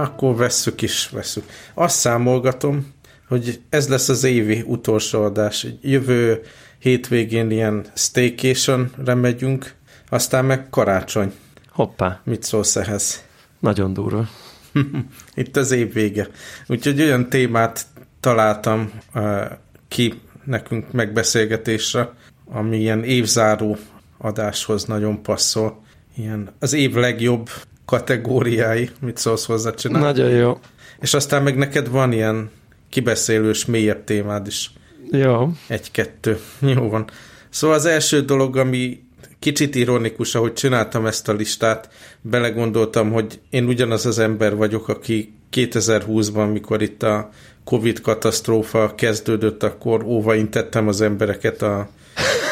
akkor 0.00 0.36
vesszük 0.36 0.82
is, 0.82 1.08
vesszük. 1.08 1.44
Azt 1.74 1.98
számolgatom, 1.98 2.92
hogy 3.28 3.60
ez 3.68 3.88
lesz 3.88 4.08
az 4.08 4.24
évi 4.24 4.62
utolsó 4.66 5.22
adás. 5.22 5.66
Jövő 5.80 6.40
hétvégén 6.78 7.50
ilyen 7.50 7.86
staycation-re 7.94 9.14
megyünk, 9.14 9.74
aztán 10.08 10.44
meg 10.44 10.70
karácsony. 10.70 11.32
Hoppá. 11.68 12.20
Mit 12.24 12.42
szólsz 12.42 12.76
ehhez? 12.76 13.24
Nagyon 13.58 13.92
durva. 13.92 14.28
Itt 15.34 15.56
az 15.56 15.70
év 15.70 15.92
vége. 15.92 16.28
Úgyhogy 16.66 17.00
olyan 17.00 17.28
témát 17.28 17.86
találtam 18.20 18.90
uh, 19.14 19.50
ki 19.88 20.20
nekünk 20.44 20.92
megbeszélgetésre, 20.92 22.12
ami 22.44 22.78
ilyen 22.78 23.04
évzáró 23.04 23.76
adáshoz 24.18 24.84
nagyon 24.84 25.22
passzol. 25.22 25.82
Ilyen 26.16 26.52
az 26.58 26.72
év 26.72 26.94
legjobb 26.94 27.48
kategóriái, 27.90 28.90
mit 29.00 29.16
szólsz 29.16 29.46
hozzá 29.46 29.70
csinálni? 29.70 30.06
Nagyon 30.06 30.30
jó. 30.30 30.58
És 31.00 31.14
aztán 31.14 31.42
meg 31.42 31.56
neked 31.56 31.90
van 31.90 32.12
ilyen 32.12 32.50
kibeszélős, 32.88 33.64
mélyebb 33.64 34.04
témád 34.04 34.46
is. 34.46 34.70
Jó. 35.10 35.50
Egy-kettő. 35.66 36.38
Jó 36.60 36.88
van. 36.88 37.04
Szóval 37.48 37.76
az 37.76 37.84
első 37.84 38.20
dolog, 38.20 38.56
ami 38.56 39.02
kicsit 39.38 39.74
ironikus, 39.74 40.34
ahogy 40.34 40.52
csináltam 40.52 41.06
ezt 41.06 41.28
a 41.28 41.32
listát, 41.32 41.88
belegondoltam, 42.20 43.12
hogy 43.12 43.40
én 43.50 43.66
ugyanaz 43.66 44.06
az 44.06 44.18
ember 44.18 44.56
vagyok, 44.56 44.88
aki 44.88 45.34
2020-ban, 45.52 46.52
mikor 46.52 46.82
itt 46.82 47.02
a 47.02 47.30
Covid 47.64 48.00
katasztrófa 48.00 48.94
kezdődött, 48.94 49.62
akkor 49.62 50.04
óvaintettem 50.04 50.88
az 50.88 51.00
embereket 51.00 51.62
a, 51.62 51.88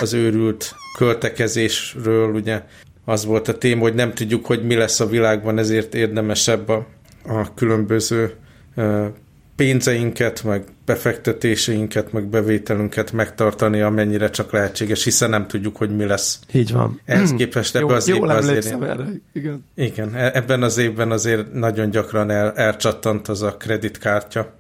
az 0.01 0.13
őrült 0.13 0.75
költekezésről, 0.97 2.35
ugye 2.35 2.63
az 3.09 3.25
volt 3.25 3.49
a 3.49 3.59
téma, 3.59 3.81
hogy 3.81 3.95
nem 3.95 4.15
tudjuk, 4.15 4.47
hogy 4.47 4.67
mi 4.67 4.75
lesz 4.75 5.01
a 5.01 5.07
világban, 5.07 5.59
ezért 5.59 5.95
érdemesebb 5.95 6.69
a, 6.69 6.87
a 7.27 7.55
különböző 7.55 8.33
pénzeinket, 9.57 10.45
meg 10.45 10.65
befektetéseinket, 10.85 12.13
meg 12.13 12.25
bevételünket 12.25 13.13
megtartani, 13.13 13.81
amennyire 13.81 14.31
csak 14.31 14.53
lehetséges, 14.53 15.05
hiszen 15.05 15.31
nem 15.31 15.47
tudjuk, 15.47 15.77
hogy 15.77 15.97
mi 15.97 16.05
lesz. 16.05 16.39
Így 16.53 16.73
van. 16.73 17.01
Ehhez 17.05 17.33
képest 17.33 17.77
ebben 17.77 17.97
az 17.97 18.09
évben 18.09 18.37
azért... 18.37 18.83
erre, 18.83 19.07
igen. 19.33 19.65
Igen, 19.75 20.15
e- 20.15 20.31
ebben 20.35 20.63
az 20.63 20.79
évben 20.79 21.11
azért 21.11 21.53
nagyon 21.53 21.91
gyakran 21.91 22.31
el, 22.31 22.53
elcsattant 22.53 23.29
az 23.29 23.43
a 23.43 23.57
kreditkártya. 23.57 24.53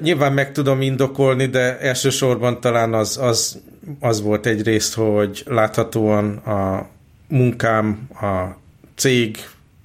Nyilván 0.00 0.32
meg 0.32 0.52
tudom 0.52 0.80
indokolni, 0.80 1.46
de 1.46 1.78
elsősorban 1.78 2.60
talán 2.60 2.94
az, 2.94 3.18
az, 3.20 3.62
az 4.00 4.22
volt 4.22 4.46
egyrészt, 4.46 4.94
hogy 4.94 5.42
láthatóan 5.46 6.36
a 6.36 6.90
munkám, 7.32 8.08
a 8.20 8.56
cég 8.94 9.36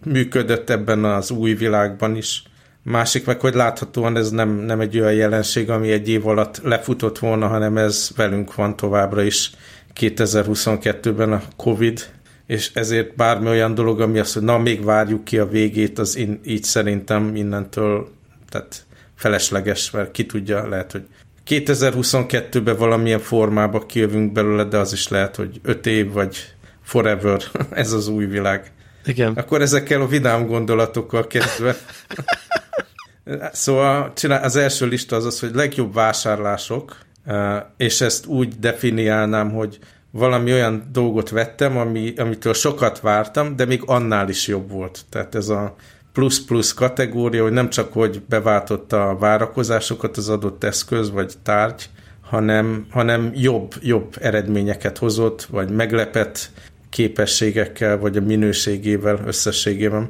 működött 0.03 0.69
ebben 0.69 1.03
az 1.03 1.31
új 1.31 1.53
világban 1.53 2.15
is, 2.15 2.43
Másik 2.89 3.25
meg, 3.25 3.39
hogy 3.39 3.53
láthatóan 3.53 4.17
ez 4.17 4.29
nem, 4.29 4.49
nem 4.49 4.79
egy 4.79 4.99
olyan 4.99 5.13
jelenség, 5.13 5.69
ami 5.69 5.91
egy 5.91 6.09
év 6.09 6.27
alatt 6.27 6.61
lefutott 6.63 7.19
volna, 7.19 7.47
hanem 7.47 7.77
ez 7.77 8.09
velünk 8.15 8.55
van 8.55 8.75
továbbra 8.75 9.23
is 9.23 9.51
2022-ben 9.95 11.31
a 11.31 11.41
Covid, 11.55 12.09
és 12.45 12.71
ezért 12.73 13.15
bármi 13.15 13.47
olyan 13.47 13.73
dolog, 13.73 14.01
ami 14.01 14.19
azt, 14.19 14.33
hogy 14.33 14.43
na, 14.43 14.57
még 14.57 14.83
várjuk 14.83 15.23
ki 15.23 15.37
a 15.37 15.47
végét, 15.47 15.99
az 15.99 16.15
in, 16.15 16.39
így 16.45 16.63
szerintem 16.63 17.35
innentől, 17.35 18.09
tehát 18.49 18.85
felesleges, 19.15 19.91
mert 19.91 20.11
ki 20.11 20.25
tudja, 20.25 20.67
lehet, 20.67 20.91
hogy 20.91 21.03
2022-ben 21.47 22.77
valamilyen 22.77 23.19
formába 23.19 23.85
kijövünk 23.85 24.31
belőle, 24.31 24.63
de 24.63 24.77
az 24.77 24.93
is 24.93 25.07
lehet, 25.07 25.35
hogy 25.35 25.59
5 25.63 25.85
év, 25.85 26.11
vagy 26.11 26.37
forever, 26.87 27.41
ez 27.71 27.91
az 27.91 28.07
új 28.07 28.25
világ. 28.25 28.71
Igen. 29.05 29.33
Akkor 29.33 29.61
ezekkel 29.61 30.01
a 30.01 30.07
vidám 30.07 30.45
gondolatokkal 30.47 31.27
kezdve 31.27 31.75
Szóval 33.51 34.13
az 34.41 34.55
első 34.55 34.85
lista 34.85 35.15
az 35.15 35.25
az, 35.25 35.39
hogy 35.39 35.55
legjobb 35.55 35.93
vásárlások, 35.93 36.97
és 37.77 38.01
ezt 38.01 38.25
úgy 38.25 38.59
definiálnám, 38.59 39.51
hogy 39.51 39.79
valami 40.11 40.51
olyan 40.51 40.89
dolgot 40.91 41.29
vettem, 41.29 41.77
ami, 41.77 42.13
amitől 42.17 42.53
sokat 42.53 42.99
vártam, 42.99 43.55
de 43.55 43.65
még 43.65 43.81
annál 43.85 44.29
is 44.29 44.47
jobb 44.47 44.71
volt. 44.71 44.99
Tehát 45.09 45.35
ez 45.35 45.49
a 45.49 45.75
plusz-plusz 46.13 46.73
kategória, 46.73 47.43
hogy 47.43 47.51
nem 47.51 47.69
csak, 47.69 47.93
hogy 47.93 48.21
beváltotta 48.29 49.09
a 49.09 49.17
várakozásokat 49.17 50.17
az 50.17 50.29
adott 50.29 50.63
eszköz 50.63 51.11
vagy 51.11 51.33
tárgy, 51.43 51.89
hanem, 52.21 52.87
hanem 52.89 53.31
jobb, 53.35 53.73
jobb 53.81 54.15
eredményeket 54.21 54.97
hozott, 54.97 55.43
vagy 55.43 55.69
meglepett 55.69 56.49
képességekkel, 56.89 57.97
vagy 57.97 58.17
a 58.17 58.21
minőségével 58.21 59.19
összességében. 59.25 60.09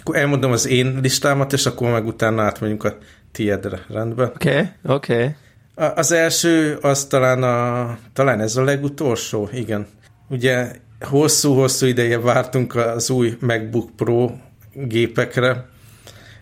Akkor 0.00 0.16
elmondom 0.16 0.52
az 0.52 0.66
én 0.66 0.98
listámat, 1.02 1.52
és 1.52 1.66
akkor 1.66 1.90
meg 1.90 2.06
utána 2.06 2.42
átmegyünk 2.42 2.84
a 2.84 2.96
tiédre, 3.32 3.84
rendben? 3.88 4.26
Oké, 4.34 4.48
okay, 4.48 4.66
oké. 4.84 5.14
Okay. 5.14 5.34
Az 5.94 6.12
első, 6.12 6.78
az 6.80 7.04
talán, 7.04 7.42
a, 7.42 7.98
talán 8.12 8.40
ez 8.40 8.56
a 8.56 8.64
legutolsó, 8.64 9.48
igen. 9.52 9.86
Ugye 10.28 10.70
hosszú-hosszú 11.00 11.86
ideje 11.86 12.18
vártunk 12.18 12.74
az 12.74 13.10
új 13.10 13.36
MacBook 13.40 13.90
Pro 13.96 14.30
gépekre, 14.72 15.68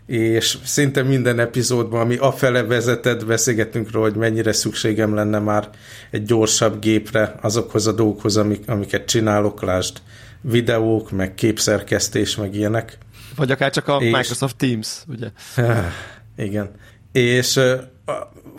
és 0.07 0.59
szinte 0.65 1.03
minden 1.03 1.39
epizódban, 1.39 2.01
ami 2.01 2.17
afele 2.17 2.63
vezetett, 2.63 3.27
beszélgetünk 3.27 3.91
róla, 3.91 4.09
hogy 4.09 4.17
mennyire 4.17 4.53
szükségem 4.53 5.15
lenne 5.15 5.39
már 5.39 5.69
egy 6.11 6.23
gyorsabb 6.23 6.81
gépre 6.81 7.35
azokhoz 7.41 7.87
a 7.87 7.93
dolgokhoz, 7.93 8.37
amik, 8.37 8.69
amiket 8.69 9.05
csinálok, 9.05 9.63
lásd 9.63 9.97
videók, 10.41 11.11
meg 11.11 11.35
képszerkesztés, 11.35 12.37
meg 12.37 12.55
ilyenek. 12.55 12.99
Vagy 13.37 13.51
akár 13.51 13.71
csak 13.71 13.89
a 13.89 13.97
és, 13.97 14.13
Microsoft 14.13 14.57
Teams, 14.57 15.03
ugye? 15.09 15.29
Igen. 16.47 16.71
És 17.13 17.61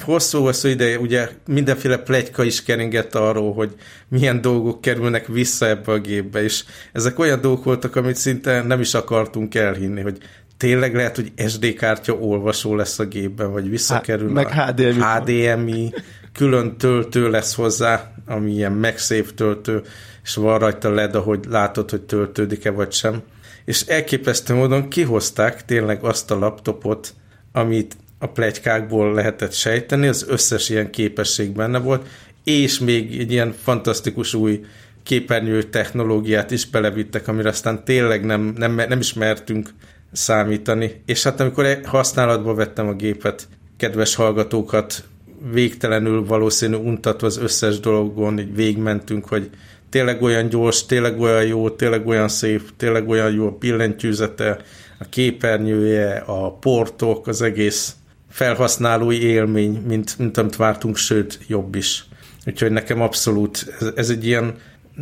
hosszú-hosszú 0.03 0.67
ideje 0.67 0.99
ugye 0.99 1.29
mindenféle 1.47 1.97
plegyka 1.97 2.43
is 2.43 2.63
keringett 2.63 3.15
arról, 3.15 3.53
hogy 3.53 3.75
milyen 4.07 4.41
dolgok 4.41 4.81
kerülnek 4.81 5.27
vissza 5.27 5.67
ebbe 5.67 5.91
a 5.91 5.99
gépbe, 5.99 6.43
és 6.43 6.63
ezek 6.91 7.19
olyan 7.19 7.41
dolgok 7.41 7.63
voltak, 7.63 7.95
amit 7.95 8.15
szinte 8.15 8.61
nem 8.61 8.79
is 8.79 8.93
akartunk 8.93 9.55
elhinni, 9.55 10.01
hogy 10.01 10.17
tényleg 10.57 10.95
lehet, 10.95 11.15
hogy 11.15 11.31
SD 11.47 11.73
kártya 11.73 12.13
olvasó 12.13 12.75
lesz 12.75 12.99
a 12.99 13.05
gépben, 13.05 13.51
vagy 13.51 13.69
visszakerül 13.69 14.27
Há, 14.27 14.33
meg 14.33 14.47
a 14.47 14.65
HDMI. 14.65 15.01
HDMI, 15.01 15.93
külön 16.33 16.77
töltő 16.77 17.29
lesz 17.29 17.55
hozzá, 17.55 18.11
ami 18.25 18.51
ilyen 18.51 18.71
MagSafe 18.71 19.31
töltő, 19.35 19.81
és 20.23 20.35
van 20.35 20.59
rajta 20.59 20.89
LED, 20.89 21.15
ahogy 21.15 21.45
látod, 21.49 21.89
hogy 21.89 22.01
töltődik-e 22.01 22.71
vagy 22.71 22.91
sem 22.91 23.23
és 23.65 23.81
elképesztő 23.81 24.53
módon 24.53 24.89
kihozták 24.89 25.65
tényleg 25.65 26.03
azt 26.03 26.31
a 26.31 26.39
laptopot, 26.39 27.13
amit 27.51 27.95
a 28.19 28.27
plegykákból 28.27 29.13
lehetett 29.13 29.53
sejteni, 29.53 30.07
az 30.07 30.25
összes 30.27 30.69
ilyen 30.69 30.89
képesség 30.89 31.51
benne 31.51 31.79
volt, 31.79 32.07
és 32.43 32.79
még 32.79 33.19
egy 33.19 33.31
ilyen 33.31 33.55
fantasztikus 33.63 34.33
új 34.33 34.65
képernyő 35.03 35.63
technológiát 35.63 36.51
is 36.51 36.65
belevittek, 36.65 37.27
amire 37.27 37.49
aztán 37.49 37.83
tényleg 37.83 38.25
nem, 38.25 38.53
nem, 38.57 38.75
nem 38.75 38.99
ismertünk 38.99 39.69
számítani. 40.15 41.01
És 41.05 41.23
hát 41.23 41.39
amikor 41.39 41.79
használatba 41.83 42.53
vettem 42.53 42.87
a 42.87 42.93
gépet, 42.93 43.47
kedves 43.77 44.15
hallgatókat 44.15 45.03
végtelenül 45.51 46.25
valószínű 46.25 46.75
untatva 46.75 47.27
az 47.27 47.37
összes 47.37 47.79
dologon, 47.79 48.39
így 48.39 48.55
végmentünk, 48.55 49.27
hogy 49.27 49.49
tényleg 49.89 50.21
olyan 50.21 50.49
gyors, 50.49 50.85
tényleg 50.85 51.19
olyan 51.19 51.45
jó, 51.45 51.69
tényleg 51.69 52.07
olyan 52.07 52.27
szép, 52.27 52.61
tényleg 52.77 53.09
olyan 53.09 53.31
jó 53.31 53.47
a 53.47 53.57
billentyűzete, 53.59 54.59
a 54.99 55.05
képernyője, 55.09 56.23
a 56.25 56.51
portok, 56.51 57.27
az 57.27 57.41
egész 57.41 57.95
felhasználói 58.29 59.21
élmény, 59.21 59.83
mint, 59.87 60.17
mint 60.17 60.37
amit 60.37 60.55
vártunk, 60.55 60.97
sőt, 60.97 61.39
jobb 61.47 61.75
is. 61.75 62.05
Úgyhogy 62.45 62.71
nekem 62.71 63.01
abszolút 63.01 63.75
ez, 63.79 63.87
ez 63.95 64.09
egy 64.09 64.25
ilyen 64.25 64.55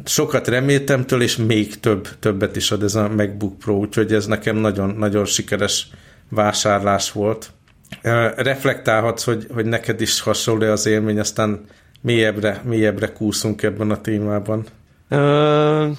sokat 0.06 0.48
reméltemtől, 0.48 1.22
és 1.22 1.36
még 1.36 1.80
több, 1.80 2.08
többet 2.20 2.56
is 2.56 2.72
ad 2.72 2.84
ez 2.84 2.96
a 2.96 3.10
MacBook 3.10 3.58
Pro, 3.58 3.74
úgyhogy 3.74 4.14
ez 4.14 4.26
nekem 4.26 4.56
nagyon, 4.56 4.90
nagyon 4.90 5.26
sikeres 5.26 5.88
vásárlás 6.30 7.12
volt. 7.12 7.52
Reflektálhatsz, 8.36 9.24
hogy, 9.24 9.48
hogy 9.54 9.66
neked 9.66 10.02
is 10.02 10.22
hasonló 10.22 10.66
az 10.66 10.86
élmény, 10.86 11.20
aztán 11.20 11.66
mélyebbre, 12.02 12.62
mélyebbre 12.66 13.14
kúszunk 13.14 13.64
ebben 13.64 13.92
a 13.92 14.02
témában. 14.02 14.66
Ö, 15.10 15.90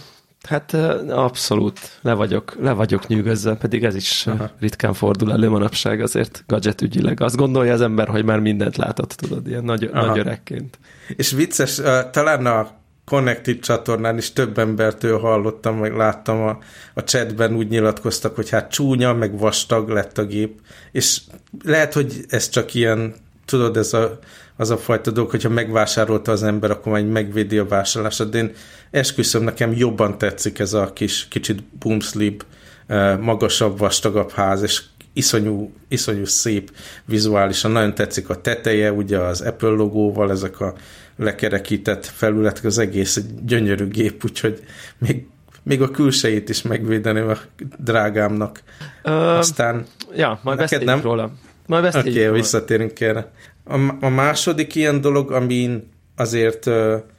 hát 0.48 0.74
abszolút 1.08 1.98
le 2.02 2.12
vagyok, 2.12 2.56
le 2.60 2.72
vagyok 2.72 3.06
nyűgözve, 3.06 3.54
pedig 3.54 3.84
ez 3.84 3.94
is 3.94 4.26
Aha. 4.26 4.50
ritkán 4.60 4.92
fordul 4.92 5.32
elő 5.32 5.48
manapság 5.48 6.00
azért 6.00 6.44
gadget 6.46 6.82
ügyileg. 6.82 7.20
Azt 7.20 7.36
gondolja 7.36 7.72
az 7.72 7.80
ember, 7.80 8.08
hogy 8.08 8.24
már 8.24 8.40
mindent 8.40 8.76
látott, 8.76 9.10
tudod, 9.12 9.46
ilyen 9.48 9.64
nagy, 9.64 9.90
nagy 9.92 10.18
öregként. 10.18 10.78
És 11.16 11.30
vicces, 11.30 11.80
talán 12.10 12.46
a 12.46 12.82
Connected 13.04 13.58
csatornán 13.58 14.16
is 14.16 14.32
több 14.32 14.58
embertől 14.58 15.18
hallottam, 15.18 15.76
meg 15.76 15.96
láttam 15.96 16.42
a, 16.42 16.58
a 16.94 17.00
chatben 17.00 17.54
úgy 17.54 17.68
nyilatkoztak, 17.68 18.34
hogy 18.34 18.50
hát 18.50 18.70
csúnya, 18.70 19.12
meg 19.12 19.38
vastag 19.38 19.88
lett 19.88 20.18
a 20.18 20.24
gép, 20.24 20.60
és 20.92 21.20
lehet, 21.64 21.92
hogy 21.92 22.24
ez 22.28 22.48
csak 22.48 22.74
ilyen, 22.74 23.14
tudod, 23.44 23.76
ez 23.76 23.92
a 23.92 24.18
az 24.56 24.70
a 24.70 24.76
fajta 24.76 25.10
dolog, 25.10 25.30
hogyha 25.30 25.48
megvásárolta 25.48 26.32
az 26.32 26.42
ember, 26.42 26.70
akkor 26.70 26.92
majd 26.92 27.08
megvédi 27.08 27.58
a 27.58 27.66
vásárlását. 27.66 28.28
De 28.28 28.38
én 28.38 28.52
esküszöm, 28.90 29.42
nekem 29.42 29.72
jobban 29.72 30.18
tetszik 30.18 30.58
ez 30.58 30.72
a 30.72 30.92
kis, 30.92 31.28
kicsit 31.28 31.62
boomsleep, 31.62 32.44
eh, 32.86 33.18
magasabb, 33.18 33.78
vastagabb 33.78 34.30
ház, 34.30 34.62
és 34.62 34.82
iszonyú, 35.14 35.72
iszonyú 35.88 36.24
szép 36.24 36.72
vizuálisan, 37.04 37.70
nagyon 37.70 37.94
tetszik 37.94 38.28
a 38.28 38.40
teteje, 38.40 38.92
ugye 38.92 39.18
az 39.18 39.40
Apple 39.40 39.68
logóval, 39.68 40.30
ezek 40.30 40.60
a 40.60 40.74
lekerekített 41.16 42.06
felületek, 42.06 42.64
az 42.64 42.78
egész 42.78 43.16
egy 43.16 43.44
gyönyörű 43.44 43.88
gép, 43.88 44.24
úgyhogy 44.24 44.62
még, 44.98 45.26
még 45.62 45.82
a 45.82 45.90
külsejét 45.90 46.48
is 46.48 46.62
megvédeném 46.62 47.28
a 47.28 47.36
drágámnak. 47.78 48.62
Ö, 49.02 49.10
Aztán... 49.10 49.86
Ja, 50.16 50.40
majd 50.42 50.58
beszéljünk 50.58 50.90
nem? 50.90 51.00
róla. 51.00 51.32
Majd 51.66 51.82
beszéljünk 51.82 52.26
okay, 52.26 52.40
visszatérünk 52.40 53.00
erre. 53.00 53.32
A, 53.64 53.78
a 54.00 54.08
második 54.08 54.74
ilyen 54.74 55.00
dolog, 55.00 55.32
amin 55.32 55.90
azért 56.16 56.62
két 56.62 57.13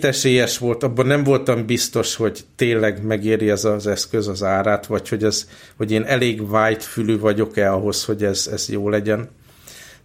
esélyes 0.00 0.58
volt, 0.58 0.82
abban 0.82 1.06
nem 1.06 1.24
voltam 1.24 1.66
biztos, 1.66 2.16
hogy 2.16 2.40
tényleg 2.56 3.04
megéri 3.04 3.50
ez 3.50 3.64
az 3.64 3.86
eszköz 3.86 4.28
az 4.28 4.42
árát, 4.42 4.86
vagy 4.86 5.08
hogy, 5.08 5.24
ez, 5.24 5.48
hogy 5.76 5.90
én 5.90 6.02
elég 6.02 6.40
white 6.40 6.84
fülű 6.84 7.18
vagyok-e 7.18 7.72
ahhoz, 7.72 8.04
hogy 8.04 8.24
ez, 8.24 8.48
ez 8.52 8.68
jó 8.68 8.88
legyen. 8.88 9.28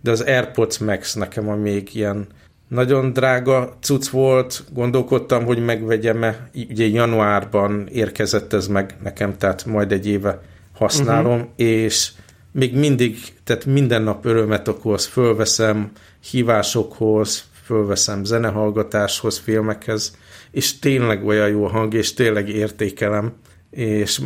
De 0.01 0.11
az 0.11 0.21
AirPods 0.21 0.77
Max 0.77 1.13
nekem 1.13 1.49
a 1.49 1.55
még 1.55 1.95
ilyen 1.95 2.27
nagyon 2.67 3.13
drága 3.13 3.77
cucc 3.81 4.07
volt, 4.07 4.63
gondolkodtam, 4.73 5.45
hogy 5.45 5.65
megvegyem-e, 5.65 6.49
ugye 6.69 6.85
januárban 6.85 7.87
érkezett 7.87 8.53
ez 8.53 8.67
meg 8.67 8.95
nekem, 9.03 9.37
tehát 9.37 9.65
majd 9.65 9.91
egy 9.91 10.07
éve 10.07 10.41
használom, 10.73 11.39
uh-huh. 11.39 11.49
és 11.55 12.11
még 12.51 12.75
mindig, 12.75 13.17
tehát 13.43 13.65
minden 13.65 14.01
nap 14.01 14.25
örömet 14.25 14.67
okoz, 14.67 15.05
fölveszem 15.05 15.91
hívásokhoz, 16.29 17.43
fölveszem 17.67 18.23
zenehallgatáshoz, 18.23 19.37
filmekhez, 19.37 20.17
és 20.51 20.79
tényleg 20.79 21.25
olyan 21.25 21.49
jó 21.49 21.65
a 21.65 21.69
hang, 21.69 21.93
és 21.93 22.13
tényleg 22.13 22.49
értékelem, 22.49 23.33
és 23.69 24.21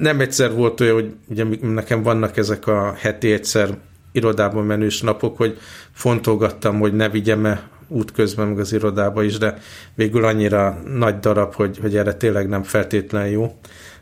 nem 0.00 0.20
egyszer 0.20 0.52
volt 0.54 0.80
olyan, 0.80 0.94
hogy 0.94 1.14
ugye 1.28 1.44
nekem 1.60 2.02
vannak 2.02 2.36
ezek 2.36 2.66
a 2.66 2.94
heti 2.98 3.32
egyszer 3.32 3.78
irodában 4.12 4.64
menős 4.64 5.00
napok, 5.00 5.36
hogy 5.36 5.58
fontolgattam, 5.92 6.78
hogy 6.78 6.92
ne 6.92 7.08
vigyem-e 7.08 7.68
útközben 7.88 8.48
meg 8.48 8.58
az 8.58 8.72
irodába 8.72 9.22
is, 9.22 9.38
de 9.38 9.58
végül 9.94 10.24
annyira 10.24 10.82
nagy 10.94 11.18
darab, 11.18 11.54
hogy, 11.54 11.78
hogy 11.78 11.96
erre 11.96 12.14
tényleg 12.14 12.48
nem 12.48 12.62
feltétlen 12.62 13.28
jó. 13.28 13.56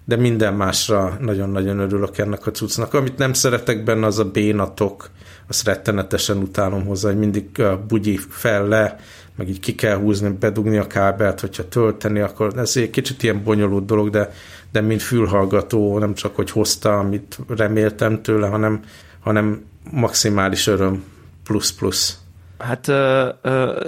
De 0.04 0.16
minden 0.16 0.54
másra 0.54 1.16
nagyon-nagyon 1.20 1.78
örülök 1.78 2.18
ennek 2.18 2.46
a 2.46 2.50
cuccnak. 2.50 2.94
Amit 2.94 3.18
nem 3.18 3.32
szeretek 3.32 3.84
benne, 3.84 4.06
az 4.06 4.18
a 4.18 4.30
bénatok, 4.30 5.10
azt 5.48 5.64
rettenetesen 5.64 6.36
utálom 6.36 6.84
hozzá, 6.84 7.08
hogy 7.08 7.18
mindig 7.18 7.62
bugyi 7.88 8.16
fel 8.28 8.68
le, 8.68 8.98
meg 9.36 9.48
így 9.48 9.60
ki 9.60 9.74
kell 9.74 9.96
húzni, 9.96 10.28
bedugni 10.28 10.76
a 10.76 10.86
kábelt, 10.86 11.40
hogyha 11.40 11.68
tölteni, 11.68 12.20
akkor 12.20 12.58
ez 12.58 12.76
egy 12.76 12.90
kicsit 12.90 13.22
ilyen 13.22 13.42
bonyolult 13.44 13.86
dolog, 13.86 14.10
de, 14.10 14.32
de 14.72 14.80
mint 14.80 15.02
fülhallgató, 15.02 15.98
nem 15.98 16.14
csak, 16.14 16.36
hogy 16.36 16.50
hozta, 16.50 16.98
amit 16.98 17.38
reméltem 17.48 18.22
tőle, 18.22 18.46
hanem, 18.46 18.80
hanem 19.20 19.64
maximális 19.90 20.66
öröm, 20.66 21.04
plusz 21.44 21.72
plusz. 21.72 22.18
Hát 22.58 22.88
ö, 22.88 23.28
ö, 23.42 23.82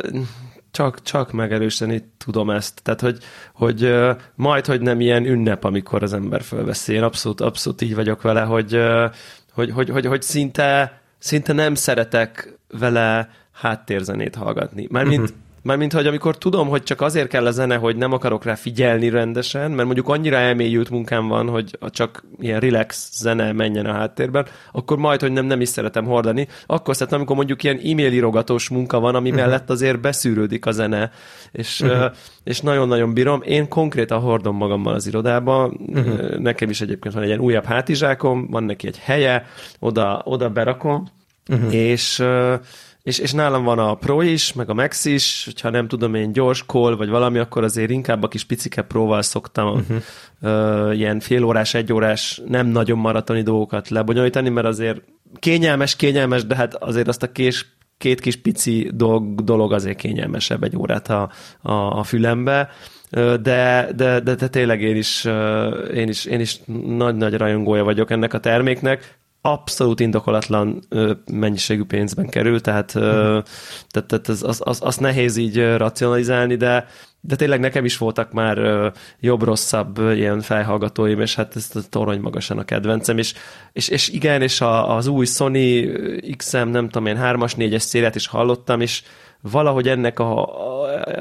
csak, 0.71 1.03
csak 1.03 1.33
megerősíteni 1.33 2.13
tudom 2.19 2.51
ezt. 2.51 2.81
Tehát, 2.83 3.01
hogy, 3.01 3.19
hogy 3.53 3.83
ö, 3.83 4.13
majd, 4.35 4.67
hogy 4.67 4.81
nem 4.81 5.01
ilyen 5.01 5.27
ünnep, 5.27 5.65
amikor 5.65 6.03
az 6.03 6.13
ember 6.13 6.43
fölveszi. 6.43 6.93
Én 6.93 7.03
abszolút, 7.03 7.41
abszolút 7.41 7.83
így 7.83 7.95
vagyok 7.95 8.23
vele, 8.23 8.41
hogy, 8.41 8.75
ö, 8.75 9.07
hogy, 9.53 9.71
hogy, 9.71 9.89
hogy, 9.89 10.07
hogy 10.07 10.23
szinte 10.23 11.01
szinte 11.19 11.53
nem 11.53 11.75
szeretek 11.75 12.59
vele 12.69 13.31
háttérzenét 13.53 14.35
hallgatni. 14.35 14.87
Mármint, 14.91 15.23
uh-huh. 15.23 15.37
Mármint, 15.63 15.93
hogy 15.93 16.07
amikor 16.07 16.39
tudom, 16.39 16.69
hogy 16.69 16.83
csak 16.83 17.01
azért 17.01 17.29
kell 17.29 17.47
a 17.47 17.51
zene, 17.51 17.77
hogy 17.77 17.97
nem 17.97 18.13
akarok 18.13 18.45
rá 18.45 18.55
figyelni 18.55 19.09
rendesen, 19.09 19.71
mert 19.71 19.85
mondjuk 19.85 20.09
annyira 20.09 20.37
elmélyült 20.37 20.91
munkám 20.91 21.29
van, 21.29 21.49
hogy 21.49 21.79
csak 21.91 22.25
ilyen 22.39 22.61
relax 22.61 23.11
zene 23.13 23.53
menjen 23.53 23.87
a 23.87 23.93
háttérben, 23.93 24.47
akkor 24.73 24.97
majd, 24.97 25.21
hogy 25.21 25.33
nem, 25.33 25.47
nem 25.47 25.61
is 25.61 25.69
szeretem 25.69 26.05
hordani. 26.05 26.49
Akkor 26.67 26.95
szeretem, 26.95 27.19
amikor 27.19 27.37
mondjuk 27.37 27.63
ilyen 27.63 27.77
e-mail 27.85 28.13
írogatós 28.13 28.69
munka 28.69 29.01
van, 29.01 29.15
ami 29.15 29.31
uh-huh. 29.31 29.45
mellett 29.45 29.71
azért 29.71 30.01
beszűrődik 30.01 30.67
a 30.67 30.71
zene, 30.71 31.11
és, 31.53 31.81
uh-huh. 31.81 32.13
és 32.45 32.61
nagyon-nagyon 32.61 33.15
bírom. 33.15 33.43
Én 33.45 33.69
konkrétan 33.69 34.21
hordom 34.21 34.57
magammal 34.57 34.95
az 34.95 35.07
irodába, 35.07 35.67
uh-huh. 35.67 36.39
nekem 36.39 36.71
is 36.71 36.81
egyébként 36.81 37.15
van 37.15 37.23
egy 37.23 37.29
ilyen 37.29 37.41
újabb 37.41 37.65
hátizsákom, 37.65 38.47
van 38.51 38.65
neki 38.65 38.87
egy 38.87 38.99
helye, 38.99 39.47
oda, 39.79 40.23
oda 40.25 40.51
berakom, 40.51 41.09
uh-huh. 41.49 41.75
és 41.75 42.25
és, 43.09 43.19
és 43.19 43.33
nálam 43.33 43.65
van 43.65 43.79
a 43.79 43.95
Pro 43.95 44.21
is, 44.21 44.53
meg 44.53 44.71
a 44.71 44.75
Max 44.75 45.05
is, 45.05 45.43
hogyha 45.45 45.71
nem 45.71 45.89
tudom 45.89 46.15
én 46.15 46.33
gyors 46.33 46.65
call, 46.67 46.97
vagy 46.97 47.09
valami, 47.09 47.39
akkor 47.39 47.65
azért 47.65 47.91
inkább 47.91 48.23
a 48.23 48.29
kis 48.29 48.45
picike 48.45 48.83
Pro-val 48.83 49.23
szoktam 49.23 49.69
uh-huh. 49.69 50.89
uh, 50.89 50.97
ilyen 50.97 51.21
félórás, 51.21 51.75
egyórás, 51.75 52.41
nem 52.47 52.67
nagyon 52.67 52.99
maratoni 52.99 53.43
dolgokat 53.43 53.89
lebonyolítani, 53.89 54.49
mert 54.49 54.67
azért 54.67 55.03
kényelmes, 55.39 55.97
kényelmes, 55.97 56.47
de 56.47 56.55
hát 56.55 56.75
azért 56.75 57.09
azt 57.09 57.23
a 57.23 57.33
kés, 57.33 57.67
két 57.99 58.21
kis 58.21 58.37
pici 58.37 58.91
dolog, 58.95 59.45
dolog 59.45 59.73
azért 59.73 59.99
kényelmesebb 59.99 60.63
egy 60.63 60.77
órát 60.77 61.09
a, 61.09 61.31
a, 61.63 61.73
a 61.73 62.03
fülembe 62.03 62.71
de, 63.11 63.89
de, 63.97 64.21
de, 64.21 64.35
de 64.35 64.49
tényleg 64.49 64.83
én 64.83 64.97
is, 64.97 65.25
én 65.95 66.09
is, 66.09 66.25
én 66.25 66.41
is 66.41 66.61
nagy-nagy 66.97 67.35
rajongója 67.35 67.85
vagyok 67.85 68.11
ennek 68.11 68.35
a 68.35 68.41
terméknek 68.41 69.19
abszolút 69.41 70.01
indokolatlan 70.01 70.83
mennyiségű 71.33 71.85
pénzben 71.85 72.29
kerül, 72.29 72.61
tehát, 72.61 72.99
mm. 72.99 73.03
tehát, 73.89 74.09
tehát 74.09 74.29
az, 74.29 74.43
az, 74.43 74.61
az, 74.65 74.79
az 74.83 74.97
nehéz 74.97 75.37
így 75.37 75.77
racionalizálni, 75.77 76.57
de, 76.57 76.87
de 77.21 77.37
tényleg 77.37 77.61
nekem 77.61 77.85
is 77.85 77.99
voltak 77.99 78.33
már 78.33 78.59
jobb-rosszabb 79.21 79.99
ilyen 79.99 80.41
felhallgatóim, 80.41 81.21
és 81.21 81.35
hát 81.35 81.57
ez 81.57 81.71
a 81.75 81.81
torony 81.89 82.21
magasan 82.21 82.59
a 82.59 82.65
kedvencem, 82.65 83.19
és, 83.19 83.35
és, 83.73 83.89
és 83.89 84.09
igen, 84.09 84.43
és 84.43 84.61
a, 84.61 84.97
az 84.97 85.07
új 85.07 85.27
Sony 85.27 85.89
XM, 86.37 86.69
nem 86.69 86.89
tudom 86.89 87.07
én, 87.07 87.19
3-as, 87.23 87.53
4-es 87.57 87.79
szériát 87.79 88.15
is 88.15 88.27
hallottam, 88.27 88.81
és 88.81 89.03
valahogy 89.41 89.89
ennek 89.89 90.19
a, 90.19 90.43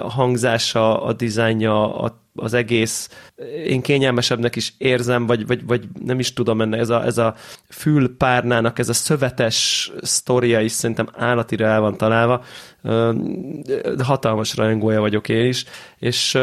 a 0.04 0.10
hangzása, 0.10 1.04
a 1.04 1.14
dizájnja, 1.14 1.98
a, 1.98 2.22
az 2.36 2.54
egész 2.54 3.10
én 3.66 3.82
kényelmesebbnek 3.82 4.56
is 4.56 4.74
érzem, 4.78 5.26
vagy, 5.26 5.48
vagy, 5.48 5.66
vagy 5.66 5.88
nem 6.06 6.20
is 6.20 6.34
tudom, 6.34 6.62
ennek 6.62 6.80
ez 6.80 6.90
a, 6.90 7.06
ez 7.06 7.18
a 7.18 7.36
fülpárnának, 7.70 8.80
ez 8.80 8.90
a 8.90 8.94
szövetes 8.94 9.92
sztoria 10.02 10.62
is 10.62 10.72
szerintem 10.72 11.10
állatira 11.14 11.66
el 11.66 11.82
van 11.82 11.98
találva. 11.98 12.44
Hatalmas 14.04 14.56
rajongója 14.56 15.00
vagyok 15.00 15.30
én 15.30 15.46
is, 15.46 15.66
és 15.98 16.38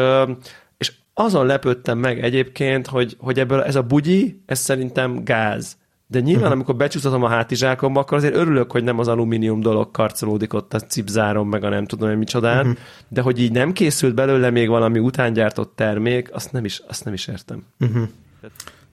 és 0.77 0.91
azon 1.13 1.45
lepődtem 1.45 1.97
meg 1.97 2.23
egyébként, 2.23 2.87
hogy, 2.87 3.15
hogy 3.19 3.39
ebből 3.39 3.63
ez 3.63 3.75
a 3.75 3.81
bugyi, 3.81 4.41
ez 4.45 4.59
szerintem 4.59 5.23
gáz 5.23 5.77
de 6.15 6.21
nyilván, 6.21 6.41
uh-huh. 6.41 6.55
amikor 6.55 6.75
becsúsztatom 6.75 7.23
a 7.23 7.27
hátizsákomba, 7.27 7.99
akkor 7.99 8.17
azért 8.17 8.35
örülök, 8.35 8.71
hogy 8.71 8.83
nem 8.83 8.99
az 8.99 9.07
alumínium 9.07 9.61
dolog 9.61 9.91
karcolódik 9.91 10.53
ott 10.53 10.73
a 10.73 10.79
cipzárom, 10.79 11.49
meg 11.49 11.63
a 11.63 11.69
nem 11.69 11.85
tudom, 11.85 12.09
hogy 12.09 12.17
micsodán, 12.17 12.59
uh-huh. 12.59 12.77
de 13.07 13.21
hogy 13.21 13.39
így 13.39 13.51
nem 13.51 13.73
készült 13.73 14.15
belőle 14.15 14.49
még 14.49 14.67
valami 14.67 14.99
utángyártott 14.99 15.75
termék, 15.75 16.33
azt 16.33 16.51
nem 16.51 16.65
is, 16.65 16.81
azt 16.87 17.03
nem 17.05 17.13
is 17.13 17.27
értem. 17.27 17.63
Uh-huh. 17.79 18.03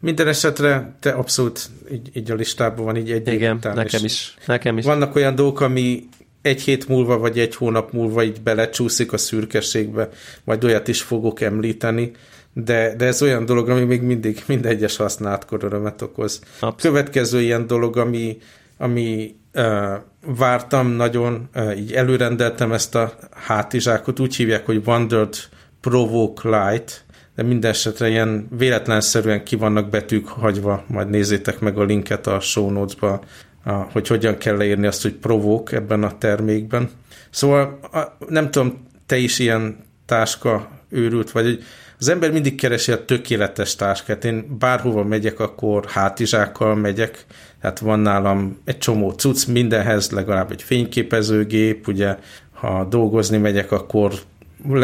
Minden 0.00 0.29
esetre 0.29 0.97
te 1.00 1.11
abszolút 1.11 1.71
így, 1.93 2.11
így 2.12 2.31
a 2.31 2.35
listában 2.35 2.85
van, 2.85 2.97
így 2.97 3.11
egy 3.11 3.29
Igen, 3.29 3.57
után, 3.57 3.75
nekem 3.75 4.05
is, 4.05 4.35
nekem 4.47 4.79
is. 4.79 4.85
Vannak 4.85 5.14
olyan 5.14 5.35
dolgok, 5.35 5.61
ami 5.61 6.09
egy 6.41 6.62
hét 6.62 6.88
múlva, 6.88 7.19
vagy 7.19 7.38
egy 7.38 7.55
hónap 7.55 7.93
múlva 7.93 8.23
így 8.23 8.41
belecsúszik 8.41 9.12
a 9.12 9.19
szürkeségbe, 9.19 10.09
majd 10.45 10.64
olyat 10.64 10.88
is 10.88 11.02
fogok 11.02 11.41
említeni, 11.41 12.12
de, 12.52 12.94
de 12.97 13.06
ez 13.06 13.23
olyan 13.23 13.44
dolog, 13.44 13.68
ami 13.68 13.85
még 13.85 14.02
mindig 14.02 14.42
minden 14.47 14.71
egyes 14.71 14.97
használatkor 14.97 15.64
örömet 15.64 16.02
okoz. 16.02 16.40
Abszolút. 16.52 16.80
Következő 16.80 17.40
ilyen 17.40 17.66
dolog, 17.66 17.97
ami, 17.97 18.38
ami 18.78 19.35
uh, 19.54 19.92
vártam 20.26 20.88
nagyon, 20.88 21.49
uh, 21.54 21.78
így 21.78 21.92
előrendeltem 21.92 22.73
ezt 22.73 22.94
a 22.94 23.14
hátizsákot, 23.30 24.21
úgy 24.21 24.37
hívják, 24.37 24.66
hogy 24.66 24.82
Wondered 24.87 25.35
Provoke 25.80 26.49
Light, 26.49 27.04
de 27.35 27.42
minden 27.42 27.71
esetre 27.71 28.09
ilyen 28.09 28.49
véletlenszerűen 28.59 29.44
ki 29.44 29.56
vannak 29.56 29.88
betűk 29.88 30.28
hagyva, 30.28 30.85
majd 30.87 31.11
nézzétek 31.11 31.61
meg 31.61 31.78
a 31.78 31.85
linket 31.85 32.26
a 32.26 32.40
show 32.40 32.71
notes-ba, 32.71 33.21
hogy 33.92 34.09
hogyan 34.09 34.38
kell 34.38 34.56
leírni 34.56 34.87
azt, 34.87 35.02
hogy 35.02 35.12
Provoke 35.14 35.76
ebben 35.76 36.02
a 36.02 36.18
termékben. 36.18 36.90
Szóval 37.30 37.78
nem 38.28 38.50
tudom, 38.50 38.87
te 39.06 39.16
is 39.16 39.38
ilyen 39.38 39.76
táska 40.06 40.71
őrült 40.88 41.30
vagy, 41.30 41.44
hogy 41.44 41.62
az 42.02 42.09
ember 42.09 42.32
mindig 42.32 42.54
keresi 42.54 42.92
a 42.92 43.04
tökéletes 43.04 43.76
táskát. 43.76 44.25
Én 44.25 44.56
bárhova 44.59 45.04
megyek, 45.04 45.40
akkor 45.40 45.85
hátizsákkal 45.87 46.75
megyek, 46.75 47.26
tehát 47.61 47.78
van 47.78 48.00
nálam 48.00 48.59
egy 48.64 48.78
csomó 48.78 49.11
cucc, 49.11 49.47
mindenhez 49.47 50.11
legalább 50.11 50.50
egy 50.50 50.62
fényképezőgép, 50.62 51.88
ugye 51.88 52.16
ha 52.52 52.85
dolgozni 52.85 53.37
megyek, 53.37 53.73
akkor 53.73 54.12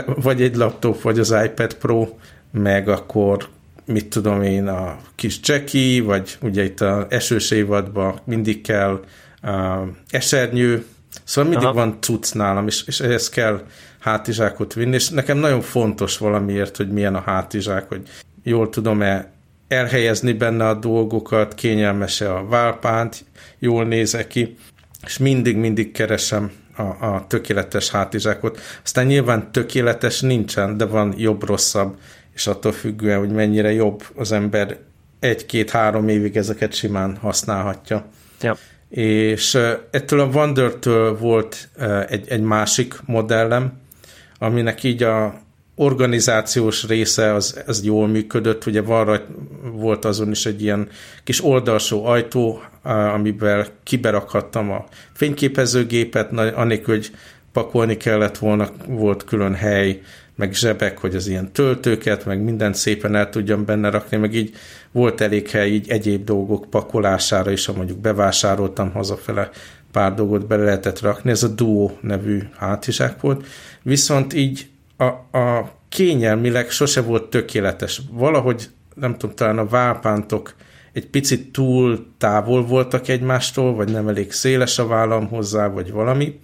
vagy 0.04 0.42
egy 0.42 0.56
laptop, 0.56 1.02
vagy 1.02 1.18
az 1.18 1.36
iPad 1.44 1.74
Pro, 1.74 2.08
meg 2.50 2.88
akkor 2.88 3.48
mit 3.84 4.06
tudom 4.06 4.42
én, 4.42 4.66
a 4.66 4.98
kis 5.14 5.40
Jackie, 5.42 6.02
vagy 6.02 6.38
ugye 6.42 6.64
itt 6.64 6.80
a 6.80 7.06
esős 7.10 7.50
évadban 7.50 8.20
mindig 8.24 8.60
kell 8.60 9.00
uh, 9.42 9.88
esernyő, 10.10 10.84
szóval 11.24 11.50
mindig 11.50 11.68
Aha. 11.68 11.76
van 11.76 11.98
cucc 12.00 12.32
nálam, 12.32 12.66
és, 12.66 12.82
és 12.86 13.00
ehhez 13.00 13.28
kell 13.28 13.62
hátizsákot 14.08 14.74
vinni, 14.74 14.94
és 14.94 15.08
nekem 15.08 15.38
nagyon 15.38 15.60
fontos 15.60 16.18
valamiért, 16.18 16.76
hogy 16.76 16.88
milyen 16.88 17.14
a 17.14 17.20
hátizsák, 17.20 17.88
hogy 17.88 18.02
jól 18.42 18.68
tudom-e 18.68 19.30
elhelyezni 19.68 20.32
benne 20.32 20.68
a 20.68 20.74
dolgokat, 20.74 21.54
kényelmes 21.54 22.20
a 22.20 22.46
válpánt, 22.48 23.24
jól 23.58 23.84
néz 23.84 24.16
ki, 24.28 24.56
és 25.04 25.18
mindig-mindig 25.18 25.92
keresem 25.92 26.50
a, 26.76 26.82
a 26.82 27.24
tökéletes 27.28 27.90
hátizsákot. 27.90 28.60
Aztán 28.84 29.06
nyilván 29.06 29.52
tökéletes 29.52 30.20
nincsen, 30.20 30.76
de 30.76 30.84
van 30.84 31.14
jobb-rosszabb, 31.16 31.98
és 32.34 32.46
attól 32.46 32.72
függően, 32.72 33.18
hogy 33.18 33.30
mennyire 33.30 33.72
jobb 33.72 34.02
az 34.14 34.32
ember 34.32 34.76
egy-két-három 35.20 36.08
évig 36.08 36.36
ezeket 36.36 36.74
simán 36.74 37.16
használhatja. 37.16 38.06
Ja. 38.40 38.56
És 38.88 39.54
ettől 39.90 40.20
a 40.20 40.26
Wonder-től 40.26 41.18
volt 41.18 41.68
egy, 42.08 42.28
egy 42.28 42.40
másik 42.40 42.94
modellem, 43.04 43.72
aminek 44.38 44.82
így 44.82 45.02
a 45.02 45.40
organizációs 45.74 46.86
része 46.86 47.34
az, 47.34 47.62
az 47.66 47.84
jól 47.84 48.08
működött, 48.08 48.66
ugye 48.66 48.82
van 48.82 49.20
volt 49.72 50.04
azon 50.04 50.30
is 50.30 50.46
egy 50.46 50.62
ilyen 50.62 50.88
kis 51.24 51.44
oldalsó 51.44 52.04
ajtó, 52.04 52.62
amiben 52.82 53.66
kiberakhattam 53.82 54.70
a 54.70 54.84
fényképezőgépet, 55.12 56.32
anélkül, 56.32 56.94
hogy 56.94 57.10
pakolni 57.52 57.96
kellett 57.96 58.38
volna, 58.38 58.68
volt 58.86 59.24
külön 59.24 59.54
hely, 59.54 60.00
meg 60.36 60.54
zsebek, 60.54 60.98
hogy 60.98 61.14
az 61.14 61.26
ilyen 61.26 61.52
töltőket, 61.52 62.24
meg 62.24 62.42
mindent 62.42 62.74
szépen 62.74 63.14
el 63.14 63.28
tudjam 63.28 63.64
benne 63.64 63.90
rakni, 63.90 64.16
meg 64.16 64.34
így 64.34 64.54
volt 64.92 65.20
elég 65.20 65.48
hely 65.48 65.70
így 65.70 65.88
egyéb 65.88 66.24
dolgok 66.24 66.70
pakolására 66.70 67.50
is, 67.50 67.66
ha 67.66 67.72
mondjuk 67.72 67.98
bevásároltam 67.98 68.92
hazafele, 68.92 69.50
pár 69.92 70.14
dolgot 70.14 70.46
bele 70.46 70.64
lehetett 70.64 71.00
rakni, 71.00 71.30
ez 71.30 71.42
a 71.42 71.48
Duo 71.48 71.90
nevű 72.00 72.42
hátizsák 72.56 73.20
volt, 73.20 73.46
viszont 73.88 74.34
így 74.34 74.68
a, 74.96 75.04
a 75.38 75.72
kényelmileg 75.88 76.70
sose 76.70 77.00
volt 77.00 77.30
tökéletes. 77.30 78.00
Valahogy, 78.10 78.68
nem 78.94 79.16
tudom, 79.16 79.36
talán 79.36 79.58
a 79.58 79.66
válpántok 79.66 80.54
egy 80.92 81.06
picit 81.06 81.52
túl 81.52 82.06
távol 82.18 82.66
voltak 82.66 83.08
egymástól, 83.08 83.74
vagy 83.74 83.90
nem 83.90 84.08
elég 84.08 84.32
széles 84.32 84.78
a 84.78 84.86
vállam 84.86 85.28
hozzá, 85.28 85.66
vagy 85.68 85.92
valami, 85.92 86.40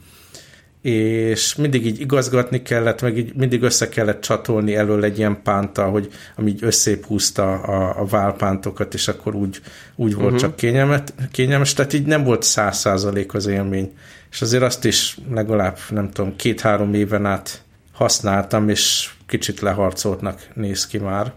és 0.84 1.54
mindig 1.54 1.86
így 1.86 2.00
igazgatni 2.00 2.62
kellett, 2.62 3.02
meg 3.02 3.18
így 3.18 3.34
mindig 3.34 3.62
össze 3.62 3.88
kellett 3.88 4.20
csatolni 4.20 4.74
elől 4.74 5.04
egy 5.04 5.18
ilyen 5.18 5.42
pánta, 5.42 5.84
hogy 5.84 6.08
ami 6.36 6.50
így 6.50 6.64
összép 6.64 7.06
húzta 7.06 7.52
a, 7.52 8.00
a 8.00 8.04
válpántokat, 8.04 8.94
és 8.94 9.08
akkor 9.08 9.34
úgy, 9.34 9.60
úgy 9.96 10.14
volt 10.14 10.24
uh-huh. 10.24 10.40
csak 10.40 10.56
kényelmet, 10.56 11.14
kényelmes, 11.32 11.72
tehát 11.72 11.92
így 11.92 12.06
nem 12.06 12.24
volt 12.24 12.42
száz 12.42 12.78
százalék 12.78 13.34
az 13.34 13.46
élmény. 13.46 13.92
És 14.30 14.42
azért 14.42 14.62
azt 14.62 14.84
is 14.84 15.18
legalább, 15.30 15.78
nem 15.90 16.10
tudom, 16.10 16.36
két-három 16.36 16.94
éven 16.94 17.26
át 17.26 17.62
használtam, 17.92 18.68
és 18.68 19.10
kicsit 19.26 19.60
leharcoltnak 19.60 20.48
néz 20.54 20.86
ki 20.86 20.98
már. 20.98 21.32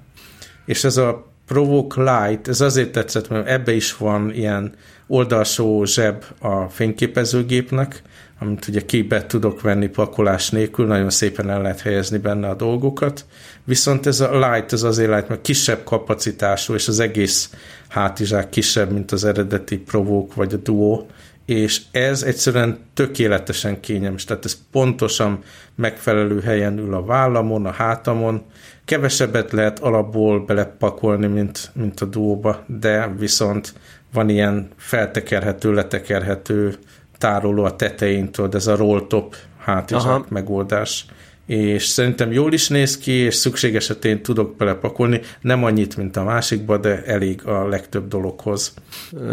És 0.66 0.84
ez 0.84 0.98
a 0.98 1.32
Provoke 1.46 2.02
Light, 2.02 2.48
ez 2.48 2.62
azért 2.62 2.92
tetszett, 2.92 3.30
mert 3.30 3.48
ebbe 3.48 3.74
is 3.74 3.98
van 3.98 4.34
ilyen 4.34 4.74
oldalsó 5.08 5.86
zseb 5.86 6.24
a 6.40 6.70
fényképezőgépnek, 6.70 8.02
amit 8.40 8.68
ugye 8.68 8.86
képbe 8.86 9.26
tudok 9.26 9.62
venni 9.62 9.88
pakolás 9.88 10.50
nélkül, 10.50 10.86
nagyon 10.86 11.10
szépen 11.10 11.50
el 11.50 11.62
lehet 11.62 11.82
helyezni 11.82 12.18
benne 12.18 12.50
a 12.50 12.56
dolgokat. 12.56 13.26
Viszont 13.64 14.06
ez 14.06 14.20
a 14.20 14.50
Light, 14.50 14.74
ez 14.74 14.84
azért 14.84 15.10
Light, 15.10 15.28
mert 15.28 15.42
kisebb 15.42 15.84
kapacitású, 15.84 16.74
és 16.74 16.88
az 16.88 17.00
egész 17.00 17.50
hátizsák 17.88 18.50
kisebb, 18.50 18.92
mint 18.92 19.12
az 19.12 19.24
eredeti 19.24 19.78
Provoke 19.78 20.34
vagy 20.36 20.54
a 20.54 20.58
Duo, 20.58 21.06
és 21.46 21.82
ez 21.92 22.24
egyszerűen 22.24 22.80
tökéletesen 22.94 23.80
kényelmes, 23.80 24.24
tehát 24.24 24.46
ez 24.46 24.58
pontosan 24.72 25.40
megfelelő 25.76 26.40
helyen 26.42 26.78
ül 26.78 26.94
a 26.94 27.06
vállamon, 27.06 27.66
a 27.66 27.72
hátamon, 27.72 28.44
kevesebbet 28.86 29.52
lehet 29.52 29.80
alapból 29.80 30.40
belepakolni, 30.46 31.28
mint, 31.28 31.72
mint 31.74 32.00
a 32.00 32.06
duóba, 32.06 32.64
de 32.66 33.14
viszont 33.18 33.74
van 34.14 34.30
ilyen 34.30 34.70
feltekerhető, 34.78 35.74
letekerhető 35.74 36.76
tároló 37.18 37.64
a 37.64 37.76
tetején, 37.76 38.32
tudod, 38.32 38.56
ez 38.56 38.68
a 38.68 38.76
roll 38.76 39.08
top 39.08 39.36
hátizsák 39.58 40.30
megoldás. 40.30 41.06
És 41.46 41.86
szerintem 41.86 42.32
jól 42.32 42.54
is 42.54 42.68
néz 42.68 42.98
ki, 42.98 43.12
és 43.12 43.36
szükség 43.36 43.76
esetén 43.76 44.22
tudok 44.22 44.56
belepakolni, 44.56 45.22
nem 45.42 45.64
annyit, 45.64 45.98
mint 45.98 46.18
a 46.18 46.24
másikba, 46.24 46.78
de 46.78 47.04
elég 47.06 47.46
a 47.46 47.68
legtöbb 47.68 48.08
dologhoz. 48.08 48.74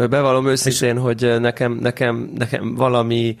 Bevallom 0.09 0.47
őszintén, 0.47 0.95
és... 0.95 1.01
hogy 1.01 1.39
nekem, 1.39 1.73
nekem, 1.73 2.31
nekem 2.37 2.75
valami 2.75 3.37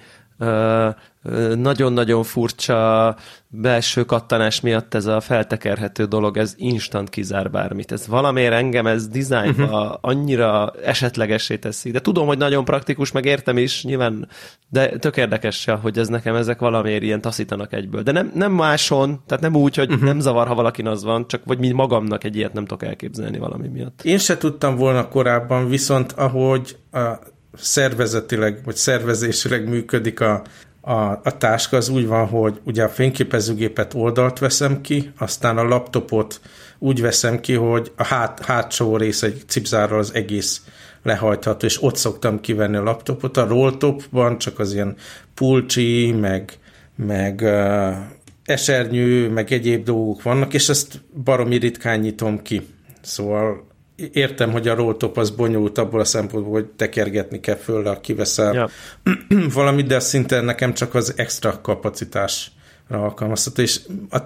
nagyon-nagyon 1.55 2.23
furcsa 2.23 3.15
belső 3.47 4.03
kattanás 4.03 4.61
miatt 4.61 4.93
ez 4.93 5.05
a 5.05 5.19
feltekerhető 5.19 6.05
dolog, 6.05 6.37
ez 6.37 6.53
instant 6.57 7.09
kizár 7.09 7.51
bármit. 7.51 7.91
Ez 7.91 8.07
valamiért 8.07 8.53
engem 8.53 8.87
ez 8.87 9.07
dizájnba 9.07 9.63
uh-huh. 9.63 9.97
annyira 10.01 10.73
esetlegesé 10.83 11.57
teszi. 11.57 11.91
De 11.91 11.99
tudom, 11.99 12.27
hogy 12.27 12.37
nagyon 12.37 12.65
praktikus, 12.65 13.11
meg 13.11 13.25
értem 13.25 13.57
is, 13.57 13.83
nyilván, 13.83 14.27
de 14.69 14.97
tök 14.97 15.17
érdekes, 15.17 15.65
hogy 15.81 15.97
ez 15.97 16.07
nekem 16.07 16.35
ezek 16.35 16.59
valamiért 16.59 17.03
ilyen 17.03 17.21
taszítanak 17.21 17.73
egyből. 17.73 18.01
De 18.01 18.11
nem, 18.11 18.31
nem 18.33 18.51
máson, 18.51 19.21
tehát 19.25 19.43
nem 19.43 19.55
úgy, 19.55 19.75
hogy 19.75 19.91
uh-huh. 19.91 20.05
nem 20.05 20.19
zavar, 20.19 20.47
ha 20.47 20.55
valakin 20.55 20.87
az 20.87 21.03
van, 21.03 21.27
csak 21.27 21.41
vagy 21.45 21.59
mi 21.59 21.71
magamnak 21.71 22.23
egy 22.23 22.35
ilyet 22.35 22.53
nem 22.53 22.65
tudok 22.65 22.83
elképzelni 22.83 23.37
valami 23.37 23.67
miatt. 23.67 24.03
Én 24.03 24.17
se 24.17 24.37
tudtam 24.37 24.75
volna 24.75 25.07
korábban, 25.07 25.69
viszont 25.69 26.11
ahogy 26.11 26.77
a 26.91 27.33
szervezetileg, 27.57 28.61
vagy 28.63 28.75
szervezésileg 28.75 29.69
működik 29.69 30.19
a, 30.19 30.41
a, 30.81 30.93
a 31.01 31.37
táska, 31.37 31.77
az 31.77 31.89
úgy 31.89 32.07
van, 32.07 32.27
hogy 32.27 32.59
ugye 32.63 32.83
a 32.83 32.89
fényképezőgépet 32.89 33.93
oldalt 33.93 34.39
veszem 34.39 34.81
ki, 34.81 35.11
aztán 35.17 35.57
a 35.57 35.63
laptopot 35.63 36.39
úgy 36.79 37.01
veszem 37.01 37.39
ki, 37.39 37.53
hogy 37.53 37.91
a 37.95 38.03
hát, 38.03 38.45
hátsó 38.45 38.97
rész 38.97 39.23
egy 39.23 39.43
cipzárral 39.47 39.99
az 39.99 40.13
egész 40.13 40.61
lehajtható, 41.03 41.65
és 41.65 41.83
ott 41.83 41.95
szoktam 41.95 42.41
kivenni 42.41 42.75
a 42.75 42.83
laptopot. 42.83 43.37
A 43.37 43.47
rolltopban 43.47 44.37
csak 44.37 44.59
az 44.59 44.73
ilyen 44.73 44.95
pulcsi, 45.33 46.11
meg, 46.11 46.51
meg 46.95 47.39
uh, 47.43 47.95
esernyő, 48.43 49.29
meg 49.29 49.51
egyéb 49.51 49.83
dolgok 49.83 50.21
vannak, 50.21 50.53
és 50.53 50.69
ezt 50.69 51.01
baromi 51.23 51.57
ritkán 51.57 51.99
nyitom 51.99 52.41
ki. 52.41 52.67
Szóval 53.01 53.67
értem, 54.11 54.51
hogy 54.51 54.67
a 54.67 54.75
rolltop 54.75 55.17
az 55.17 55.29
bonyolult 55.29 55.77
abból 55.77 55.99
a 55.99 56.05
szempontból, 56.05 56.53
hogy 56.53 56.65
tekergetni 56.65 57.39
kell 57.39 57.55
föl, 57.55 57.99
kiveszel 57.99 58.53
ja. 58.53 58.69
valamit, 59.53 59.87
de 59.87 59.99
szinte 59.99 60.41
nekem 60.41 60.73
csak 60.73 60.95
az 60.95 61.13
extra 61.17 61.61
kapacitásra 61.61 62.53
alkalmazható, 62.89 63.61
és 63.61 63.79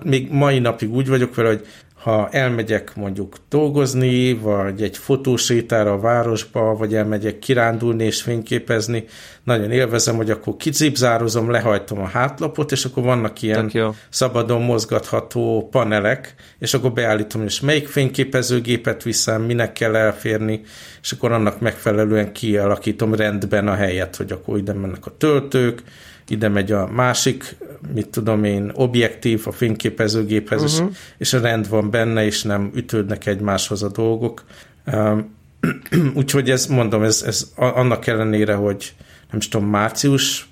még 0.03 0.31
mai 0.31 0.59
napig 0.59 0.91
úgy 0.91 1.07
vagyok 1.07 1.35
vele, 1.35 1.47
hogy 1.47 1.65
ha 2.00 2.29
elmegyek 2.32 2.96
mondjuk 2.96 3.36
dolgozni, 3.50 4.34
vagy 4.34 4.82
egy 4.82 4.98
fotósétára 4.98 5.91
a 5.91 6.00
városba, 6.00 6.75
vagy 6.75 6.96
elmegyek 6.96 7.39
kirándulni 7.39 8.03
és 8.03 8.22
fényképezni, 8.22 9.06
nagyon 9.44 9.72
élvezem, 9.72 10.15
hogy 10.15 10.29
akkor 10.29 10.56
kicipzározom, 10.56 11.50
lehajtom 11.51 12.00
a 12.00 12.08
hátlapot, 12.08 12.72
és 12.72 12.86
akkor 12.86 13.03
vannak 13.03 13.41
ilyen 13.41 13.72
szabadon 14.10 14.62
mozgatható 14.62 15.68
panelek, 15.72 16.36
és 16.60 16.74
akkor 16.74 16.91
beállítom, 16.91 17.44
és 17.44 17.60
melyik 17.60 17.88
fényképezőgépet 17.88 19.03
viszem, 19.03 19.41
minek 19.41 19.74
kell 19.74 19.96
elférni, 19.96 20.62
és 21.01 21.12
akkor 21.12 21.32
annak 21.32 21.60
megfelelően 21.60 22.34
kialakítom 22.34 23.15
rendben 23.15 23.68
a 23.68 23.75
helyet, 23.75 24.15
hogy 24.15 24.32
akkor 24.32 24.58
ide 24.58 24.74
mennek 24.74 25.06
a 25.06 25.18
töltők, 25.18 25.84
ide 26.31 26.48
megy 26.48 26.71
a 26.71 26.88
másik, 26.88 27.57
mit 27.93 28.07
tudom 28.07 28.43
én, 28.43 28.71
objektív 28.74 29.41
a 29.45 29.51
fényképezőgéphez, 29.51 30.63
uh-huh. 30.63 30.89
és, 30.89 30.98
és 31.17 31.33
a 31.33 31.39
rend 31.39 31.69
van 31.69 31.89
benne, 31.89 32.25
és 32.25 32.43
nem 32.43 32.71
ütődnek 32.75 33.25
egymáshoz 33.25 33.83
a 33.83 33.89
dolgok. 33.89 34.43
Úgyhogy 36.13 36.50
ez, 36.50 36.65
mondom, 36.67 37.03
ez, 37.03 37.24
ez 37.25 37.51
annak 37.55 38.07
ellenére, 38.07 38.53
hogy 38.53 38.93
nem 39.29 39.39
is 39.39 39.48
tudom, 39.48 39.67
március 39.67 40.50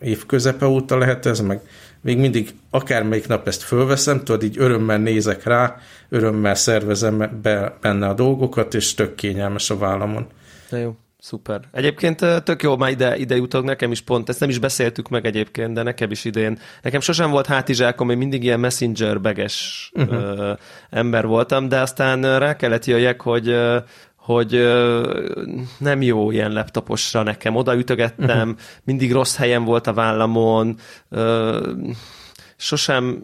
év 0.00 0.26
közepe 0.26 0.66
óta 0.66 0.98
lehet 0.98 1.26
ez, 1.26 1.40
meg 1.40 1.60
még 2.00 2.18
mindig 2.18 2.54
akármelyik 2.70 3.28
nap 3.28 3.46
ezt 3.46 3.62
fölveszem, 3.62 4.24
tudod, 4.24 4.42
így 4.42 4.58
örömmel 4.58 4.98
nézek 4.98 5.44
rá, 5.44 5.76
örömmel 6.08 6.54
szervezem 6.54 7.38
be 7.42 7.76
benne 7.80 8.06
a 8.06 8.14
dolgokat, 8.14 8.74
és 8.74 8.94
tök 8.94 9.14
kényelmes 9.14 9.70
a 9.70 9.78
vállamon. 9.78 10.26
De 10.70 10.78
jó. 10.78 10.96
Szuper. 11.26 11.60
Egyébként 11.72 12.16
tök 12.44 12.62
jó, 12.62 12.76
már 12.76 12.90
ide, 12.90 13.16
ide 13.16 13.36
jutok, 13.36 13.64
nekem 13.64 13.90
is 13.90 14.00
pont, 14.00 14.28
ezt 14.28 14.40
nem 14.40 14.48
is 14.48 14.58
beszéltük 14.58 15.08
meg 15.08 15.26
egyébként, 15.26 15.72
de 15.72 15.82
nekem 15.82 16.10
is 16.10 16.24
idén. 16.24 16.58
Nekem 16.82 17.00
sosem 17.00 17.30
volt 17.30 17.46
hátizsákom, 17.46 18.10
én 18.10 18.18
mindig 18.18 18.44
ilyen 18.44 18.60
messenger 18.60 19.20
beges 19.20 19.90
uh-huh. 19.94 20.16
ö, 20.16 20.52
ember 20.90 21.26
voltam, 21.26 21.68
de 21.68 21.80
aztán 21.80 22.38
rá 22.38 22.56
kellett 22.56 22.84
jöjjek, 22.84 23.20
hogy 23.20 23.56
hogy 24.16 24.54
ö, 24.54 25.28
nem 25.78 26.02
jó 26.02 26.30
ilyen 26.30 26.52
laptoposra 26.52 27.22
nekem. 27.22 27.56
Oda 27.56 27.76
ütögettem, 27.76 28.48
uh-huh. 28.48 28.58
mindig 28.84 29.12
rossz 29.12 29.36
helyen 29.36 29.64
volt 29.64 29.86
a 29.86 29.92
vállamon, 29.92 30.76
ö, 31.08 31.72
sosem 32.56 33.22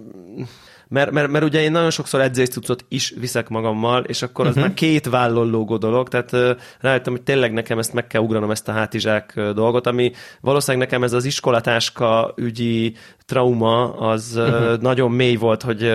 mert, 0.92 1.10
mert, 1.10 1.30
mert 1.30 1.44
ugye 1.44 1.62
én 1.62 1.70
nagyon 1.70 1.90
sokszor 1.90 2.20
edzéscuccot 2.20 2.84
is 2.88 3.14
viszek 3.20 3.48
magammal, 3.48 4.04
és 4.04 4.22
akkor 4.22 4.44
az 4.46 4.50
uh-huh. 4.50 4.66
már 4.66 4.74
két 4.74 5.06
vállon 5.06 5.50
lógó 5.50 5.76
dolog, 5.76 6.08
tehát 6.08 6.56
rájöttem, 6.80 7.12
hogy 7.12 7.22
tényleg 7.22 7.52
nekem 7.52 7.78
ezt 7.78 7.92
meg 7.92 8.06
kell 8.06 8.22
ugranom, 8.22 8.50
ezt 8.50 8.68
a 8.68 8.72
hátizsák 8.72 9.40
dolgot, 9.54 9.86
ami 9.86 10.12
valószínűleg 10.40 10.86
nekem 10.86 11.02
ez 11.02 11.12
az 11.12 11.24
iskolatáska 11.24 12.32
ügyi 12.36 12.94
trauma 13.26 13.92
az 13.92 14.34
uh-huh. 14.36 14.80
nagyon 14.80 15.10
mély 15.10 15.36
volt, 15.36 15.62
hogy 15.62 15.92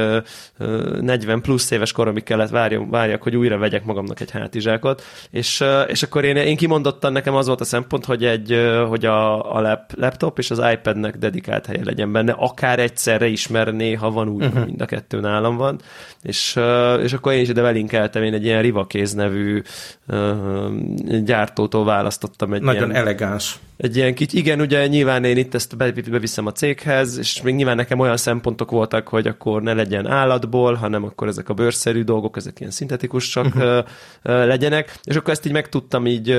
40 1.02 1.42
plusz 1.42 1.72
éves 1.72 1.92
koromig 1.92 2.24
kellett 2.24 2.50
várjam, 2.50 2.90
várjak, 2.90 3.24
hogy 3.24 3.36
újra 3.36 3.58
vegyek 3.58 3.86
magamnak 3.86 4.20
egy 4.20 4.32
hátizsákot, 4.32 5.04
és, 5.32 5.64
és 5.88 6.04
akkor 6.04 6.24
én, 6.24 6.36
én 6.36 6.58
kimondottan 6.58 7.12
nekem 7.12 7.36
az 7.36 7.48
volt 7.48 7.62
a 7.62 7.66
szempont, 7.66 8.06
hogy, 8.06 8.26
egy, 8.26 8.72
hogy 8.88 9.06
a, 9.06 9.56
a 9.56 9.62
lap, 9.62 9.92
laptop 9.96 10.38
és 10.38 10.52
az 10.52 10.62
iPadnek 10.74 11.18
dedikált 11.18 11.66
helye 11.66 11.84
legyen 11.84 12.12
benne, 12.12 12.32
akár 12.32 12.80
egyszerre 12.80 13.28
is, 13.28 13.48
mert 13.48 13.72
néha 13.72 14.12
van 14.12 14.30
úgy, 14.30 14.46
uh-huh. 14.46 14.66
mind 14.66 14.82
a 14.82 14.86
kettő 14.86 15.20
nálam 15.20 15.58
van, 15.58 15.80
és, 16.22 16.60
és 17.02 17.14
akkor 17.14 17.34
én 17.34 17.42
is 17.42 17.50
ide 17.50 17.62
belinkeltem, 17.62 18.24
én 18.24 18.34
egy 18.34 18.46
ilyen 18.46 18.62
Rivakéz 18.62 19.14
nevű 19.14 19.62
gyártótól 21.24 21.86
választottam 21.86 22.54
egy 22.54 22.62
Nagyon 22.62 22.90
ilyen, 22.90 23.02
elegáns 23.02 23.60
egy 23.78 23.96
ilyen 23.96 24.14
kicsi, 24.14 24.38
igen, 24.38 24.62
ugye 24.62 24.88
nyilván 24.88 25.24
én 25.24 25.38
itt 25.38 25.54
ezt 25.54 25.78
beviszem 26.10 26.46
a 26.46 26.52
céghez, 26.52 27.18
és 27.18 27.42
még 27.42 27.56
nyilván 27.56 27.76
nekem 27.76 28.00
olyan 28.00 28.18
szempontok 28.18 28.72
voltak, 28.72 29.08
hogy 29.08 29.28
akkor 29.28 29.62
ne 29.62 29.74
legyen 29.74 30.08
állatból, 30.08 30.74
hanem 30.74 31.04
akkor 31.04 31.28
ezek 31.28 31.50
a 31.50 31.54
bőrszerű 31.54 32.04
dolgok, 32.04 32.38
ezek 32.38 32.60
ilyen 32.60 32.72
szintetikusak 32.72 33.46
uh-huh. 33.46 33.86
legyenek, 34.24 35.00
és 35.04 35.16
akkor 35.16 35.34
ezt 35.34 35.46
így 35.46 35.52
meg 35.52 35.70
tudtam 35.70 36.06
így 36.06 36.38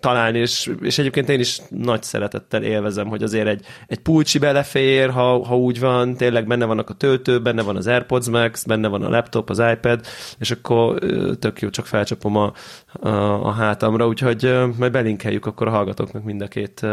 találni, 0.00 0.38
és, 0.38 0.70
és 0.80 0.98
egyébként 0.98 1.28
én 1.28 1.40
is 1.40 1.60
nagy 1.68 2.02
szeretettel 2.02 2.62
élvezem, 2.62 3.06
hogy 3.06 3.22
azért 3.22 3.46
egy, 3.46 3.64
egy 3.86 3.98
pulcsi 3.98 4.38
belefér, 4.38 5.10
ha, 5.10 5.44
ha 5.44 5.58
úgy 5.58 5.80
van, 5.80 6.16
tényleg 6.16 6.46
benne 6.46 6.64
vannak 6.64 6.90
a 6.90 6.94
töltő, 6.94 7.40
benne 7.40 7.62
van 7.62 7.76
az 7.76 7.86
AirPods 7.86 8.28
Max, 8.28 8.64
benne 8.64 8.88
van 8.88 9.02
a 9.02 9.08
laptop, 9.08 9.50
az 9.50 9.62
iPad, 9.72 10.00
és 10.38 10.50
akkor 10.50 10.98
tök 11.38 11.60
jó, 11.60 11.70
csak 11.70 11.86
felcsapom 11.86 12.36
a, 12.36 12.52
a, 12.92 13.08
a 13.46 13.50
hátamra, 13.50 14.06
úgyhogy 14.06 14.54
majd 14.78 14.92
belinkeljük 14.92 15.46
akkor 15.46 15.66
a 15.66 15.70
hallgatóknak 15.70 16.24
mind 16.24 16.40
a 16.40 16.48
két 16.58 16.86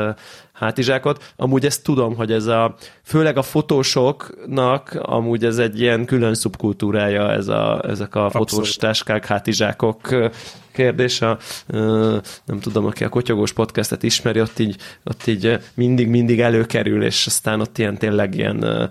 hátizsákot. 0.53 1.33
Amúgy 1.35 1.65
ezt 1.65 1.83
tudom, 1.83 2.15
hogy 2.15 2.31
ez 2.31 2.45
a, 2.45 2.75
főleg 3.03 3.37
a 3.37 3.41
fotósoknak 3.41 4.99
amúgy 5.01 5.45
ez 5.45 5.57
egy 5.57 5.79
ilyen 5.81 6.05
külön 6.05 6.33
szubkultúrája, 6.33 7.31
ez 7.31 7.47
a, 7.47 7.81
ezek 7.87 8.15
a 8.15 8.29
fotós 8.29 8.75
táskák, 8.75 9.25
hátizsákok 9.25 10.09
kérdés. 10.75 11.21
A, 11.21 11.37
nem 12.45 12.59
tudom, 12.61 12.85
aki 12.85 13.03
a 13.03 13.09
Kotyogós 13.09 13.53
podcastet 13.53 14.03
ismeri, 14.03 14.41
ott 14.41 14.59
így, 14.59 14.75
ott 15.03 15.27
így 15.27 15.59
mindig-mindig 15.73 16.39
előkerül, 16.39 17.03
és 17.03 17.25
aztán 17.27 17.59
ott 17.59 17.77
ilyen 17.77 17.97
tényleg 17.97 18.35
ilyen 18.35 18.89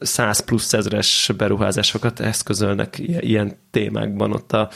100 0.00 0.44
plusz 0.44 0.72
ezres 0.72 1.30
beruházásokat 1.36 2.20
eszközölnek 2.20 2.98
ilyen 2.98 3.58
témákban 3.70 4.32
ott 4.32 4.52
a 4.52 4.68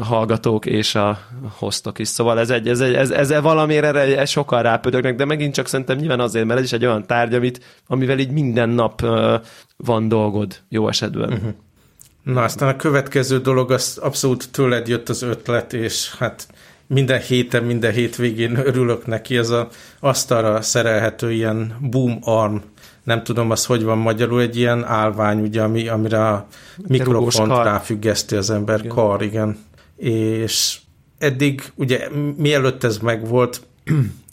hallgatók 0.00 0.66
és 0.66 0.94
a 0.94 1.18
hoztok 1.58 1.98
is. 1.98 2.08
Szóval 2.08 2.38
ez, 2.38 2.50
egy, 2.50 2.68
ez, 2.68 2.80
egy, 2.80 2.94
ez, 2.94 3.10
ez 3.10 3.40
valamire 3.40 4.24
sokkal 4.24 4.62
rápödögnek, 4.62 5.16
de 5.16 5.24
megint 5.24 5.54
csak 5.54 5.66
szerintem 5.66 5.96
nyilván 5.96 6.20
azért, 6.20 6.46
mert 6.46 6.58
ez 6.58 6.64
is 6.64 6.72
egy 6.72 6.84
olyan 6.84 7.06
tárgy, 7.06 7.34
amit, 7.34 7.64
amivel 7.86 8.18
így 8.18 8.30
minden 8.30 8.68
nap 8.68 9.00
van 9.76 10.08
dolgod, 10.08 10.60
jó 10.68 10.88
esetben. 10.88 11.32
Uh-huh. 11.32 11.54
Na, 12.26 12.42
aztán 12.42 12.68
a 12.68 12.76
következő 12.76 13.38
dolog, 13.40 13.70
az 13.70 13.98
abszolút 14.02 14.50
tőled 14.50 14.88
jött 14.88 15.08
az 15.08 15.22
ötlet, 15.22 15.72
és 15.72 16.14
hát 16.18 16.48
minden 16.86 17.20
héten, 17.20 17.64
minden 17.64 17.92
hétvégén 17.92 18.56
örülök 18.56 19.06
neki, 19.06 19.36
ez 19.36 19.50
a 19.50 19.68
asztalra 20.00 20.62
szerelhető 20.62 21.32
ilyen 21.32 21.76
boom 21.80 22.18
arm, 22.22 22.56
nem 23.02 23.22
tudom 23.22 23.50
az, 23.50 23.64
hogy 23.64 23.82
van 23.82 23.98
magyarul, 23.98 24.40
egy 24.40 24.56
ilyen 24.56 24.84
állvány, 24.84 25.40
ugye, 25.40 25.62
ami, 25.62 25.88
amire 25.88 26.28
a 26.28 26.46
mikrofont 26.86 27.50
ráfüggeszti 27.50 28.36
az 28.36 28.50
ember, 28.50 28.78
igen. 28.78 28.90
kar, 28.90 29.22
igen. 29.22 29.58
És 29.96 30.78
eddig, 31.18 31.72
ugye 31.74 32.08
mielőtt 32.36 32.84
ez 32.84 32.98
megvolt, 32.98 33.60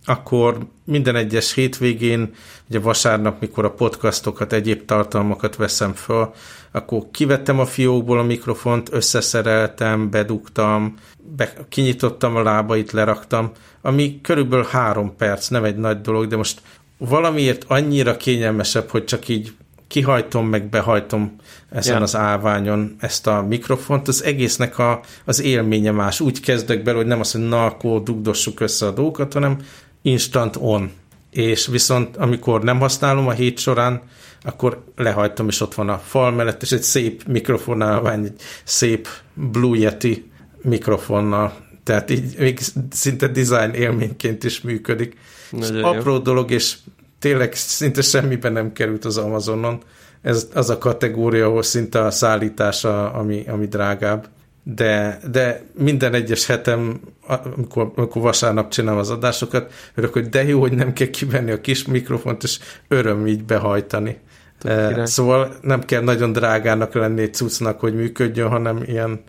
akkor 0.05 0.57
minden 0.83 1.15
egyes 1.15 1.53
hétvégén, 1.53 2.33
ugye 2.69 2.79
vasárnap, 2.79 3.41
mikor 3.41 3.65
a 3.65 3.71
podcastokat, 3.71 4.53
egyéb 4.53 4.85
tartalmakat 4.85 5.55
veszem 5.55 5.93
föl, 5.93 6.33
akkor 6.71 7.03
kivettem 7.11 7.59
a 7.59 7.65
fiókból 7.65 8.19
a 8.19 8.23
mikrofont, 8.23 8.89
összeszereltem, 8.91 10.09
bedugtam, 10.09 10.95
be, 11.35 11.53
kinyitottam 11.69 12.35
a 12.35 12.43
lábait, 12.43 12.91
leraktam, 12.91 13.51
ami 13.81 14.19
körülbelül 14.21 14.67
három 14.69 15.15
perc, 15.15 15.47
nem 15.47 15.63
egy 15.63 15.77
nagy 15.77 16.01
dolog, 16.01 16.27
de 16.27 16.35
most 16.35 16.61
valamiért 16.97 17.65
annyira 17.67 18.17
kényelmesebb, 18.17 18.89
hogy 18.89 19.03
csak 19.05 19.27
így 19.27 19.53
kihajtom, 19.93 20.47
meg 20.47 20.69
behajtom 20.69 21.35
ezen 21.69 21.91
yeah. 21.91 22.03
az 22.03 22.15
állványon 22.15 22.95
ezt 22.99 23.27
a 23.27 23.41
mikrofont, 23.41 24.07
az 24.07 24.23
egésznek 24.23 24.79
a, 24.79 24.99
az 25.25 25.41
élménye 25.41 25.91
más. 25.91 26.19
Úgy 26.19 26.39
kezdek 26.39 26.83
bele, 26.83 26.97
hogy 26.97 27.05
nem 27.05 27.19
az, 27.19 27.31
hogy 27.31 27.47
na, 27.47 27.65
akkor 27.65 28.03
dugdossuk 28.03 28.59
össze 28.59 28.85
a 28.85 28.91
dolgokat, 28.91 29.33
hanem 29.33 29.57
instant 30.03 30.55
on. 30.59 30.91
És 31.31 31.67
viszont 31.67 32.17
amikor 32.17 32.63
nem 32.63 32.79
használom 32.79 33.27
a 33.27 33.31
hét 33.31 33.57
során, 33.57 34.01
akkor 34.41 34.83
lehajtom, 34.95 35.47
és 35.47 35.61
ott 35.61 35.73
van 35.73 35.89
a 35.89 35.97
fal 35.97 36.31
mellett, 36.31 36.61
és 36.61 36.71
egy 36.71 36.81
szép 36.81 37.23
mikrofonálvány, 37.27 38.23
egy 38.25 38.41
szép 38.63 39.07
Blue 39.33 39.77
Yeti 39.77 40.31
mikrofonnal. 40.61 41.53
Tehát 41.83 42.09
így 42.09 42.35
még 42.37 42.59
szinte 42.91 43.27
design 43.27 43.73
élményként 43.73 44.43
is 44.43 44.61
működik. 44.61 45.17
Nagyon 45.49 45.83
apró 45.83 46.17
dolog, 46.17 46.51
és 46.51 46.77
tényleg 47.19 47.53
szinte 47.53 48.01
semmiben 48.01 48.53
nem 48.53 48.73
került 48.73 49.05
az 49.05 49.17
Amazonon. 49.17 49.81
Ez 50.21 50.47
az 50.53 50.69
a 50.69 50.77
kategória, 50.77 51.45
ahol 51.45 51.63
szinte 51.63 52.05
a 52.05 52.11
szállítása, 52.11 53.11
ami, 53.11 53.45
ami 53.47 53.67
drágább 53.67 54.27
de, 54.63 55.19
de 55.31 55.63
minden 55.73 56.13
egyes 56.13 56.45
hetem, 56.45 57.01
amikor, 57.27 57.91
amikor 57.95 58.21
vasárnap 58.21 58.71
csinálom 58.71 58.99
az 58.99 59.09
adásokat, 59.09 59.73
örök, 59.95 60.13
hogy 60.13 60.29
de 60.29 60.43
jó, 60.43 60.59
hogy 60.59 60.73
nem 60.73 60.93
kell 60.93 61.07
kivenni 61.07 61.51
a 61.51 61.61
kis 61.61 61.85
mikrofont, 61.85 62.43
és 62.43 62.59
öröm 62.87 63.27
így 63.27 63.43
behajtani. 63.43 64.19
E, 64.61 65.05
szóval 65.05 65.55
nem 65.61 65.83
kell 65.83 66.01
nagyon 66.01 66.31
drágának 66.31 66.93
lenni 66.93 67.21
egy 67.21 67.33
cuccnak, 67.33 67.79
hogy 67.79 67.95
működjön, 67.95 68.49
hanem 68.49 68.83
ilyen, 68.85 69.23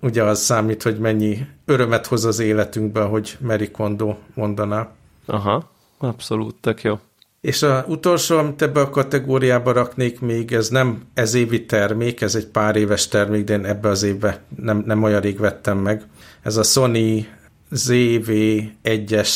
ugye 0.00 0.22
az 0.22 0.40
számít, 0.40 0.82
hogy 0.82 0.98
mennyi 0.98 1.46
örömet 1.64 2.06
hoz 2.06 2.24
az 2.24 2.38
életünkbe, 2.38 3.00
hogy 3.00 3.36
Mary 3.40 3.70
Kondo 3.70 4.16
mondaná. 4.34 4.92
Aha, 5.26 5.70
abszolút, 5.98 6.54
tök 6.60 6.82
jó. 6.82 6.98
És 7.46 7.62
a 7.62 7.84
utolsó, 7.88 8.38
amit 8.38 8.62
ebbe 8.62 8.80
a 8.80 8.90
kategóriába 8.90 9.72
raknék 9.72 10.20
még, 10.20 10.52
ez 10.52 10.68
nem 10.68 11.02
ez 11.14 11.34
évi 11.34 11.66
termék, 11.66 12.20
ez 12.20 12.34
egy 12.34 12.46
pár 12.46 12.76
éves 12.76 13.08
termék, 13.08 13.44
de 13.44 13.54
én 13.54 13.64
ebbe 13.64 13.88
az 13.88 14.02
évbe 14.02 14.42
nem, 14.56 14.82
nem 14.86 15.02
olyan 15.02 15.20
rég 15.20 15.38
vettem 15.38 15.78
meg. 15.78 16.02
Ez 16.42 16.56
a 16.56 16.62
Sony 16.62 17.28
ZV-1-es 17.70 19.30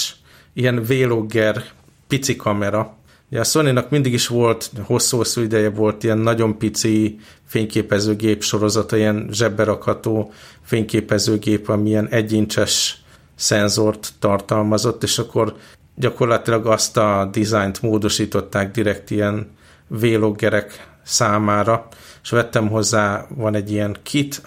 ilyen 0.53 0.83
vlogger 0.83 1.65
pici 2.09 2.37
kamera. 2.37 2.97
Ja, 3.29 3.41
a 3.41 3.45
Sony-nak 3.45 3.91
mindig 3.91 4.13
is 4.13 4.27
volt, 4.27 4.71
hosszú-hosszú 4.83 5.41
ideje 5.41 5.71
volt 5.71 6.05
ilyen 6.05 6.19
nagyon 6.19 6.59
pici 6.59 7.19
fényképezőgép 7.47 8.43
sorozata, 8.43 8.97
ilyen 8.97 9.29
zsebberakható 9.33 10.33
fényképezőgép, 10.63 11.69
ami 11.69 11.89
ilyen 11.89 12.09
egyincses 12.09 13.03
szenzort 13.35 14.13
tartalmazott, 14.19 15.03
és 15.03 15.19
akkor 15.19 15.57
gyakorlatilag 16.01 16.67
azt 16.67 16.97
a 16.97 17.29
dizájnt 17.33 17.83
módosították 17.83 18.71
direkt 18.71 19.11
ilyen 19.11 19.51
vloggerek 19.87 20.89
számára, 21.03 21.89
és 22.23 22.31
vettem 22.31 22.69
hozzá, 22.69 23.27
van 23.29 23.55
egy 23.55 23.71
ilyen 23.71 23.97
kit, 24.03 24.43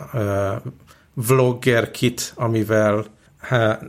vlogger 1.13 1.91
kit, 1.91 2.33
amivel 2.35 3.05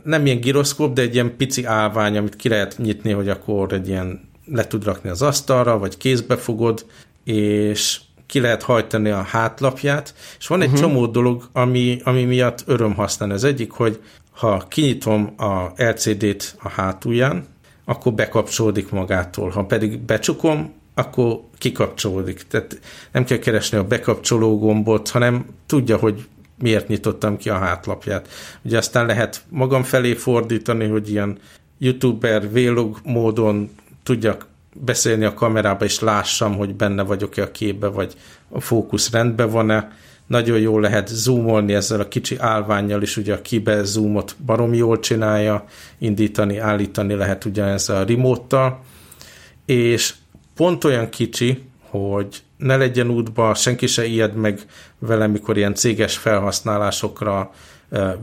nem 0.03 0.25
ilyen 0.25 0.39
giroszkóp, 0.39 0.93
de 0.93 1.01
egy 1.01 1.13
ilyen 1.13 1.35
pici 1.37 1.63
állvány, 1.63 2.17
amit 2.17 2.35
ki 2.35 2.49
lehet 2.49 2.77
nyitni, 2.77 3.11
hogy 3.11 3.29
akkor 3.29 3.73
egy 3.73 3.87
ilyen 3.87 4.29
le 4.45 4.67
tud 4.67 4.83
rakni 4.83 5.09
az 5.09 5.21
asztalra, 5.21 5.77
vagy 5.77 5.97
kézbe 5.97 6.35
fogod, 6.35 6.85
és 7.23 7.99
ki 8.25 8.39
lehet 8.39 8.63
hajtani 8.63 9.09
a 9.09 9.21
hátlapját, 9.21 10.13
és 10.39 10.47
van 10.47 10.61
egy 10.61 10.67
uh-huh. 10.67 10.81
csomó 10.81 11.05
dolog, 11.05 11.49
ami, 11.51 12.01
ami 12.03 12.23
miatt 12.23 12.63
öröm 12.65 12.93
használni. 12.93 13.33
Az 13.33 13.43
egyik, 13.43 13.71
hogy 13.71 14.01
ha 14.31 14.65
kinyitom 14.67 15.33
a 15.37 15.83
LCD-t 15.83 16.55
a 16.59 16.69
hátulján, 16.69 17.45
akkor 17.85 18.13
bekapcsolódik 18.13 18.91
magától. 18.91 19.49
Ha 19.49 19.65
pedig 19.65 19.99
becsukom, 19.99 20.73
akkor 20.93 21.39
kikapcsolódik. 21.57 22.43
Tehát 22.47 22.79
nem 23.11 23.23
kell 23.23 23.37
keresni 23.37 23.77
a 23.77 23.83
bekapcsoló 23.83 24.59
gombot, 24.59 25.09
hanem 25.09 25.45
tudja, 25.65 25.97
hogy 25.97 26.27
miért 26.59 26.87
nyitottam 26.87 27.37
ki 27.37 27.49
a 27.49 27.57
hátlapját. 27.57 28.27
Ugye 28.61 28.77
aztán 28.77 29.05
lehet 29.05 29.43
magam 29.49 29.83
felé 29.83 30.13
fordítani, 30.13 30.87
hogy 30.87 31.09
ilyen 31.09 31.37
youtuber 31.77 32.51
vlog 32.51 32.99
módon 33.03 33.69
tudjak 34.03 34.47
beszélni 34.73 35.25
a 35.25 35.33
kamerába, 35.33 35.85
és 35.85 35.99
lássam, 35.99 36.55
hogy 36.55 36.75
benne 36.75 37.03
vagyok-e 37.03 37.41
a 37.41 37.51
képbe, 37.51 37.87
vagy 37.87 38.13
a 38.49 38.59
fókusz 38.59 39.11
rendben 39.11 39.49
van-e 39.49 39.97
nagyon 40.27 40.59
jól 40.59 40.81
lehet 40.81 41.07
zoomolni 41.07 41.73
ezzel 41.73 41.99
a 41.99 42.07
kicsi 42.07 42.37
állványjal 42.39 43.01
is, 43.01 43.17
ugye 43.17 43.33
a 43.33 43.41
kibe 43.41 43.83
zoomot 43.83 44.35
barom 44.45 44.73
jól 44.73 44.99
csinálja, 44.99 45.65
indítani, 45.97 46.57
állítani 46.57 47.13
lehet 47.13 47.45
ugyanezzel 47.45 48.01
a 48.01 48.05
remote 48.05 48.79
és 49.65 50.13
pont 50.55 50.83
olyan 50.83 51.09
kicsi, 51.09 51.63
hogy 51.89 52.43
ne 52.57 52.77
legyen 52.77 53.09
útba, 53.09 53.53
senki 53.53 53.87
se 53.87 54.05
ijed 54.05 54.35
meg 54.35 54.59
vele, 54.99 55.27
mikor 55.27 55.57
ilyen 55.57 55.73
céges 55.73 56.17
felhasználásokra 56.17 57.51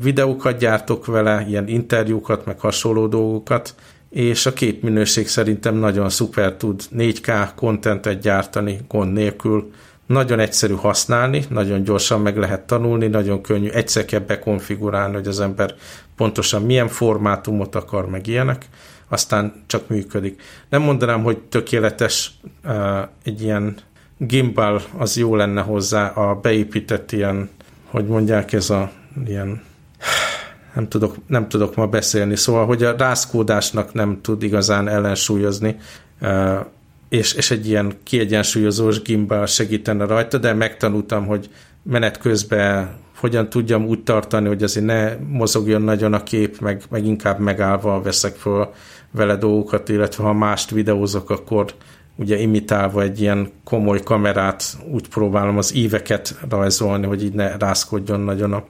videókat 0.03 0.59
gyártok 0.59 1.07
vele, 1.07 1.45
ilyen 1.49 1.69
interjúkat, 1.69 2.47
meg 2.47 2.61
hasonló 2.61 3.07
dolgokat, 3.07 3.75
és 4.11 4.47
a 4.47 4.53
két 4.53 4.83
minőség 4.83 5.29
szerintem 5.29 5.75
nagyon 5.75 6.09
szuper 6.09 6.55
tud 6.55 6.83
4K 6.97 7.49
kontentet 7.55 8.21
gyártani 8.21 8.81
gond 8.89 9.13
nélkül, 9.13 9.71
nagyon 10.07 10.39
egyszerű 10.39 10.75
használni, 10.75 11.45
nagyon 11.49 11.83
gyorsan 11.83 12.21
meg 12.21 12.37
lehet 12.37 12.61
tanulni, 12.61 13.07
nagyon 13.07 13.41
könnyű, 13.41 13.69
egyszer 13.69 14.05
kell 14.05 14.21
bekonfigurálni, 14.21 15.15
hogy 15.15 15.27
az 15.27 15.41
ember 15.41 15.75
pontosan 16.17 16.63
milyen 16.63 16.89
formátumot 16.89 17.75
akar, 17.75 18.09
meg 18.09 18.27
ilyenek, 18.27 18.67
aztán 19.09 19.63
csak 19.67 19.89
működik. 19.89 20.43
Nem 20.69 20.83
mondanám, 20.83 21.23
hogy 21.23 21.39
tökéletes 21.39 22.33
uh, 22.65 23.09
egy 23.25 23.43
ilyen 23.43 23.77
gimbal, 24.19 24.83
az 24.97 25.17
jó 25.17 25.37
lenne 25.37 25.61
hozzá 25.61 26.07
a 26.09 26.35
beépített 26.35 27.13
ilyen, 27.13 27.51
hogy 27.85 28.07
mondják, 28.07 28.53
ez 28.53 28.71
a 28.71 28.91
ilyen 29.27 29.63
nem 30.75 30.89
tudok, 30.89 31.17
nem 31.27 31.49
tudok 31.49 31.75
ma 31.75 31.87
beszélni, 31.87 32.37
szóval, 32.37 32.67
hogy 32.67 32.83
a 32.83 32.97
rászkódásnak 32.97 33.93
nem 33.93 34.21
tud 34.21 34.43
igazán 34.43 34.89
ellensúlyozni, 34.89 35.79
és, 37.13 37.33
és 37.35 37.51
egy 37.51 37.69
ilyen 37.69 37.93
kiegyensúlyozós 38.03 39.03
gimbal 39.03 39.47
segítene 39.47 40.05
rajta, 40.05 40.39
de 40.39 40.53
megtanultam, 40.53 41.27
hogy 41.27 41.51
menet 41.83 42.19
közben 42.19 42.97
hogyan 43.17 43.49
tudjam 43.49 43.87
úgy 43.87 44.03
tartani, 44.03 44.49
hogy 44.49 44.63
azért 44.63 44.87
ne 44.87 45.17
mozogjon 45.17 45.83
nagyon 45.83 46.13
a 46.13 46.23
kép, 46.23 46.61
meg, 46.61 46.83
meg 46.91 47.07
inkább 47.07 47.39
megállva 47.39 48.03
veszek 48.03 48.35
föl 48.35 48.73
vele 49.11 49.37
dolgokat, 49.37 49.89
illetve 49.89 50.25
ha 50.25 50.33
mást 50.33 50.71
videózok, 50.71 51.31
akkor 51.31 51.75
ugye 52.17 52.39
imitálva 52.39 53.03
egy 53.03 53.21
ilyen 53.21 53.51
komoly 53.65 54.01
kamerát 54.03 54.65
úgy 54.93 55.09
próbálom 55.09 55.59
az 55.59 55.75
íveket 55.75 56.39
rajzolni, 56.49 57.07
hogy 57.07 57.25
így 57.25 57.35
ne 57.35 57.57
rászkodjon 57.57 58.21
nagyon 58.21 58.53
a, 58.53 58.65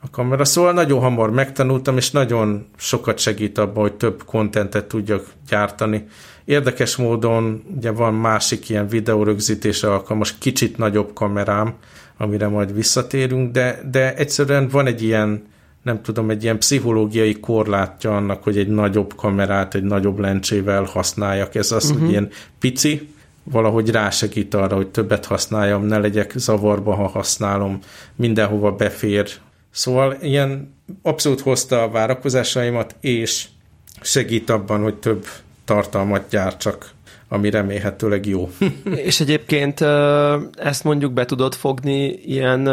a 0.00 0.10
kamera. 0.10 0.44
Szóval 0.44 0.72
nagyon 0.72 1.00
hamar 1.00 1.30
megtanultam, 1.30 1.96
és 1.96 2.10
nagyon 2.10 2.66
sokat 2.76 3.18
segít 3.18 3.58
abban, 3.58 3.82
hogy 3.82 3.94
több 3.94 4.24
kontentet 4.24 4.84
tudjak 4.84 5.26
gyártani. 5.48 6.06
Érdekes 6.44 6.96
módon 6.96 7.62
ugye 7.76 7.90
van 7.90 8.14
másik 8.14 8.68
ilyen 8.68 8.88
videórögzítése 8.88 9.92
alkalmas, 9.92 10.38
kicsit 10.38 10.76
nagyobb 10.76 11.12
kamerám, 11.12 11.74
amire 12.16 12.48
majd 12.48 12.74
visszatérünk, 12.74 13.52
de, 13.52 13.80
de 13.90 14.14
egyszerűen 14.14 14.68
van 14.68 14.86
egy 14.86 15.02
ilyen, 15.02 15.42
nem 15.82 16.02
tudom, 16.02 16.30
egy 16.30 16.42
ilyen 16.42 16.58
pszichológiai 16.58 17.40
korlátja 17.40 18.16
annak, 18.16 18.42
hogy 18.42 18.58
egy 18.58 18.68
nagyobb 18.68 19.14
kamerát, 19.16 19.74
egy 19.74 19.82
nagyobb 19.82 20.18
lencsével 20.18 20.82
használjak. 20.82 21.54
Ez 21.54 21.72
az, 21.72 21.84
uh-huh. 21.84 21.98
hogy 21.98 22.02
mhm. 22.02 22.10
ilyen 22.10 22.28
pici, 22.58 23.08
valahogy 23.44 23.90
rásegít 23.90 24.54
arra, 24.54 24.76
hogy 24.76 24.88
többet 24.88 25.24
használjam, 25.24 25.84
ne 25.84 25.98
legyek 25.98 26.32
zavarba, 26.36 26.94
ha 26.94 27.06
használom, 27.06 27.78
mindenhova 28.16 28.72
befér. 28.72 29.28
Szóval 29.70 30.16
ilyen 30.20 30.74
abszolút 31.02 31.40
hozta 31.40 31.82
a 31.82 31.90
várakozásaimat, 31.90 32.96
és 33.00 33.46
segít 34.00 34.50
abban, 34.50 34.82
hogy 34.82 34.94
több 34.94 35.26
tartalmat 35.64 36.28
gyártsak, 36.30 36.90
ami 37.28 37.50
remélhetőleg 37.50 38.26
jó. 38.26 38.50
És 39.08 39.20
egyébként 39.20 39.80
ezt 40.54 40.84
mondjuk 40.84 41.12
be 41.12 41.24
tudod 41.24 41.54
fogni 41.54 42.12
ilyen 42.12 42.66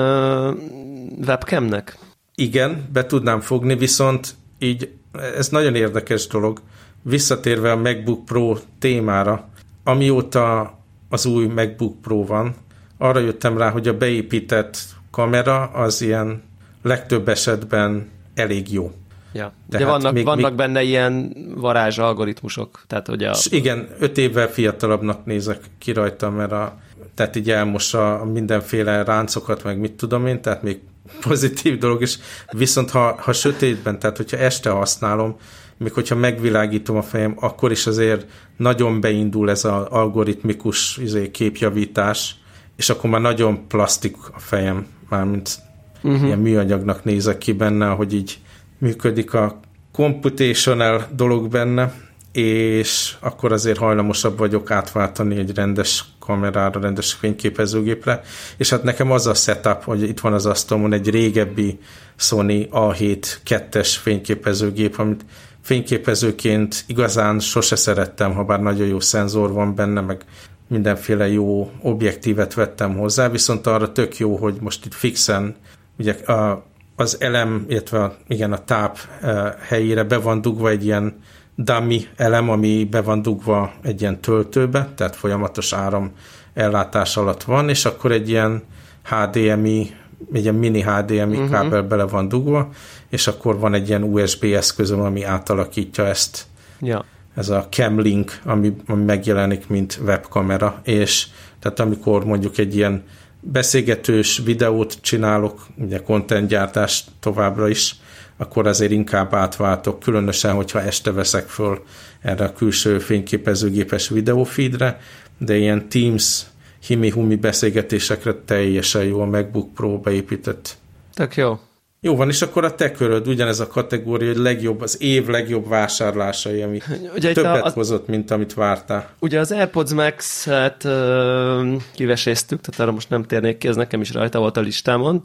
webcamnek? 1.26 1.98
Igen, 2.36 2.90
be 2.94 3.06
tudnám 3.06 3.40
fogni, 3.40 3.76
viszont 3.76 4.36
így 4.60 4.90
ez 5.38 5.48
nagyon 5.48 5.76
érdekes 5.76 6.28
dolog. 6.28 6.62
Visszatérve 7.02 7.72
a 7.72 7.76
MacBook 7.78 8.26
Pro 8.26 8.58
témára, 8.80 9.50
amióta 9.84 10.78
az 11.10 11.26
új 11.26 11.46
MacBook 11.46 12.02
Pro 12.02 12.26
van, 12.26 12.56
arra 12.98 13.20
jöttem 13.20 13.58
rá, 13.58 13.70
hogy 13.70 13.88
a 13.88 13.98
beépített 13.98 14.78
kamera 15.12 15.64
az 15.64 16.02
ilyen 16.02 16.44
legtöbb 16.82 17.28
esetben 17.28 18.10
elég 18.34 18.74
jó. 18.74 18.92
Ja. 19.32 19.54
De, 19.70 19.78
De 19.78 19.86
hát 19.86 19.94
vannak, 19.94 20.14
még, 20.14 20.26
vannak 20.26 20.50
még... 20.50 20.58
benne 20.58 20.82
ilyen 20.82 21.36
varázs 21.56 21.98
algoritmusok. 21.98 22.84
Tehát, 22.88 23.08
hogy 23.08 23.24
a... 23.24 23.36
Igen, 23.50 23.88
öt 24.00 24.18
évvel 24.18 24.48
fiatalabbnak 24.48 25.26
nézek 25.26 25.60
ki 25.78 25.92
rajta, 25.92 26.30
mert 26.30 26.52
a, 26.52 26.78
tehát 27.16 27.36
így 27.36 27.52
elmossa 27.52 28.26
mindenféle 28.34 29.04
ráncokat, 29.04 29.64
meg 29.64 29.80
mit 29.80 29.94
tudom 29.94 30.28
én, 30.28 30.42
tehát 30.42 30.64
még 30.64 30.80
pozitív 31.28 31.78
dolog 31.78 32.02
is. 32.02 32.20
Viszont 32.52 32.90
ha, 32.90 33.16
ha 33.20 33.34
sötétben, 33.34 34.00
tehát 34.00 34.18
hogyha 34.18 34.38
este 34.38 34.70
használom, 34.70 35.36
még 35.78 35.94
hogyha 35.94 36.16
megvilágítom 36.16 36.98
a 36.98 37.02
fejem, 37.02 37.36
akkor 37.40 37.72
is 37.72 37.88
azért 37.88 38.26
nagyon 38.58 39.02
beindul 39.02 39.50
ez 39.50 39.66
az 39.66 39.86
algoritmikus 39.90 40.98
izé, 40.98 41.32
képjavítás, 41.32 42.36
és 42.76 42.90
akkor 42.90 43.10
már 43.10 43.22
nagyon 43.22 43.68
plastik 43.68 44.16
a 44.34 44.40
fejem, 44.40 44.88
mármint 45.10 45.60
uh-huh. 46.02 46.26
ilyen 46.26 46.40
műanyagnak 46.40 47.04
nézek 47.04 47.38
ki 47.38 47.52
benne, 47.52 47.88
hogy 47.88 48.14
így 48.14 48.40
működik 48.80 49.34
a 49.34 49.60
computational 49.92 51.08
dolog 51.16 51.48
benne, 51.48 51.94
és 52.32 53.16
akkor 53.20 53.52
azért 53.52 53.78
hajlamosabb 53.78 54.38
vagyok 54.38 54.72
átváltani 54.72 55.38
egy 55.38 55.56
rendes 55.56 56.06
kamerára, 56.20 56.80
rendes 56.80 57.14
fényképezőgépre, 57.14 58.22
és 58.58 58.70
hát 58.70 58.84
nekem 58.84 59.12
az 59.12 59.28
a 59.28 59.34
setup, 59.34 59.84
hogy 59.84 60.02
itt 60.02 60.20
van 60.20 60.34
az 60.34 60.46
asztalon 60.46 60.94
egy 60.94 61.10
régebbi 61.10 61.80
Sony 62.16 62.68
A7 62.72 63.26
2-es 63.46 63.96
fényképezőgép, 64.02 65.00
amit 65.00 65.26
fényképezőként 65.62 66.84
igazán 66.88 67.40
sose 67.40 67.76
szerettem, 67.76 68.34
ha 68.34 68.44
bár 68.44 68.62
nagyon 68.62 68.88
jó 68.88 69.00
szenzor 69.00 69.52
van 69.52 69.76
benne, 69.76 70.02
meg 70.02 70.26
mindenféle 70.68 71.28
jó 71.28 71.72
objektívet 71.82 72.54
vettem 72.54 72.98
hozzá, 72.98 73.30
viszont 73.30 73.68
arra 73.68 73.92
tök 73.92 74.18
jó, 74.18 74.36
hogy 74.36 74.56
most 74.60 74.86
itt 74.86 74.94
fixen 74.94 75.56
ugye 75.98 76.14
a 76.14 76.69
az 77.00 77.22
elem, 77.22 77.66
illetve 77.68 78.04
a, 78.04 78.16
igen, 78.28 78.52
a 78.52 78.64
táp 78.64 78.98
eh, 79.22 79.54
helyére 79.60 80.04
be 80.04 80.18
van 80.18 80.42
dugva 80.42 80.70
egy 80.70 80.86
ilyen 80.86 81.14
dummy 81.56 82.08
elem, 82.16 82.50
ami 82.50 82.88
be 82.92 83.02
van 83.02 83.22
dugva 83.22 83.72
egy 83.82 84.02
ilyen 84.02 84.20
töltőbe, 84.22 84.90
tehát 84.96 85.16
folyamatos 85.16 85.74
áram 85.74 86.12
ellátás 86.54 87.18
alatt 87.18 87.44
van, 87.44 87.70
és 87.70 87.86
akkor 87.86 88.12
egy 88.12 88.30
ilyen 88.30 88.64
HDMI, 89.04 89.96
egy 90.34 90.42
ilyen 90.42 90.56
mini 90.56 90.82
HDMI 90.82 91.36
uh-huh. 91.36 91.50
kábel 91.50 91.82
bele 91.84 92.04
van 92.04 92.28
dugva, 92.28 92.70
és 93.10 93.28
akkor 93.28 93.60
van 93.60 93.74
egy 93.74 93.88
ilyen 93.88 94.04
USB 94.04 94.44
eszközöm, 94.44 95.02
ami 95.02 95.24
átalakítja 95.24 96.06
ezt. 96.06 96.46
Ja. 96.80 97.06
Ez 97.36 97.50
a 97.50 97.68
Camlink, 97.70 98.40
ami, 98.46 98.76
ami 98.88 99.04
megjelenik, 99.04 99.68
mint 99.68 100.00
webkamera, 100.04 100.80
és 100.84 101.28
tehát 101.60 101.80
amikor 101.80 102.26
mondjuk 102.26 102.58
egy 102.58 102.76
ilyen 102.76 103.04
beszélgetős 103.42 104.42
videót 104.46 104.98
csinálok, 105.02 105.68
ugye 105.78 106.02
contentgyártás 106.02 107.04
továbbra 107.20 107.68
is, 107.70 107.96
akkor 108.38 108.68
azért 108.68 108.92
inkább 108.92 109.34
átváltok, 109.34 110.00
különösen, 110.00 110.54
hogyha 110.54 110.82
este 110.82 111.12
veszek 111.12 111.48
föl 111.48 111.84
erre 112.22 112.46
a 112.46 112.54
külső 112.54 113.00
fényképezőgépes 113.00 114.10
videófeedre, 114.10 115.00
de 115.38 115.58
ilyen 115.58 115.90
Teams 115.90 116.46
himi-humi 116.88 117.36
beszélgetésekre 117.36 118.34
teljesen 118.46 119.04
jó 119.04 119.22
a 119.22 119.26
MacBook 119.26 119.74
Pro 119.74 120.00
beépített. 120.00 120.78
Tök 121.14 121.36
jó. 121.36 121.60
Jó 122.02 122.16
van, 122.16 122.30
és 122.30 122.42
akkor 122.42 122.64
a 122.64 122.76
te 122.76 122.92
köröd 122.92 123.28
ugyanez 123.28 123.60
a 123.60 123.68
kategória, 123.68 124.28
hogy 124.28 124.38
legjobb, 124.38 124.82
az 124.82 125.02
év 125.02 125.28
legjobb 125.28 125.68
vásárlásai, 125.68 126.62
ami 126.62 126.80
ugye 127.16 127.34
többet 127.34 127.66
a, 127.66 127.70
hozott, 127.70 128.08
mint 128.08 128.32
amit 128.32 128.54
vártál. 128.54 129.10
Ugye 129.20 129.40
az 129.40 129.52
AirPods 129.52 129.94
Max-et 129.94 130.84
uh, 130.84 131.82
kiveséztük, 131.94 132.62
tehát 132.62 132.80
arra 132.80 132.92
most 132.92 133.10
nem 133.10 133.24
térnék 133.24 133.58
ki, 133.58 133.68
ez 133.68 133.76
nekem 133.76 134.02
is 134.02 134.14
rajta 134.14 134.40
volt 134.40 134.58
a 134.58 134.62
listámon. 134.62 135.22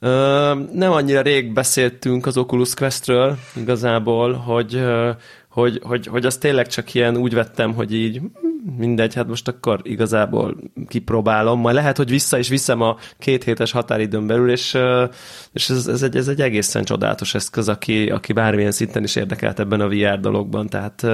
Uh, 0.00 0.10
nem 0.72 0.92
annyira 0.92 1.20
rég 1.20 1.52
beszéltünk 1.52 2.26
az 2.26 2.36
Oculus 2.36 2.74
Questről 2.74 3.36
igazából, 3.56 4.32
hogy, 4.32 4.74
uh, 4.74 5.08
hogy, 5.48 5.80
hogy, 5.82 6.06
hogy 6.06 6.26
azt 6.26 6.40
tényleg 6.40 6.66
csak 6.66 6.94
ilyen 6.94 7.16
úgy 7.16 7.34
vettem, 7.34 7.74
hogy 7.74 7.94
így 7.94 8.20
mindegy, 8.76 9.14
hát 9.14 9.26
most 9.26 9.48
akkor 9.48 9.80
igazából 9.82 10.56
kipróbálom, 10.88 11.60
majd 11.60 11.74
lehet, 11.74 11.96
hogy 11.96 12.10
vissza 12.10 12.38
is 12.38 12.48
viszem 12.48 12.80
a 12.80 12.96
két 13.18 13.44
hétes 13.44 13.72
határidőn 13.72 14.26
belül, 14.26 14.50
és, 14.50 14.78
és 15.52 15.70
ez, 15.70 15.86
ez, 15.86 16.02
egy, 16.02 16.16
ez 16.16 16.28
egy 16.28 16.40
egészen 16.40 16.84
csodálatos 16.84 17.34
eszköz, 17.34 17.68
aki, 17.68 18.10
aki 18.10 18.32
bármilyen 18.32 18.70
szinten 18.70 19.02
is 19.02 19.16
érdekelt 19.16 19.58
ebben 19.58 19.80
a 19.80 19.88
VR 19.88 20.20
dologban, 20.20 20.66
tehát 20.66 21.06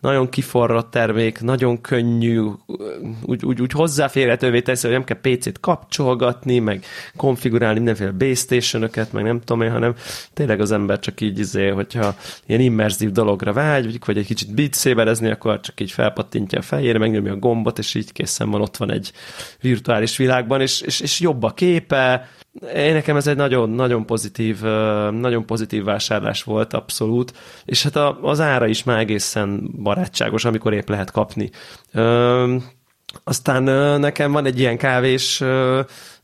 nagyon 0.00 0.28
kiforrott 0.28 0.90
termék, 0.90 1.40
nagyon 1.40 1.80
könnyű, 1.80 2.40
úgy, 3.22 3.44
úgy, 3.44 3.60
úgy 3.60 3.72
hozzáférhetővé 3.72 4.60
teszi, 4.60 4.86
hogy 4.86 4.96
nem 4.96 5.04
kell 5.04 5.20
PC-t 5.20 5.60
kapcsolgatni, 5.60 6.58
meg 6.58 6.84
konfigurálni 7.16 7.76
mindenféle 7.76 8.10
base 8.10 8.34
station 8.34 8.90
meg 9.12 9.24
nem 9.24 9.40
tudom 9.40 9.62
én, 9.62 9.70
hanem 9.70 9.94
tényleg 10.32 10.60
az 10.60 10.72
ember 10.72 10.98
csak 10.98 11.20
így, 11.20 11.38
izé, 11.38 11.68
hogyha 11.68 12.14
ilyen 12.46 12.60
immerzív 12.60 13.10
dologra 13.10 13.52
vágy, 13.52 13.98
vagy 14.04 14.18
egy 14.18 14.26
kicsit 14.26 14.54
beat 14.54 14.74
akkor 15.30 15.60
csak 15.60 15.80
így 15.80 15.90
felpattintja 15.90 16.58
a 16.58 16.62
fejére, 16.86 16.98
megnyomja 16.98 17.32
a 17.32 17.36
gombot, 17.36 17.78
és 17.78 17.94
így 17.94 18.12
készen 18.12 18.50
van, 18.50 18.60
ott 18.60 18.76
van 18.76 18.90
egy 18.90 19.12
virtuális 19.60 20.16
világban, 20.16 20.60
és, 20.60 20.80
és, 20.80 21.00
és 21.00 21.20
jobb 21.20 21.42
a 21.42 21.50
képe, 21.50 22.28
én 22.74 22.92
nekem 22.92 23.16
ez 23.16 23.26
egy 23.26 23.36
nagyon, 23.36 23.70
nagyon 23.70 24.06
pozitív, 24.06 24.60
nagyon 25.10 25.46
pozitív 25.46 25.84
vásárlás 25.84 26.42
volt, 26.42 26.72
abszolút, 26.72 27.32
és 27.64 27.82
hát 27.82 27.96
az 28.22 28.40
ára 28.40 28.66
is 28.66 28.84
már 28.84 28.98
egészen 28.98 29.70
barátságos, 29.82 30.44
amikor 30.44 30.72
épp 30.72 30.88
lehet 30.88 31.10
kapni. 31.10 31.50
Aztán 33.24 33.62
nekem 34.00 34.32
van 34.32 34.46
egy 34.46 34.58
ilyen 34.58 34.78
kávés 34.78 35.42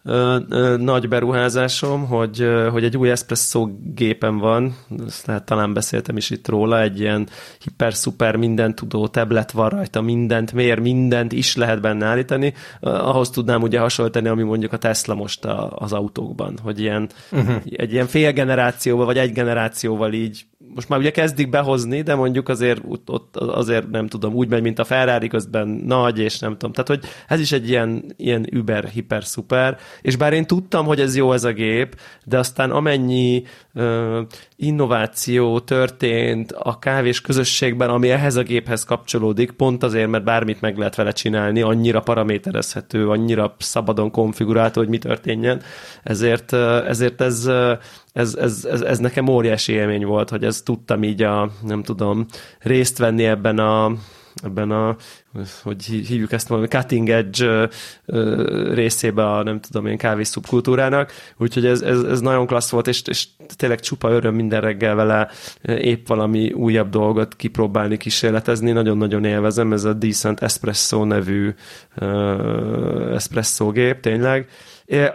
ö, 0.04 0.38
ö, 0.48 0.76
nagy 0.76 1.08
beruházásom, 1.08 2.06
hogy, 2.06 2.40
ö, 2.40 2.68
hogy 2.68 2.84
egy 2.84 2.96
új 2.96 3.10
espresso 3.10 3.68
gépem 3.94 4.38
van, 4.38 4.76
lehet, 5.24 5.44
talán 5.44 5.72
beszéltem 5.72 6.16
is 6.16 6.30
itt 6.30 6.48
róla, 6.48 6.80
egy 6.80 7.00
ilyen 7.00 7.28
hiper-szuper 7.64 8.36
mindent 8.36 8.74
tudó 8.74 9.06
tablet 9.06 9.50
van 9.50 9.68
rajta, 9.68 10.00
mindent 10.00 10.52
mér, 10.52 10.78
mindent 10.78 11.32
is 11.32 11.56
lehet 11.56 11.80
benne 11.80 12.06
állítani. 12.06 12.54
Ahhoz 12.80 13.30
tudnám 13.30 13.62
ugye 13.62 13.78
hasonlítani, 13.78 14.28
ami 14.28 14.42
mondjuk 14.42 14.72
a 14.72 14.78
Tesla 14.78 15.14
most 15.14 15.44
a, 15.44 15.76
az 15.76 15.92
autókban, 15.92 16.58
hogy 16.62 16.80
ilyen, 16.80 17.08
uh-huh. 17.30 17.62
egy 17.64 17.92
ilyen 17.92 18.06
fél 18.06 18.32
generációval, 18.32 19.06
vagy 19.06 19.18
egy 19.18 19.32
generációval 19.32 20.12
így 20.12 20.44
most 20.74 20.88
már 20.88 20.98
ugye 20.98 21.10
kezdik 21.10 21.50
behozni, 21.50 22.02
de 22.02 22.14
mondjuk 22.14 22.48
azért 22.48 22.80
ott 23.06 23.36
azért 23.36 23.90
nem 23.90 24.06
tudom, 24.06 24.34
úgy 24.34 24.48
megy, 24.48 24.62
mint 24.62 24.78
a 24.78 24.84
Ferrari, 24.84 25.28
közben 25.28 25.68
nagy, 25.68 26.18
és 26.18 26.38
nem 26.38 26.52
tudom. 26.52 26.72
Tehát, 26.72 26.88
hogy 26.88 27.10
ez 27.28 27.40
is 27.40 27.52
egy 27.52 27.68
ilyen, 27.68 28.04
ilyen 28.16 28.46
über, 28.50 28.84
hiper, 28.84 29.24
szuper, 29.24 29.78
és 30.00 30.16
bár 30.16 30.32
én 30.32 30.46
tudtam, 30.46 30.86
hogy 30.86 31.00
ez 31.00 31.16
jó 31.16 31.32
ez 31.32 31.44
a 31.44 31.52
gép, 31.52 32.00
de 32.24 32.38
aztán 32.38 32.70
amennyi 32.70 33.42
uh, 33.74 34.18
innováció 34.56 35.60
történt 35.60 36.52
a 36.52 36.78
kávés 36.78 37.20
közösségben, 37.20 37.90
ami 37.90 38.10
ehhez 38.10 38.36
a 38.36 38.42
géphez 38.42 38.84
kapcsolódik, 38.84 39.50
pont 39.50 39.82
azért, 39.82 40.08
mert 40.08 40.24
bármit 40.24 40.60
meg 40.60 40.78
lehet 40.78 40.94
vele 40.94 41.12
csinálni, 41.12 41.60
annyira 41.62 42.00
paraméterezhető, 42.00 43.08
annyira 43.08 43.54
szabadon 43.58 44.10
konfigurálható, 44.10 44.80
hogy 44.80 44.90
mi 44.90 44.98
történjen, 44.98 45.62
ezért, 46.02 46.52
ezért 46.52 47.20
ez 47.20 47.50
ez, 48.12 48.34
ez, 48.34 48.64
ez, 48.64 48.80
ez 48.80 48.98
nekem 48.98 49.28
óriási 49.28 49.72
élmény 49.72 50.04
volt, 50.04 50.30
hogy 50.30 50.44
ez 50.44 50.62
tudtam 50.62 51.02
így 51.02 51.22
a, 51.22 51.50
nem 51.62 51.82
tudom, 51.82 52.26
részt 52.58 52.98
venni 52.98 53.24
ebben 53.24 53.58
a, 53.58 53.92
ebben 54.42 54.70
a, 54.70 54.96
hogy 55.62 55.84
hívjuk 55.84 56.32
ezt 56.32 56.48
valami 56.48 56.66
cutting 56.66 57.08
edge 57.08 57.68
részébe 58.74 59.30
a, 59.30 59.42
nem 59.42 59.60
tudom 59.60 59.86
én, 59.86 59.96
kávés 59.96 60.28
szubkultúrának, 60.28 61.12
úgyhogy 61.36 61.66
ez, 61.66 61.82
ez, 61.82 62.02
ez 62.02 62.20
nagyon 62.20 62.46
klassz 62.46 62.70
volt, 62.70 62.86
és, 62.88 63.02
és 63.06 63.26
tényleg 63.56 63.80
csupa 63.80 64.10
öröm 64.10 64.34
minden 64.34 64.60
reggel 64.60 64.94
vele 64.94 65.28
épp 65.62 66.06
valami 66.06 66.52
újabb 66.52 66.88
dolgot 66.88 67.36
kipróbálni, 67.36 67.96
kísérletezni, 67.96 68.72
nagyon-nagyon 68.72 69.24
élvezem, 69.24 69.72
ez 69.72 69.84
a 69.84 69.92
Decent 69.92 70.40
Espresso 70.40 71.04
nevű 71.04 71.54
uh, 72.00 73.14
espresso 73.14 73.70
gép, 73.70 74.00
tényleg, 74.00 74.48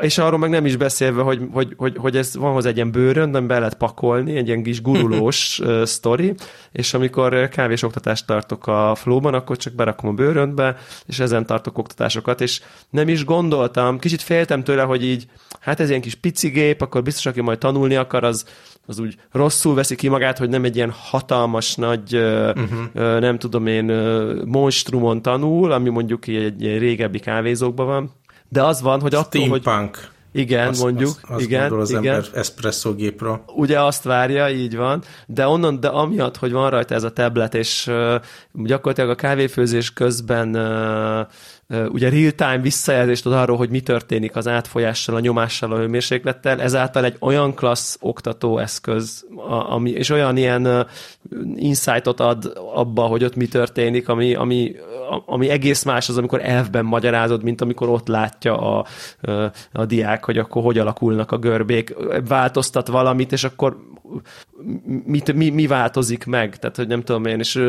és 0.01 0.17
arról 0.17 0.39
meg 0.39 0.49
nem 0.49 0.65
is 0.65 0.75
beszélve, 0.75 1.21
hogy, 1.21 1.41
hogy, 1.51 1.73
hogy, 1.77 1.97
hogy 1.97 2.17
ez 2.17 2.35
van 2.35 2.53
hozzá 2.53 2.69
egy 2.69 2.75
ilyen 2.75 2.91
bőrön, 2.91 3.29
nem 3.29 3.47
be 3.47 3.59
lehet 3.59 3.77
pakolni, 3.77 4.35
egy 4.35 4.47
ilyen 4.47 4.63
kis 4.63 4.81
gurulós 4.81 5.61
sztori, 5.83 6.33
és 6.71 6.93
amikor 6.93 7.49
kávés 7.49 7.83
oktatást 7.83 8.25
tartok 8.25 8.67
a 8.67 8.95
flóban, 8.95 9.33
akkor 9.33 9.57
csak 9.57 9.73
berakom 9.73 10.09
a 10.09 10.13
bőröntbe, 10.13 10.75
és 11.05 11.19
ezen 11.19 11.45
tartok 11.45 11.77
oktatásokat, 11.77 12.41
és 12.41 12.61
nem 12.89 13.07
is 13.07 13.25
gondoltam, 13.25 13.99
kicsit 13.99 14.21
féltem 14.21 14.63
tőle, 14.63 14.81
hogy 14.81 15.03
így, 15.03 15.25
hát 15.59 15.79
ez 15.79 15.89
ilyen 15.89 16.01
kis 16.01 16.15
pici 16.15 16.49
gép, 16.49 16.81
akkor 16.81 17.03
biztos, 17.03 17.25
aki 17.25 17.41
majd 17.41 17.57
tanulni 17.57 17.95
akar, 17.95 18.23
az, 18.23 18.45
az 18.85 18.99
úgy 18.99 19.15
rosszul 19.31 19.75
veszi 19.75 19.95
ki 19.95 20.07
magát, 20.07 20.37
hogy 20.37 20.49
nem 20.49 20.63
egy 20.63 20.75
ilyen 20.75 20.93
hatalmas 20.97 21.75
nagy, 21.75 22.15
uh-huh. 22.15 23.19
nem 23.19 23.39
tudom 23.39 23.67
én, 23.67 23.85
monstrumon 24.45 25.21
tanul, 25.21 25.71
ami 25.71 25.89
mondjuk 25.89 26.27
egy, 26.27 26.65
egy 26.65 26.77
régebbi 26.77 27.19
kávézókban 27.19 27.85
van, 27.85 28.11
de 28.49 28.63
az 28.63 28.81
van, 28.81 29.01
hogy 29.01 29.15
attól, 29.15 29.47
hogy... 29.47 29.61
Steampunk. 29.61 30.15
Igen, 30.31 30.67
azt, 30.67 30.81
mondjuk. 30.81 31.09
Azt, 31.09 31.23
azt 31.29 31.41
igen, 31.41 31.71
az 31.71 31.89
igen. 31.89 32.05
ember 32.05 32.25
espresso 32.33 32.95
gépről. 32.95 33.43
Ugye 33.55 33.81
azt 33.81 34.03
várja, 34.03 34.49
így 34.49 34.75
van, 34.75 35.03
de 35.27 35.47
onnan, 35.47 35.79
de 35.79 35.87
amiatt, 35.87 36.37
hogy 36.37 36.51
van 36.51 36.69
rajta 36.69 36.95
ez 36.95 37.03
a 37.03 37.11
tablet, 37.11 37.53
és 37.53 37.87
uh, 37.87 38.15
gyakorlatilag 38.53 39.09
a 39.09 39.15
kávéfőzés 39.15 39.93
közben 39.93 40.55
uh, 40.55 41.27
ugye 41.69 42.09
real-time 42.09 42.57
visszajelzést 42.57 43.25
ad 43.25 43.33
arról, 43.33 43.57
hogy 43.57 43.69
mi 43.69 43.79
történik 43.79 44.35
az 44.35 44.47
átfolyással, 44.47 45.15
a 45.15 45.19
nyomással, 45.19 45.71
a 45.71 45.77
hőmérséklettel, 45.77 46.61
ezáltal 46.61 47.05
egy 47.05 47.15
olyan 47.19 47.53
klassz 47.53 47.97
oktató 47.99 48.57
eszköz, 48.57 49.25
ami, 49.69 49.89
és 49.89 50.09
olyan 50.09 50.37
ilyen 50.37 50.87
insightot 51.55 52.19
ad 52.19 52.53
abba, 52.73 53.01
hogy 53.01 53.23
ott 53.23 53.35
mi 53.35 53.47
történik, 53.47 54.09
ami, 54.09 54.33
ami, 54.33 54.75
ami 55.25 55.49
egész 55.49 55.83
más 55.83 56.09
az, 56.09 56.17
amikor 56.17 56.41
elfben 56.43 56.85
magyarázod, 56.85 57.43
mint 57.43 57.61
amikor 57.61 57.89
ott 57.89 58.07
látja 58.07 58.77
a, 58.77 58.85
a 59.71 59.85
diák, 59.85 60.25
hogy 60.25 60.37
akkor 60.37 60.63
hogy 60.63 60.77
alakulnak 60.77 61.31
a 61.31 61.37
görbék, 61.37 61.95
változtat 62.27 62.87
valamit, 62.87 63.31
és 63.31 63.43
akkor 63.43 63.77
mit, 65.05 65.33
mi, 65.33 65.49
mi 65.49 65.67
változik 65.67 66.25
meg, 66.25 66.57
tehát 66.57 66.75
hogy 66.75 66.87
nem 66.87 67.01
tudom 67.01 67.25
én, 67.25 67.39
és 67.39 67.63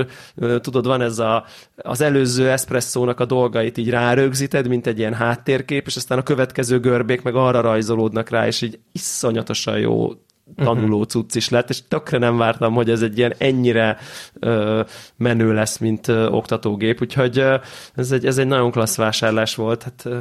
tudod, 0.60 0.86
van 0.86 1.00
ez 1.00 1.18
a, 1.18 1.44
az 1.76 2.00
előző 2.00 2.50
eszpresszónak 2.50 3.20
a 3.20 3.24
dolgait 3.24 3.78
így 3.78 3.90
rárögzíted, 3.90 4.68
mint 4.68 4.86
egy 4.86 4.98
ilyen 4.98 5.14
háttérkép, 5.14 5.86
és 5.86 5.96
aztán 5.96 6.18
a 6.18 6.22
következő 6.22 6.80
görbék 6.80 7.22
meg 7.22 7.34
arra 7.34 7.60
rajzolódnak 7.60 8.28
rá, 8.28 8.46
és 8.46 8.62
így 8.62 8.78
iszonyatosan 8.92 9.78
jó 9.78 10.12
tanuló 10.56 11.02
cucc 11.02 11.34
is 11.34 11.48
lett, 11.48 11.70
és 11.70 11.78
tökre 11.88 12.18
nem 12.18 12.36
vártam, 12.36 12.74
hogy 12.74 12.90
ez 12.90 13.02
egy 13.02 13.18
ilyen 13.18 13.34
ennyire 13.38 13.96
ö, 14.40 14.82
menő 15.16 15.52
lesz, 15.52 15.78
mint 15.78 16.08
ö, 16.08 16.26
oktatógép, 16.26 17.00
úgyhogy 17.00 17.38
ö, 17.38 17.56
ez, 17.94 18.12
egy, 18.12 18.26
ez 18.26 18.38
egy 18.38 18.46
nagyon 18.46 18.70
klassz 18.70 18.96
vásárlás 18.96 19.54
volt, 19.54 19.82
hát 19.82 20.02
ö, 20.04 20.18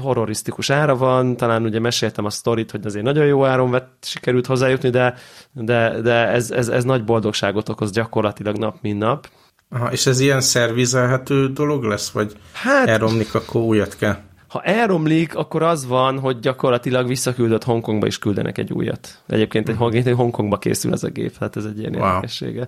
horrorisztikus 0.00 0.70
ára 0.70 0.96
van, 0.96 1.36
talán 1.36 1.64
ugye 1.64 1.80
meséltem 1.80 2.24
a 2.24 2.30
sztorit, 2.30 2.70
hogy 2.70 2.86
azért 2.86 3.04
nagyon 3.04 3.26
jó 3.26 3.44
áron 3.44 3.70
vett, 3.70 3.96
sikerült 4.00 4.46
hozzájutni, 4.46 4.90
de, 4.90 5.14
de, 5.52 6.00
de 6.00 6.28
ez, 6.28 6.50
ez, 6.50 6.68
ez 6.68 6.84
nagy 6.84 7.04
boldogságot 7.04 7.68
okoz 7.68 7.90
gyakorlatilag 7.90 8.56
nap, 8.56 8.76
mint 8.80 8.98
nap. 8.98 9.28
Aha, 9.68 9.92
és 9.92 10.06
ez 10.06 10.20
ilyen 10.20 10.40
szervizelhető 10.40 11.48
dolog 11.48 11.82
lesz, 11.82 12.10
vagy 12.10 12.32
hát, 12.52 12.88
elromlik, 12.88 13.34
akkor 13.34 13.60
újat 13.60 13.96
kell? 13.96 14.16
Ha 14.54 14.62
elromlik, 14.62 15.34
akkor 15.34 15.62
az 15.62 15.86
van, 15.86 16.18
hogy 16.18 16.38
gyakorlatilag 16.38 17.06
visszaküldött 17.06 17.64
Hongkongba 17.64 18.06
is 18.06 18.18
küldenek 18.18 18.58
egy 18.58 18.72
újat. 18.72 19.22
Egyébként 19.26 19.68
egy, 19.68 20.06
egy 20.06 20.14
Hongkongba 20.14 20.58
készül 20.58 20.92
ez 20.92 21.02
a 21.02 21.08
gép, 21.08 21.36
hát 21.40 21.56
ez 21.56 21.64
egy 21.64 21.78
ilyen 21.78 21.94
wow. 21.94 22.06
érdekessége. 22.06 22.66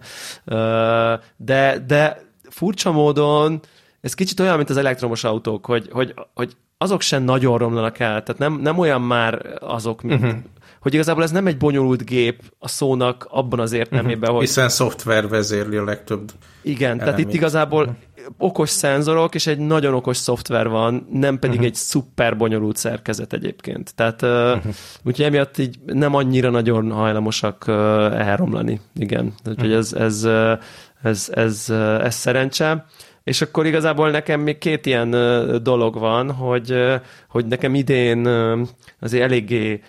De, 1.37 1.85
de 1.87 2.22
furcsa 2.49 2.92
módon 2.92 3.61
ez 4.01 4.14
kicsit 4.14 4.40
olyan, 4.40 4.57
mint 4.57 4.70
az 4.70 4.77
elektromos 4.77 5.25
autók, 5.25 5.66
hogy, 5.66 5.88
hogy, 5.92 6.14
hogy 6.35 6.57
azok 6.79 7.01
sem 7.01 7.22
nagyon 7.22 7.59
romlanak 7.59 7.99
el, 7.99 8.22
tehát 8.22 8.38
nem, 8.38 8.61
nem 8.61 8.79
olyan 8.79 9.03
már 9.03 9.59
azok, 9.61 10.03
mint, 10.03 10.22
uh-huh. 10.22 10.38
hogy 10.81 10.94
igazából 10.94 11.22
ez 11.22 11.31
nem 11.31 11.46
egy 11.46 11.57
bonyolult 11.57 12.05
gép 12.05 12.42
a 12.59 12.68
szónak 12.68 13.27
abban 13.31 13.61
az 13.61 13.72
értelmében, 13.72 14.20
uh-huh. 14.20 14.37
hogy... 14.37 14.46
Hiszen 14.46 14.68
szoftver 14.68 15.29
vezérli 15.29 15.77
a 15.77 15.85
legtöbb 15.85 16.31
Igen, 16.62 16.90
elemét. 16.90 17.05
tehát 17.05 17.18
itt 17.18 17.35
igazából 17.35 17.83
uh-huh 17.83 17.96
okos 18.39 18.71
szenzorok 18.71 19.35
és 19.35 19.47
egy 19.47 19.59
nagyon 19.59 19.95
okos 19.95 20.17
szoftver 20.17 20.69
van, 20.69 21.07
nem 21.11 21.39
pedig 21.39 21.57
uh-huh. 21.57 21.71
egy 21.71 21.75
szuper 21.75 22.37
bonyolult 22.37 22.77
szerkezet 22.77 23.33
egyébként. 23.33 23.95
Tehát 23.95 24.23
uh-huh. 24.23 24.75
úgyhogy 25.05 25.25
emiatt 25.25 25.59
így 25.59 25.79
nem 25.87 26.15
annyira 26.15 26.51
nagyon 26.51 26.93
hajlamosak 26.93 27.65
elromlani. 28.12 28.81
Igen. 28.95 29.35
Úgyhogy 29.49 29.65
uh-huh. 29.65 29.79
ez, 29.79 29.93
ez, 29.93 30.25
ez, 30.25 30.59
ez, 31.03 31.31
ez, 31.35 31.71
ez 32.01 32.15
szerencse. 32.15 32.87
És 33.27 33.43
akkor 33.43 33.67
igazából 33.67 34.11
nekem 34.11 34.41
még 34.41 34.59
két 34.59 34.87
ilyen 34.87 35.11
dolog 35.62 35.99
van, 35.99 36.33
hogy, 36.33 36.75
hogy 37.29 37.47
nekem 37.47 37.75
idén 37.75 38.27
azért 39.01 39.25
eléggé 39.25 39.81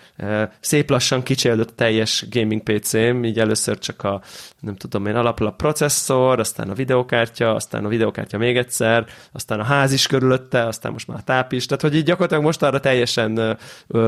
szép 0.60 0.90
lassan 0.90 1.24
kicsildött 1.24 1.76
teljes 1.76 2.26
gaming 2.32 2.62
PC-m, 2.62 3.24
így 3.24 3.40
először 3.40 3.78
csak 3.78 4.04
a, 4.04 4.22
nem 4.60 4.76
tudom 4.76 5.06
én, 5.06 5.16
a 5.16 5.34
processzor, 5.34 6.40
aztán 6.40 6.70
a 6.70 6.74
videokártya, 6.74 7.56
aztán 7.56 7.86
a 7.86 7.88
videokártya 7.88 8.38
még 8.38 8.58
egyszer, 8.58 9.06
aztán 9.32 9.60
a 9.60 9.64
ház 9.64 9.94
is 9.94 10.08
körülötte, 10.08 10.66
aztán 10.66 10.92
most 10.92 11.08
már 11.08 11.18
a 11.18 11.24
táp 11.24 11.52
is, 11.52 11.66
tehát 11.66 11.82
hogy 11.82 11.96
így 11.96 12.04
gyakorlatilag 12.04 12.44
most 12.44 12.64
arra 12.64 12.80
teljesen 12.80 13.58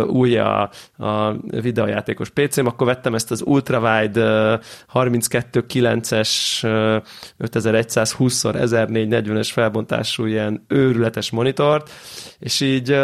új 0.07 0.37
a, 0.37 0.69
a 0.97 1.33
videojátékos 1.41 2.29
PC-m, 2.29 2.65
akkor 2.65 2.87
vettem 2.87 3.15
ezt 3.15 3.31
az 3.31 3.41
ultrawide 3.45 4.59
32.9-es 4.93 6.67
5120x1440-es 9.21 9.49
felbontású 9.51 10.25
ilyen 10.25 10.65
őrületes 10.67 11.29
monitort, 11.29 11.89
és 12.39 12.61
így 12.61 12.95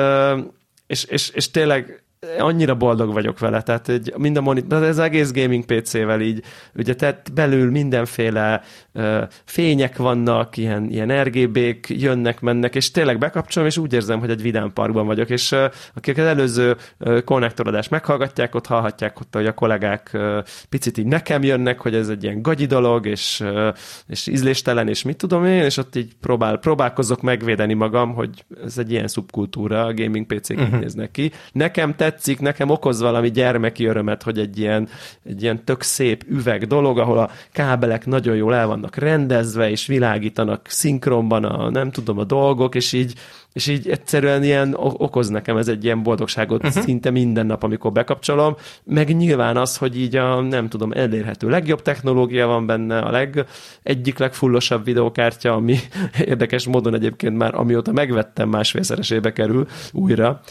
és, 0.88 1.04
és, 1.04 1.30
és 1.30 1.52
tényleg 1.52 2.05
annyira 2.40 2.76
boldog 2.76 3.14
vagyok 3.14 3.40
vele, 3.40 3.62
tehát 3.62 3.90
egy, 3.90 4.14
mind 4.18 4.38
a 4.38 4.42
monitor, 4.42 4.84
ez 4.84 4.98
egész 4.98 5.32
gaming 5.32 5.66
PC-vel 5.66 6.22
így, 6.22 6.44
ugye 6.76 6.96
tehát 6.96 7.34
belül 7.34 7.72
mindenféle 7.72 8.62
uh, 8.94 9.22
fények 9.46 9.98
vannak, 9.98 10.58
ilyen, 10.58 10.90
ilyen 10.90 11.24
RGB-k 11.24 11.90
jönnek, 11.90 12.42
mennek, 12.42 12.76
és 12.76 12.92
tényleg 12.92 13.18
bekapcsolom, 13.18 13.68
és 13.68 13.78
úgy 13.78 13.94
érzem, 13.94 14.20
hogy 14.20 14.30
egy 14.30 14.42
vidám 14.42 14.74
parkban 14.74 15.06
vagyok, 15.06 15.30
és 15.30 15.52
uh, 15.52 15.64
akik 15.96 16.18
az 16.18 16.26
előző 16.26 16.76
uh, 17.00 17.22
konnektorodást 17.24 17.90
meghallgatják, 17.90 18.56
ott 18.56 18.66
hallhatják 18.66 19.20
ott, 19.20 19.34
hogy 19.34 19.46
a 19.46 19.54
kollégák 19.54 20.10
uh, 20.14 20.38
picit 20.70 20.98
így 20.98 21.06
nekem 21.08 21.44
jönnek, 21.44 21.80
hogy 21.80 21.96
ez 21.96 22.10
egy 22.10 22.24
ilyen 22.24 22.42
gagyi 22.42 22.66
dolog, 22.66 23.06
és, 23.06 23.40
uh, 23.44 23.68
és 24.08 24.28
ízléstelen, 24.28 24.88
és 24.88 25.04
mit 25.04 25.18
tudom 25.18 25.46
én, 25.46 25.64
és 25.64 25.78
ott 25.78 25.96
így 25.96 26.16
próbál, 26.22 26.58
próbálkozok 26.58 27.22
megvédeni 27.22 27.74
magam, 27.74 28.14
hogy 28.14 28.46
ez 28.64 28.78
egy 28.78 28.92
ilyen 28.92 29.08
szubkultúra, 29.08 29.86
a 29.86 29.94
gaming 29.94 30.26
PC-k 30.26 30.60
uh-huh. 30.60 30.80
néznek 30.80 31.12
ki. 31.12 31.32
Nekem 31.52 31.96
tett 31.96 32.15
tetszik, 32.16 32.40
nekem 32.40 32.70
okoz 32.70 33.02
valami 33.02 33.32
gyermeki 33.32 33.86
örömet, 33.86 34.24
hogy 34.24 34.40
egy 34.40 34.60
ilyen, 34.60 34.88
egy 35.24 35.42
ilyen 35.42 35.64
tök 35.64 35.82
szép 35.82 36.24
üveg 36.28 36.68
dolog, 36.68 37.00
ahol 37.00 37.18
a 37.18 37.30
kábelek 37.52 38.06
nagyon 38.06 38.36
jól 38.36 38.56
el 38.56 38.68
vannak 38.68 38.96
rendezve, 38.96 39.70
és 39.70 39.88
világítanak 39.88 40.68
szinkronban 40.68 41.44
a, 41.44 41.70
nem 41.70 41.92
tudom, 41.92 42.18
a 42.18 42.24
dolgok, 42.24 42.76
és 42.76 42.94
így 42.94 43.14
és 43.56 43.68
így 43.68 43.90
egyszerűen 43.90 44.44
ilyen 44.44 44.76
okoz 44.78 45.30
nekem 45.30 45.58
ez 45.58 45.68
egy 45.68 45.84
ilyen 45.84 46.04
boldogságot 46.04 46.64
uh-huh. 46.64 46.84
szinte 46.84 47.10
minden 47.10 47.46
nap, 47.46 47.64
amikor 47.64 47.92
bekapcsolom, 47.92 48.56
meg 48.84 49.16
nyilván 49.16 49.58
az, 49.58 49.78
hogy 49.78 50.00
így 50.00 50.16
a, 50.16 50.42
nem 50.42 50.70
tudom, 50.70 50.92
elérhető 50.92 51.50
legjobb 51.50 51.82
technológia 51.82 52.48
van 52.48 52.66
benne, 52.66 53.00
a 53.00 53.12
leg, 53.12 53.46
egyik 53.84 54.18
legfullosabb 54.18 54.86
videokártya, 54.86 55.54
ami 55.54 55.78
érdekes 56.26 56.68
módon 56.68 56.94
egyébként 56.94 57.38
már 57.38 57.56
amióta 57.56 57.92
megvettem 57.92 58.50
másfélszeresébe 58.50 59.34
kerül 59.34 59.68
újra, 59.92 60.42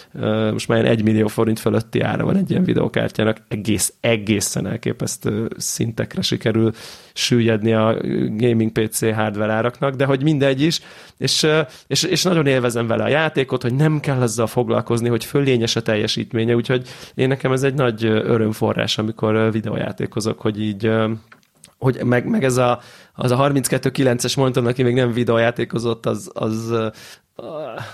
most 0.52 0.68
már 0.68 0.84
egy 0.84 1.02
millió 1.02 1.26
forint 1.26 1.60
fölötti 1.60 2.00
ára 2.00 2.24
van 2.24 2.36
egy 2.36 2.50
ilyen 2.50 2.64
videokártyának, 2.64 3.36
egész, 3.48 3.94
egészen 4.00 4.66
elképesztő 4.66 5.48
szintekre 5.56 6.22
sikerül 6.22 6.72
süllyedni 7.16 7.72
a 7.72 7.96
gaming 8.36 8.72
PC 8.72 9.14
hardware 9.14 9.52
áraknak, 9.52 9.94
de 9.94 10.04
hogy 10.04 10.22
mindegy 10.22 10.60
is, 10.60 10.80
és, 11.18 11.46
és, 11.86 12.02
és 12.02 12.22
nagyon 12.22 12.46
élvezem 12.46 12.86
vele 12.86 13.04
a 13.04 13.08
játékot, 13.08 13.62
hogy 13.62 13.74
nem 13.74 14.00
kell 14.00 14.20
azzal 14.20 14.46
foglalkozni, 14.46 15.08
hogy 15.08 15.24
fölényes 15.24 15.76
a 15.76 15.82
teljesítménye, 15.82 16.54
úgyhogy 16.54 16.88
én 17.14 17.28
nekem 17.28 17.52
ez 17.52 17.62
egy 17.62 17.74
nagy 17.74 18.04
örömforrás, 18.04 18.98
amikor 18.98 19.52
videójátékozok, 19.52 20.40
hogy 20.40 20.60
így 20.60 20.90
hogy 21.78 22.04
meg, 22.04 22.28
meg 22.28 22.44
ez 22.44 22.56
a, 22.56 22.80
az 23.14 23.30
a 23.30 23.36
32.9-es 23.36 24.36
monitor, 24.36 24.66
aki 24.66 24.82
még 24.82 24.94
nem 24.94 25.12
videójátékozott, 25.12 26.06
az, 26.06 26.30
az, 26.32 26.74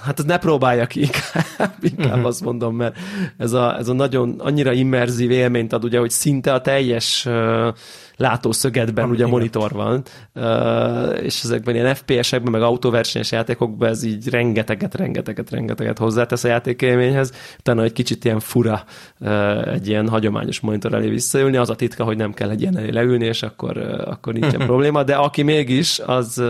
hát 0.05 0.19
az 0.19 0.25
ne 0.25 0.39
próbálja 0.39 0.87
ki 0.87 1.01
inkább, 1.01 1.75
inkább 1.91 2.11
uh-huh. 2.11 2.27
azt 2.27 2.41
mondom, 2.41 2.77
mert 2.77 2.97
ez 3.37 3.53
a, 3.53 3.79
ez 3.79 3.89
a 3.89 3.93
nagyon 3.93 4.35
annyira 4.39 4.73
immerzív 4.73 5.31
élményt 5.31 5.73
ad, 5.73 5.85
ugye, 5.85 5.99
hogy 5.99 6.11
szinte 6.11 6.53
a 6.53 6.61
teljes 6.61 7.29
látószögedben 8.21 9.05
Ami 9.05 9.13
ugye 9.13 9.25
igen. 9.25 9.37
monitor 9.37 9.73
van, 9.73 10.03
és 11.23 11.43
ezekben 11.45 11.75
ilyen 11.75 11.95
FPS-ekben, 11.95 12.53
meg 12.53 12.63
autóversenyes 12.63 13.33
játékokban 13.33 13.89
ez 13.89 14.03
így 14.03 14.29
rengeteget, 14.29 14.95
rengeteget, 14.95 15.51
rengeteget 15.51 15.99
hozzátesz 15.99 16.45
a 16.45 16.49
játékélményhez, 16.49 17.33
utána 17.59 17.83
egy 17.83 17.93
kicsit 17.93 18.25
ilyen 18.25 18.41
fura 18.41 18.85
egy 19.73 19.89
ilyen 19.89 20.09
hagyományos 20.09 20.61
monitor 20.61 20.95
elé 20.95 21.09
visszaülni, 21.09 21.57
az 21.57 21.71
a 21.71 21.75
titka, 21.75 22.05
hogy 22.05 22.17
nem 22.17 22.33
kell 22.33 22.51
egy 22.51 22.61
ilyen 22.61 22.77
elé 22.77 22.91
leülni, 22.91 23.25
és 23.25 23.43
akkor, 23.43 23.77
akkor 24.07 24.33
nincsen 24.33 24.67
probléma, 24.71 25.03
de 25.03 25.15
aki 25.15 25.43
mégis, 25.43 25.99
az, 26.07 26.43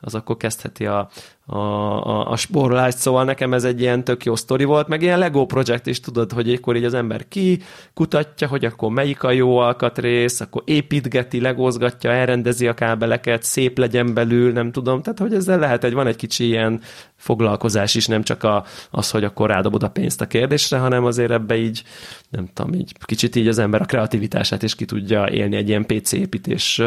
az 0.00 0.14
akkor 0.14 0.36
kezdheti 0.36 0.86
a, 0.86 1.08
a, 1.46 1.56
a, 1.56 2.30
a 2.30 2.36
spórolást, 2.36 2.98
szóval 2.98 3.24
nekem 3.24 3.52
ez 3.52 3.64
egy 3.64 3.80
ilyen 3.80 4.04
tök 4.04 4.24
jó 4.24 4.36
sztori 4.36 4.64
volt, 4.64 4.88
meg 4.88 5.02
ilyen 5.02 5.18
Lego 5.18 5.46
projekt 5.46 5.86
is 5.86 6.00
tudod, 6.00 6.32
hogy 6.32 6.52
akkor 6.52 6.76
így 6.76 6.84
az 6.84 6.94
ember 6.94 7.28
ki 7.28 7.62
kutatja, 7.94 8.48
hogy 8.48 8.64
akkor 8.64 8.90
melyik 8.90 9.22
a 9.22 9.30
jó 9.30 9.56
alkatrész, 9.56 10.40
akkor 10.40 10.62
építgeti, 10.64 11.40
legózgatja, 11.40 12.10
elrendezi 12.10 12.68
a 12.68 12.74
kábeleket, 12.74 13.42
szép 13.42 13.78
legyen 13.78 14.14
belül, 14.14 14.52
nem 14.52 14.72
tudom, 14.72 15.02
tehát 15.02 15.18
hogy 15.18 15.34
ezzel 15.34 15.58
lehet, 15.58 15.84
egy 15.84 15.92
van 15.92 16.06
egy 16.06 16.16
kicsi 16.16 16.46
ilyen 16.46 16.80
foglalkozás 17.16 17.94
is, 17.94 18.06
nem 18.06 18.22
csak 18.22 18.42
a, 18.42 18.64
az, 18.90 19.10
hogy 19.10 19.24
akkor 19.24 19.48
rádobod 19.48 19.82
a 19.82 19.90
pénzt 19.90 20.20
a 20.20 20.26
kérdésre, 20.26 20.78
hanem 20.78 21.04
azért 21.04 21.30
ebbe 21.30 21.56
így, 21.56 21.82
nem 22.28 22.48
tudom, 22.52 22.72
így 22.72 22.92
kicsit 23.04 23.36
így 23.36 23.48
az 23.48 23.58
ember 23.58 23.80
a 23.82 23.84
kreativitását 23.84 24.62
is 24.62 24.74
ki 24.74 24.84
tudja 24.84 25.28
élni 25.30 25.56
egy 25.56 25.68
ilyen 25.68 25.86
PC 25.86 26.12
építés 26.12 26.82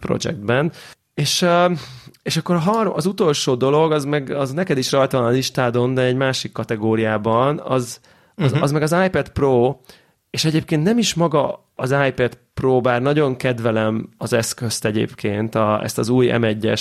projektben. 0.00 0.72
És, 1.14 1.46
és 2.22 2.36
akkor 2.36 2.62
az 2.94 3.06
utolsó 3.06 3.54
dolog, 3.54 3.92
az 3.92 4.04
meg 4.04 4.30
az 4.30 4.52
neked 4.52 4.78
is 4.78 4.92
rajta 4.92 5.18
van 5.18 5.26
a 5.26 5.30
listádon, 5.30 5.94
de 5.94 6.02
egy 6.02 6.16
másik 6.16 6.52
kategóriában, 6.52 7.60
az, 7.64 8.00
az, 8.34 8.44
uh-huh. 8.44 8.62
az 8.62 8.72
meg 8.72 8.82
az 8.82 8.96
iPad 9.04 9.28
Pro, 9.28 9.76
és 10.30 10.44
egyébként 10.44 10.82
nem 10.82 10.98
is 10.98 11.14
maga 11.14 11.70
az 11.74 11.94
iPad 12.06 12.38
Pro, 12.54 12.80
bár 12.80 13.02
nagyon 13.02 13.36
kedvelem 13.36 14.08
az 14.18 14.32
eszközt 14.32 14.84
egyébként, 14.84 15.54
a, 15.54 15.82
ezt 15.82 15.98
az 15.98 16.08
új 16.08 16.28
M1-es 16.32 16.80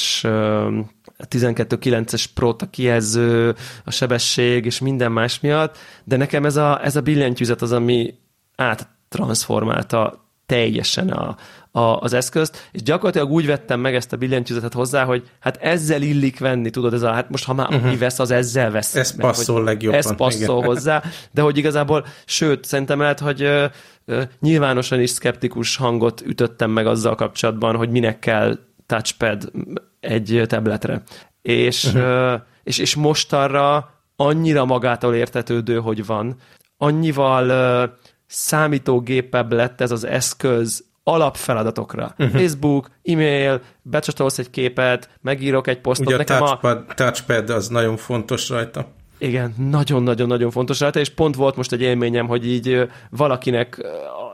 12.9-es 1.29 2.25
Pro-t, 2.33 2.61
a 2.61 2.69
kijelző, 2.69 3.55
a 3.85 3.91
sebesség 3.91 4.65
és 4.65 4.79
minden 4.79 5.11
más 5.11 5.39
miatt, 5.39 5.77
de 6.03 6.17
nekem 6.17 6.45
ez 6.45 6.55
a, 6.55 6.83
ez 6.83 6.95
a 6.95 7.01
billentyűzet 7.01 7.61
az, 7.61 7.71
ami 7.71 8.13
áttransformálta 8.55 10.29
teljesen 10.45 11.09
a, 11.09 11.35
a, 11.71 11.79
az 11.79 12.13
eszközt, 12.13 12.69
és 12.71 12.83
gyakorlatilag 12.83 13.31
úgy 13.31 13.45
vettem 13.45 13.79
meg 13.79 13.95
ezt 13.95 14.13
a 14.13 14.17
billentyűzetet 14.17 14.73
hozzá, 14.73 15.03
hogy 15.03 15.29
hát 15.39 15.57
ezzel 15.57 16.01
illik 16.01 16.39
venni, 16.39 16.69
tudod, 16.69 16.93
ez 16.93 17.01
a, 17.01 17.11
hát 17.11 17.29
most 17.29 17.45
ha 17.45 17.53
már 17.53 17.73
uh-huh. 17.73 17.97
vesz, 17.97 18.19
az 18.19 18.31
ezzel 18.31 18.71
vesz. 18.71 18.95
Ez 18.95 19.11
meg, 19.11 19.25
passzol 19.25 19.63
legjobban. 19.63 19.99
Ez 19.99 20.15
passzol 20.15 20.57
igen. 20.57 20.65
hozzá, 20.69 21.03
de 21.31 21.41
hogy 21.41 21.57
igazából, 21.57 22.05
sőt, 22.25 22.65
szerintem 22.65 22.99
lehet, 22.99 23.19
hogy 23.19 23.41
ö, 23.41 23.65
ö, 24.05 24.21
nyilvánosan 24.39 25.01
is 25.01 25.09
szkeptikus 25.09 25.75
hangot 25.75 26.21
ütöttem 26.21 26.71
meg 26.71 26.87
azzal 26.87 27.15
kapcsolatban, 27.15 27.75
hogy 27.75 27.89
minek 27.89 28.19
kell 28.19 28.57
touchpad 28.85 29.51
egy 29.99 30.43
tabletre. 30.47 31.01
És, 31.41 31.83
uh-huh. 31.85 32.01
ö, 32.01 32.35
és, 32.63 32.77
és 32.77 32.95
most 32.95 33.33
arra 33.33 33.89
annyira 34.15 34.65
magától 34.65 35.15
értetődő, 35.15 35.79
hogy 35.79 36.05
van, 36.05 36.35
annyival 36.77 37.49
ö, 37.49 37.85
számítógépebb 38.27 39.51
lett 39.51 39.81
ez 39.81 39.91
az 39.91 40.03
eszköz 40.03 40.89
alapfeladatokra. 41.03 42.13
Uh-huh. 42.17 42.39
Facebook, 42.39 42.89
e-mail, 43.03 43.61
becsatolsz 43.81 44.37
egy 44.37 44.49
képet, 44.49 45.09
megírok 45.21 45.67
egy 45.67 45.79
posztot. 45.79 46.07
Ugye 46.07 46.17
Nekem 46.17 46.41
a 46.41 46.45
touchpad, 46.45 46.85
a 46.89 46.93
touchpad 46.93 47.49
az 47.49 47.67
nagyon 47.67 47.97
fontos 47.97 48.49
rajta. 48.49 48.87
Igen, 49.17 49.53
nagyon-nagyon-nagyon 49.69 50.51
fontos 50.51 50.79
rajta, 50.79 50.99
és 50.99 51.09
pont 51.09 51.35
volt 51.35 51.55
most 51.55 51.71
egy 51.71 51.81
élményem, 51.81 52.27
hogy 52.27 52.47
így 52.47 52.89
valakinek 53.09 53.81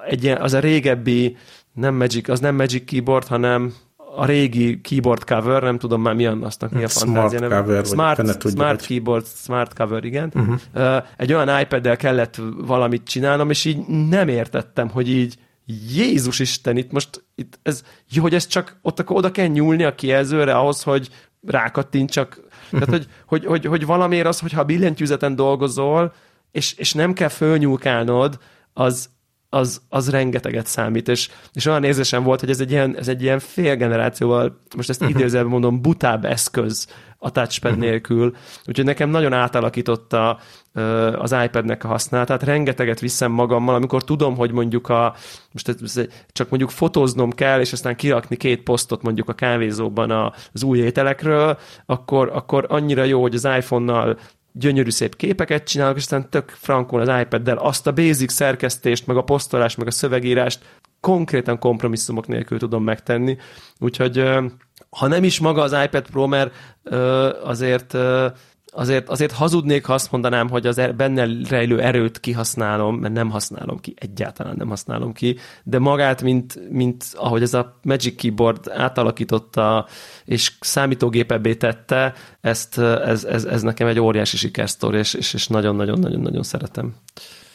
egy 0.08 0.24
ilyen, 0.24 0.42
az 0.42 0.54
a 0.54 0.60
régebbi, 0.60 1.38
nem 1.74 1.96
Magic, 1.96 2.30
az 2.30 2.40
nem 2.40 2.56
Magic 2.56 2.86
keyboard, 2.86 3.28
hanem 3.28 3.74
a 4.16 4.26
régi 4.26 4.82
keyboard 4.82 5.24
cover, 5.24 5.62
nem 5.62 5.78
tudom 5.78 6.02
már 6.02 6.14
mi 6.14 6.26
aztnak 6.26 6.72
mi 6.72 6.84
a 6.84 6.88
fantázia. 6.88 7.40
Cover, 7.40 7.86
smart, 7.86 8.18
tudja, 8.18 8.50
smart 8.50 8.80
hogy... 8.80 8.88
keyboard, 8.88 9.26
smart 9.26 9.74
cover, 9.74 10.04
igen. 10.04 10.32
Uh-huh. 10.36 11.04
Egy 11.18 11.34
olyan 11.34 11.60
iPad-del 11.60 11.96
kellett 11.96 12.42
valamit 12.58 13.04
csinálnom, 13.04 13.50
és 13.50 13.66
így 13.66 13.88
nem 13.88 14.28
értettem, 14.28 14.90
hogy 14.90 15.10
így 15.10 15.36
Jézus 15.94 16.40
Isten, 16.40 16.78
itt 16.78 16.92
most 16.92 17.26
itt 17.36 17.60
ez, 17.64 17.84
jó, 18.10 18.22
hogy 18.22 18.34
ez 18.34 18.48
csak 18.48 18.80
ott 18.82 19.00
akkor 19.00 19.18
oda 19.18 19.32
kell 19.32 19.48
nyúlni 19.48 19.84
a 19.84 19.96
kijelzőre 19.96 20.58
ahhoz, 20.58 20.84
hogy 20.84 21.10
csak. 22.08 22.40
Tehát, 22.72 22.90
hogy, 22.90 23.08
hogy, 23.28 23.46
hogy, 23.46 23.66
hogy 23.66 23.86
valamiért 23.86 24.28
az, 24.28 24.40
hogyha 24.40 24.62
a 24.62 24.66
billentyűzeten 24.66 25.36
dolgozol, 25.36 26.14
és, 26.52 26.74
és 26.74 26.94
nem 26.94 27.14
kell 27.14 27.28
fölnyúlkálnod, 27.28 28.38
az, 28.74 29.10
az, 29.50 29.82
az 29.90 30.10
rengeteget 30.10 30.66
számít, 30.66 31.08
és, 31.08 31.30
és 31.54 31.66
olyan 31.66 31.84
érzésem 31.84 32.24
volt, 32.24 32.40
hogy 32.40 32.50
ez 32.50 32.60
egy 32.60 32.72
ilyen, 32.72 32.98
ez 32.98 33.08
egy 33.08 33.22
ilyen 33.22 33.40
fél 33.40 33.76
generációval, 33.76 34.62
most 34.76 34.90
ezt 34.90 35.02
idézőben 35.10 35.48
mondom, 35.48 35.82
butább 35.82 36.26
eszköz 36.26 36.88
a 37.18 37.32
touchpad 37.32 37.72
uh-huh. 37.72 37.86
nélkül, 37.86 38.36
úgyhogy 38.66 38.86
nekem 38.86 39.10
nagyon 39.10 39.34
átalakította 39.34 40.40
az 41.18 41.36
iPad-nek 41.44 41.84
a 41.84 41.88
használatát, 41.88 42.44
rengeteget 42.44 43.00
viszem 43.00 43.32
magammal, 43.32 43.76
amikor 43.76 44.04
tudom, 44.04 44.36
hogy 44.36 44.52
mondjuk 44.52 44.90
a, 44.90 45.16
most 45.52 46.10
csak 46.32 46.50
mondjuk 46.50 46.70
fotóznom 46.70 47.32
kell, 47.32 47.60
és 47.60 47.72
aztán 47.72 47.96
kirakni 47.96 48.36
két 48.36 48.64
posztot 48.64 49.02
mondjuk 49.02 49.30
a 49.30 49.34
kávézóban 49.34 50.34
az 50.54 50.64
új 50.64 50.80
ételekről, 50.80 51.58
akkor, 51.86 52.30
akkor 52.34 52.66
annyira 52.70 53.04
jó, 53.04 53.22
hogy 53.22 53.36
az 53.36 53.46
iPhone-nal 53.46 54.18
gyönyörű 54.52 54.90
szép 54.90 55.16
képeket 55.16 55.64
csinálok, 55.64 55.96
és 55.96 56.02
aztán 56.02 56.30
tök 56.30 56.50
frankon 56.50 57.08
az 57.08 57.20
iPad-del 57.22 57.58
azt 57.58 57.88
a 57.88 57.94
basic 57.94 58.34
szerkesztést, 58.34 59.08
meg 59.08 59.18
a 59.18 59.24
posztolást, 59.24 59.78
meg 59.78 59.88
a 59.88 59.92
szövegírást 59.92 60.60
konkrétan 61.00 61.60
kompromisszumok 61.60 62.28
nélkül 62.28 62.60
tudom 62.60 62.84
megtenni. 62.84 63.38
Úgyhogy 63.80 64.24
ha 64.90 65.08
nem 65.08 65.24
is 65.24 65.40
maga 65.40 65.62
az 65.62 65.76
iPad 65.84 66.10
Pro, 66.10 66.28
mert 66.28 66.54
azért 67.44 67.98
azért, 68.78 69.10
azért 69.10 69.32
hazudnék, 69.32 69.86
ha 69.86 69.94
azt 69.94 70.12
mondanám, 70.12 70.50
hogy 70.50 70.68
az 70.68 70.78
er, 70.78 70.96
benne 70.96 71.28
rejlő 71.50 71.82
erőt 71.82 72.20
kihasználom, 72.20 72.96
mert 72.96 73.14
nem 73.14 73.30
használom 73.30 73.80
ki, 73.80 73.94
egyáltalán 73.98 74.56
nem 74.58 74.68
használom 74.68 75.14
ki, 75.14 75.38
de 75.64 75.80
magát, 75.80 76.22
mint, 76.22 76.70
mint 76.70 77.06
ahogy 77.16 77.42
ez 77.42 77.54
a 77.54 77.80
Magic 77.84 78.22
Keyboard 78.22 78.70
átalakította 78.70 79.88
és 80.26 80.52
számítógépebbé 80.60 81.56
tette, 81.56 82.14
ezt, 82.42 82.78
ez, 82.80 83.24
ez, 83.24 83.46
ez 83.46 83.62
nekem 83.62 83.88
egy 83.88 84.00
óriási 84.00 84.38
sikersztori, 84.38 84.98
és, 84.98 85.14
és, 85.14 85.34
és 85.34 85.48
nagyon-nagyon-nagyon-nagyon 85.48 86.44
szeretem. 86.44 86.96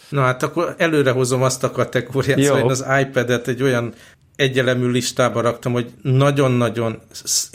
Na 0.08 0.22
hát 0.22 0.42
akkor 0.42 0.74
előrehozom 0.78 1.42
azt 1.42 1.64
a 1.64 1.70
kategóriát, 1.70 2.38
Jó. 2.38 2.54
hogy 2.54 2.70
az 2.70 2.84
iPad-et 3.00 3.48
egy 3.48 3.62
olyan 3.62 3.94
egyelemű 4.42 4.88
listába 4.88 5.40
raktam, 5.40 5.72
hogy 5.72 5.90
nagyon-nagyon 6.02 6.98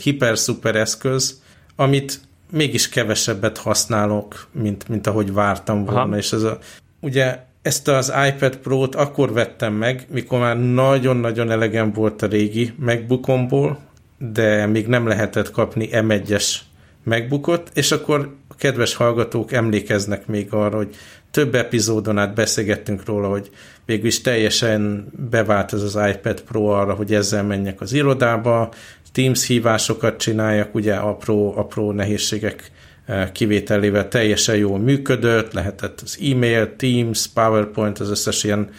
hiper-szuper 0.03 0.75
eszköz, 0.75 1.41
amit 1.75 2.19
mégis 2.51 2.89
kevesebbet 2.89 3.57
használok, 3.57 4.47
mint, 4.51 4.87
mint 4.87 5.07
ahogy 5.07 5.33
vártam 5.33 5.85
volna, 5.85 6.01
Aha. 6.01 6.17
és 6.17 6.31
ez 6.31 6.43
a, 6.43 6.57
ugye 6.99 7.39
ezt 7.61 7.87
az 7.87 8.13
iPad 8.27 8.57
Pro-t 8.57 8.95
akkor 8.95 9.33
vettem 9.33 9.73
meg, 9.73 10.07
mikor 10.11 10.39
már 10.39 10.59
nagyon-nagyon 10.59 11.51
elegem 11.51 11.91
volt 11.91 12.21
a 12.21 12.27
régi 12.27 12.73
MacBookomból, 12.75 13.79
de 14.17 14.65
még 14.65 14.87
nem 14.87 15.07
lehetett 15.07 15.51
kapni 15.51 15.89
M1-es 15.91 16.55
MacBookot, 17.03 17.71
és 17.73 17.91
akkor 17.91 18.35
a 18.47 18.55
kedves 18.55 18.95
hallgatók 18.95 19.51
emlékeznek 19.51 20.27
még 20.27 20.53
arra, 20.53 20.77
hogy 20.77 20.95
több 21.31 21.55
epizódon 21.55 22.17
át 22.17 22.33
beszélgettünk 22.33 23.05
róla, 23.05 23.29
hogy 23.29 23.49
végül 23.87 24.11
teljesen 24.23 25.07
bevált 25.29 25.73
ez 25.73 25.81
az 25.81 25.99
iPad 26.13 26.41
Pro 26.41 26.65
arra, 26.65 26.93
hogy 26.93 27.13
ezzel 27.13 27.43
menjek 27.43 27.81
az 27.81 27.93
irodába, 27.93 28.73
Teams 29.11 29.47
hívásokat 29.47 30.17
csináljak, 30.17 30.75
ugye 30.75 30.95
apró, 30.95 31.57
apró 31.57 31.91
nehézségek 31.91 32.71
kivételével 33.31 34.07
teljesen 34.07 34.55
jól 34.55 34.79
működött, 34.79 35.53
lehetett 35.53 36.01
az 36.01 36.19
e-mail, 36.31 36.75
Teams, 36.75 37.27
PowerPoint, 37.27 37.99
az 37.99 38.09
összes 38.09 38.43
ilyen 38.43 38.69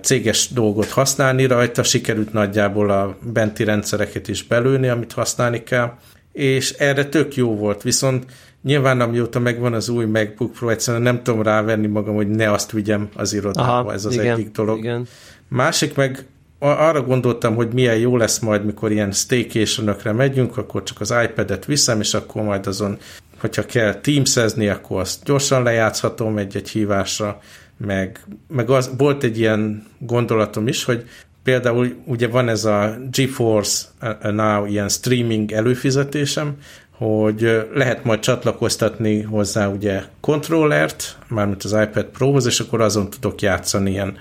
céges 0.00 0.48
dolgot 0.48 0.90
használni 0.90 1.46
rajta, 1.46 1.82
sikerült 1.82 2.32
nagyjából 2.32 2.90
a 2.90 3.16
benti 3.32 3.64
rendszereket 3.64 4.28
is 4.28 4.42
belőni, 4.42 4.88
amit 4.88 5.12
használni 5.12 5.62
kell, 5.62 5.92
és 6.32 6.70
erre 6.70 7.04
tök 7.04 7.34
jó 7.34 7.56
volt, 7.56 7.82
viszont 7.82 8.24
nyilván 8.64 9.00
amióta 9.00 9.38
megvan 9.38 9.72
az 9.72 9.88
új 9.88 10.04
MacBook 10.04 10.52
Pro, 10.52 10.68
egyszerűen 10.68 11.02
nem 11.02 11.22
tudom 11.22 11.42
rávenni 11.42 11.86
magam, 11.86 12.14
hogy 12.14 12.28
ne 12.28 12.52
azt 12.52 12.70
vigyem 12.70 13.08
az 13.14 13.32
irodába, 13.32 13.78
Aha, 13.78 13.92
ez 13.92 14.04
az 14.04 14.12
igen, 14.12 14.34
egyik 14.34 14.50
dolog. 14.50 14.78
Igen. 14.78 15.06
Másik 15.48 15.94
meg 15.94 16.26
arra 16.58 17.02
gondoltam, 17.02 17.54
hogy 17.54 17.72
milyen 17.72 17.96
jó 17.96 18.16
lesz 18.16 18.38
majd, 18.38 18.64
mikor 18.64 18.92
ilyen 18.92 19.12
staycation 19.12 19.96
megyünk, 20.14 20.56
akkor 20.56 20.82
csak 20.82 21.00
az 21.00 21.14
iPad-et 21.24 21.64
viszem, 21.64 22.00
és 22.00 22.14
akkor 22.14 22.42
majd 22.42 22.66
azon, 22.66 22.98
hogyha 23.38 23.66
kell 23.66 23.94
teamsezni, 23.94 24.68
akkor 24.68 25.00
azt 25.00 25.24
gyorsan 25.24 25.62
lejátszhatom 25.62 26.38
egy-egy 26.38 26.68
hívásra, 26.68 27.40
meg, 27.76 28.20
meg 28.48 28.70
az, 28.70 28.90
volt 28.96 29.22
egy 29.22 29.38
ilyen 29.38 29.86
gondolatom 29.98 30.66
is, 30.66 30.84
hogy 30.84 31.04
például 31.42 31.94
ugye 32.04 32.28
van 32.28 32.48
ez 32.48 32.64
a 32.64 32.96
GeForce 33.10 33.86
Now 34.22 34.64
ilyen 34.66 34.88
streaming 34.88 35.52
előfizetésem, 35.52 36.56
hogy 36.96 37.66
lehet 37.74 38.04
majd 38.04 38.20
csatlakoztatni 38.20 39.22
hozzá 39.22 39.68
ugye 39.68 40.02
kontrollert, 40.20 41.18
mármint 41.28 41.64
az 41.64 41.72
iPad 41.72 42.04
Pro-hoz, 42.04 42.46
és 42.46 42.60
akkor 42.60 42.80
azon 42.80 43.10
tudok 43.10 43.40
játszani 43.40 43.90
ilyen 43.90 44.16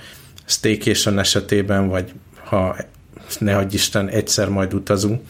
staycation 0.46 1.20
esetében, 1.20 1.88
vagy 1.88 2.14
ha 2.44 2.76
ne 3.40 3.54
hagyj 3.54 3.76
Isten, 3.76 4.10
egyszer 4.10 4.50
majd 4.50 4.74
utazunk. 4.74 5.22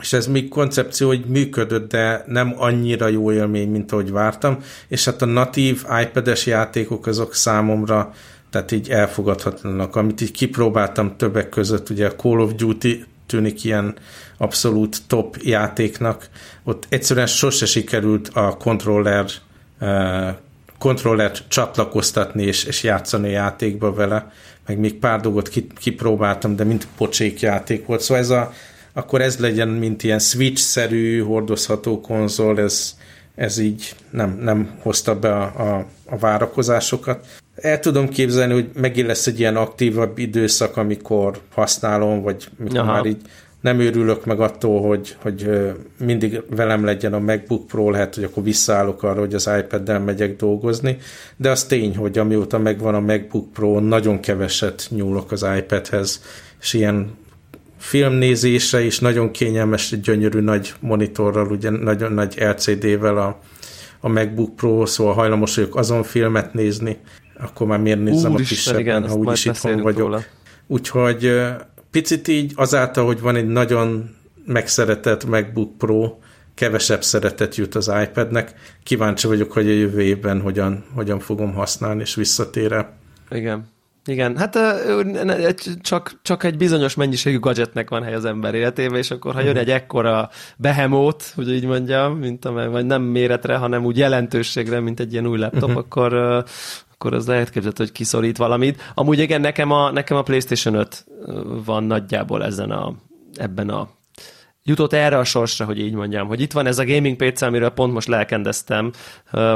És 0.00 0.12
ez 0.12 0.26
még 0.26 0.48
koncepció, 0.48 1.06
hogy 1.06 1.24
működött, 1.24 1.90
de 1.90 2.24
nem 2.26 2.54
annyira 2.56 3.08
jó 3.08 3.32
élmény, 3.32 3.70
mint 3.70 3.92
ahogy 3.92 4.10
vártam, 4.10 4.58
és 4.88 5.04
hát 5.04 5.22
a 5.22 5.26
natív 5.26 5.84
iPad-es 6.02 6.46
játékok 6.46 7.06
azok 7.06 7.34
számomra 7.34 8.12
tehát 8.50 8.72
így 8.72 8.90
elfogadhatlanak. 8.90 9.96
Amit 9.96 10.20
így 10.20 10.30
kipróbáltam 10.30 11.16
többek 11.16 11.48
között, 11.48 11.90
ugye 11.90 12.06
a 12.06 12.14
Call 12.14 12.40
of 12.40 12.54
Duty 12.54 13.04
tűnik 13.30 13.64
ilyen 13.64 13.94
abszolút 14.36 14.96
top 15.06 15.36
játéknak. 15.42 16.28
Ott 16.64 16.86
egyszerűen 16.88 17.26
sose 17.26 17.66
sikerült 17.66 18.28
a 18.28 18.56
kontroller 18.56 19.26
uh, 19.80 20.28
kontrollert 20.80 21.42
csatlakoztatni 21.48 22.42
és, 22.42 22.64
és 22.64 22.82
játszani 22.82 23.28
a 23.28 23.30
játékba 23.30 23.92
vele, 23.92 24.32
meg 24.66 24.78
még 24.78 24.94
pár 24.94 25.20
dolgot 25.20 25.50
kipróbáltam, 25.78 26.56
de 26.56 26.64
mint 26.64 26.86
pocsék 26.96 27.40
játék 27.40 27.86
volt. 27.86 28.00
Szóval 28.00 28.22
ez 28.22 28.30
a, 28.30 28.52
akkor 28.92 29.20
ez 29.20 29.38
legyen, 29.38 29.68
mint 29.68 30.02
ilyen 30.02 30.18
Switch-szerű 30.18 31.22
hordozható 31.22 32.00
konzol, 32.00 32.58
ez, 32.60 32.96
ez 33.34 33.58
így 33.58 33.94
nem, 34.10 34.38
nem 34.42 34.70
hozta 34.78 35.18
be 35.18 35.36
a, 35.36 35.42
a, 35.42 35.86
a 36.04 36.18
várakozásokat. 36.18 37.26
El 37.60 37.80
tudom 37.80 38.08
képzelni, 38.08 38.52
hogy 38.52 38.70
megint 38.74 39.06
lesz 39.06 39.26
egy 39.26 39.38
ilyen 39.38 39.56
aktívabb 39.56 40.18
időszak, 40.18 40.76
amikor 40.76 41.38
használom, 41.54 42.22
vagy 42.22 42.48
mikor 42.58 42.78
Aha. 42.78 42.92
már 42.92 43.06
így 43.06 43.22
nem 43.60 43.80
őrülök 43.80 44.24
meg 44.24 44.40
attól, 44.40 44.80
hogy, 44.80 45.16
hogy 45.22 45.50
mindig 45.98 46.42
velem 46.50 46.84
legyen 46.84 47.12
a 47.12 47.18
MacBook 47.18 47.66
Pro, 47.66 47.90
lehet, 47.90 48.14
hogy 48.14 48.24
akkor 48.24 48.42
visszaállok 48.42 49.02
arra, 49.02 49.20
hogy 49.20 49.34
az 49.34 49.50
iPad-del 49.58 50.00
megyek 50.00 50.36
dolgozni, 50.36 50.98
de 51.36 51.50
az 51.50 51.64
tény, 51.64 51.96
hogy 51.96 52.18
amióta 52.18 52.58
megvan 52.58 52.94
a 52.94 53.00
MacBook 53.00 53.52
Pro, 53.52 53.80
nagyon 53.80 54.20
keveset 54.20 54.86
nyúlok 54.90 55.32
az 55.32 55.46
iPad-hez, 55.56 56.22
és 56.60 56.72
ilyen 56.72 57.18
filmnézésre 57.78 58.80
is 58.80 58.98
nagyon 58.98 59.30
kényelmes, 59.30 60.00
gyönyörű 60.00 60.40
nagy 60.40 60.72
monitorral, 60.80 61.50
ugye 61.50 61.70
nagyon 61.70 62.12
nagy 62.12 62.34
LCD-vel 62.38 63.16
a, 63.16 63.40
a 64.00 64.08
MacBook 64.08 64.56
Pro, 64.56 64.86
szóval 64.86 65.14
hajlamos 65.14 65.56
vagyok 65.56 65.76
azon 65.76 66.02
filmet 66.02 66.54
nézni, 66.54 66.98
akkor 67.42 67.66
már 67.66 67.78
miért 67.78 68.02
nézem 68.02 68.32
Úr 68.32 68.40
a 68.40 68.44
kisebben, 68.44 68.80
igen, 68.80 69.08
ha 69.08 69.14
úgyis 69.14 69.44
itthon 69.44 69.80
vagyok. 69.80 69.98
Róla. 69.98 70.22
Úgyhogy 70.66 71.32
picit 71.90 72.28
így 72.28 72.52
azáltal, 72.56 73.06
hogy 73.06 73.20
van 73.20 73.36
egy 73.36 73.46
nagyon 73.46 74.16
megszeretett 74.46 75.24
MacBook 75.24 75.78
Pro, 75.78 76.18
kevesebb 76.54 77.02
szeretet 77.02 77.56
jut 77.56 77.74
az 77.74 77.92
iPadnek. 78.02 78.54
Kíváncsi 78.82 79.26
vagyok, 79.26 79.52
hogy 79.52 79.66
a 79.66 79.72
jövő 79.72 80.00
évben 80.00 80.40
hogyan, 80.40 80.84
hogyan 80.94 81.18
fogom 81.18 81.52
használni, 81.54 82.00
és 82.00 82.14
visszatére. 82.14 82.92
Igen. 83.30 83.68
Igen, 84.04 84.36
hát 84.36 84.58
csak, 85.80 86.18
csak 86.22 86.44
egy 86.44 86.56
bizonyos 86.56 86.94
mennyiségű 86.94 87.38
gadgetnek 87.38 87.90
van 87.90 88.02
hely 88.02 88.14
az 88.14 88.24
ember 88.24 88.54
életében, 88.54 88.98
és 88.98 89.10
akkor 89.10 89.34
ha 89.34 89.40
jön 89.40 89.56
egy 89.56 89.70
ekkora 89.70 90.30
behemót, 90.56 91.32
hogy 91.34 91.52
így 91.52 91.64
mondjam, 91.64 92.18
mint 92.18 92.44
amely, 92.44 92.68
vagy 92.68 92.86
nem 92.86 93.02
méretre, 93.02 93.56
hanem 93.56 93.84
úgy 93.84 93.98
jelentőségre, 93.98 94.80
mint 94.80 95.00
egy 95.00 95.12
ilyen 95.12 95.26
új 95.26 95.38
laptop, 95.38 95.62
uh-huh. 95.62 95.76
akkor, 95.76 96.44
akkor 97.00 97.14
az 97.14 97.26
lehet 97.26 97.50
képzelhető, 97.50 97.84
hogy 97.84 97.92
kiszorít 97.92 98.36
valamit. 98.36 98.92
Amúgy 98.94 99.18
igen, 99.18 99.40
nekem 99.40 99.70
a, 99.70 99.90
nekem 99.90 100.16
a 100.16 100.22
PlayStation 100.22 100.74
5 100.74 101.06
van 101.64 101.84
nagyjából 101.84 102.44
ezen 102.44 102.70
a, 102.70 102.94
ebben 103.34 103.68
a 103.68 103.88
jutott 104.62 104.92
erre 104.92 105.18
a 105.18 105.24
sorsra, 105.24 105.64
hogy 105.64 105.78
így 105.78 105.92
mondjam, 105.92 106.26
hogy 106.26 106.40
itt 106.40 106.52
van 106.52 106.66
ez 106.66 106.78
a 106.78 106.84
gaming 106.84 107.16
PC, 107.16 107.42
amiről 107.42 107.68
pont 107.68 107.92
most 107.92 108.08
lelkendeztem, 108.08 108.92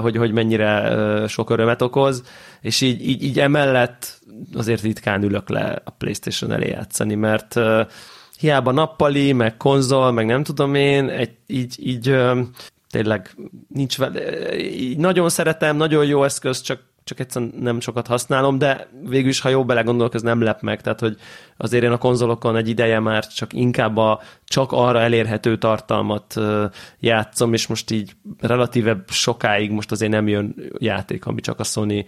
hogy, 0.01 0.17
hogy 0.17 0.33
mennyire 0.33 1.27
sok 1.29 1.51
örömet 1.51 1.83
okoz, 1.83 2.23
és 2.61 2.81
így, 2.81 3.09
így, 3.09 3.23
így 3.23 3.41
emellett 3.41 4.21
azért 4.55 4.83
ritkán 4.83 5.23
ülök 5.23 5.49
le 5.49 5.83
a 5.85 5.91
PlayStation 5.91 6.53
elé 6.53 6.69
játszani, 6.69 7.15
mert 7.15 7.61
hiába 8.39 8.73
nappali, 8.73 9.33
meg 9.33 9.57
konzol, 9.57 10.13
meg 10.13 10.27
nem 10.27 10.43
tudom 10.43 10.75
én, 10.75 11.09
egy, 11.09 11.37
így, 11.47 11.77
így 11.79 12.17
tényleg 12.91 13.37
nincs 13.69 13.99
vele, 13.99 14.21
nagyon 14.97 15.29
szeretem, 15.29 15.77
nagyon 15.77 16.05
jó 16.05 16.25
eszköz, 16.25 16.61
csak 16.61 16.93
csak 17.05 17.21
egyszerűen 17.21 17.53
nem 17.61 17.81
sokat 17.81 18.07
használom, 18.07 18.59
de 18.59 18.89
végül 19.03 19.29
is, 19.29 19.41
ha 19.41 19.49
jó 19.49 19.65
belegondolok, 19.65 20.15
ez 20.15 20.23
nem 20.23 20.43
lep 20.43 20.61
meg, 20.61 20.81
tehát 20.81 21.01
hogy 21.01 21.17
azért 21.57 21.85
én 21.85 21.91
a 21.91 21.99
konzolokon 21.99 22.57
egy 22.57 22.69
ideje 22.69 23.01
már 23.01 23.27
csak 23.27 23.53
inkább 23.53 23.97
a 23.97 24.21
csak 24.45 24.73
arra 24.73 25.01
elérhető 25.01 25.59
tartalmat 25.59 26.35
játszom, 27.01 27.53
és 27.53 27.67
most 27.67 27.91
így 27.91 28.13
relatíve 28.41 29.05
sokáig 29.09 29.71
most 29.71 29.91
azért 29.91 30.11
nem 30.11 30.29
jön 30.29 30.55
játék, 30.79 31.27
ami 31.27 31.41
csak 31.41 31.61
a 31.61 31.65
Sony 31.65 32.07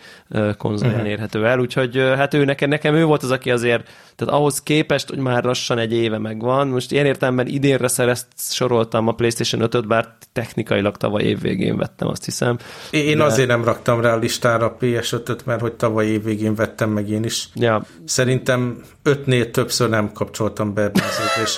konzolján 0.58 0.96
uh-huh. 0.96 1.10
érhető 1.10 1.46
el, 1.46 1.58
úgyhogy 1.58 1.96
hát 1.96 2.34
ő 2.34 2.44
nekem, 2.44 2.68
nekem 2.68 2.94
ő 2.94 3.04
volt 3.04 3.22
az, 3.22 3.30
aki 3.30 3.50
azért, 3.50 3.88
tehát 4.16 4.34
ahhoz 4.34 4.62
képest, 4.62 5.08
hogy 5.08 5.18
már 5.18 5.44
lassan 5.44 5.78
egy 5.78 5.92
éve 5.92 6.18
megvan, 6.18 6.68
most 6.68 6.92
ilyen 6.92 7.06
értelemben 7.06 7.46
idénre 7.46 7.88
szerezt 7.88 8.26
soroltam 8.36 9.08
a 9.08 9.12
PlayStation 9.12 9.68
5-öt, 9.70 9.86
bár 9.86 10.08
technikailag 10.32 10.96
tavaly 10.96 11.22
év 11.22 11.40
végén 11.40 11.76
vettem, 11.76 12.08
azt 12.08 12.24
hiszem. 12.24 12.58
Én 12.90 13.16
de... 13.16 13.24
azért 13.24 13.48
nem 13.48 13.64
raktam 13.64 14.00
rá 14.00 14.12
a 14.12 14.18
listára 14.18 14.66
a 14.66 14.76
PS5-öt, 14.80 15.44
mert 15.44 15.60
hogy 15.60 15.72
tavaly 15.72 16.06
év 16.06 16.22
végén 16.22 16.54
vettem 16.54 16.90
meg 16.90 17.08
én 17.08 17.24
is. 17.24 17.48
Ja. 17.54 17.84
Szerintem 18.04 18.82
ötnél 19.36 19.50
többször 19.50 19.88
nem 19.88 20.12
kapcsoltam 20.12 20.74
be 20.74 20.88
benzét, 20.88 21.44
és 21.44 21.56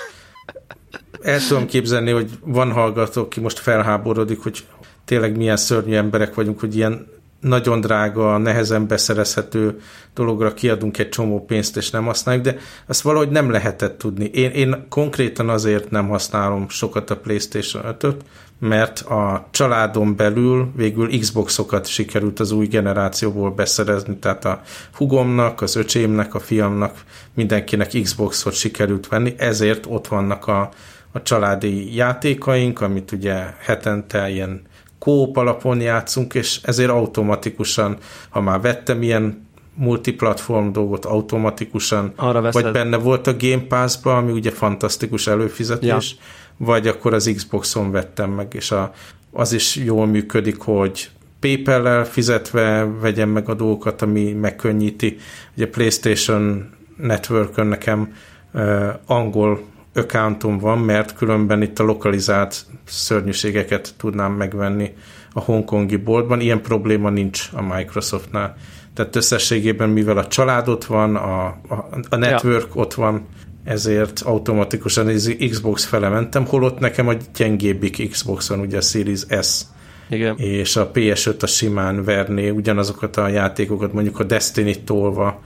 el 1.23 1.41
tudom 1.49 1.67
képzelni, 1.67 2.11
hogy 2.11 2.31
van 2.45 2.73
hallgató, 2.73 3.23
aki 3.23 3.41
most 3.41 3.59
felháborodik, 3.59 4.43
hogy 4.43 4.67
tényleg 5.05 5.37
milyen 5.37 5.57
szörnyű 5.57 5.95
emberek 5.95 6.35
vagyunk, 6.35 6.61
hogy 6.61 6.77
ilyen 6.77 7.07
nagyon 7.41 7.81
drága, 7.81 8.39
nehezen 8.39 8.87
beszerezhető 8.87 9.81
dologra 10.15 10.55
kiadunk 10.55 10.99
egy 10.99 11.09
csomó 11.09 11.45
pénzt, 11.45 11.77
és 11.77 11.91
nem 11.91 12.05
használjuk, 12.05 12.45
de 12.45 12.57
azt 12.87 13.01
valahogy 13.01 13.31
nem 13.31 13.51
lehetett 13.51 13.99
tudni. 13.99 14.25
Én, 14.25 14.51
én 14.51 14.87
konkrétan 14.89 15.49
azért 15.49 15.91
nem 15.91 16.09
használom 16.09 16.69
sokat 16.69 17.11
a 17.11 17.17
PlayStation 17.17 17.83
5-öt, 17.87 18.25
mert 18.59 19.01
a 19.01 19.49
családon 19.51 20.17
belül 20.17 20.73
végül 20.77 21.19
Xboxokat 21.19 21.87
sikerült 21.87 22.41
az 22.41 22.51
új 22.51 22.67
generációból 22.67 23.51
beszerezni, 23.51 24.17
tehát 24.17 24.45
a 24.45 24.61
hugomnak, 24.95 25.61
az 25.61 25.77
öcsémnek, 25.77 26.35
a 26.35 26.41
fiamnak, 26.41 27.05
mindenkinek 27.35 27.93
Xboxot 28.03 28.55
sikerült 28.55 29.09
venni, 29.09 29.35
ezért 29.37 29.87
ott 29.89 30.07
vannak 30.07 30.47
a, 30.47 30.71
a 31.13 31.23
családi 31.23 31.95
játékaink, 31.95 32.81
amit 32.81 33.13
ugye 33.13 33.45
hetente 33.59 34.31
ilyen 34.31 34.63
kóp 34.99 35.37
alapon 35.37 35.81
játszunk, 35.81 36.35
és 36.35 36.61
ezért 36.63 36.91
automatikusan, 36.91 37.97
ha 38.29 38.41
már 38.41 38.61
vettem 38.61 39.03
ilyen 39.03 39.47
multiplatform 39.75 40.73
dolgot 40.73 41.05
automatikusan, 41.05 42.13
Arra 42.17 42.51
vagy 42.51 42.71
benne 42.71 42.97
volt 42.97 43.27
a 43.27 43.37
Game 43.39 43.63
Pass-ba, 43.63 44.17
ami 44.17 44.33
ugye 44.33 44.51
fantasztikus 44.51 45.27
előfizetés, 45.27 46.17
ja. 46.19 46.25
Vagy 46.59 46.87
akkor 46.87 47.15
az 47.15 47.33
Xboxon 47.37 47.91
vettem 47.91 48.31
meg, 48.31 48.55
és 48.55 48.71
a, 48.71 48.93
az 49.33 49.53
is 49.53 49.77
jól 49.77 50.07
működik, 50.07 50.61
hogy 50.61 51.11
PayPal-lel 51.41 52.05
fizetve 52.05 52.85
vegyem 53.01 53.29
meg 53.29 53.49
a 53.49 53.55
dolgokat, 53.55 54.03
ami 54.03 54.33
megkönnyíti. 54.33 55.17
Ugye 55.57 55.69
PlayStation 55.69 56.71
Network-ön 56.97 57.67
nekem 57.67 58.15
uh, 58.53 58.89
angol 59.07 59.61
accountom 59.95 60.59
van, 60.59 60.79
mert 60.79 61.15
különben 61.15 61.63
itt 61.63 61.79
a 61.79 61.85
lokalizált 61.85 62.65
szörnyűségeket 62.85 63.95
tudnám 63.97 64.33
megvenni 64.33 64.95
a 65.33 65.41
hongkongi 65.41 65.97
boltban. 65.97 66.41
Ilyen 66.41 66.63
probléma 66.63 67.11
nincs 67.11 67.49
a 67.53 67.63
Microsoftnál. 67.63 68.57
Tehát 68.95 69.17
összességében, 69.17 69.89
mivel 69.89 70.19
a 70.19 70.27
család 70.27 70.69
ott 70.69 70.85
van, 70.85 71.17
a, 71.17 71.47
a, 71.47 71.89
a 72.09 72.17
network 72.17 72.75
ja. 72.75 72.81
ott 72.81 72.95
van, 72.95 73.27
ezért 73.69 74.21
automatikusan 74.21 75.07
az 75.07 75.37
Xbox 75.51 75.85
fele 75.85 76.09
mentem, 76.09 76.47
holott 76.47 76.79
nekem 76.79 77.09
a 77.09 77.15
gyengébbik 77.37 78.11
Xbox 78.11 78.49
van, 78.49 78.61
ugye 78.61 78.77
a 78.77 78.81
Series 78.81 79.21
S 79.43 79.61
Igen. 80.09 80.37
és 80.37 80.77
a 80.77 80.91
PS5 80.91 81.43
a 81.43 81.47
simán 81.47 82.05
verné 82.05 82.49
ugyanazokat 82.49 83.17
a 83.17 83.29
játékokat, 83.29 83.93
mondjuk 83.93 84.19
a 84.19 84.25
Destiny-t 84.25 84.85
tolva 84.85 85.41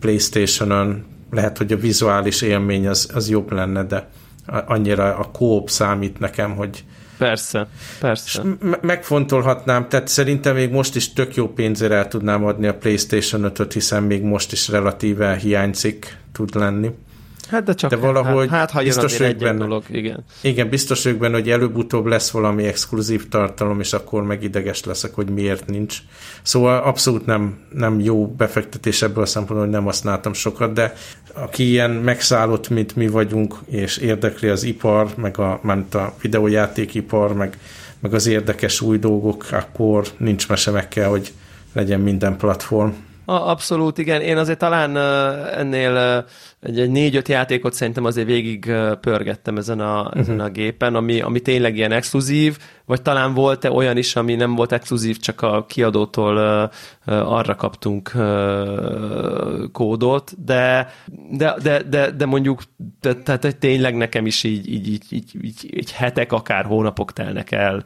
PlayStation-on, 0.00 1.04
lehet, 1.30 1.58
hogy 1.58 1.72
a 1.72 1.76
vizuális 1.76 2.42
élmény 2.42 2.88
az, 2.88 3.10
az 3.14 3.28
jobb 3.28 3.52
lenne, 3.52 3.84
de 3.84 4.10
annyira 4.46 5.16
a 5.16 5.30
kóp 5.30 5.70
számít 5.70 6.18
nekem, 6.18 6.54
hogy 6.56 6.84
Persze, 7.18 7.66
persze. 8.00 8.42
megfontolhatnám, 8.80 9.88
tehát 9.88 10.08
szerintem 10.08 10.54
még 10.54 10.70
most 10.70 10.96
is 10.96 11.12
tök 11.12 11.34
jó 11.34 11.48
pénzért 11.48 11.92
el 11.92 12.08
tudnám 12.08 12.44
adni 12.44 12.66
a 12.66 12.74
PlayStation 12.74 13.52
5-öt, 13.54 13.72
hiszen 13.72 14.02
még 14.02 14.22
most 14.22 14.52
is 14.52 14.68
relatíve 14.68 15.36
hiányzik 15.36 16.16
tud 16.32 16.54
lenni. 16.54 16.90
Hát 17.50 17.64
de 17.64 17.74
csak 17.74 17.90
de 17.90 17.96
valahogy 17.96 18.48
hát, 18.48 18.58
hát 18.58 18.70
ha 18.70 18.82
biztos 18.82 19.18
jön 19.18 19.38
benne, 19.38 19.58
dolog, 19.58 19.84
igen. 19.90 20.24
Igen, 20.40 20.68
biztos 20.68 21.04
vagyok 21.04 21.18
benne, 21.18 21.34
hogy 21.34 21.50
előbb-utóbb 21.50 22.06
lesz 22.06 22.30
valami 22.30 22.64
exkluzív 22.64 23.28
tartalom, 23.28 23.80
és 23.80 23.92
akkor 23.92 24.22
meg 24.22 24.42
ideges 24.42 24.84
leszek, 24.84 25.14
hogy 25.14 25.28
miért 25.28 25.66
nincs. 25.66 25.98
Szóval 26.42 26.82
abszolút 26.82 27.26
nem, 27.26 27.58
nem 27.72 28.00
jó 28.00 28.26
befektetés 28.26 29.02
ebből 29.02 29.22
a 29.22 29.26
szempontból, 29.26 29.66
hogy 29.66 29.74
nem 29.74 29.84
használtam 29.84 30.32
sokat, 30.32 30.72
de 30.72 30.94
aki 31.34 31.68
ilyen 31.68 31.90
megszállott, 31.90 32.68
mint 32.68 32.96
mi 32.96 33.08
vagyunk, 33.08 33.54
és 33.66 33.96
érdekli 33.96 34.48
az 34.48 34.62
ipar, 34.62 35.08
meg 35.16 35.38
a, 35.38 35.60
ment 35.62 35.94
a 35.94 36.14
videójátékipar, 36.20 37.34
meg, 37.34 37.58
meg 38.00 38.14
az 38.14 38.26
érdekes 38.26 38.80
új 38.80 38.98
dolgok, 38.98 39.46
akkor 39.50 40.04
nincs 40.16 40.48
mese 40.48 40.70
meg 40.70 40.88
kell, 40.88 41.08
hogy 41.08 41.32
legyen 41.72 42.00
minden 42.00 42.36
platform. 42.36 42.90
Abszolút, 43.24 43.98
igen. 43.98 44.20
Én 44.20 44.36
azért 44.36 44.58
talán 44.58 44.96
ennél 45.56 46.24
egy, 46.60 46.80
egy 46.80 46.90
négy-öt 46.90 47.28
játékot 47.28 47.72
szerintem 47.72 48.04
azért 48.04 48.26
végig 48.26 48.72
pörgettem 49.00 49.56
ezen 49.56 49.80
a, 49.80 50.00
uh-huh. 50.00 50.20
ezen 50.20 50.40
a 50.40 50.48
gépen, 50.48 50.94
ami, 50.94 51.20
ami 51.20 51.40
tényleg 51.40 51.76
ilyen 51.76 51.92
exkluzív, 51.92 52.58
vagy 52.86 53.02
talán 53.02 53.34
volt-e 53.34 53.70
olyan 53.70 53.96
is, 53.96 54.16
ami 54.16 54.34
nem 54.34 54.54
volt 54.54 54.72
exkluzív, 54.72 55.18
csak 55.18 55.42
a 55.42 55.66
kiadótól 55.66 56.36
uh, 56.36 57.14
uh, 57.14 57.32
arra 57.32 57.54
kaptunk 57.54 58.10
uh, 58.14 59.70
kódot, 59.72 60.44
de, 60.44 60.88
de, 61.30 61.54
de, 61.62 61.82
de, 61.82 62.10
de 62.10 62.26
mondjuk 62.26 62.62
tehát 63.00 63.40
te, 63.40 63.52
tényleg 63.52 63.96
nekem 63.96 64.26
is 64.26 64.44
így, 64.44 64.72
így, 64.72 64.88
így, 64.88 65.04
így, 65.10 65.30
így, 65.42 65.68
így 65.76 65.92
hetek, 65.92 66.32
akár 66.32 66.64
hónapok 66.64 67.12
telnek 67.12 67.50
el, 67.50 67.84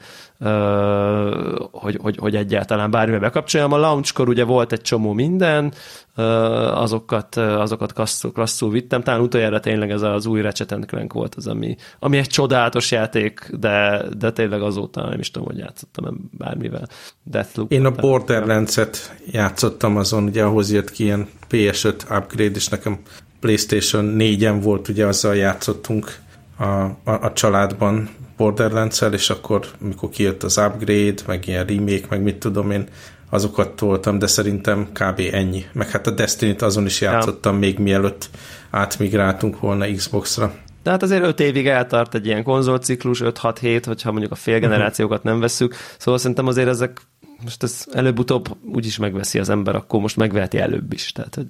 hogy, 1.70 1.98
hogy, 2.02 2.16
hogy 2.16 2.36
egyáltalán 2.36 2.90
bármivel 2.90 3.20
bekapcsoljam. 3.20 3.72
A 3.72 3.76
launchkor 3.76 4.28
ugye 4.28 4.44
volt 4.44 4.72
egy 4.72 4.80
csomó 4.80 5.12
minden, 5.12 5.72
azokat, 6.14 7.36
azokat 7.36 7.92
klasszul, 7.92 8.32
klasszul 8.32 8.70
vittem. 8.70 9.02
Talán 9.02 9.20
utoljára 9.20 9.60
tényleg 9.60 9.90
ez 9.90 10.02
az 10.02 10.26
új 10.26 10.40
Ratchet 10.40 10.76
Clank 10.86 11.12
volt 11.12 11.34
az, 11.34 11.46
ami, 11.46 11.76
ami 11.98 12.16
egy 12.16 12.26
csodálatos 12.26 12.90
játék, 12.90 13.50
de, 13.58 14.04
de 14.18 14.32
tényleg 14.32 14.62
azóta 14.62 15.08
nem 15.08 15.18
is 15.18 15.30
tudom, 15.30 15.48
hogy 15.48 15.58
játszottam 15.58 16.30
bármivel. 16.38 16.88
Deathloop. 17.22 17.72
Én 17.72 17.84
a 17.84 17.90
Borderlands-et 17.90 19.16
játszottam 19.30 19.96
azon, 19.96 20.24
ugye 20.24 20.42
ahhoz 20.42 20.72
jött 20.72 20.90
ki 20.90 21.04
ilyen 21.04 21.28
PS5 21.50 22.18
upgrade, 22.18 22.54
és 22.54 22.68
nekem 22.68 22.98
PlayStation 23.40 24.14
4-en 24.18 24.58
volt, 24.62 24.88
ugye 24.88 25.06
azzal 25.06 25.36
játszottunk 25.36 26.18
a, 26.56 26.64
a, 26.64 26.98
a 27.04 27.32
családban 27.32 28.08
borderlands 28.36 29.02
és 29.12 29.30
akkor, 29.30 29.66
mikor 29.78 30.10
kijött 30.10 30.42
az 30.42 30.58
upgrade, 30.58 31.22
meg 31.26 31.46
ilyen 31.46 31.66
remake, 31.66 32.06
meg 32.08 32.22
mit 32.22 32.36
tudom 32.36 32.70
én, 32.70 32.88
azokat 33.34 33.76
toltam, 33.76 34.18
de 34.18 34.26
szerintem 34.26 34.88
kb. 34.92 35.20
ennyi. 35.32 35.64
Meg 35.72 35.90
hát 35.90 36.06
a 36.06 36.10
Destiny-t 36.10 36.62
azon 36.62 36.86
is 36.86 37.00
játszottam 37.00 37.52
ja. 37.52 37.58
még 37.58 37.78
mielőtt 37.78 38.30
átmigráltunk 38.70 39.60
volna 39.60 39.92
Xbox-ra. 39.92 40.54
De 40.82 40.90
hát 40.90 41.02
azért 41.02 41.24
5 41.24 41.40
évig 41.40 41.66
eltart 41.66 42.14
egy 42.14 42.26
ilyen 42.26 42.42
konzolciklus, 42.42 43.20
5-6-7, 43.24 43.82
hogyha 43.86 44.10
mondjuk 44.10 44.32
a 44.32 44.34
fél 44.34 44.58
generációkat 44.58 45.22
nem 45.22 45.40
veszük, 45.40 45.74
szóval 45.98 46.20
szerintem 46.20 46.46
azért 46.46 46.68
ezek 46.68 47.00
most 47.42 47.62
ez 47.62 47.84
előbb-utóbb 47.92 48.56
úgyis 48.72 48.98
megveszi 48.98 49.38
az 49.38 49.48
ember, 49.48 49.74
akkor 49.74 50.00
most 50.00 50.16
megveheti 50.16 50.58
előbb 50.58 50.92
is. 50.92 51.12
Tehát, 51.12 51.34
hogy 51.34 51.46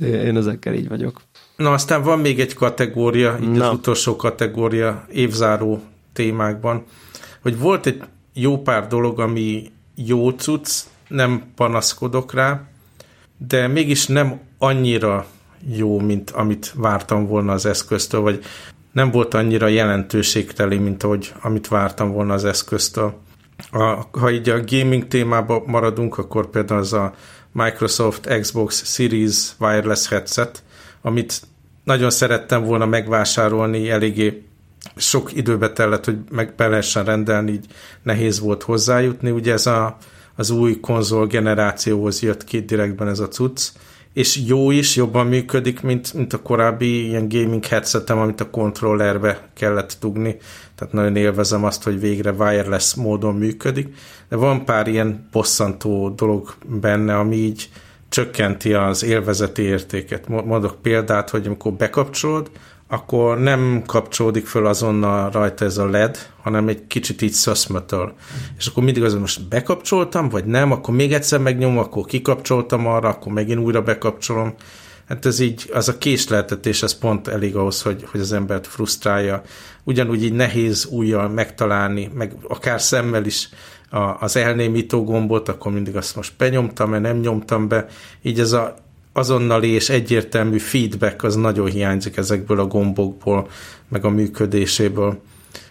én 0.26 0.36
ezekkel 0.36 0.74
így 0.74 0.88
vagyok. 0.88 1.20
Na, 1.56 1.72
aztán 1.72 2.02
van 2.02 2.18
még 2.18 2.40
egy 2.40 2.54
kategória, 2.54 3.38
így 3.42 3.50
Na. 3.50 3.68
az 3.68 3.74
utolsó 3.74 4.16
kategória 4.16 5.06
évzáró 5.12 5.82
témákban, 6.12 6.84
hogy 7.42 7.58
volt 7.58 7.86
egy 7.86 8.02
jó 8.34 8.58
pár 8.58 8.86
dolog, 8.86 9.20
ami 9.20 9.70
jó 10.06 10.30
cucc, 10.30 10.70
nem 11.08 11.42
panaszkodok 11.54 12.34
rá, 12.34 12.62
de 13.38 13.66
mégis 13.66 14.06
nem 14.06 14.40
annyira 14.58 15.26
jó, 15.68 15.98
mint 15.98 16.30
amit 16.30 16.72
vártam 16.74 17.26
volna 17.26 17.52
az 17.52 17.66
eszköztől, 17.66 18.20
vagy 18.20 18.44
nem 18.92 19.10
volt 19.10 19.34
annyira 19.34 19.66
jelentőségteli, 19.66 20.78
mint 20.78 21.02
ahogy 21.02 21.32
amit 21.40 21.68
vártam 21.68 22.12
volna 22.12 22.34
az 22.34 22.44
eszköztől. 22.44 23.14
A, 23.70 24.18
ha 24.18 24.30
így 24.30 24.48
a 24.48 24.64
gaming 24.64 25.08
témába 25.08 25.62
maradunk, 25.66 26.18
akkor 26.18 26.50
például 26.50 26.80
az 26.80 26.92
a 26.92 27.14
Microsoft 27.52 28.38
Xbox 28.40 28.94
Series 28.94 29.52
Wireless 29.58 30.08
Headset, 30.08 30.62
amit 31.02 31.42
nagyon 31.84 32.10
szerettem 32.10 32.64
volna 32.64 32.86
megvásárolni, 32.86 33.90
eléggé 33.90 34.49
sok 34.96 35.36
időbe 35.36 35.72
tellett, 35.72 36.04
hogy 36.04 36.18
meg 36.30 36.54
be 36.56 36.68
lehessen 36.68 37.04
rendelni, 37.04 37.52
így 37.52 37.66
nehéz 38.02 38.40
volt 38.40 38.62
hozzájutni. 38.62 39.30
Ugye 39.30 39.52
ez 39.52 39.66
a, 39.66 39.96
az 40.36 40.50
új 40.50 40.80
konzol 40.80 41.26
generációhoz 41.26 42.22
jött 42.22 42.44
ki 42.44 42.60
direktben 42.60 43.08
ez 43.08 43.18
a 43.18 43.28
cucc, 43.28 43.68
és 44.12 44.40
jó 44.46 44.70
is, 44.70 44.96
jobban 44.96 45.26
működik, 45.26 45.80
mint, 45.80 46.14
mint 46.14 46.32
a 46.32 46.42
korábbi 46.42 47.06
ilyen 47.06 47.28
gaming 47.28 47.64
headsetem, 47.64 48.18
amit 48.18 48.40
a 48.40 48.50
kontrollerbe 48.50 49.48
kellett 49.54 49.96
dugni. 50.00 50.36
Tehát 50.74 50.94
nagyon 50.94 51.16
élvezem 51.16 51.64
azt, 51.64 51.82
hogy 51.82 52.00
végre 52.00 52.30
wireless 52.30 52.94
módon 52.94 53.34
működik. 53.34 53.94
De 54.28 54.36
van 54.36 54.64
pár 54.64 54.88
ilyen 54.88 55.28
bosszantó 55.32 56.08
dolog 56.08 56.54
benne, 56.80 57.18
ami 57.18 57.36
így 57.36 57.68
csökkenti 58.08 58.72
az 58.72 59.04
élvezeti 59.04 59.62
értéket. 59.62 60.28
Mondok 60.28 60.82
példát, 60.82 61.30
hogy 61.30 61.46
amikor 61.46 61.72
bekapcsolod, 61.72 62.50
akkor 62.92 63.38
nem 63.38 63.82
kapcsolódik 63.86 64.46
föl 64.46 64.66
azonnal 64.66 65.30
rajta 65.30 65.64
ez 65.64 65.78
a 65.78 65.88
LED, 65.88 66.18
hanem 66.42 66.68
egy 66.68 66.86
kicsit 66.86 67.22
így 67.22 67.32
szöszmötöl. 67.32 68.14
És 68.58 68.66
akkor 68.66 68.82
mindig 68.82 69.02
az, 69.02 69.14
most 69.14 69.48
bekapcsoltam, 69.48 70.28
vagy 70.28 70.44
nem, 70.44 70.72
akkor 70.72 70.94
még 70.94 71.12
egyszer 71.12 71.40
megnyomom, 71.40 71.78
akkor 71.78 72.04
kikapcsoltam 72.04 72.86
arra, 72.86 73.08
akkor 73.08 73.32
megint 73.32 73.60
újra 73.60 73.82
bekapcsolom. 73.82 74.54
Hát 75.08 75.26
ez 75.26 75.38
így, 75.38 75.70
az 75.72 75.88
a 75.88 75.98
késleltetés, 75.98 76.82
ez 76.82 76.98
pont 76.98 77.28
elég 77.28 77.56
ahhoz, 77.56 77.82
hogy, 77.82 78.04
hogy 78.10 78.20
az 78.20 78.32
embert 78.32 78.66
frusztrálja. 78.66 79.42
Ugyanúgy 79.84 80.24
így 80.24 80.32
nehéz 80.32 80.86
újjal 80.86 81.28
megtalálni, 81.28 82.10
meg 82.14 82.34
akár 82.48 82.80
szemmel 82.80 83.24
is 83.24 83.48
a, 83.90 83.98
az 83.98 84.36
elnémító 84.36 85.04
gombot, 85.04 85.48
akkor 85.48 85.72
mindig 85.72 85.96
azt 85.96 86.16
most 86.16 86.32
benyomtam, 86.38 86.90
mert 86.90 87.02
nem 87.02 87.16
nyomtam 87.16 87.68
be. 87.68 87.86
Így 88.22 88.40
ez 88.40 88.52
a 88.52 88.74
azonnali 89.12 89.68
és 89.68 89.88
egyértelmű 89.88 90.58
feedback 90.58 91.22
az 91.22 91.34
nagyon 91.34 91.66
hiányzik 91.66 92.16
ezekből 92.16 92.60
a 92.60 92.66
gombokból, 92.66 93.48
meg 93.88 94.04
a 94.04 94.10
működéséből. 94.10 95.20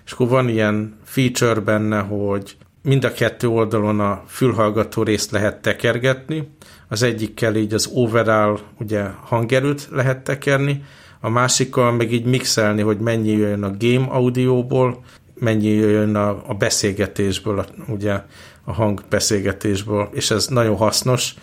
És 0.05 0.11
akkor 0.11 0.27
van 0.27 0.49
ilyen 0.49 0.97
feature 1.03 1.59
benne, 1.59 1.99
hogy 1.99 2.57
mind 2.81 3.03
a 3.03 3.11
kettő 3.11 3.47
oldalon 3.47 3.99
a 3.99 4.23
fülhallgató 4.27 5.03
részt 5.03 5.31
lehet 5.31 5.61
tekergetni, 5.61 6.49
az 6.87 7.01
egyikkel 7.01 7.55
így 7.55 7.73
az 7.73 7.89
overall 7.93 8.59
ugye 8.79 9.03
hangerőt 9.23 9.87
lehet 9.91 10.23
tekerni, 10.23 10.83
a 11.21 11.29
másikkal 11.29 11.91
meg 11.91 12.11
így 12.13 12.25
mixelni, 12.25 12.81
hogy 12.81 12.97
mennyi 12.97 13.31
jön 13.31 13.63
a 13.63 13.75
game 13.79 14.05
audióból, 14.09 15.03
mennyi 15.33 15.67
jön 15.67 16.15
a, 16.15 16.29
a 16.47 16.53
beszélgetésből, 16.53 17.59
a, 17.59 17.65
ugye 17.87 18.21
a 18.63 18.73
hangbeszélgetésből, 18.73 20.09
és 20.11 20.31
ez 20.31 20.47
nagyon 20.47 20.75
hasznos, 20.75 21.33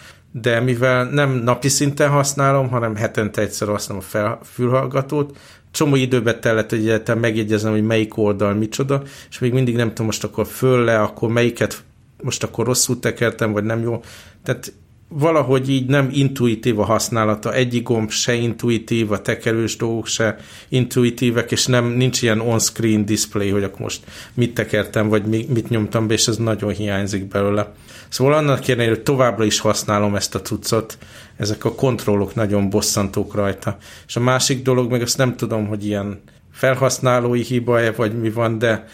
de 0.40 0.60
mivel 0.60 1.04
nem 1.04 1.30
napi 1.30 1.68
szinten 1.68 2.08
használom, 2.10 2.68
hanem 2.68 2.96
hetente 2.96 3.40
egyszer 3.40 3.68
használom 3.68 4.02
a 4.02 4.06
fel, 4.06 4.38
fülhallgatót, 4.44 5.36
csomó 5.70 5.94
időbe 5.94 6.38
tellett, 6.38 6.70
hogy 6.70 6.78
egyetem 6.78 7.18
megjegyezem, 7.18 7.72
hogy 7.72 7.84
melyik 7.84 8.16
oldal 8.16 8.54
micsoda, 8.54 9.02
és 9.28 9.38
még 9.38 9.52
mindig 9.52 9.76
nem 9.76 9.88
tudom 9.88 10.06
most 10.06 10.24
akkor 10.24 10.46
föl 10.46 10.84
le, 10.84 11.00
akkor 11.00 11.28
melyiket 11.28 11.84
most 12.22 12.42
akkor 12.42 12.66
rosszul 12.66 13.00
tekertem, 13.00 13.52
vagy 13.52 13.64
nem 13.64 13.80
jó. 13.80 14.00
Tehát 14.42 14.72
valahogy 15.08 15.70
így 15.70 15.86
nem 15.86 16.08
intuitív 16.12 16.80
a 16.80 16.84
használata, 16.84 17.54
egyik 17.54 17.82
gomb 17.82 18.10
se 18.10 18.34
intuitív, 18.34 19.12
a 19.12 19.22
tekerős 19.22 19.76
dolgok 19.76 20.06
se 20.06 20.36
intuitívek, 20.68 21.52
és 21.52 21.66
nem, 21.66 21.86
nincs 21.86 22.22
ilyen 22.22 22.40
on-screen 22.40 23.04
display, 23.04 23.50
hogy 23.50 23.62
akkor 23.62 23.80
most 23.80 24.04
mit 24.34 24.54
tekertem, 24.54 25.08
vagy 25.08 25.26
mit 25.26 25.68
nyomtam 25.68 26.06
be, 26.06 26.14
és 26.14 26.28
ez 26.28 26.36
nagyon 26.36 26.72
hiányzik 26.72 27.28
belőle. 27.28 27.72
Szóval 28.08 28.34
annak 28.34 28.60
kérne, 28.60 28.88
hogy 28.88 29.02
továbbra 29.02 29.44
is 29.44 29.58
használom 29.58 30.14
ezt 30.14 30.34
a 30.34 30.42
cuccot, 30.42 30.98
ezek 31.36 31.64
a 31.64 31.74
kontrollok 31.74 32.34
nagyon 32.34 32.70
bosszantók 32.70 33.34
rajta. 33.34 33.76
És 34.06 34.16
a 34.16 34.20
másik 34.20 34.62
dolog, 34.62 34.90
meg 34.90 35.02
azt 35.02 35.18
nem 35.18 35.36
tudom, 35.36 35.66
hogy 35.66 35.86
ilyen 35.86 36.20
felhasználói 36.52 37.42
hiba-e, 37.42 37.90
vagy 37.90 38.20
mi 38.20 38.30
van, 38.30 38.58
de 38.58 38.86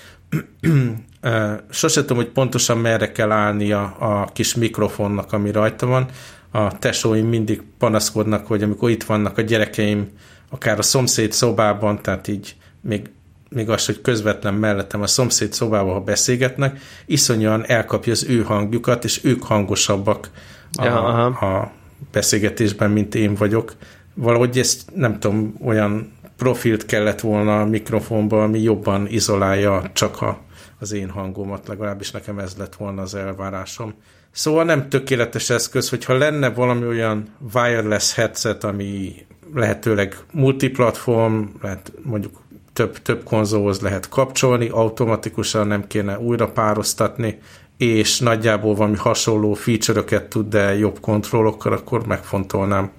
sose 1.70 2.00
tudom, 2.00 2.16
hogy 2.16 2.28
pontosan 2.28 2.78
merre 2.78 3.12
kell 3.12 3.30
állni 3.30 3.72
a, 3.72 3.96
a 3.98 4.24
kis 4.32 4.54
mikrofonnak, 4.54 5.32
ami 5.32 5.50
rajta 5.50 5.86
van. 5.86 6.06
A 6.50 6.78
tesóim 6.78 7.28
mindig 7.28 7.62
panaszkodnak, 7.78 8.46
hogy 8.46 8.62
amikor 8.62 8.90
itt 8.90 9.04
vannak 9.04 9.38
a 9.38 9.42
gyerekeim, 9.42 10.08
akár 10.50 10.78
a 10.78 10.82
szomszéd 10.82 11.32
szobában, 11.32 12.02
tehát 12.02 12.28
így 12.28 12.56
még 12.80 13.10
még 13.54 13.70
az, 13.70 13.86
hogy 13.86 14.00
közvetlen 14.00 14.54
mellettem 14.54 15.02
a 15.02 15.06
szomszéd 15.06 15.52
szobában, 15.52 15.92
ha 15.92 16.00
beszélgetnek, 16.00 16.80
iszonyúan 17.06 17.64
elkapja 17.66 18.12
az 18.12 18.24
ő 18.28 18.42
hangjukat, 18.42 19.04
és 19.04 19.24
ők 19.24 19.42
hangosabbak 19.42 20.30
a, 20.72 20.84
ja, 20.84 21.24
a 21.24 21.72
beszélgetésben, 22.12 22.90
mint 22.90 23.14
én 23.14 23.34
vagyok. 23.34 23.74
Valahogy 24.14 24.58
ezt 24.58 24.82
nem 24.94 25.18
tudom, 25.18 25.54
olyan 25.64 26.12
profilt 26.36 26.86
kellett 26.86 27.20
volna 27.20 27.60
a 27.60 27.64
mikrofonba, 27.64 28.42
ami 28.42 28.60
jobban 28.60 29.06
izolálja 29.08 29.90
csak 29.92 30.22
a, 30.22 30.40
az 30.82 30.92
én 30.92 31.10
hangomat, 31.10 31.68
legalábbis 31.68 32.10
nekem 32.10 32.38
ez 32.38 32.54
lett 32.58 32.74
volna 32.74 33.02
az 33.02 33.14
elvárásom. 33.14 33.94
Szóval 34.30 34.64
nem 34.64 34.88
tökéletes 34.88 35.50
eszköz, 35.50 35.88
hogyha 35.88 36.18
lenne 36.18 36.50
valami 36.50 36.86
olyan 36.86 37.34
wireless 37.54 38.14
headset, 38.14 38.64
ami 38.64 39.14
lehetőleg 39.54 40.16
multiplatform, 40.32 41.42
lehet 41.60 41.92
mondjuk 42.02 42.40
több, 42.72 42.98
több 42.98 43.24
konzolhoz 43.24 43.80
lehet 43.80 44.08
kapcsolni, 44.08 44.68
automatikusan 44.68 45.66
nem 45.66 45.86
kéne 45.86 46.18
újra 46.18 46.48
pároztatni, 46.48 47.38
és 47.76 48.18
nagyjából 48.18 48.74
valami 48.74 48.96
hasonló 48.96 49.52
feature-öket 49.52 50.28
tud, 50.28 50.48
de 50.48 50.76
jobb 50.76 51.00
kontrollokkal, 51.00 51.72
akkor 51.72 52.06
megfontolnám 52.06 52.90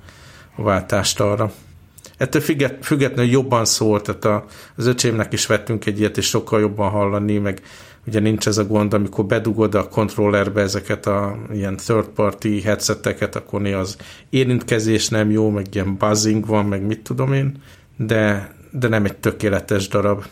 a 0.55 0.61
váltást 0.61 1.19
arra. 1.19 1.51
Ettől 2.23 2.41
függetlenül 2.81 3.31
jobban 3.31 3.65
szól, 3.65 4.01
tehát 4.01 4.25
a, 4.25 4.45
az 4.75 4.85
öcsémnek 4.85 5.33
is 5.33 5.45
vettünk 5.45 5.85
egy 5.85 5.99
ilyet, 5.99 6.17
és 6.17 6.25
sokkal 6.25 6.59
jobban 6.59 6.89
hallani, 6.89 7.37
meg 7.37 7.61
ugye 8.07 8.19
nincs 8.19 8.47
ez 8.47 8.57
a 8.57 8.65
gond, 8.65 8.93
amikor 8.93 9.25
bedugod 9.25 9.75
a 9.75 9.87
kontrollerbe 9.87 10.61
ezeket 10.61 11.05
a 11.05 11.37
ilyen 11.53 11.77
third 11.77 12.05
party 12.05 12.61
headseteket, 12.63 13.35
akkor 13.35 13.61
néha 13.61 13.79
az 13.79 13.97
érintkezés 14.29 15.09
nem 15.09 15.31
jó, 15.31 15.49
meg 15.49 15.65
ilyen 15.71 15.97
buzzing 15.97 16.45
van, 16.45 16.65
meg 16.65 16.85
mit 16.85 17.01
tudom 17.01 17.33
én, 17.33 17.61
de, 17.97 18.51
de 18.71 18.87
nem 18.87 19.05
egy 19.05 19.17
tökéletes 19.17 19.87
darab. 19.87 20.23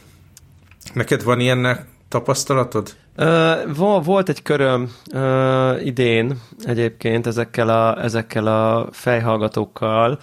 Neked 0.94 1.24
van 1.24 1.40
ilyennek 1.40 1.86
tapasztalatod? 2.08 2.96
Uh, 3.18 4.04
volt 4.04 4.30
egy 4.30 4.42
köröm 4.42 4.92
uh, 5.14 5.86
idén 5.86 6.40
egyébként 6.64 7.28
ezekkel 7.28 7.70
a, 7.70 8.04
ezekkel 8.04 8.48
a 8.48 8.88
fejhallgatókkal, 8.92 10.20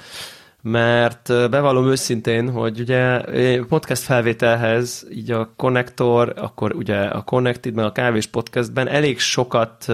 mert 0.71 1.51
bevallom 1.51 1.87
őszintén, 1.87 2.51
hogy 2.51 2.81
ugye 2.81 3.21
podcast 3.69 4.03
felvételhez 4.03 5.07
így 5.11 5.31
a 5.31 5.53
konnektor, 5.57 6.33
akkor 6.37 6.75
ugye 6.75 6.97
a 6.97 7.23
Connected-ben, 7.23 7.85
a 7.85 7.93
Kávés 7.93 8.27
podcastben 8.27 8.89
elég 8.89 9.19
sokat 9.19 9.87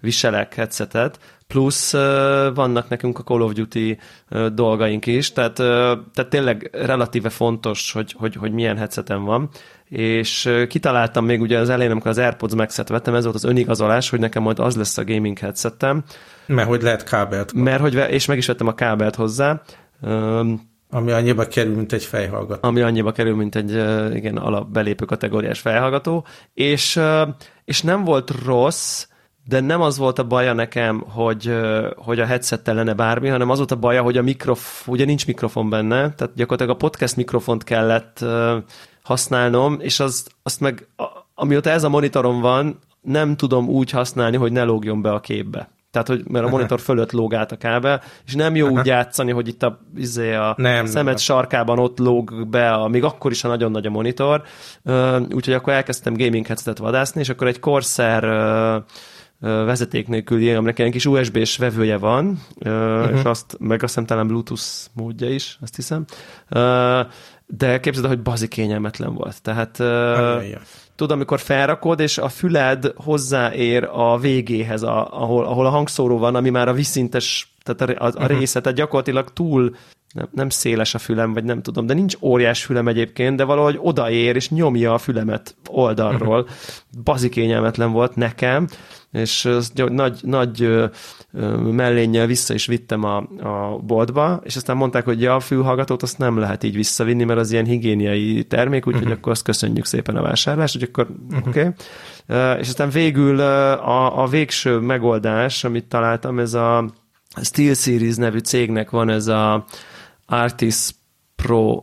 viselek 0.00 0.54
headsetet, 0.54 1.18
plusz 1.46 1.92
vannak 2.54 2.88
nekünk 2.88 3.18
a 3.18 3.22
Call 3.22 3.40
of 3.40 3.52
Duty 3.52 3.98
dolgaink 4.52 5.06
is, 5.06 5.32
tehát, 5.32 5.54
tehát 5.54 6.26
tényleg 6.28 6.70
relatíve 6.72 7.28
fontos, 7.28 7.92
hogy, 7.92 8.14
hogy, 8.18 8.34
hogy 8.34 8.52
milyen 8.52 8.76
headsetem 8.76 9.24
van, 9.24 9.48
és 9.88 10.50
kitaláltam 10.68 11.24
még 11.24 11.40
ugye 11.40 11.58
az 11.58 11.68
elején, 11.68 11.90
amikor 11.90 12.10
az 12.10 12.18
AirPods 12.18 12.54
Max-et 12.54 12.88
vettem, 12.88 13.14
ez 13.14 13.22
volt 13.22 13.36
az 13.36 13.44
önigazolás, 13.44 14.10
hogy 14.10 14.20
nekem 14.20 14.42
majd 14.42 14.58
az 14.58 14.76
lesz 14.76 14.98
a 14.98 15.04
gaming 15.04 15.38
headsetem. 15.38 16.04
Mert 16.46 16.68
hogy 16.68 16.82
lehet 16.82 17.04
kábelt. 17.04 17.52
Mert 17.52 17.80
hogy, 17.80 18.04
és 18.10 18.26
meg 18.26 18.36
is 18.36 18.46
vettem 18.46 18.66
a 18.66 18.74
kábelt 18.74 19.14
hozzá, 19.14 19.62
ami 20.90 21.10
annyiba 21.10 21.46
kerül, 21.46 21.74
mint 21.74 21.92
egy 21.92 22.04
fejhallgató. 22.04 22.68
Ami 22.68 22.80
annyiba 22.80 23.12
kerül, 23.12 23.36
mint 23.36 23.54
egy 23.54 23.70
igen, 24.14 24.36
alap 24.36 24.68
belépő 24.68 25.04
kategóriás 25.04 25.60
fejhallgató. 25.60 26.26
És, 26.54 27.00
és 27.64 27.82
nem 27.82 28.04
volt 28.04 28.32
rossz, 28.44 29.06
de 29.44 29.60
nem 29.60 29.80
az 29.80 29.98
volt 29.98 30.18
a 30.18 30.26
baja 30.26 30.52
nekem, 30.52 31.00
hogy, 31.00 31.54
hogy 31.96 32.20
a 32.20 32.26
headsettel 32.26 32.74
lenne 32.74 32.94
bármi, 32.94 33.28
hanem 33.28 33.50
az 33.50 33.58
volt 33.58 33.70
a 33.70 33.76
baja, 33.76 34.02
hogy 34.02 34.16
a 34.16 34.22
mikrofon, 34.22 34.94
ugye 34.94 35.04
nincs 35.04 35.26
mikrofon 35.26 35.70
benne, 35.70 35.96
tehát 35.96 36.34
gyakorlatilag 36.34 36.74
a 36.74 36.86
podcast 36.86 37.16
mikrofont 37.16 37.64
kellett 37.64 38.24
használnom, 39.02 39.76
és 39.80 40.00
az, 40.00 40.26
azt 40.42 40.60
meg, 40.60 40.88
amióta 41.34 41.70
ez 41.70 41.84
a 41.84 41.88
monitoron 41.88 42.40
van, 42.40 42.78
nem 43.00 43.36
tudom 43.36 43.68
úgy 43.68 43.90
használni, 43.90 44.36
hogy 44.36 44.52
ne 44.52 44.62
lógjon 44.62 45.02
be 45.02 45.12
a 45.12 45.20
képbe. 45.20 45.68
Tehát, 45.96 46.20
hogy 46.20 46.32
mert 46.32 46.44
a 46.46 46.48
monitor 46.48 46.80
fölött 46.80 47.12
lóg 47.12 47.34
át 47.34 47.52
a 47.52 47.56
kábel, 47.56 48.02
és 48.26 48.34
nem 48.34 48.56
jó 48.56 48.68
úgy 48.68 48.86
játszani, 48.86 49.32
hogy 49.32 49.48
itt 49.48 49.62
a, 49.62 49.80
izé 49.96 50.34
a 50.34 50.54
nem, 50.56 50.86
szemed 50.86 51.06
nem. 51.06 51.16
sarkában 51.16 51.78
ott 51.78 51.98
lóg 51.98 52.48
be, 52.48 52.72
a, 52.72 52.88
még 52.88 53.04
akkor 53.04 53.30
is 53.30 53.44
a 53.44 53.48
nagyon 53.48 53.70
nagy 53.70 53.86
a 53.86 53.90
monitor. 53.90 54.42
Úgyhogy 55.34 55.52
akkor 55.52 55.72
elkezdtem 55.72 56.16
gaming 56.16 56.46
headsetet 56.46 56.78
vadászni, 56.78 57.20
és 57.20 57.28
akkor 57.28 57.46
egy 57.46 57.60
Corsair 57.60 58.24
vezeték 59.40 60.08
nélküli, 60.08 60.52
aminek 60.52 60.78
egy 60.78 60.90
kis 60.90 61.06
USB-s 61.06 61.56
vevője 61.56 61.96
van, 61.96 62.38
uh-huh. 62.64 63.16
és 63.18 63.22
azt, 63.22 63.56
meg 63.58 63.82
azt 63.82 63.94
hiszem 63.94 64.06
talán 64.06 64.26
Bluetooth 64.26 64.64
módja 64.92 65.30
is, 65.30 65.58
azt 65.60 65.76
hiszem. 65.76 66.04
De 67.46 67.80
képzeld, 67.80 68.06
hogy 68.06 68.22
bazi 68.22 68.48
kényelmetlen 68.48 69.14
volt. 69.14 69.42
Tehát 69.42 69.78
tudod, 70.96 71.16
amikor 71.16 71.40
felrakod, 71.40 72.00
és 72.00 72.18
a 72.18 72.28
füled 72.28 72.92
hozzáér 72.96 73.88
a 73.92 74.18
végéhez, 74.18 74.82
a, 74.82 75.22
ahol, 75.22 75.44
ahol 75.44 75.66
a 75.66 75.70
hangszóró 75.70 76.18
van, 76.18 76.34
ami 76.34 76.50
már 76.50 76.68
a 76.68 76.72
viszintes, 76.72 77.54
tehát 77.62 77.80
a, 77.80 78.04
a, 78.04 78.06
a 78.06 78.08
uh-huh. 78.08 78.38
része, 78.38 78.60
tehát 78.60 78.78
gyakorlatilag 78.78 79.32
túl 79.32 79.76
nem, 80.14 80.28
nem 80.32 80.48
széles 80.48 80.94
a 80.94 80.98
fülem, 80.98 81.32
vagy 81.32 81.44
nem 81.44 81.62
tudom, 81.62 81.86
de 81.86 81.94
nincs 81.94 82.14
óriás 82.20 82.64
fülem 82.64 82.88
egyébként, 82.88 83.36
de 83.36 83.44
valahogy 83.44 83.78
odaér, 83.80 84.36
és 84.36 84.50
nyomja 84.50 84.94
a 84.94 84.98
fülemet 84.98 85.54
oldalról. 85.68 86.40
Uh-huh. 86.40 87.02
Bazi 87.04 87.28
kényelmetlen 87.28 87.92
volt 87.92 88.14
nekem, 88.14 88.68
és 89.12 89.48
nagy, 89.74 90.18
nagy 90.22 90.68
mellénnyel 91.70 92.26
vissza 92.26 92.54
is 92.54 92.66
vittem 92.66 93.04
a, 93.04 93.16
a 93.40 93.78
boltba, 93.78 94.40
és 94.44 94.56
aztán 94.56 94.76
mondták, 94.76 95.04
hogy 95.04 95.20
ja, 95.20 95.34
a 95.34 95.40
fülhallgatót 95.40 96.02
azt 96.02 96.18
nem 96.18 96.38
lehet 96.38 96.62
így 96.62 96.74
visszavinni, 96.74 97.24
mert 97.24 97.40
az 97.40 97.52
ilyen 97.52 97.64
higiéniai 97.64 98.44
termék, 98.44 98.86
úgyhogy 98.86 99.02
uh-huh. 99.02 99.18
akkor 99.18 99.32
azt 99.32 99.42
köszönjük 99.42 99.84
szépen 99.84 100.16
a 100.16 100.22
vásárlást, 100.22 100.72
hogy 100.72 100.88
akkor 100.92 101.06
uh-huh. 101.28 101.48
oké. 101.48 101.60
Okay. 101.60 102.60
És 102.60 102.68
aztán 102.68 102.90
végül 102.90 103.40
a, 103.40 104.22
a 104.22 104.26
végső 104.26 104.78
megoldás, 104.78 105.64
amit 105.64 105.84
találtam, 105.84 106.38
ez 106.38 106.54
a 106.54 106.90
Steel 107.42 107.74
Series 107.74 108.16
nevű 108.16 108.38
cégnek 108.38 108.90
van 108.90 109.08
ez 109.08 109.26
a 109.26 109.64
Artis 110.26 110.90
Pro, 111.36 111.82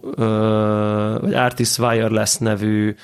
vagy 1.20 1.34
Artis 1.34 1.78
Wireless 1.78 2.38
nevű 2.38 2.96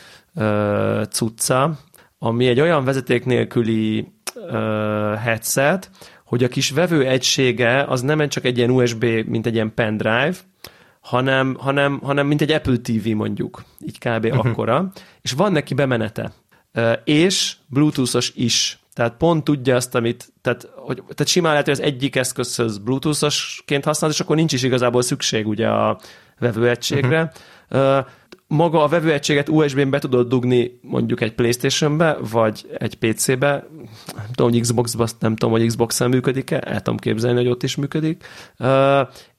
cucca, 1.10 1.78
ami 2.20 2.48
egy 2.48 2.60
olyan 2.60 2.84
vezeték 2.84 3.26
nélküli 3.26 4.08
headset, 5.18 5.90
hogy 6.26 6.44
a 6.44 6.48
kis 6.48 6.70
vevő 6.70 7.06
egysége 7.06 7.84
az 7.84 8.02
nem 8.02 8.30
csak 8.30 8.46
egy 8.46 8.58
ilyen 8.58 8.70
USB, 8.70 9.04
mint 9.04 9.46
egy 9.46 9.54
ilyen 9.54 9.74
pendrive, 9.74 10.36
hanem, 11.00 11.56
hanem, 11.60 12.00
hanem 12.04 12.28
mint 12.28 12.42
egy 12.42 12.52
Apple 12.52 12.78
TV 12.78 13.08
mondjuk, 13.08 13.64
így 13.86 13.98
kb. 13.98 14.26
Uh-huh. 14.26 14.46
akkora, 14.46 14.92
és 15.22 15.32
van 15.32 15.52
neki 15.52 15.74
bemenete, 15.74 16.32
és 17.04 17.56
Bluetoothos 17.68 18.32
is. 18.36 18.80
Tehát 18.94 19.18
pont 19.18 19.44
tudja 19.44 19.76
azt, 19.76 19.96
amit, 19.96 20.34
tehát, 20.42 20.70
hogy, 20.76 20.96
tehát 20.96 21.28
simán 21.28 21.52
lehet, 21.52 21.66
hogy 21.66 21.76
az 21.76 21.82
egyik 21.82 22.16
eszközhöz 22.16 22.78
Bluetoothosként 22.78 23.86
használod, 23.86 24.16
és 24.16 24.22
akkor 24.22 24.36
nincs 24.36 24.54
is 24.54 24.64
igazából 24.64 25.02
szükség 25.02 25.48
ugye 25.48 25.68
a 25.68 26.00
vevőegységre. 26.40 27.32
Uh-huh 27.70 28.06
maga 28.50 28.84
a 28.84 28.88
vevőegységet 28.88 29.50
USB-n 29.50 29.90
be 29.90 30.00
tudod 30.00 30.28
dugni 30.28 30.80
mondjuk 30.82 31.22
egy 31.22 31.34
Playstation-be, 31.34 32.18
vagy 32.32 32.66
egy 32.78 32.96
PC-be, 32.96 33.68
nem 34.16 34.26
tudom, 34.34 34.52
hogy 34.52 34.62
Xbox-ba, 34.62 35.08
nem 35.20 35.36
tudom, 35.36 35.52
hogy 35.52 35.66
Xbox-en 35.66 36.10
működik-e, 36.10 36.62
el 36.66 36.82
tudom 36.82 37.00
képzelni, 37.00 37.38
hogy 37.38 37.48
ott 37.48 37.64
is 37.64 37.76
működik. 37.76 38.24
Uh, 38.60 38.68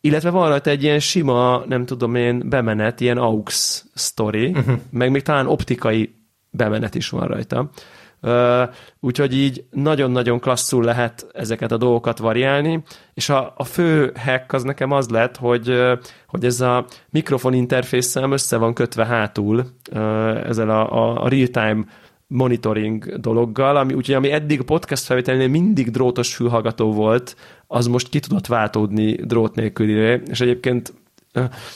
illetve 0.01 0.31
van 0.31 0.49
rajta 0.49 0.71
egy 0.71 0.83
ilyen 0.83 0.99
sima, 0.99 1.65
nem 1.69 1.87
tudom 1.87 2.15
én, 2.15 2.49
bemenet, 2.49 3.01
ilyen 3.01 3.19
AUX 3.19 3.85
story, 3.95 4.47
uh-huh. 4.47 4.79
meg 4.91 5.11
még 5.11 5.23
talán 5.23 5.47
optikai 5.47 6.15
bemenet 6.51 6.95
is 6.95 7.09
van 7.09 7.27
rajta. 7.27 7.71
Úgyhogy 9.01 9.35
így 9.35 9.65
nagyon-nagyon 9.71 10.41
klasszul 10.41 10.85
lehet 10.85 11.27
ezeket 11.33 11.73
a 11.73 11.77
dolgokat 11.77 12.19
variálni, 12.19 12.83
és 13.15 13.29
a, 13.29 13.53
a 13.57 13.65
fő 13.65 14.13
hack 14.25 14.53
az 14.53 14.63
nekem 14.63 14.91
az 14.91 15.09
lett, 15.09 15.37
hogy, 15.37 15.83
hogy 16.27 16.45
ez 16.45 16.61
a 16.61 16.85
mikrofon 17.11 17.53
interfészem 17.53 18.33
össze 18.33 18.57
van 18.57 18.75
kötve 18.75 19.07
hátul 19.07 19.67
ezzel 20.45 20.71
a, 20.71 21.23
a, 21.23 21.29
real-time 21.29 21.85
monitoring 22.27 23.21
dologgal, 23.21 23.77
ami, 23.77 23.95
úgyhogy 23.95 24.15
ami 24.15 24.31
eddig 24.31 24.63
podcast 24.63 25.05
felvételnél 25.05 25.49
mindig 25.49 25.91
drótos 25.91 26.35
fülhallgató 26.35 26.93
volt, 26.93 27.37
az 27.67 27.87
most 27.87 28.09
ki 28.09 28.21
tudott 28.21 28.47
váltódni 28.47 29.13
drót 29.13 29.55
nélkülire, 29.55 30.15
és 30.15 30.41
egyébként 30.41 30.93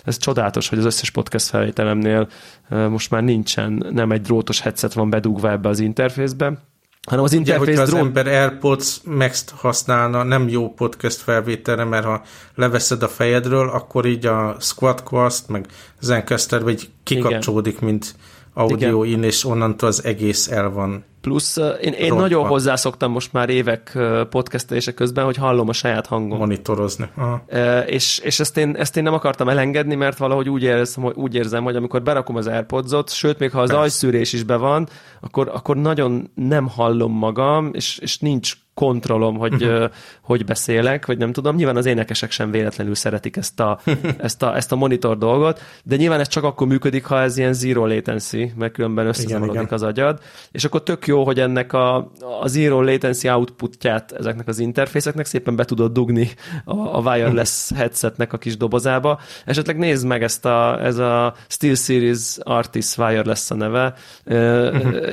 ez 0.04 0.16
csodálatos, 0.16 0.68
hogy 0.68 0.78
az 0.78 0.84
összes 0.84 1.10
podcast 1.10 1.46
felvételemnél 1.46 2.28
most 2.68 3.10
már 3.10 3.22
nincsen, 3.22 3.86
nem 3.90 4.12
egy 4.12 4.20
drótos 4.20 4.60
headset 4.60 4.92
van 4.92 5.10
bedugva 5.10 5.50
ebbe 5.50 5.68
az 5.68 5.80
interfészbe, 5.80 6.58
hanem 7.06 7.24
az 7.24 7.32
interfész 7.32 7.74
Ugye, 7.74 7.84
drón... 7.84 8.00
az 8.00 8.06
ember 8.06 8.26
AirPods 8.26 9.00
Max-t 9.04 9.50
használna, 9.50 10.22
nem 10.22 10.48
jó 10.48 10.72
podcast 10.72 11.20
felvételre, 11.20 11.84
mert 11.84 12.04
ha 12.04 12.22
leveszed 12.54 13.02
a 13.02 13.08
fejedről, 13.08 13.68
akkor 13.68 14.06
így 14.06 14.26
a 14.26 14.56
Squadcast, 14.60 15.48
meg 15.48 15.66
Zencaster 16.00 16.68
így 16.68 16.90
kikapcsolódik, 17.02 17.80
mint 17.80 18.14
audio 18.54 19.04
Igen. 19.04 19.18
in, 19.18 19.24
és 19.24 19.44
onnantól 19.44 19.88
az 19.88 20.04
egész 20.04 20.50
el 20.50 20.70
van 20.70 21.04
Plusz 21.24 21.56
én, 21.56 21.92
én 21.92 22.14
nagyon 22.14 22.46
hozzászoktam 22.46 23.12
most 23.12 23.32
már 23.32 23.48
évek 23.48 23.98
podcastelések 24.30 24.94
közben, 24.94 25.24
hogy 25.24 25.36
hallom 25.36 25.68
a 25.68 25.72
saját 25.72 26.06
hangom. 26.06 26.38
Monitorozni. 26.38 27.08
Aha. 27.14 27.44
És, 27.86 28.18
és 28.18 28.40
ezt, 28.40 28.56
én, 28.56 28.76
ezt 28.76 28.96
én 28.96 29.02
nem 29.02 29.14
akartam 29.14 29.48
elengedni, 29.48 29.94
mert 29.94 30.18
valahogy 30.18 30.48
úgy 30.48 30.62
érzem, 30.62 31.04
hogy, 31.04 31.14
úgy 31.16 31.34
érzem, 31.34 31.64
hogy 31.64 31.76
amikor 31.76 32.02
berakom 32.02 32.36
az 32.36 32.46
AirPods-ot, 32.46 33.10
sőt, 33.10 33.38
még 33.38 33.50
ha 33.50 33.60
az 33.60 33.70
ajszűrés 33.70 34.32
is 34.32 34.42
be 34.42 34.56
van, 34.56 34.88
akkor, 35.20 35.50
akkor 35.54 35.76
nagyon 35.76 36.30
nem 36.34 36.68
hallom 36.68 37.12
magam, 37.12 37.70
és, 37.72 37.98
és 37.98 38.18
nincs 38.18 38.52
kontrollom, 38.74 39.36
hogy, 39.36 39.64
uh-huh. 39.64 39.90
hogy 40.20 40.44
beszélek, 40.44 41.06
vagy 41.06 41.18
nem 41.18 41.32
tudom. 41.32 41.56
Nyilván 41.56 41.76
az 41.76 41.86
énekesek 41.86 42.30
sem 42.30 42.50
véletlenül 42.50 42.94
szeretik 42.94 43.36
ezt 43.36 43.60
a, 43.60 43.80
ezt, 44.16 44.42
a, 44.42 44.56
ezt 44.56 44.72
a 44.72 44.76
monitor 44.76 45.18
dolgot, 45.18 45.60
de 45.84 45.96
nyilván 45.96 46.20
ez 46.20 46.28
csak 46.28 46.44
akkor 46.44 46.66
működik, 46.66 47.04
ha 47.04 47.20
ez 47.20 47.36
ilyen 47.36 47.52
zero 47.52 47.86
latency, 47.86 48.52
mert 48.56 48.72
különben 48.72 49.06
összezavarodik 49.06 49.72
az 49.72 49.82
agyad. 49.82 50.20
És 50.52 50.64
akkor 50.64 50.82
tök 50.82 51.06
jó, 51.06 51.24
hogy 51.24 51.40
ennek 51.40 51.72
a, 51.72 51.96
a 52.40 52.46
zero 52.46 52.82
latency 52.82 53.28
outputját 53.28 54.12
ezeknek 54.12 54.48
az 54.48 54.58
interfészeknek 54.58 55.26
szépen 55.26 55.56
be 55.56 55.64
tudod 55.64 55.92
dugni 55.92 56.30
a, 56.64 56.76
a 56.76 57.00
wireless 57.00 57.70
headsetnek 57.74 58.32
a 58.32 58.38
kis 58.38 58.56
dobozába. 58.56 59.20
Esetleg 59.44 59.78
nézd 59.78 60.06
meg 60.06 60.22
ezt 60.22 60.44
a, 60.44 60.84
ez 60.84 60.98
a 60.98 61.34
SteelSeries 61.48 62.36
Artis 62.42 62.96
Wireless 62.98 63.50
a 63.50 63.54
neve. 63.54 63.94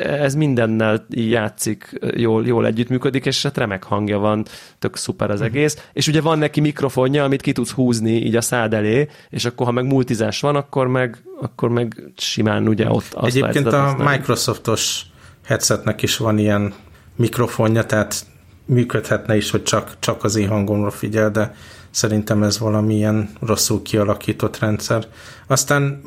Ez 0.04 0.36
mindennel 0.36 1.06
játszik, 1.10 2.00
jól, 2.16 2.46
jól 2.46 2.66
együttműködik, 2.66 3.26
és 3.26 3.36
hát 3.52 3.60
remek 3.64 3.84
hangja 3.84 4.18
van, 4.18 4.46
tök 4.80 4.96
szuper 4.96 5.32
az 5.32 5.42
egész, 5.42 5.88
és 5.94 6.08
ugye 6.08 6.22
van 6.22 6.38
neki 6.38 6.60
mikrofonja, 6.60 7.24
amit 7.24 7.42
ki 7.42 7.52
tudsz 7.52 7.72
húzni 7.72 8.12
így 8.12 8.36
a 8.36 8.42
szád 8.42 8.74
elé, 8.74 9.08
és 9.30 9.46
akkor 9.46 9.66
ha 9.66 9.72
meg 9.72 9.86
multizás 9.86 10.42
van, 10.42 10.56
akkor 10.56 10.88
meg, 10.88 11.24
akkor 11.42 11.70
meg 11.70 12.12
simán 12.18 12.68
ugye 12.68 12.90
ott 12.90 13.14
azt 13.14 13.36
Egyébként 13.36 13.68
a 13.68 13.96
Microsoftos 13.98 15.06
headsetnek 15.46 16.02
is 16.02 16.18
van 16.18 16.38
ilyen 16.38 16.74
mikrofonja, 17.16 17.86
tehát 17.86 18.26
működhetne 18.66 19.36
is, 19.36 19.52
hogy 19.52 19.64
csak, 19.64 19.96
csak 20.00 20.24
az 20.24 20.36
én 20.36 20.48
hangomra 20.48 20.92
figyel, 20.92 21.32
de 21.32 21.56
szerintem 21.90 22.44
ez 22.44 22.60
valamilyen 22.60 23.30
rosszul 23.40 23.82
kialakított 23.82 24.60
rendszer. 24.60 25.08
Aztán 25.48 26.02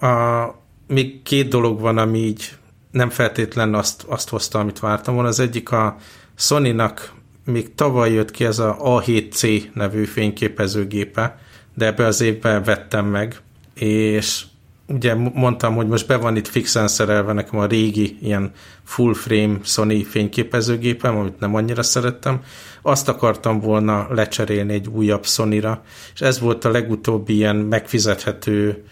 a, 0.00 0.44
még 0.86 1.22
két 1.22 1.48
dolog 1.48 1.80
van, 1.80 1.98
ami 1.98 2.18
így 2.18 2.56
nem 2.90 3.10
feltétlen 3.10 3.74
azt, 3.74 4.04
azt 4.08 4.28
hozta, 4.28 4.58
amit 4.58 4.78
vártam 4.78 5.14
volna. 5.14 5.28
Az 5.28 5.40
egyik 5.40 5.70
a 5.70 5.96
Sony-nak 6.36 7.12
még 7.44 7.74
tavaly 7.74 8.12
jött 8.12 8.30
ki 8.30 8.44
ez 8.44 8.58
a 8.58 8.76
A7C 8.80 9.62
nevű 9.74 10.04
fényképezőgépe, 10.04 11.38
de 11.74 11.86
ebbe 11.86 12.06
az 12.06 12.20
évben 12.20 12.62
vettem 12.62 13.06
meg, 13.06 13.36
és 13.74 14.44
ugye 14.88 15.14
mondtam, 15.14 15.74
hogy 15.74 15.86
most 15.86 16.06
be 16.06 16.16
van 16.16 16.36
itt 16.36 16.46
fixen 16.46 16.88
szerelve 16.88 17.32
nekem 17.32 17.58
a 17.58 17.66
régi 17.66 18.18
ilyen 18.22 18.52
full 18.84 19.14
frame 19.14 19.58
Sony 19.62 20.04
fényképezőgépem, 20.04 21.16
amit 21.16 21.40
nem 21.40 21.54
annyira 21.54 21.82
szerettem. 21.82 22.42
Azt 22.82 23.08
akartam 23.08 23.60
volna 23.60 24.06
lecserélni 24.10 24.72
egy 24.72 24.88
újabb 24.88 25.26
Sony-ra, 25.26 25.82
és 26.14 26.20
ez 26.20 26.40
volt 26.40 26.64
a 26.64 26.70
legutóbbi 26.70 27.34
ilyen 27.34 27.56
megfizethető 27.56 28.84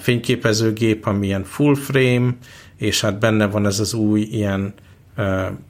fényképezőgép, 0.00 1.06
ami 1.06 1.26
ilyen 1.26 1.44
full 1.44 1.74
frame, 1.74 2.36
és 2.76 3.00
hát 3.00 3.18
benne 3.18 3.46
van 3.46 3.66
ez 3.66 3.80
az 3.80 3.94
új 3.94 4.20
ilyen 4.20 4.74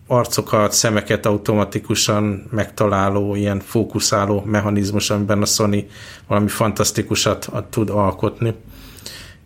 arcokat, 0.07 0.73
szemeket 0.73 1.27
automatikusan 1.27 2.49
megtaláló, 2.51 3.35
ilyen 3.35 3.61
fókuszáló 3.61 4.43
mechanizmus, 4.47 5.11
amiben 5.11 5.43
a 5.43 5.45
Sony 5.45 5.91
valami 6.27 6.49
fantasztikusat 6.49 7.49
tud 7.71 7.91
alkotni. 7.91 8.55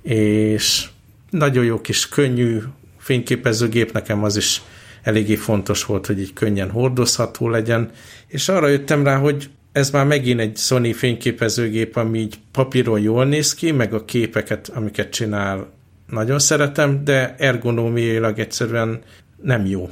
És 0.02 0.88
nagyon 1.30 1.64
jó 1.64 1.80
kis 1.80 2.08
könnyű 2.08 2.58
fényképezőgép, 2.98 3.92
nekem 3.92 4.24
az 4.24 4.36
is 4.36 4.62
eléggé 5.02 5.34
fontos 5.34 5.84
volt, 5.84 6.06
hogy 6.06 6.20
így 6.20 6.32
könnyen 6.32 6.70
hordozható 6.70 7.48
legyen, 7.48 7.90
és 8.26 8.48
arra 8.48 8.68
jöttem 8.68 9.04
rá, 9.04 9.16
hogy 9.16 9.50
ez 9.72 9.90
már 9.90 10.06
megint 10.06 10.40
egy 10.40 10.56
Sony 10.56 10.94
fényképezőgép, 10.94 11.96
ami 11.96 12.18
így 12.18 12.38
papíron 12.52 13.00
jól 13.00 13.24
néz 13.24 13.54
ki, 13.54 13.70
meg 13.70 13.94
a 13.94 14.04
képeket, 14.04 14.68
amiket 14.74 15.10
csinál, 15.10 15.66
nagyon 16.06 16.38
szeretem, 16.38 17.04
de 17.04 17.34
ergonómiailag 17.38 18.38
egyszerűen 18.38 19.00
nem 19.42 19.66
jó. 19.66 19.90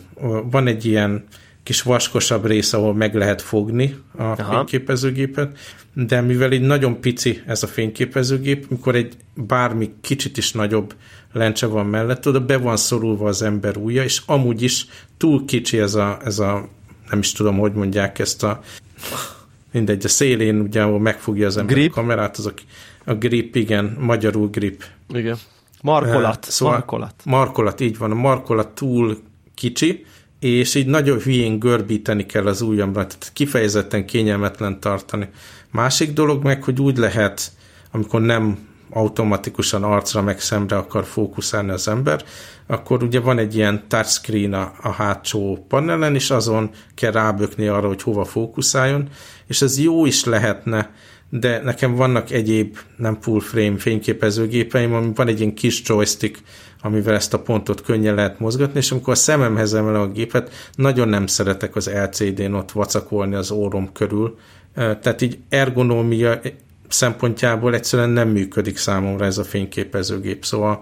Van 0.51 0.67
egy 0.67 0.85
ilyen 0.85 1.25
kis 1.63 1.83
vaskosabb 1.83 2.47
rész, 2.47 2.73
ahol 2.73 2.95
meg 2.95 3.15
lehet 3.15 3.43
fogni 3.43 3.97
a 4.17 4.23
Aha. 4.23 4.55
fényképezőgépet, 4.55 5.59
de 5.93 6.21
mivel 6.21 6.53
így 6.53 6.61
nagyon 6.61 7.01
pici 7.01 7.43
ez 7.47 7.63
a 7.63 7.67
fényképezőgép, 7.67 8.67
mikor 8.69 8.95
egy 8.95 9.17
bármi 9.35 9.91
kicsit 10.01 10.37
is 10.37 10.53
nagyobb 10.53 10.95
lencse 11.33 11.67
van 11.67 11.87
mellett, 11.87 12.29
oda 12.29 12.41
be 12.41 12.57
van 12.57 12.77
szorulva 12.77 13.29
az 13.29 13.43
ember 13.43 13.77
ujja, 13.77 14.03
és 14.03 14.23
amúgy 14.27 14.63
is 14.63 14.87
túl 15.17 15.45
kicsi 15.45 15.79
ez 15.79 15.95
a, 15.95 16.19
ez 16.25 16.39
a 16.39 16.69
nem 17.11 17.19
is 17.19 17.33
tudom, 17.33 17.59
hogy 17.59 17.73
mondják 17.73 18.19
ezt 18.19 18.43
a 18.43 18.61
mindegy, 19.73 20.05
a 20.05 20.09
szélén 20.09 20.61
ugye, 20.61 20.83
ahol 20.83 21.01
megfogja 21.01 21.47
az 21.47 21.57
ember 21.57 21.75
grip. 21.75 21.91
a 21.91 21.95
kamerát, 21.95 22.37
az 22.37 22.47
a, 22.47 22.53
a 23.05 23.15
grip, 23.15 23.57
igen, 23.57 23.97
magyarul 24.01 24.49
grip. 24.49 24.85
Igen. 25.15 25.37
Markolat. 25.83 26.45
Szóval 26.45 26.75
markolat. 26.75 27.15
Markolat, 27.25 27.81
így 27.81 27.99
van. 27.99 28.11
A 28.11 28.15
markolat 28.15 28.69
túl 28.69 29.19
kicsi, 29.57 30.05
és 30.41 30.75
így 30.75 30.87
nagyon 30.87 31.19
hülyén 31.19 31.59
görbíteni 31.59 32.27
kell 32.27 32.47
az 32.47 32.61
ujjamra, 32.61 33.07
tehát 33.07 33.31
kifejezetten 33.33 34.07
kényelmetlen 34.07 34.81
tartani. 34.81 35.29
Másik 35.71 36.13
dolog 36.13 36.43
meg, 36.45 36.63
hogy 36.63 36.81
úgy 36.81 36.97
lehet, 36.97 37.53
amikor 37.91 38.21
nem 38.21 38.59
automatikusan 38.91 39.83
arcra 39.83 40.23
meg 40.23 40.41
szemre 40.41 40.77
akar 40.77 41.05
fókuszálni 41.05 41.71
az 41.71 41.89
ember, 41.89 42.25
akkor 42.67 43.03
ugye 43.03 43.21
van 43.21 43.39
egy 43.39 43.57
ilyen 43.57 43.89
touchscreen 43.89 44.53
a, 44.53 44.73
a 44.83 44.91
hátsó 44.91 45.65
panelen, 45.69 46.15
és 46.15 46.31
azon 46.31 46.71
kell 46.95 47.13
rábökni 47.13 47.67
arra, 47.67 47.87
hogy 47.87 48.03
hova 48.03 48.25
fókuszáljon, 48.25 49.09
és 49.47 49.63
ez 49.63 49.79
jó 49.79 50.07
is 50.07 50.25
lehetne, 50.25 50.91
de 51.31 51.61
nekem 51.63 51.95
vannak 51.95 52.31
egyéb 52.31 52.79
nem 52.97 53.21
full 53.21 53.41
frame 53.41 53.79
fényképezőgépeim, 53.79 54.95
ami 54.95 55.11
van 55.15 55.29
egy 55.29 55.41
ilyen 55.41 55.55
kis 55.55 55.83
joystick, 55.85 56.43
amivel 56.83 57.15
ezt 57.15 57.35
a 57.35 57.39
pontot 57.39 57.81
könnyen 57.81 58.15
lehet 58.15 58.39
mozgatni, 58.39 58.79
és 58.79 58.91
amikor 58.91 59.13
a 59.13 59.17
szememhez 59.17 59.75
emelem 59.75 60.01
a 60.01 60.07
gépet, 60.07 60.53
nagyon 60.75 61.09
nem 61.09 61.27
szeretek 61.27 61.77
az 61.77 61.91
LCD-n 61.95 62.53
ott 62.53 62.73
vacakolni 62.73 63.35
az 63.35 63.51
órom 63.51 63.93
körül, 63.93 64.39
tehát 64.75 65.23
így 65.23 65.39
ergonómia 65.49 66.41
szempontjából 66.89 67.75
egyszerűen 67.75 68.11
nem 68.11 68.29
működik 68.29 68.77
számomra 68.77 69.25
ez 69.25 69.39
a 69.39 69.45
fényképezőgép, 69.45 70.45
szóval 70.45 70.79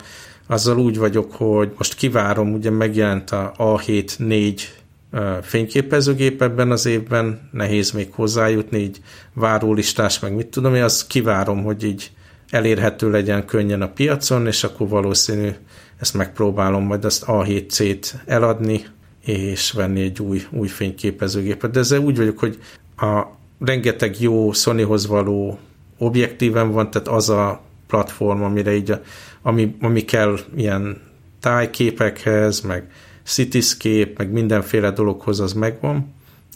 azzal 0.47 0.79
úgy 0.79 0.99
vagyok, 0.99 1.33
hogy 1.33 1.73
most 1.77 1.95
kivárom, 1.95 2.53
ugye 2.53 2.71
megjelent 2.71 3.31
a 3.31 3.53
A7-4 3.59 4.61
fényképezőgép 5.43 6.43
ebben 6.43 6.71
az 6.71 6.87
évben, 6.87 7.49
nehéz 7.53 7.91
még 7.91 8.13
hozzájutni, 8.13 8.79
így 8.79 9.01
várólistás, 9.33 10.19
meg 10.19 10.35
mit 10.35 10.47
tudom, 10.47 10.75
én 10.75 10.83
azt 10.83 11.07
kivárom, 11.07 11.63
hogy 11.63 11.85
így 11.85 12.11
elérhető 12.51 13.11
legyen 13.11 13.47
könnyen 13.47 13.83
a 13.83 13.89
piacon, 13.89 14.47
és 14.47 14.65
akkor 14.65 14.89
valószínű 14.89 15.51
ezt 15.99 16.15
megpróbálom 16.15 16.85
majd 16.85 17.05
azt 17.05 17.25
A7C-t 17.27 18.15
eladni, 18.27 18.85
és 19.25 19.73
venni 19.73 20.03
egy 20.03 20.21
új, 20.21 20.43
új 20.51 20.69
fényképezőgépet. 20.69 21.71
De 21.71 21.79
ezzel 21.79 22.01
úgy 22.01 22.17
vagyok, 22.17 22.39
hogy 22.39 22.59
a 22.97 23.23
rengeteg 23.61 24.21
jó 24.21 24.53
Sonyhoz 24.53 25.07
való 25.07 25.59
objektíven 25.99 26.71
van, 26.71 26.91
tehát 26.91 27.09
az 27.09 27.29
a 27.29 27.63
platform, 27.87 28.43
amire 28.43 28.75
így, 28.75 28.91
a, 28.91 29.01
ami, 29.43 29.77
ami 29.81 30.05
kell 30.05 30.39
ilyen 30.57 31.01
tájképekhez, 31.41 32.61
meg 32.61 32.91
cityscape, 33.25 34.13
meg 34.17 34.33
mindenféle 34.33 34.91
dologhoz 34.91 35.41
az 35.41 35.53
megvan, 35.53 36.15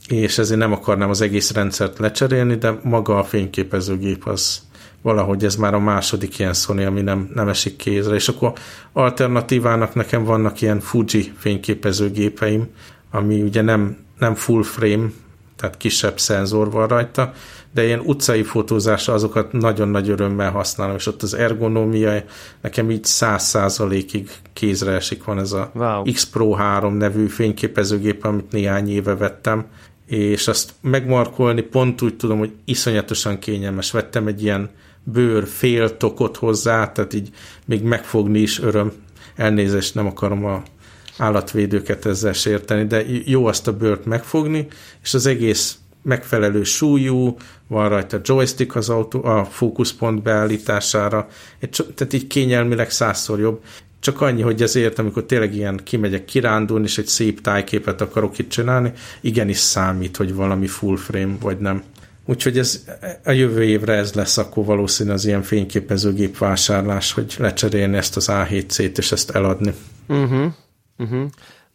és 0.08 0.38
ezért 0.38 0.60
nem 0.60 0.72
akarnám 0.72 1.10
az 1.10 1.20
egész 1.20 1.52
rendszert 1.52 1.98
lecserélni, 1.98 2.54
de 2.54 2.78
maga 2.82 3.18
a 3.18 3.24
fényképezőgép 3.24 4.26
az, 4.26 4.62
valahogy 5.02 5.44
ez 5.44 5.56
már 5.56 5.74
a 5.74 5.78
második 5.78 6.38
ilyen 6.38 6.52
Sony, 6.52 6.84
ami 6.84 7.00
nem, 7.00 7.30
nem 7.34 7.48
esik 7.48 7.76
kézre, 7.76 8.14
és 8.14 8.28
akkor 8.28 8.52
alternatívának 8.92 9.94
nekem 9.94 10.24
vannak 10.24 10.60
ilyen 10.60 10.80
Fuji 10.80 11.32
fényképezőgépeim, 11.38 12.68
ami 13.10 13.42
ugye 13.42 13.62
nem, 13.62 13.96
nem 14.18 14.34
full 14.34 14.62
frame, 14.62 15.06
tehát 15.56 15.76
kisebb 15.76 16.18
szenzor 16.18 16.70
van 16.70 16.88
rajta, 16.88 17.32
de 17.72 17.84
ilyen 17.84 18.00
utcai 18.00 18.42
fotózásra 18.42 19.12
azokat 19.12 19.52
nagyon 19.52 19.88
nagy 19.88 20.08
örömmel 20.10 20.50
használom, 20.50 20.96
és 20.96 21.06
ott 21.06 21.22
az 21.22 21.34
ergonómia 21.34 22.22
nekem 22.60 22.90
így 22.90 23.04
száz 23.04 23.42
százalékig 23.42 24.30
kézre 24.52 24.92
esik, 24.92 25.24
van 25.24 25.38
ez 25.38 25.52
a 25.52 25.70
wow. 25.74 26.02
X 26.12 26.26
Pro 26.26 26.52
3 26.52 26.94
nevű 26.94 27.26
fényképezőgép, 27.26 28.24
amit 28.24 28.52
néhány 28.52 28.90
éve 28.90 29.14
vettem, 29.14 29.66
és 30.06 30.48
azt 30.48 30.72
megmarkolni 30.80 31.60
pont 31.60 32.02
úgy 32.02 32.16
tudom, 32.16 32.38
hogy 32.38 32.52
iszonyatosan 32.64 33.38
kényelmes. 33.38 33.90
Vettem 33.90 34.26
egy 34.26 34.42
ilyen 34.42 34.70
bőr 35.02 35.46
fél 35.46 35.96
tokot 35.96 36.36
hozzá, 36.36 36.92
tehát 36.92 37.14
így 37.14 37.30
még 37.64 37.82
megfogni 37.82 38.38
is 38.38 38.60
öröm. 38.60 38.92
Elnézést, 39.36 39.94
nem 39.94 40.06
akarom 40.06 40.44
a 40.44 40.62
állatvédőket 41.18 42.06
ezzel 42.06 42.32
sérteni, 42.32 42.86
de 42.86 43.04
jó 43.24 43.46
azt 43.46 43.68
a 43.68 43.76
bőrt 43.76 44.04
megfogni, 44.04 44.66
és 45.02 45.14
az 45.14 45.26
egész 45.26 45.78
megfelelő 46.02 46.62
súlyú, 46.62 47.36
van 47.66 47.88
rajta 47.88 48.20
joystick 48.24 48.76
az 48.76 48.88
autó, 48.88 49.24
a 49.24 49.44
fókuszpont 49.44 50.22
beállítására, 50.22 51.28
tehát 51.94 52.12
így 52.12 52.26
kényelmileg 52.26 52.90
százszor 52.90 53.38
jobb, 53.38 53.62
csak 54.00 54.20
annyi, 54.20 54.42
hogy 54.42 54.62
ezért, 54.62 54.98
amikor 54.98 55.24
tényleg 55.24 55.54
ilyen 55.54 55.80
kimegyek 55.84 56.24
kirándulni, 56.24 56.84
és 56.84 56.98
egy 56.98 57.06
szép 57.06 57.40
tájképet 57.40 58.00
akarok 58.00 58.38
itt 58.38 58.48
csinálni, 58.48 58.92
igenis 59.20 59.58
számít, 59.58 60.16
hogy 60.16 60.34
valami 60.34 60.66
full 60.66 60.96
frame, 60.96 61.36
vagy 61.40 61.58
nem. 61.58 61.82
Úgyhogy 62.24 62.58
ez 62.58 62.84
a 63.24 63.30
jövő 63.30 63.64
évre 63.64 63.92
ez 63.92 64.12
lesz 64.12 64.38
akkor 64.38 64.64
valószínű 64.64 65.10
az 65.10 65.24
ilyen 65.24 65.42
fényképezőgép 65.42 66.38
vásárlás, 66.38 67.12
hogy 67.12 67.34
lecserélni 67.38 67.96
ezt 67.96 68.16
az 68.16 68.28
A7C-t 68.30 68.98
és 68.98 69.12
ezt 69.12 69.30
eladni. 69.30 69.74
Uh-huh. 70.08 70.52
Uh-huh. 70.98 71.28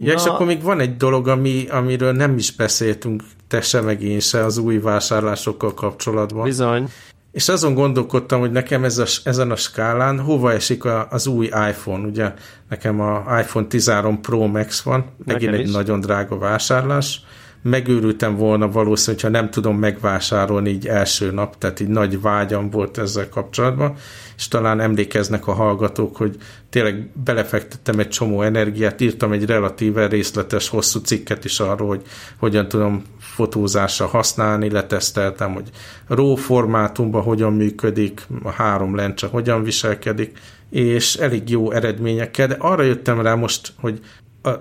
Ja, 0.04 0.14
Na... 0.14 0.20
és 0.20 0.26
akkor 0.26 0.46
még 0.46 0.62
van 0.62 0.80
egy 0.80 0.98
dolog, 0.98 1.28
ami, 1.28 1.68
amiről 1.70 2.12
nem 2.12 2.38
is 2.38 2.56
beszéltünk, 2.56 3.24
te 3.48 3.62
se 3.62 3.82
meg 3.82 4.02
én 4.02 4.20
se 4.20 4.46
az 4.46 4.58
új 4.58 4.78
vásárlásokkal 4.78 5.74
kapcsolatban. 5.74 6.44
Bizony. 6.44 6.90
És 7.32 7.50
azon 7.50 7.74
gondolkodtam, 7.74 8.40
hogy 8.40 8.52
nekem 8.52 8.84
ez 8.84 8.98
a, 8.98 9.06
ezen 9.24 9.52
a 9.52 9.56
skálán 9.56 10.20
hova 10.20 10.52
esik 10.52 10.86
a, 10.86 11.08
az 11.10 11.28
új 11.28 11.46
iPhone. 11.46 12.08
Ugye 12.08 12.34
nekem 12.70 13.00
a 13.00 13.40
iPhone 13.40 13.68
13 13.68 14.22
Pro 14.22 14.48
Max 14.48 14.82
van, 14.82 15.06
megint 15.26 15.54
egy 15.54 15.72
nagyon 15.72 16.00
drága 16.00 16.38
vásárlás. 16.38 17.22
Megőrültem 17.62 18.36
volna 18.36 18.72
valószínűleg, 18.72 19.24
hogyha 19.24 19.40
nem 19.40 19.50
tudom 19.50 19.78
megvásárolni 19.78 20.70
így 20.70 20.88
első 20.88 21.32
nap, 21.32 21.58
tehát 21.58 21.80
így 21.80 21.88
nagy 21.88 22.22
vágyam 22.22 22.70
volt 22.70 22.98
ezzel 22.98 23.30
kapcsolatban, 23.30 23.96
és 24.44 24.50
talán 24.50 24.80
emlékeznek 24.80 25.48
a 25.48 25.54
hallgatók, 25.54 26.16
hogy 26.16 26.36
tényleg 26.70 27.10
belefektettem 27.24 28.00
egy 28.00 28.10
csomó 28.10 28.42
energiát, 28.42 29.02
írtam 29.02 29.32
egy 29.32 29.46
relatíve 29.46 30.08
részletes, 30.08 30.70
hosszú 30.70 31.00
cikket 31.00 31.46
is 31.46 31.60
arról, 31.60 31.88
hogy 31.88 32.02
hogyan 32.38 32.68
tudom 32.68 33.04
fotózásra 33.20 34.06
használni, 34.06 34.70
leteszteltem, 34.70 35.54
hogy 35.54 35.70
RAW 36.08 36.36
formátumban 36.36 37.22
hogyan 37.22 37.54
működik, 37.54 38.28
a 38.44 38.50
három 38.50 38.96
lencse 38.96 39.28
hogyan 39.28 39.64
viselkedik, 39.64 40.38
és 40.70 41.16
elég 41.16 41.50
jó 41.50 41.72
eredményekkel, 41.72 42.48
de 42.48 42.56
arra 42.60 42.84
jöttem 42.84 43.22
rá 43.22 43.36
most, 43.36 43.74
hogy 43.80 44.00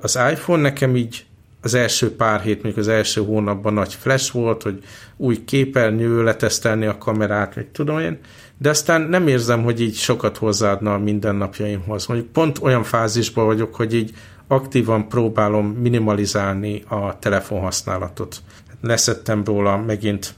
az 0.01 0.19
iPhone 0.33 0.63
nekem 0.63 0.97
így 0.97 1.25
az 1.63 1.75
első 1.75 2.17
pár 2.17 2.41
hét, 2.41 2.63
még 2.63 2.79
az 2.79 2.89
első 2.89 3.25
hónapban 3.25 3.73
nagy 3.73 3.95
flash 3.95 4.33
volt, 4.33 4.63
hogy 4.63 4.83
új 5.17 5.45
képernyő, 5.45 6.23
letesztelni 6.23 6.87
a 6.87 6.99
kamerát, 6.99 7.55
meg 7.55 7.69
tudom 7.73 7.99
én, 7.99 8.19
de 8.59 8.69
aztán 8.69 9.01
nem 9.01 9.29
érzem, 9.29 9.63
hogy 9.63 9.81
így 9.81 9.95
sokat 9.95 10.37
hozzáadna 10.37 10.95
a 10.95 10.99
mindennapjaimhoz. 10.99 12.07
Mondjuk 12.07 12.33
pont 12.33 12.59
olyan 12.63 12.83
fázisban 12.83 13.45
vagyok, 13.45 13.75
hogy 13.75 13.95
így 13.95 14.15
aktívan 14.47 15.09
próbálom 15.09 15.67
minimalizálni 15.67 16.83
a 16.89 17.19
telefonhasználatot. 17.19 18.37
Leszettem 18.81 19.45
róla 19.45 19.77
megint 19.77 20.35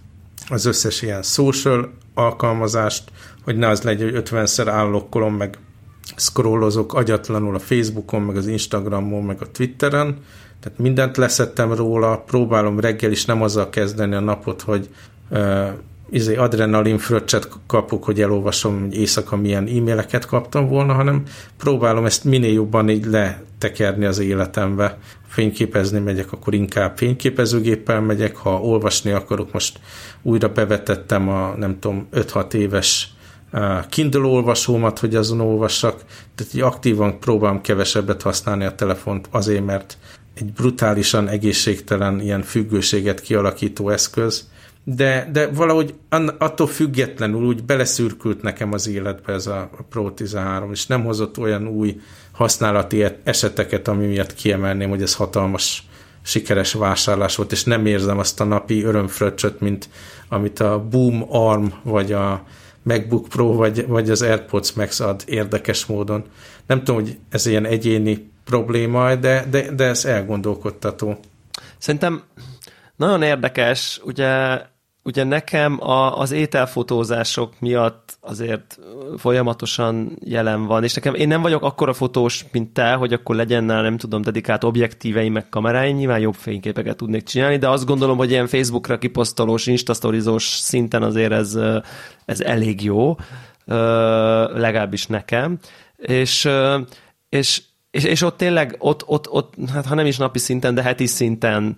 az 0.49 0.65
összes 0.65 1.03
ilyen 1.03 1.23
social 1.23 1.93
alkalmazást, 2.15 3.03
hogy 3.45 3.57
ne 3.57 3.69
az 3.69 3.83
legyen, 3.83 4.11
hogy 4.11 4.23
50-szer 4.29 4.67
állokkolom, 4.67 5.35
meg 5.35 5.59
scrollozok 6.17 6.95
agyatlanul 6.95 7.55
a 7.55 7.59
Facebookon, 7.59 8.23
meg 8.23 8.37
az 8.37 8.47
Instagramon, 8.47 9.23
meg 9.23 9.43
a 9.43 9.51
Twitteren, 9.51 10.19
tehát 10.61 10.79
mindent 10.79 11.17
leszettem 11.17 11.73
róla, 11.73 12.19
próbálom 12.19 12.81
reggel 12.81 13.11
is 13.11 13.25
nem 13.25 13.43
azzal 13.43 13.69
kezdeni 13.69 14.15
a 14.15 14.21
napot, 14.21 14.63
hogy 14.63 14.89
izé 16.15 16.37
adrenalin 16.37 16.99
fröccset 16.99 17.49
kapok, 17.67 18.05
hogy 18.05 18.21
elolvasom, 18.21 18.81
hogy 18.81 18.97
éjszaka 18.97 19.37
milyen 19.37 19.67
e-maileket 19.67 20.27
kaptam 20.27 20.69
volna, 20.69 20.93
hanem 20.93 21.23
próbálom 21.59 22.05
ezt 22.05 22.25
minél 22.25 22.53
jobban 22.53 22.89
így 22.89 23.05
letekerni 23.05 24.05
az 24.05 24.19
életembe. 24.19 24.99
Fényképezni 25.29 25.99
megyek, 25.99 26.33
akkor 26.33 26.55
inkább 26.55 26.97
fényképezőgéppel 26.97 28.01
megyek, 28.01 28.37
ha 28.37 28.61
olvasni 28.61 29.11
akarok, 29.11 29.53
most 29.53 29.81
újra 30.23 30.49
bevetettem 30.49 31.29
a 31.29 31.55
nem 31.57 31.79
tudom 31.79 32.09
5-6 32.13 32.53
éves 32.53 33.09
Kindle 33.89 34.27
olvasómat, 34.27 34.99
hogy 34.99 35.15
azon 35.15 35.41
olvassak, 35.41 36.05
tehát 36.35 36.55
így 36.55 36.61
aktívan 36.61 37.19
próbálom 37.19 37.61
kevesebbet 37.61 38.23
használni 38.23 38.65
a 38.65 38.75
telefont 38.75 39.29
azért, 39.31 39.65
mert 39.65 39.99
egy 40.35 40.53
brutálisan 40.53 41.29
egészségtelen 41.29 42.21
ilyen 42.21 42.43
függőséget 42.43 43.21
kialakító 43.21 43.91
eszköz, 43.91 44.49
de, 44.85 45.29
de 45.33 45.47
valahogy 45.47 45.95
attól 46.39 46.67
függetlenül 46.67 47.43
úgy 47.43 47.65
beleszürkült 47.65 48.43
nekem 48.43 48.73
az 48.73 48.89
életbe 48.89 49.33
ez 49.33 49.47
a 49.47 49.71
Pro 49.89 50.11
13, 50.11 50.73
és 50.73 50.87
nem 50.87 51.05
hozott 51.05 51.39
olyan 51.39 51.67
új 51.67 52.01
használati 52.33 53.05
eseteket, 53.23 53.89
ami 53.89 54.07
miatt 54.07 54.35
kiemelném, 54.35 54.89
hogy 54.89 55.03
ez 55.03 55.15
hatalmas 55.15 55.87
sikeres 56.23 56.73
vásárlás 56.73 57.37
volt, 57.37 57.53
és 57.53 57.65
nem 57.65 57.87
érzem 57.87 58.19
azt 58.19 58.41
a 58.41 58.45
napi 58.45 58.83
örömfröccsöt, 58.83 59.61
mint 59.61 59.89
amit 60.29 60.61
a 60.61 60.79
Boom 60.91 61.25
Arm, 61.29 61.67
vagy 61.83 62.13
a 62.13 62.45
MacBook 62.83 63.29
Pro, 63.29 63.53
vagy, 63.53 63.87
vagy 63.87 64.11
az 64.11 64.23
AirPods 64.23 64.73
Max 64.73 65.01
ad 65.01 65.23
érdekes 65.27 65.87
módon. 65.87 66.25
Nem 66.67 66.79
tudom, 66.79 67.03
hogy 67.03 67.19
ez 67.29 67.47
ilyen 67.47 67.65
egyéni 67.65 68.31
probléma, 68.45 69.15
de, 69.15 69.47
de, 69.51 69.71
de 69.71 69.85
ez 69.85 70.05
elgondolkodtató. 70.05 71.19
Szerintem 71.79 72.23
nagyon 72.97 73.23
érdekes, 73.23 74.01
ugye 74.05 74.61
ugye 75.05 75.25
nekem 75.25 75.89
a, 75.89 76.19
az 76.19 76.31
ételfotózások 76.31 77.61
miatt 77.61 78.17
azért 78.21 78.79
folyamatosan 79.17 80.19
jelen 80.25 80.67
van, 80.67 80.85
és 80.85 80.95
nekem 80.95 81.15
én 81.15 81.29
nem 81.29 81.43
vagyok 81.43 81.63
akkora 81.63 81.93
fotós, 81.93 82.45
mint 82.53 82.73
te, 82.73 82.93
hogy 82.93 83.13
akkor 83.13 83.37
legyen 83.37 83.65
nem 83.65 83.97
tudom, 83.97 84.23
dedikált 84.23 84.65
objektíveim, 84.65 85.33
meg 85.33 85.49
kameráim, 85.49 85.97
nyilván 85.97 86.19
jobb 86.19 86.35
fényképeket 86.35 86.97
tudnék 86.97 87.23
csinálni, 87.23 87.57
de 87.57 87.69
azt 87.69 87.87
gondolom, 87.87 88.17
hogy 88.17 88.31
ilyen 88.31 88.47
Facebookra 88.47 88.99
kiposztolós, 88.99 89.67
instasztorizós 89.67 90.45
szinten 90.45 91.03
azért 91.03 91.33
ez, 91.33 91.59
ez 92.25 92.41
elég 92.41 92.83
jó, 92.83 93.17
legalábbis 94.55 95.07
nekem, 95.07 95.59
és, 95.97 96.49
és, 97.29 97.63
és, 97.91 98.05
és 98.05 98.23
ott 98.23 98.37
tényleg, 98.37 98.77
ott, 98.79 99.03
ott, 99.07 99.29
ott, 99.31 99.55
hát 99.73 99.87
ha 99.87 99.95
nem 99.95 100.07
is 100.07 100.17
napi 100.17 100.39
szinten, 100.39 100.75
de 100.75 100.83
heti 100.83 101.07
szinten 101.07 101.75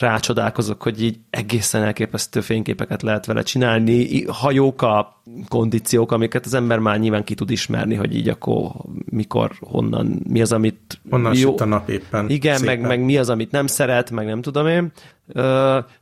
rácsodálkozok, 0.00 0.82
hogy 0.82 1.02
így 1.02 1.18
egészen 1.30 1.82
elképesztő 1.82 2.40
fényképeket 2.40 3.02
lehet 3.02 3.26
vele 3.26 3.42
csinálni, 3.42 4.24
hajók 4.24 4.82
a 4.82 5.22
kondíciók, 5.48 6.12
amiket 6.12 6.44
az 6.44 6.54
ember 6.54 6.78
már 6.78 6.98
nyilván 6.98 7.24
ki 7.24 7.34
tud 7.34 7.50
ismerni, 7.50 7.94
hogy 7.94 8.16
így 8.16 8.28
akkor 8.28 8.70
mikor, 9.04 9.50
honnan, 9.60 10.22
mi 10.28 10.40
az, 10.40 10.52
amit... 10.52 11.00
Honnan 11.10 11.36
jó, 11.36 11.54
a 11.58 11.64
nap 11.64 11.88
éppen. 11.88 12.30
Igen, 12.30 12.62
meg, 12.64 12.80
meg 12.80 13.04
mi 13.04 13.16
az, 13.16 13.30
amit 13.30 13.50
nem 13.50 13.66
szeret, 13.66 14.10
meg 14.10 14.26
nem 14.26 14.42
tudom 14.42 14.66
én. 14.66 14.92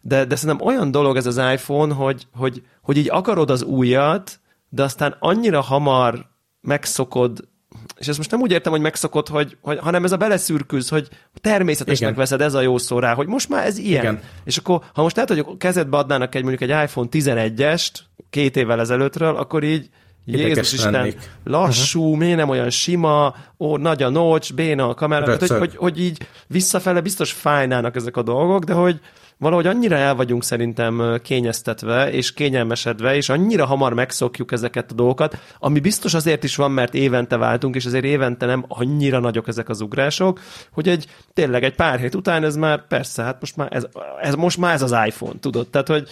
De, 0.00 0.24
de 0.24 0.36
szerintem 0.36 0.66
olyan 0.66 0.90
dolog 0.90 1.16
ez 1.16 1.26
az 1.26 1.40
iPhone, 1.52 1.94
hogy, 1.94 2.26
hogy, 2.34 2.62
hogy 2.82 2.96
így 2.96 3.10
akarod 3.10 3.50
az 3.50 3.62
újat, 3.62 4.40
de 4.68 4.82
aztán 4.82 5.16
annyira 5.18 5.60
hamar 5.60 6.26
megszokod 6.60 7.48
és 7.98 8.08
ezt 8.08 8.18
most 8.18 8.30
nem 8.30 8.40
úgy 8.40 8.50
értem, 8.50 8.72
hogy 8.72 8.80
megszokott, 8.80 9.28
hogy, 9.28 9.56
hogy 9.60 9.78
hanem 9.78 10.04
ez 10.04 10.12
a 10.12 10.16
beleszürkülsz, 10.16 10.88
hogy 10.88 11.08
természetesnek 11.40 12.08
Igen. 12.08 12.20
veszed, 12.20 12.40
ez 12.40 12.54
a 12.54 12.60
jó 12.60 12.78
szó 12.78 12.98
rá, 12.98 13.14
hogy 13.14 13.26
most 13.26 13.48
már 13.48 13.66
ez 13.66 13.78
ilyen. 13.78 14.02
Igen. 14.02 14.20
És 14.44 14.56
akkor, 14.56 14.82
ha 14.94 15.02
most 15.02 15.16
lehet, 15.16 15.30
hogy 15.30 15.56
kezedbe 15.58 15.96
adnának 15.96 16.34
egy 16.34 16.42
mondjuk 16.42 16.70
egy 16.70 16.82
iPhone 16.84 17.08
11-est 17.10 17.92
két 18.30 18.56
évvel 18.56 18.80
ezelőttről, 18.80 19.36
akkor 19.36 19.62
így 19.62 19.88
Jézus 20.24 20.72
Isten, 20.72 21.14
lassú, 21.44 22.02
uh-huh. 22.02 22.18
miért 22.18 22.36
nem 22.36 22.48
olyan 22.48 22.70
sima, 22.70 23.34
ó, 23.58 23.76
nagy 23.76 24.02
a 24.02 24.08
nocs, 24.08 24.54
béna 24.54 24.88
a 24.88 24.94
kamera, 24.94 25.30
hát, 25.30 25.40
hogy, 25.40 25.58
hogy, 25.58 25.76
hogy 25.76 26.00
így 26.00 26.26
visszafele 26.46 27.00
biztos 27.00 27.32
fájnának 27.32 27.96
ezek 27.96 28.16
a 28.16 28.22
dolgok, 28.22 28.64
de 28.64 28.72
hogy, 28.72 29.00
valahogy 29.38 29.66
annyira 29.66 29.96
el 29.96 30.14
vagyunk 30.14 30.44
szerintem 30.44 31.18
kényeztetve 31.22 32.12
és 32.12 32.32
kényelmesedve, 32.32 33.16
és 33.16 33.28
annyira 33.28 33.66
hamar 33.66 33.94
megszokjuk 33.94 34.52
ezeket 34.52 34.90
a 34.90 34.94
dolgokat, 34.94 35.38
ami 35.58 35.80
biztos 35.80 36.14
azért 36.14 36.44
is 36.44 36.56
van, 36.56 36.70
mert 36.70 36.94
évente 36.94 37.36
váltunk, 37.36 37.74
és 37.74 37.86
azért 37.86 38.04
évente 38.04 38.46
nem 38.46 38.64
annyira 38.68 39.18
nagyok 39.18 39.48
ezek 39.48 39.68
az 39.68 39.80
ugrások, 39.80 40.40
hogy 40.72 40.88
egy 40.88 41.06
tényleg 41.34 41.64
egy 41.64 41.74
pár 41.74 41.98
hét 41.98 42.14
után 42.14 42.44
ez 42.44 42.56
már 42.56 42.86
persze, 42.86 43.22
hát 43.22 43.40
most 43.40 43.56
már 43.56 43.68
ez, 43.70 43.86
ez 44.20 44.34
most 44.34 44.58
már 44.58 44.74
ez 44.74 44.82
az 44.82 44.96
iPhone, 45.06 45.38
tudod? 45.40 45.68
Tehát, 45.68 45.88
hogy 45.88 46.08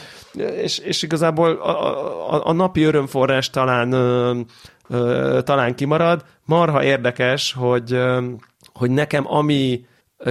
és, 0.62 0.78
és 0.78 1.02
igazából 1.02 1.50
a, 1.52 2.34
a, 2.34 2.46
a 2.46 2.52
napi 2.52 2.82
örömforrás 2.82 3.50
talán 3.50 3.92
ö, 3.92 4.40
ö, 4.88 5.40
talán 5.44 5.74
kimarad. 5.74 6.24
Marha 6.44 6.84
érdekes, 6.84 7.52
hogy, 7.52 7.92
ö, 7.92 8.24
hogy 8.72 8.90
nekem 8.90 9.32
ami 9.32 9.84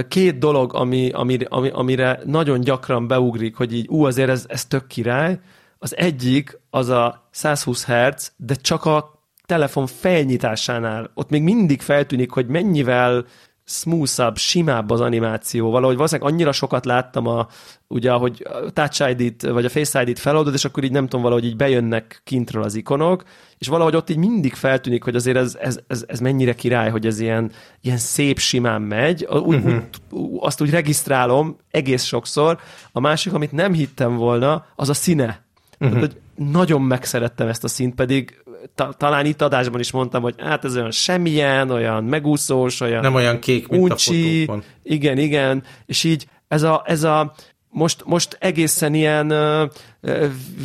két 0.08 0.38
dolog, 0.38 0.74
ami, 0.74 1.10
ami, 1.10 1.38
ami, 1.48 1.68
amire 1.68 2.20
nagyon 2.24 2.60
gyakran 2.60 3.06
beugrik, 3.06 3.56
hogy 3.56 3.74
így, 3.74 3.86
ú, 3.88 4.04
azért 4.04 4.28
ez, 4.28 4.44
ez 4.48 4.64
tök 4.64 4.86
király. 4.86 5.38
Az 5.78 5.96
egyik 5.96 6.60
az 6.70 6.88
a 6.88 7.28
120 7.30 7.84
Hz, 7.86 8.32
de 8.36 8.54
csak 8.54 8.84
a 8.84 9.16
telefon 9.46 9.86
felnyitásánál. 9.86 11.10
Ott 11.14 11.30
még 11.30 11.42
mindig 11.42 11.80
feltűnik, 11.80 12.30
hogy 12.30 12.46
mennyivel 12.46 13.24
smoothabb, 13.68 14.36
simább 14.36 14.90
az 14.90 15.00
animáció. 15.00 15.70
Valahogy 15.70 15.96
valószínűleg 15.96 16.32
annyira 16.32 16.52
sokat 16.52 16.84
láttam, 16.84 17.26
a, 17.26 17.46
ugye, 17.86 18.10
hogy 18.10 18.46
Touch 18.72 19.10
ID-t, 19.10 19.42
vagy 19.42 19.64
a 19.64 19.68
Face 19.68 20.02
ID-t 20.02 20.18
feloldod, 20.18 20.54
és 20.54 20.64
akkor 20.64 20.84
így 20.84 20.92
nem 20.92 21.04
tudom, 21.04 21.22
valahogy 21.22 21.44
így 21.44 21.56
bejönnek 21.56 22.20
kintről 22.24 22.62
az 22.62 22.74
ikonok, 22.74 23.24
és 23.58 23.68
valahogy 23.68 23.96
ott 23.96 24.10
így 24.10 24.16
mindig 24.16 24.54
feltűnik, 24.54 25.04
hogy 25.04 25.14
azért 25.14 25.36
ez, 25.36 25.56
ez, 25.60 25.78
ez, 25.86 26.04
ez 26.06 26.20
mennyire 26.20 26.54
király, 26.54 26.90
hogy 26.90 27.06
ez 27.06 27.20
ilyen, 27.20 27.50
ilyen 27.80 27.98
szép 27.98 28.38
simán 28.38 28.82
megy. 28.82 29.26
Úgy, 29.30 29.56
uh-huh. 29.56 29.82
úgy, 30.10 30.38
azt 30.40 30.60
úgy 30.60 30.70
regisztrálom 30.70 31.56
egész 31.70 32.04
sokszor. 32.04 32.58
A 32.92 33.00
másik, 33.00 33.32
amit 33.32 33.52
nem 33.52 33.72
hittem 33.72 34.16
volna, 34.16 34.66
az 34.76 34.88
a 34.88 34.94
színe. 34.94 35.44
Uh-huh. 35.78 35.98
Tehát, 35.98 36.12
hogy 36.12 36.20
nagyon 36.46 36.82
megszerettem 36.82 37.48
ezt 37.48 37.64
a 37.64 37.68
színt, 37.68 37.94
pedig 37.94 38.42
ta, 38.74 38.92
talán 38.98 39.26
itt 39.26 39.42
adásban 39.42 39.80
is 39.80 39.90
mondtam, 39.90 40.22
hogy 40.22 40.34
hát 40.38 40.64
ez 40.64 40.76
olyan 40.76 40.90
semmilyen, 40.90 41.70
olyan 41.70 42.04
megúszós, 42.04 42.80
olyan 42.80 43.00
Nem 43.00 43.14
olyan 43.14 43.38
kék, 43.38 43.68
mint 43.68 43.82
uncsi, 43.82 44.34
a 44.34 44.40
fotókon. 44.40 44.62
Igen, 44.82 45.18
igen, 45.18 45.62
és 45.86 46.04
így 46.04 46.26
ez 46.48 46.62
a, 46.62 46.82
ez 46.86 47.02
a 47.02 47.34
most, 47.68 48.02
most 48.04 48.36
egészen 48.40 48.94
ilyen 48.94 49.32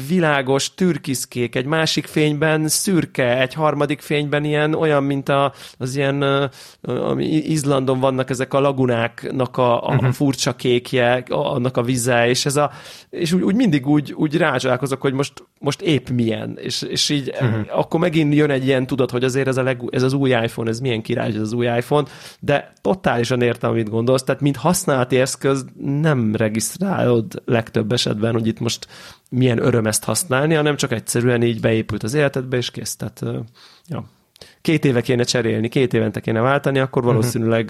világos 0.07 0.73
türkiszkék, 0.73 1.55
egy 1.55 1.65
másik 1.65 2.05
fényben 2.05 2.67
szürke, 2.67 3.39
egy 3.39 3.53
harmadik 3.53 4.01
fényben 4.01 4.43
ilyen 4.43 4.73
olyan, 4.73 5.03
mint 5.03 5.29
a, 5.29 5.53
az 5.77 5.95
ilyen, 5.95 6.49
ami 6.81 7.25
Izlandon 7.25 7.99
vannak 7.99 8.29
ezek 8.29 8.53
a 8.53 8.59
lagunáknak 8.59 9.57
a, 9.57 9.87
a 9.87 9.93
uh-huh. 9.93 10.11
furcsa 10.11 10.55
kékje, 10.55 11.23
annak 11.29 11.77
a 11.77 11.81
vize, 11.81 12.27
és 12.27 12.45
ez 12.45 12.55
a, 12.55 12.71
és 13.09 13.33
úgy, 13.33 13.41
úgy 13.41 13.55
mindig 13.55 13.87
úgy, 13.87 14.13
úgy 14.13 14.37
rázsálkozok, 14.37 15.01
hogy 15.01 15.13
most, 15.13 15.33
most 15.59 15.81
épp 15.81 16.09
milyen, 16.09 16.57
és, 16.61 16.81
és 16.81 17.09
így 17.09 17.31
uh-huh. 17.33 17.79
akkor 17.79 17.99
megint 17.99 18.33
jön 18.33 18.49
egy 18.49 18.65
ilyen 18.65 18.87
tudat, 18.87 19.11
hogy 19.11 19.23
azért 19.23 19.47
ez, 19.47 19.57
a 19.57 19.63
leg, 19.63 19.81
ez 19.89 20.03
az 20.03 20.13
új 20.13 20.29
iPhone, 20.29 20.69
ez 20.69 20.79
milyen 20.79 21.01
király 21.01 21.29
ez 21.29 21.41
az 21.41 21.53
új 21.53 21.65
iPhone, 21.65 22.07
de 22.39 22.73
totálisan 22.81 23.41
értem, 23.41 23.69
amit 23.69 23.89
gondolsz, 23.89 24.23
tehát 24.23 24.41
mint 24.41 24.57
használati 24.57 25.17
eszköz 25.17 25.65
nem 25.79 26.35
regisztrálod 26.35 27.41
legtöbb 27.45 27.91
esetben, 27.91 28.33
hogy 28.33 28.47
itt 28.47 28.59
most 28.59 28.87
milyen 29.35 29.63
öröm 29.63 29.85
ezt 29.85 30.03
használni, 30.03 30.53
hanem 30.53 30.75
csak 30.75 30.91
egyszerűen 30.91 31.43
így 31.43 31.59
beépült 31.59 32.03
az 32.03 32.13
életedbe, 32.13 32.57
és 32.57 32.71
kész. 32.71 32.95
Tehát, 32.95 33.23
ja. 33.87 34.03
Két 34.61 34.85
éve 34.85 35.01
kéne 35.01 35.23
cserélni, 35.23 35.69
két 35.69 35.93
évente 35.93 36.19
kéne 36.19 36.39
váltani, 36.39 36.79
akkor 36.79 37.01
mhm. 37.01 37.11
valószínűleg... 37.11 37.69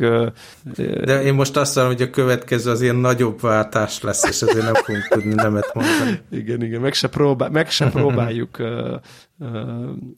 De 1.04 1.22
én 1.22 1.34
most 1.34 1.58
azt 1.58 1.76
mondom, 1.76 1.94
hogy 1.94 2.02
a 2.02 2.10
következő 2.10 2.72
az 2.72 2.82
ilyen 2.82 2.96
nagyobb 2.96 3.42
váltás 3.42 4.02
lesz, 4.02 4.24
és 4.24 4.42
ezért 4.42 4.66
nem 4.66 4.74
fogunk 4.74 5.08
tudni 5.08 5.34
nemet 5.34 5.72
mondani. 5.74 6.20
Igen, 6.30 6.64
igen, 6.64 6.82
meg 6.82 6.94
se, 6.94 7.08
próbál, 7.08 7.50
meg 7.50 7.70
se 7.70 7.90
próbáljuk 7.90 8.58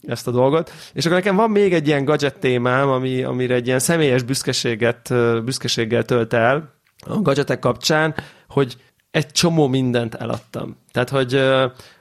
ezt 0.07 0.27
a 0.27 0.31
dolgot. 0.31 0.71
És 0.93 1.05
akkor 1.05 1.17
nekem 1.17 1.35
van 1.35 1.51
még 1.51 1.73
egy 1.73 1.87
ilyen 1.87 2.05
gadget 2.05 2.39
témám, 2.39 2.89
ami, 2.89 3.23
amire 3.23 3.55
egy 3.55 3.67
ilyen 3.67 3.79
személyes 3.79 4.23
büszkeséget, 4.23 5.13
büszkeséggel 5.43 6.03
tölt 6.03 6.33
el 6.33 6.73
a 7.07 7.21
gadgetek 7.21 7.59
kapcsán, 7.59 8.15
hogy 8.47 8.77
egy 9.13 9.31
csomó 9.31 9.67
mindent 9.67 10.15
eladtam. 10.15 10.77
Tehát, 10.91 11.09
hogy, 11.09 11.41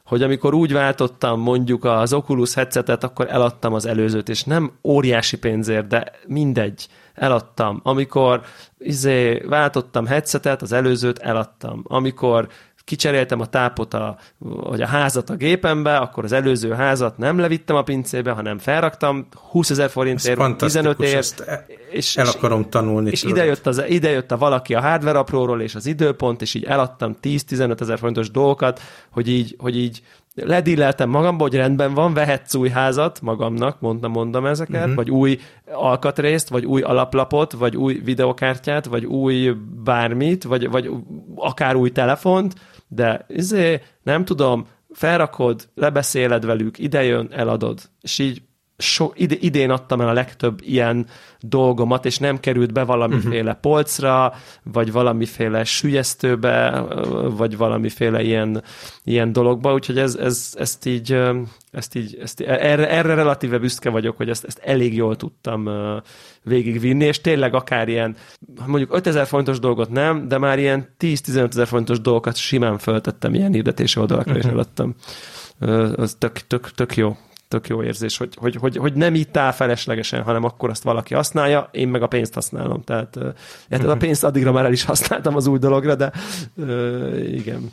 hogy 0.04 0.22
amikor 0.22 0.54
úgy 0.54 0.72
váltottam 0.72 1.40
mondjuk 1.40 1.84
az 1.84 2.12
Oculus 2.12 2.54
headsetet, 2.54 3.04
akkor 3.04 3.26
eladtam 3.30 3.74
az 3.74 3.86
előzőt, 3.86 4.28
és 4.28 4.44
nem 4.44 4.72
óriási 4.84 5.38
pénzért, 5.38 5.86
de 5.86 6.12
mindegy, 6.26 6.88
eladtam. 7.14 7.80
Amikor 7.82 8.42
izé, 8.78 9.38
váltottam 9.38 10.06
headsetet, 10.06 10.62
az 10.62 10.72
előzőt 10.72 11.18
eladtam. 11.18 11.82
Amikor 11.86 12.48
kicseréltem 12.84 13.40
a 13.40 13.46
tápot, 13.46 13.94
a, 13.94 14.18
vagy 14.38 14.82
a 14.82 14.86
házat 14.86 15.30
a 15.30 15.34
gépembe, 15.34 15.96
akkor 15.96 16.24
az 16.24 16.32
előző 16.32 16.70
házat 16.70 17.18
nem 17.18 17.38
levittem 17.38 17.76
a 17.76 17.82
pincébe, 17.82 18.30
hanem 18.30 18.58
felraktam 18.58 19.26
20 19.50 19.70
ezer 19.70 19.90
forintért, 19.90 20.56
15 20.56 21.00
ért. 21.00 21.44
És, 21.90 22.16
el 22.16 22.26
akarom 22.26 22.68
tanulni. 22.68 23.10
És 23.10 23.22
idejött, 23.22 23.66
az, 23.66 23.82
idejött 23.88 24.30
a 24.30 24.36
valaki 24.36 24.74
a 24.74 24.80
hardware 24.80 25.18
apróról, 25.18 25.60
és 25.60 25.74
az 25.74 25.86
időpont, 25.86 26.42
és 26.42 26.54
így 26.54 26.64
eladtam 26.64 27.16
10-15 27.22 27.80
ezer 27.80 27.98
forintos 27.98 28.30
dolgokat, 28.30 28.80
hogy 29.10 29.28
így, 29.28 29.56
hogy 29.58 29.76
így 29.76 30.02
ledilleltem 30.34 31.10
magamba, 31.10 31.42
hogy 31.42 31.54
rendben 31.54 31.94
van, 31.94 32.14
vehetsz 32.14 32.54
új 32.54 32.68
házat 32.68 33.20
magamnak, 33.20 33.80
mondtam, 33.80 34.12
mondom 34.12 34.46
ezeket, 34.46 34.80
uh-huh. 34.80 34.94
vagy 34.94 35.10
új 35.10 35.38
alkatrészt, 35.72 36.48
vagy 36.48 36.64
új 36.64 36.82
alaplapot, 36.82 37.52
vagy 37.52 37.76
új 37.76 37.94
videokártyát, 38.04 38.84
vagy 38.84 39.04
új 39.04 39.50
bármit, 39.84 40.44
vagy, 40.44 40.70
vagy 40.70 40.90
akár 41.34 41.76
új 41.76 41.90
telefont, 41.90 42.54
de 42.88 43.24
izé, 43.28 43.80
nem 44.02 44.24
tudom, 44.24 44.66
felrakod, 44.90 45.68
lebeszéled 45.74 46.44
velük, 46.44 46.78
idejön, 46.78 47.28
eladod. 47.32 47.80
És 48.00 48.18
így 48.18 48.42
so, 48.82 49.10
ide, 49.14 49.36
idén 49.40 49.70
adtam 49.70 50.00
el 50.00 50.08
a 50.08 50.12
legtöbb 50.12 50.60
ilyen 50.62 51.06
dolgomat, 51.40 52.04
és 52.04 52.18
nem 52.18 52.40
került 52.40 52.72
be 52.72 52.84
valamiféle 52.84 53.50
uh-huh. 53.50 53.60
polcra, 53.60 54.34
vagy 54.62 54.92
valamiféle 54.92 55.64
sülyeztőbe, 55.64 56.80
vagy 57.36 57.56
valamiféle 57.56 58.22
ilyen, 58.22 58.62
ilyen 59.04 59.32
dologba, 59.32 59.72
úgyhogy 59.72 59.98
ez, 59.98 60.14
ez, 60.14 60.54
ezt 60.54 60.86
így, 60.86 61.20
ezt 61.70 61.94
így 61.94 62.18
ezt, 62.22 62.40
erre, 62.40 62.90
erre 62.90 63.14
relatíve 63.14 63.58
büszke 63.58 63.90
vagyok, 63.90 64.16
hogy 64.16 64.28
ezt, 64.28 64.44
ezt 64.44 64.58
elég 64.58 64.94
jól 64.94 65.16
tudtam 65.16 65.70
végigvinni, 66.42 67.04
és 67.04 67.20
tényleg 67.20 67.54
akár 67.54 67.88
ilyen, 67.88 68.16
mondjuk 68.66 68.94
5000 68.94 69.26
fontos 69.26 69.58
dolgot 69.58 69.90
nem, 69.90 70.28
de 70.28 70.38
már 70.38 70.58
ilyen 70.58 70.94
10-15 70.98 71.48
ezer 71.48 71.66
fontos 71.66 72.00
dolgokat 72.00 72.36
simán 72.36 72.78
föltettem 72.78 73.34
ilyen 73.34 73.52
hirdetési 73.52 74.00
oldalakra, 74.00 74.32
uh-huh. 74.32 74.46
és 74.46 74.52
eladtam. 74.52 74.94
Az 75.96 76.16
tök, 76.18 76.46
tök, 76.46 76.70
tök 76.70 76.96
jó 76.96 77.16
tök 77.52 77.68
jó 77.68 77.82
érzés, 77.82 78.16
hogy, 78.16 78.34
hogy, 78.36 78.56
hogy, 78.56 78.76
hogy 78.76 78.92
nem 78.92 79.14
itt 79.14 79.36
áll 79.36 79.52
feleslegesen, 79.52 80.22
hanem 80.22 80.44
akkor 80.44 80.70
azt 80.70 80.82
valaki 80.82 81.14
használja, 81.14 81.68
én 81.72 81.88
meg 81.88 82.02
a 82.02 82.06
pénzt 82.06 82.34
használom. 82.34 82.82
Tehát 82.82 83.18
hát 83.70 83.84
a 83.84 83.96
pénzt 83.96 84.24
addigra 84.24 84.52
már 84.52 84.64
el 84.64 84.72
is 84.72 84.84
használtam 84.84 85.36
az 85.36 85.46
új 85.46 85.58
dologra, 85.58 85.94
de 85.94 86.12
igen. 87.26 87.72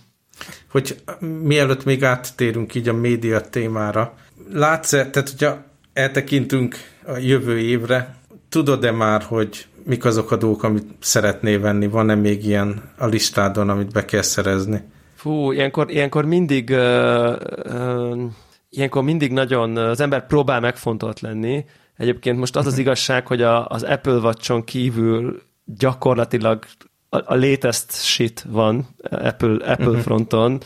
Hogy 0.71 1.01
mielőtt 1.43 1.86
még 1.86 2.03
áttérünk 2.03 2.75
így 2.75 2.89
a 2.89 2.93
média 2.93 3.41
témára, 3.41 4.13
látsz 4.53 4.93
-e, 4.93 5.09
tehát 5.09 5.30
hogyha 5.30 5.63
eltekintünk 5.93 6.75
a 7.05 7.17
jövő 7.17 7.59
évre, 7.59 8.15
tudod-e 8.49 8.91
már, 8.91 9.21
hogy 9.21 9.65
mik 9.86 10.05
azok 10.05 10.32
a 10.32 10.38
dolgok, 10.38 10.63
amit 10.63 10.86
szeretnél 10.99 11.59
venni? 11.59 11.88
Van-e 11.88 12.15
még 12.15 12.45
ilyen 12.45 12.91
a 12.97 13.05
listádon, 13.05 13.69
amit 13.69 13.91
be 13.91 14.05
kell 14.05 14.21
szerezni? 14.21 14.82
Fú, 15.15 15.51
ilyenkor, 15.51 15.91
ilyenkor 15.91 16.25
mindig 16.25 16.69
uh, 16.69 17.36
uh, 17.65 18.32
ilyenkor 18.70 19.03
mindig 19.03 19.32
nagyon, 19.32 19.78
az 19.78 19.99
ember 19.99 20.28
próbál 20.28 20.59
megfontolt 20.59 21.20
lenni. 21.20 21.65
Egyébként 21.97 22.38
most 22.38 22.55
az 22.55 22.65
az 22.65 22.72
mhm. 22.72 22.82
igazság, 22.82 23.28
hogy 23.28 23.41
a, 23.41 23.67
az 23.67 23.84
Apple 23.84 24.17
watch 24.17 24.63
kívül 24.63 25.41
gyakorlatilag 25.65 26.65
a, 27.09 27.17
a 27.17 27.36
latest 27.36 27.91
shit 27.91 28.45
van 28.49 28.88
Apple, 29.01 29.72
Apple 29.72 29.88
uh-huh. 29.88 29.99
fronton, 29.99 30.61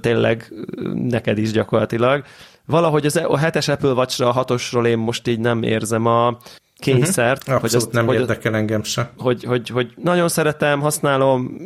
tényleg 0.00 0.52
neked 0.94 1.38
is 1.38 1.50
gyakorlatilag. 1.50 2.24
Valahogy 2.66 3.06
az, 3.06 3.16
a 3.16 3.36
hetes 3.36 3.68
Apple 3.68 3.92
Watch-ra, 3.92 4.28
a 4.28 4.32
hatosról 4.32 4.86
én 4.86 4.98
most 4.98 5.26
így 5.26 5.38
nem 5.38 5.62
érzem 5.62 6.06
a 6.06 6.38
kényszert. 6.78 7.40
Uh-huh. 7.40 7.54
Abszolút 7.54 7.72
hogy 7.72 7.74
azt, 7.74 7.92
nem 7.92 8.06
hogy, 8.06 8.14
érdekel 8.14 8.54
engem 8.54 8.82
se. 8.82 9.10
Hogy, 9.16 9.44
hogy, 9.44 9.68
hogy 9.68 9.92
nagyon 9.96 10.28
szeretem, 10.28 10.80
használom, 10.80 11.56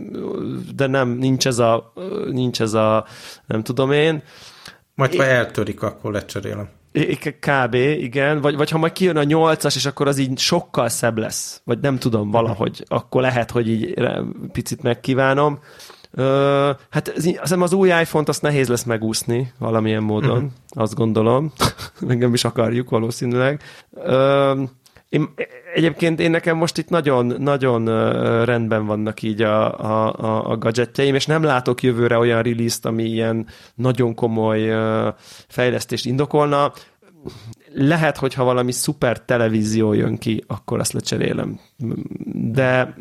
de 0.77 0.87
nem, 0.87 1.09
nincs 1.09 1.47
ez 1.47 1.59
a, 1.59 1.93
nincs 2.31 2.61
ez 2.61 2.75
a 2.75 3.07
nem 3.47 3.63
tudom 3.63 3.93
én. 3.93 4.23
Majd 4.95 5.15
ha 5.15 5.25
eltörik, 5.25 5.83
akkor 5.83 6.13
lecserélem. 6.13 6.69
Kb. 7.41 7.75
igen, 7.75 8.41
vagy, 8.41 8.57
vagy 8.57 8.71
ha 8.71 8.79
majd 8.79 8.93
kijön 8.93 9.17
a 9.17 9.23
nyolcas, 9.23 9.77
és 9.77 9.87
akkor 9.87 10.09
az 10.09 10.19
így 10.19 10.39
sokkal 10.39 10.89
szebb 10.89 11.19
lesz, 11.19 11.61
vagy 11.65 11.79
nem 11.81 11.99
tudom, 11.99 12.31
valahogy, 12.31 12.85
akkor 12.89 13.23
lehet, 13.23 13.51
hogy 13.51 13.69
így 13.69 13.95
picit 14.53 14.83
megkívánom. 14.83 15.59
Ö, 16.13 16.71
hát 16.91 17.09
az, 17.17 17.25
hiszem 17.25 17.63
az 17.63 17.73
új 17.73 17.89
iPhone-t 17.89 18.29
azt 18.29 18.43
nehéz 18.43 18.69
lesz 18.69 18.83
megúszni 18.83 19.53
valamilyen 19.59 20.03
módon, 20.03 20.37
uh-huh. 20.37 20.51
azt 20.69 20.95
gondolom. 20.95 21.53
Engem 22.09 22.35
is 22.35 22.45
akarjuk 22.45 22.91
valószínűleg. 22.91 23.63
Ö, 23.95 24.63
én, 25.11 25.29
egyébként 25.75 26.21
én 26.21 26.31
nekem 26.31 26.57
most 26.57 26.79
itt 26.79 26.89
nagyon, 26.89 27.27
nagyon 27.27 27.85
rendben 28.45 28.87
vannak 28.87 29.23
így 29.23 29.43
a, 29.43 29.79
a, 29.81 30.51
a 30.51 30.57
gadgetjeim, 30.57 31.15
és 31.15 31.27
nem 31.27 31.43
látok 31.43 31.83
jövőre 31.83 32.19
olyan 32.19 32.43
release 32.43 32.79
ami 32.83 33.05
ilyen 33.05 33.47
nagyon 33.75 34.15
komoly 34.15 34.75
fejlesztést 35.49 36.07
indokolna 36.07 36.73
lehet, 37.75 38.17
hogyha 38.17 38.45
valami 38.45 38.73
szuper 38.73 39.25
televízió 39.25 39.93
jön 39.93 40.19
ki, 40.19 40.45
akkor 40.47 40.79
azt 40.79 40.93
lecserélem. 40.93 41.61
De, 42.35 42.97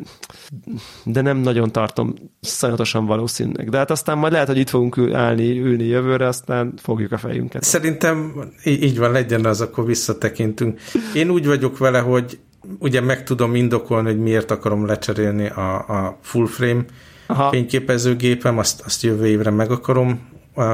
de 1.04 1.20
nem 1.20 1.36
nagyon 1.36 1.72
tartom 1.72 2.14
szajatosan 2.40 3.06
valószínűleg. 3.06 3.70
De 3.70 3.78
hát 3.78 3.90
aztán 3.90 4.18
majd 4.18 4.32
lehet, 4.32 4.46
hogy 4.46 4.58
itt 4.58 4.68
fogunk 4.68 4.98
állni, 5.12 5.58
ülni 5.58 5.84
jövőre, 5.84 6.26
aztán 6.26 6.74
fogjuk 6.76 7.12
a 7.12 7.18
fejünket. 7.18 7.62
Szerintem 7.62 8.34
így 8.64 8.98
van, 8.98 9.12
legyen 9.12 9.44
az, 9.44 9.60
akkor 9.60 9.86
visszatekintünk. 9.86 10.80
Én 11.14 11.30
úgy 11.30 11.46
vagyok 11.46 11.78
vele, 11.78 11.98
hogy 11.98 12.38
ugye 12.78 13.00
meg 13.00 13.24
tudom 13.24 13.54
indokolni, 13.54 14.08
hogy 14.08 14.20
miért 14.20 14.50
akarom 14.50 14.86
lecserélni 14.86 15.48
a, 15.48 15.74
a 15.74 16.18
full 16.22 16.46
frame 16.46 16.84
Aha. 17.26 17.50
fényképezőgépem, 17.50 18.58
azt, 18.58 18.80
azt 18.80 19.02
jövő 19.02 19.26
évre 19.26 19.50
meg 19.50 19.70
akarom 19.70 20.20
uh, 20.54 20.64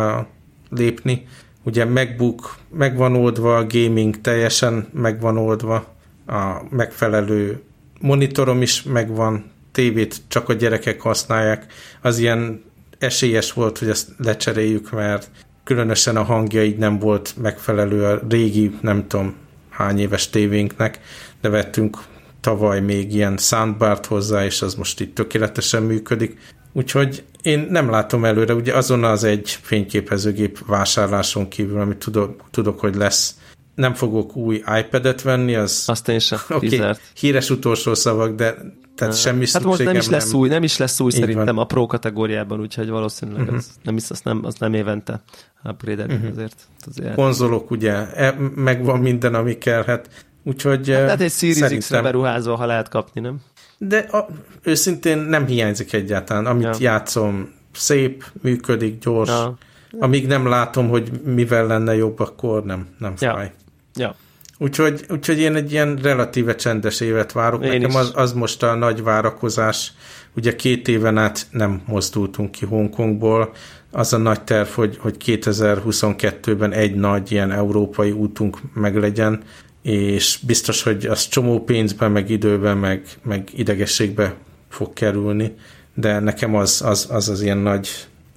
lépni, 0.71 1.27
Ugye 1.67 1.85
MacBook 1.85 2.57
meg 2.71 2.97
van 2.97 3.17
oldva, 3.17 3.57
a 3.57 3.67
gaming 3.67 4.21
teljesen 4.21 4.89
meg 4.93 5.21
van 5.21 5.37
oldva, 5.37 5.95
a 6.27 6.63
megfelelő 6.71 7.63
monitorom 8.01 8.63
is 8.63 8.83
megvan, 8.83 9.51
tévét 9.73 10.17
csak 10.29 10.49
a 10.49 10.53
gyerekek 10.53 11.01
használják. 11.01 11.67
Az 12.03 12.19
ilyen 12.19 12.65
esélyes 12.99 13.53
volt, 13.53 13.79
hogy 13.79 13.89
ezt 13.89 14.09
lecseréljük, 14.19 14.91
mert 14.91 15.31
különösen 15.65 16.17
a 16.17 16.23
hangja 16.23 16.65
így 16.65 16.77
nem 16.77 16.99
volt 16.99 17.35
megfelelő 17.43 18.05
a 18.05 18.21
régi, 18.29 18.79
nem 18.81 19.07
tudom 19.07 19.35
hány 19.71 19.99
éves 19.99 20.31
tévénknek, 20.31 21.01
de 21.41 21.49
vettünk 21.49 21.99
tavaly 22.41 22.81
még 22.81 23.15
ilyen 23.15 23.37
soundbart 23.37 24.07
hozzá, 24.07 24.45
és 24.45 24.63
az 24.63 24.75
most 24.75 25.01
itt 25.01 25.15
tökéletesen 25.15 25.83
működik. 25.83 26.39
Úgyhogy 26.77 27.25
én 27.43 27.67
nem 27.71 27.91
látom 27.91 28.25
előre, 28.25 28.55
ugye 28.55 28.75
azon 28.75 29.05
az 29.05 29.25
egy 29.25 29.59
fényképezőgép 29.63 30.59
vásárláson 30.67 31.49
kívül, 31.49 31.81
amit 31.81 31.97
tudok, 31.97 32.45
tudok 32.51 32.81
hogy 32.81 32.95
lesz, 32.95 33.35
nem 33.75 33.95
fogok 33.95 34.37
új 34.37 34.63
iPad-et 34.81 35.23
venni, 35.23 35.55
az... 35.55 35.85
Azt 35.87 36.09
én 36.09 36.19
sem, 36.19 36.39
okay, 36.49 36.81
híres 37.15 37.51
utolsó 37.51 37.95
szavak, 37.95 38.35
de 38.35 38.55
tehát 38.95 39.19
semmi 39.19 39.45
Hát 39.53 39.65
most 39.65 39.85
nem 39.85 39.97
is 39.97 40.09
lesz 40.09 40.31
nem. 40.31 40.41
új, 40.41 40.49
nem 40.49 40.63
is 40.63 40.77
lesz 40.77 41.01
új 41.01 41.11
Így 41.13 41.21
szerintem 41.21 41.55
van. 41.55 41.59
a 41.59 41.67
Pro 41.67 41.87
kategóriában, 41.87 42.61
úgyhogy 42.61 42.89
valószínűleg 42.89 43.41
uh-huh. 43.41 43.57
az, 43.57 43.71
nem, 43.83 43.97
is, 43.97 44.11
az, 44.11 44.21
nem, 44.21 44.41
az 44.45 44.55
nem 44.59 44.75
évente 44.75 45.23
upgrade 45.65 46.05
uh-huh. 46.05 46.31
azért, 46.31 46.69
azért. 46.87 47.15
Konzolok 47.15 47.71
ugye, 47.71 47.93
e, 48.13 48.35
megvan 48.55 49.01
minden, 49.01 49.35
ami 49.35 49.59
kellhet, 49.59 50.09
úgyhogy 50.43 50.91
hát, 50.91 51.09
hát 51.09 51.21
egy 51.21 51.33
Series 51.33 51.57
szerintem... 51.57 51.79
X-re 51.79 52.03
beruházva, 52.03 52.57
ha 52.57 52.67
lehet 52.67 52.89
kapni, 52.89 53.21
nem? 53.21 53.41
De 53.79 53.99
a, 53.99 54.27
őszintén 54.63 55.19
nem 55.19 55.47
hiányzik 55.47 55.93
egyáltalán. 55.93 56.47
Amit 56.47 56.65
ja. 56.65 56.75
játszom, 56.79 57.55
szép, 57.73 58.25
működik, 58.43 58.99
gyors. 58.99 59.29
Ja. 59.29 59.59
Amíg 59.99 60.27
nem 60.27 60.47
látom, 60.47 60.89
hogy 60.89 61.11
mivel 61.25 61.67
lenne 61.67 61.95
jobb, 61.95 62.21
akkor 62.21 62.65
nem, 62.65 62.87
nem 62.99 63.17
fáj. 63.17 63.53
Ja. 63.95 64.15
Úgyhogy, 64.59 65.05
úgyhogy 65.09 65.39
én 65.39 65.55
egy 65.55 65.73
ilyen 65.73 65.99
relatíve 66.03 66.55
csendes 66.55 67.01
évet 67.01 67.33
várok. 67.33 67.65
Én 67.65 67.81
Nekem 67.81 67.97
az, 67.97 68.13
az 68.15 68.33
most 68.33 68.63
a 68.63 68.75
nagy 68.75 69.03
várakozás. 69.03 69.93
Ugye 70.37 70.57
két 70.57 70.89
éven 70.89 71.19
át 71.19 71.47
nem 71.51 71.83
mozdultunk 71.87 72.51
ki 72.51 72.67
Hongkongból. 72.67 73.53
Az 73.91 74.13
a 74.13 74.17
nagy 74.17 74.43
terv, 74.43 74.69
hogy, 74.69 74.97
hogy 75.01 75.17
2022-ben 75.25 76.73
egy 76.73 76.95
nagy 76.95 77.33
ilyen 77.33 77.53
európai 77.53 78.11
útunk 78.11 78.59
meglegyen, 78.75 79.43
és 79.87 80.39
biztos, 80.47 80.83
hogy 80.83 81.07
az 81.07 81.29
csomó 81.29 81.65
pénzben, 81.65 82.11
meg 82.11 82.31
időben, 82.31 82.77
meg, 82.77 83.03
meg 83.23 83.49
idegességbe 83.55 84.35
fog 84.69 84.93
kerülni, 84.93 85.55
de 85.95 86.19
nekem 86.19 86.55
az 86.55 86.83
az, 86.85 87.07
az, 87.11 87.29
az 87.29 87.43
ilyen 87.43 87.59
nagy 87.59 87.89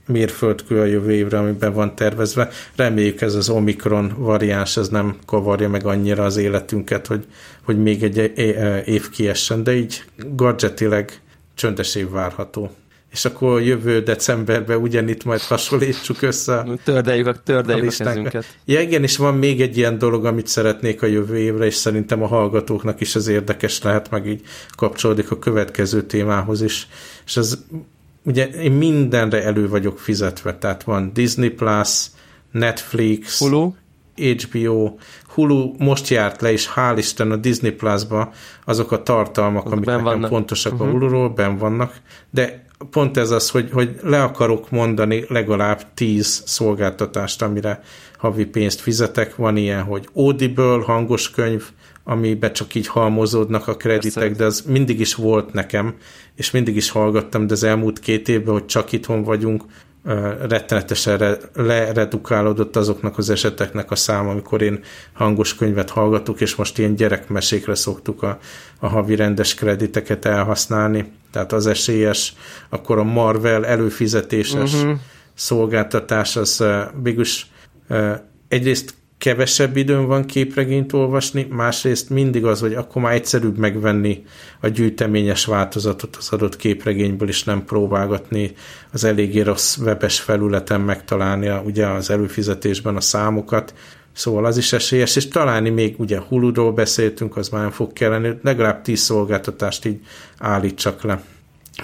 mérföldkő 0.06 0.80
a 0.80 0.86
jövő 0.86 1.12
évre, 1.12 1.38
amiben 1.38 1.74
van 1.74 1.96
tervezve. 1.96 2.50
Reméljük 2.76 3.22
ez 3.22 3.36
az 3.36 3.50
Omikron 3.50 4.14
variáns, 4.18 4.78
ez 4.78 4.90
nem 4.90 5.18
kavarja 5.26 5.70
meg 5.70 5.86
annyira 5.86 6.24
az 6.24 6.38
életünket, 6.38 7.08
hogy, 7.08 7.26
hogy 7.64 7.82
még 7.82 8.04
egy 8.04 8.32
év 8.86 9.10
kiessen, 9.10 9.64
de 9.64 9.76
így 9.76 10.04
gadgetileg 10.36 11.22
csöndes 11.56 11.96
év 11.96 12.10
várható 12.10 12.72
és 13.12 13.26
akkor 13.26 13.62
jövő 13.62 14.02
decemberben 14.02 14.78
ugyanitt 14.78 15.24
majd 15.24 15.42
hasonlítsuk 15.42 16.22
össze. 16.22 16.66
Tördeljük 16.84 17.28
a, 17.28 17.34
tördeljük 17.34 17.94
a, 18.00 18.04
a 18.04 18.06
kezünket. 18.06 18.46
Ja, 18.66 18.82
igen, 18.82 19.04
és 19.04 19.18
van 19.18 19.36
még 19.36 19.62
egy 19.62 19.78
ilyen 19.78 19.98
dolog, 19.98 20.26
amit 20.26 20.48
szeretnék 20.48 21.02
a 21.02 21.06
jövő 21.06 21.38
évre, 21.38 21.66
és 21.66 21.76
szerintem 21.76 22.24
a 22.24 22.28
hallgatóknak 22.28 23.02
is 23.02 23.16
az 23.16 23.28
érdekes 23.28 23.82
lehet, 23.82 24.10
meg 24.10 24.28
így 24.28 24.42
kapcsolódik 24.76 25.32
a 25.32 25.40
következő 25.40 26.04
témához 26.04 26.62
is. 26.62 26.88
És 27.26 27.38
az, 27.38 27.66
ugye 28.24 28.48
én 28.48 28.72
mindenre 28.72 29.44
elő 29.44 29.70
vagyok 29.70 30.00
fizetve, 30.00 30.58
tehát 30.58 30.84
van 30.84 31.12
Disney 31.14 31.50
Plus, 31.50 32.06
Netflix, 32.52 33.40
Hulu, 33.40 33.72
HBO, 34.16 34.96
Hulu 35.28 35.74
most 35.78 36.08
járt 36.08 36.42
le, 36.42 36.52
és 36.52 36.70
hál' 36.76 36.98
Isten 36.98 37.32
a 37.32 37.36
Disney 37.36 37.72
Plus-ba 37.72 38.32
azok 38.66 38.92
a 38.92 39.04
tartalmak, 39.04 39.66
amik 39.66 39.86
nekem 39.86 40.04
vannak. 40.04 40.30
pontosak 40.30 40.74
uh-huh. 40.74 40.88
a 40.88 40.92
mhm. 40.92 41.00
Hulu-ról, 41.00 41.30
ben 41.30 41.58
vannak, 41.58 41.94
de 42.30 42.68
pont 42.92 43.18
ez 43.18 43.30
az, 43.30 43.50
hogy, 43.50 43.70
hogy 43.72 43.96
le 44.02 44.24
akarok 44.24 44.72
mondani 44.72 45.26
legalább 45.28 45.94
tíz 45.94 46.44
szolgáltatást, 46.46 47.42
amire 47.42 47.82
havi 48.18 48.46
pénzt 48.46 48.80
fizetek. 48.80 49.36
Van 49.36 49.58
ilyen, 49.58 49.84
hogy 49.84 50.10
Audible, 50.14 50.84
hangos 50.84 51.32
könyv, 51.32 51.64
amibe 52.04 52.52
csak 52.52 52.76
így 52.76 52.88
halmozódnak 52.88 53.68
a 53.68 53.76
kreditek, 53.76 54.24
Persze. 54.24 54.38
de 54.38 54.46
az 54.46 54.62
mindig 54.62 55.00
is 55.00 55.16
volt 55.16 55.54
nekem, 55.54 55.96
és 56.36 56.52
mindig 56.52 56.76
is 56.76 56.90
hallgattam, 56.90 57.48
de 57.48 57.54
az 57.54 57.64
elmúlt 57.64 58.00
két 58.00 58.28
évben, 58.28 58.54
hogy 58.54 58.66
csak 58.66 58.92
itthon 58.92 59.24
vagyunk, 59.24 59.64
rettenetesen 60.48 61.38
leredukálódott 61.54 62.76
azoknak 62.76 63.18
az 63.18 63.30
eseteknek 63.30 63.92
a 63.92 63.96
száma, 63.96 64.30
amikor 64.30 64.62
én 64.62 64.80
hangos 65.14 65.56
könyvet 65.56 65.90
hallgatok, 65.90 66.42
és 66.42 66.56
most 66.56 66.78
ilyen 66.78 66.96
gyerekmesékre 66.96 67.76
szoktuk 67.76 68.24
a, 68.24 68.40
a 68.80 68.88
havi 68.88 69.16
rendes 69.16 69.54
krediteket 69.54 70.26
elhasználni. 70.26 71.12
Tehát 71.32 71.52
az 71.52 71.68
esélyes, 71.68 72.34
akkor 72.70 72.98
a 72.98 73.04
Marvel 73.04 73.66
előfizetéses 73.66 74.74
uh-huh. 74.74 74.98
szolgáltatás 75.34 76.36
az 76.36 76.64
végülis 77.04 77.52
egyrészt 78.48 78.94
kevesebb 79.20 79.78
időm 79.78 80.06
van 80.06 80.26
képregényt 80.26 80.94
olvasni, 80.94 81.48
másrészt 81.50 82.10
mindig 82.10 82.46
az, 82.46 82.60
hogy 82.60 82.74
akkor 82.74 83.02
már 83.02 83.14
egyszerűbb 83.14 83.58
megvenni 83.58 84.24
a 84.60 84.68
gyűjteményes 84.68 85.46
változatot 85.46 86.16
az 86.16 86.30
adott 86.32 86.56
képregényből, 86.56 87.28
és 87.28 87.44
nem 87.44 87.66
próbálgatni 87.66 88.52
az 88.92 89.04
eléggé 89.04 89.42
rossz 89.42 89.78
webes 89.78 90.20
felületen 90.20 90.82
megtalálni 90.82 91.48
a, 91.48 91.62
ugye 91.66 91.88
az 91.88 92.10
előfizetésben 92.10 92.96
a 92.96 93.02
számokat, 93.02 93.74
Szóval 94.14 94.46
az 94.46 94.58
is 94.58 94.74
esélyes, 94.74 95.16
és 95.16 95.28
találni 95.28 95.70
még 95.70 95.96
ugye 95.98 96.20
Hulu-ról 96.20 96.72
beszéltünk, 96.72 97.38
az 97.38 97.50
már 97.50 97.62
nem 97.62 97.72
fog 97.72 97.94
kelleni, 97.94 98.40
legalább 98.42 98.82
tíz 98.82 99.00
szolgáltatást 99.00 99.86
így 99.86 100.00
állítsak 100.38 101.04
le. 101.04 101.24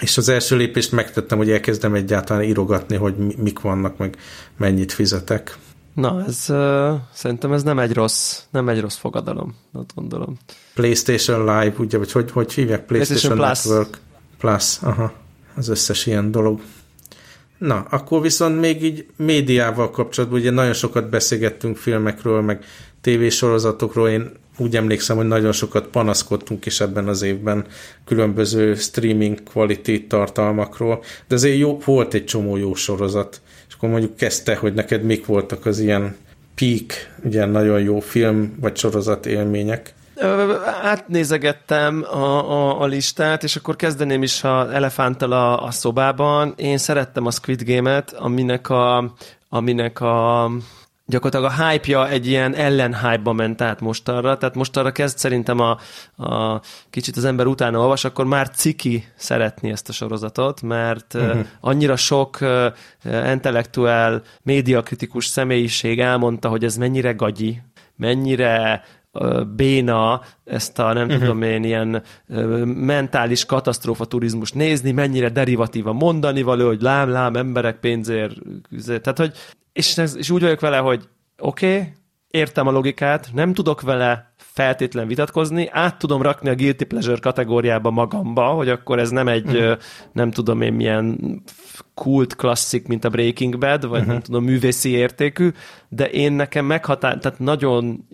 És 0.00 0.16
az 0.16 0.28
első 0.28 0.56
lépést 0.56 0.92
megtettem, 0.92 1.38
hogy 1.38 1.50
elkezdem 1.50 1.94
egyáltalán 1.94 2.42
írogatni, 2.42 2.96
hogy 2.96 3.14
mik 3.36 3.60
vannak, 3.60 3.96
meg 3.96 4.16
mennyit 4.56 4.92
fizetek. 4.92 5.58
Na, 5.96 6.24
ez 6.26 6.44
uh, 6.48 6.94
szerintem 7.12 7.52
ez 7.52 7.62
nem 7.62 7.78
egy 7.78 7.92
rossz, 7.92 8.40
nem 8.50 8.68
egy 8.68 8.80
rossz 8.80 8.96
fogadalom, 8.96 9.54
azt 9.72 9.94
gondolom. 9.94 10.36
PlayStation 10.74 11.38
Live, 11.38 11.74
ugye, 11.78 11.98
vagy 11.98 12.12
hogy, 12.12 12.30
hogy 12.30 12.52
hívják? 12.52 12.86
PlayStation, 12.86 13.36
PlayStation 13.36 13.78
Network 13.78 14.00
Plus. 14.38 14.78
Aha, 14.82 15.12
az 15.54 15.68
összes 15.68 16.06
ilyen 16.06 16.30
dolog. 16.30 16.60
Na, 17.58 17.86
akkor 17.90 18.20
viszont 18.20 18.60
még 18.60 18.82
így 18.82 19.06
médiával 19.16 19.90
kapcsolatban, 19.90 20.40
ugye 20.40 20.50
nagyon 20.50 20.72
sokat 20.72 21.10
beszélgettünk 21.10 21.76
filmekről, 21.76 22.40
meg 22.40 22.64
tévésorozatokról, 23.00 24.08
én 24.08 24.32
úgy 24.58 24.76
emlékszem, 24.76 25.16
hogy 25.16 25.26
nagyon 25.26 25.52
sokat 25.52 25.86
panaszkodtunk 25.86 26.66
is 26.66 26.80
ebben 26.80 27.08
az 27.08 27.22
évben 27.22 27.66
különböző 28.04 28.74
streaming 28.74 29.42
quality 29.52 30.06
tartalmakról, 30.08 31.02
de 31.28 31.34
azért 31.34 31.58
jó, 31.58 31.78
volt 31.84 32.14
egy 32.14 32.24
csomó 32.24 32.56
jó 32.56 32.74
sorozat 32.74 33.40
akkor 33.76 33.88
mondjuk 33.88 34.16
kezdte, 34.16 34.56
hogy 34.56 34.74
neked 34.74 35.02
mik 35.02 35.26
voltak 35.26 35.66
az 35.66 35.78
ilyen 35.78 36.16
peak, 36.54 36.92
ugye 37.24 37.44
nagyon 37.44 37.80
jó 37.80 38.00
film 38.00 38.56
vagy 38.60 38.76
sorozat 38.76 39.26
élmények. 39.26 39.94
Átnézegettem 40.82 42.04
a, 42.10 42.50
a, 42.50 42.80
a 42.80 42.86
listát, 42.86 43.42
és 43.42 43.56
akkor 43.56 43.76
kezdeném 43.76 44.22
is 44.22 44.44
a 44.44 44.74
elefánttal 44.74 45.32
a, 45.32 45.64
a 45.64 45.70
szobában. 45.70 46.54
Én 46.56 46.78
szerettem 46.78 47.26
a 47.26 47.30
Squid 47.30 47.62
Game-et, 47.62 48.12
aminek 48.12 48.70
a, 48.70 49.14
aminek 49.48 50.00
a 50.00 50.50
gyakorlatilag 51.06 51.52
a 51.52 51.68
hype-ja 51.68 52.08
egy 52.08 52.26
ilyen 52.26 52.54
ellen 52.54 52.94
hype 52.94 53.32
ment 53.32 53.60
át 53.60 53.80
mostanra, 53.80 54.36
tehát 54.36 54.54
mostanra 54.54 54.92
kezd 54.92 55.18
szerintem 55.18 55.60
a, 55.60 55.78
a 56.24 56.60
kicsit 56.90 57.16
az 57.16 57.24
ember 57.24 57.46
utána 57.46 57.78
olvas, 57.78 58.04
akkor 58.04 58.24
már 58.24 58.50
ciki 58.50 59.04
szeretni 59.16 59.70
ezt 59.70 59.88
a 59.88 59.92
sorozatot, 59.92 60.62
mert 60.62 61.14
uh-huh. 61.14 61.46
annyira 61.60 61.96
sok 61.96 62.38
uh, 62.40 62.66
intellektuál, 63.30 64.22
médiakritikus 64.42 65.26
személyiség 65.26 66.00
elmondta, 66.00 66.48
hogy 66.48 66.64
ez 66.64 66.76
mennyire 66.76 67.12
gagyi, 67.12 67.62
mennyire 67.96 68.84
béna 69.56 70.20
ezt 70.44 70.78
a 70.78 70.92
nem 70.92 71.06
uh-huh. 71.06 71.20
tudom 71.20 71.42
én 71.42 71.64
ilyen 71.64 72.02
mentális 72.64 73.44
katasztrófa 73.44 74.04
turizmus 74.04 74.52
nézni, 74.52 74.92
mennyire 74.92 75.28
derivatíva 75.28 75.92
mondani 75.92 76.42
való, 76.42 76.66
hogy 76.66 76.82
lám, 76.82 77.10
lám, 77.10 77.36
emberek 77.36 77.76
pénzért, 77.80 78.34
tehát 78.86 79.18
hogy 79.18 79.32
és, 79.76 79.96
és 80.16 80.30
úgy 80.30 80.42
vagyok 80.42 80.60
vele, 80.60 80.78
hogy 80.78 81.08
oké, 81.38 81.76
okay, 81.76 81.92
értem 82.30 82.66
a 82.66 82.70
logikát, 82.70 83.28
nem 83.32 83.52
tudok 83.52 83.80
vele 83.80 84.34
feltétlen 84.36 85.06
vitatkozni, 85.06 85.68
át 85.70 85.98
tudom 85.98 86.22
rakni 86.22 86.48
a 86.48 86.54
guilty 86.54 86.84
pleasure 86.84 87.18
kategóriába 87.20 87.90
magamba, 87.90 88.46
hogy 88.46 88.68
akkor 88.68 88.98
ez 88.98 89.10
nem 89.10 89.28
egy, 89.28 89.56
uh-huh. 89.56 89.78
nem 90.12 90.30
tudom 90.30 90.60
én 90.60 90.72
milyen 90.72 91.18
kult 91.96 92.36
klasszik, 92.36 92.86
mint 92.86 93.04
a 93.04 93.08
Breaking 93.08 93.58
Bad, 93.58 93.88
vagy 93.88 93.98
uh-huh. 93.98 94.12
nem 94.12 94.22
tudom, 94.22 94.44
művészi 94.44 94.90
értékű, 94.90 95.50
de 95.88 96.10
én 96.10 96.32
nekem 96.32 96.64
meghatár, 96.64 97.18
tehát 97.18 97.38
nagyon 97.38 98.06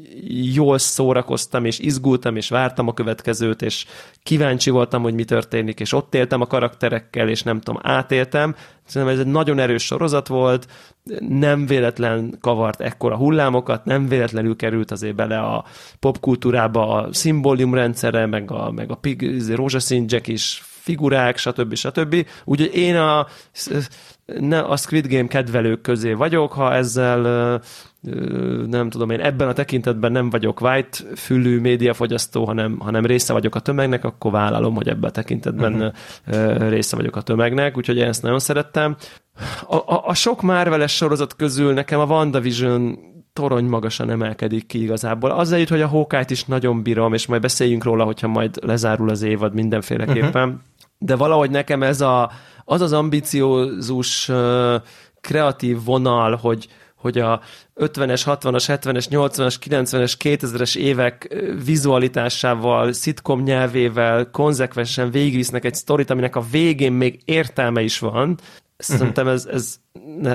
jól 0.55 0.79
szórakoztam, 0.79 1.65
és 1.65 1.79
izgultam, 1.79 2.37
és 2.37 2.49
vártam 2.49 2.89
a 2.89 2.95
következőt, 2.95 3.63
és 3.63 3.87
kíváncsi 4.23 4.71
voltam, 4.71 5.03
hogy 5.03 5.15
mi 5.15 5.25
történik, 5.25 5.81
és 5.81 5.93
ott 5.93 6.15
éltem 6.15 6.41
a 6.41 6.47
karakterekkel, 6.47 7.29
és 7.29 7.43
nem 7.43 7.61
tudom, 7.61 7.81
átéltem. 7.85 8.55
Szerintem 8.87 9.19
ez 9.19 9.25
egy 9.27 9.33
nagyon 9.33 9.59
erős 9.59 9.85
sorozat 9.85 10.29
volt, 10.29 10.67
nem 11.29 11.67
véletlen 11.67 12.39
kavart 12.41 12.81
ekkora 12.81 13.17
hullámokat, 13.17 13.85
nem 13.85 14.09
véletlenül 14.09 14.57
került 14.57 14.91
azért 14.91 15.15
bele 15.15 15.39
a 15.39 15.65
popkultúrába 16.01 16.89
a 16.89 17.13
szimbóliumrendszere, 17.13 18.27
meg 18.27 18.51
a, 18.51 18.71
meg 18.71 18.91
a 18.91 18.95
pig, 18.95 19.51
rózsaszín 19.55 20.05
Jack 20.09 20.29
is 20.29 20.63
figurák, 20.83 21.37
stb. 21.37 21.75
stb. 21.75 22.27
Úgyhogy 22.45 22.75
én 22.75 22.97
a, 22.97 23.27
a 24.69 24.77
Squid 24.77 25.07
Game 25.07 25.27
kedvelők 25.27 25.81
közé 25.81 26.13
vagyok, 26.13 26.53
ha 26.53 26.75
ezzel 26.75 27.61
nem 28.67 28.91
tudom 28.91 29.11
én, 29.11 29.21
ebben 29.21 29.49
a 29.49 29.53
tekintetben 29.53 30.13
nem 30.13 30.31
vagyok 30.31 30.61
white 30.61 30.99
fülű 31.17 31.61
médiafogyasztó, 31.61 32.45
hanem, 32.45 32.79
hanem 32.79 33.07
része 33.07 33.33
vagyok 33.33 33.55
a 33.55 33.61
tömegnek, 33.61 34.05
akkor 34.05 34.31
vállalom, 34.33 34.75
hogy 34.75 34.89
ebben 34.89 35.11
a 35.11 35.13
tekintetben 35.13 35.95
uh-huh. 36.27 36.69
része 36.69 36.97
vagyok 36.97 37.17
a 37.17 37.21
tömegnek, 37.21 37.77
úgyhogy 37.77 37.97
én 37.97 38.09
ezt 38.09 38.23
nagyon 38.23 38.39
szerettem. 38.39 38.97
A, 39.67 39.77
a, 39.77 40.03
a 40.07 40.15
sok 40.15 40.43
Marveles 40.43 40.97
sorozat 40.97 41.37
közül 41.37 41.73
nekem 41.73 42.01
a 42.01 42.05
WandaVision 42.05 42.99
torony 43.33 43.65
magasan 43.65 44.11
emelkedik 44.11 44.67
ki 44.67 44.83
igazából. 44.83 45.31
Azzal 45.31 45.59
jut, 45.59 45.69
hogy 45.69 45.81
a 45.81 45.87
hawkeye 45.87 46.25
is 46.29 46.45
nagyon 46.45 46.83
bírom, 46.83 47.13
és 47.15 47.27
majd 47.27 47.41
beszéljünk 47.41 47.85
róla, 47.85 48.05
hogyha 48.05 48.29
majd 48.29 48.59
lezárul 48.65 49.11
az 49.11 49.23
évad 49.23 49.55
mindenféleképpen. 49.55 50.49
Uh-huh. 50.49 50.61
De 51.05 51.17
valahogy 51.17 51.51
nekem 51.51 51.83
ez 51.83 52.01
a, 52.01 52.31
az 52.65 52.81
az 52.81 52.93
ambiciózus 52.93 54.31
kreatív 55.21 55.85
vonal, 55.85 56.37
hogy, 56.37 56.69
hogy 56.97 57.19
a 57.19 57.41
50-es, 57.77 58.23
60-as, 58.27 58.65
70-es, 58.67 59.07
80-as, 59.11 59.55
90-es, 59.67 60.15
2000-es 60.19 60.77
évek 60.77 61.37
vizualitásával, 61.65 62.93
szitkom 62.93 63.43
nyelvével 63.43 64.31
konzekvensen 64.31 65.11
végigvisznek 65.11 65.65
egy 65.65 65.75
sztorit, 65.75 66.11
aminek 66.11 66.37
a 66.37 66.45
végén 66.51 66.93
még 66.93 67.21
értelme 67.25 67.83
is 67.83 67.99
van. 67.99 68.39
Szerintem 68.77 69.29
ez, 69.29 69.47
ez 69.47 69.75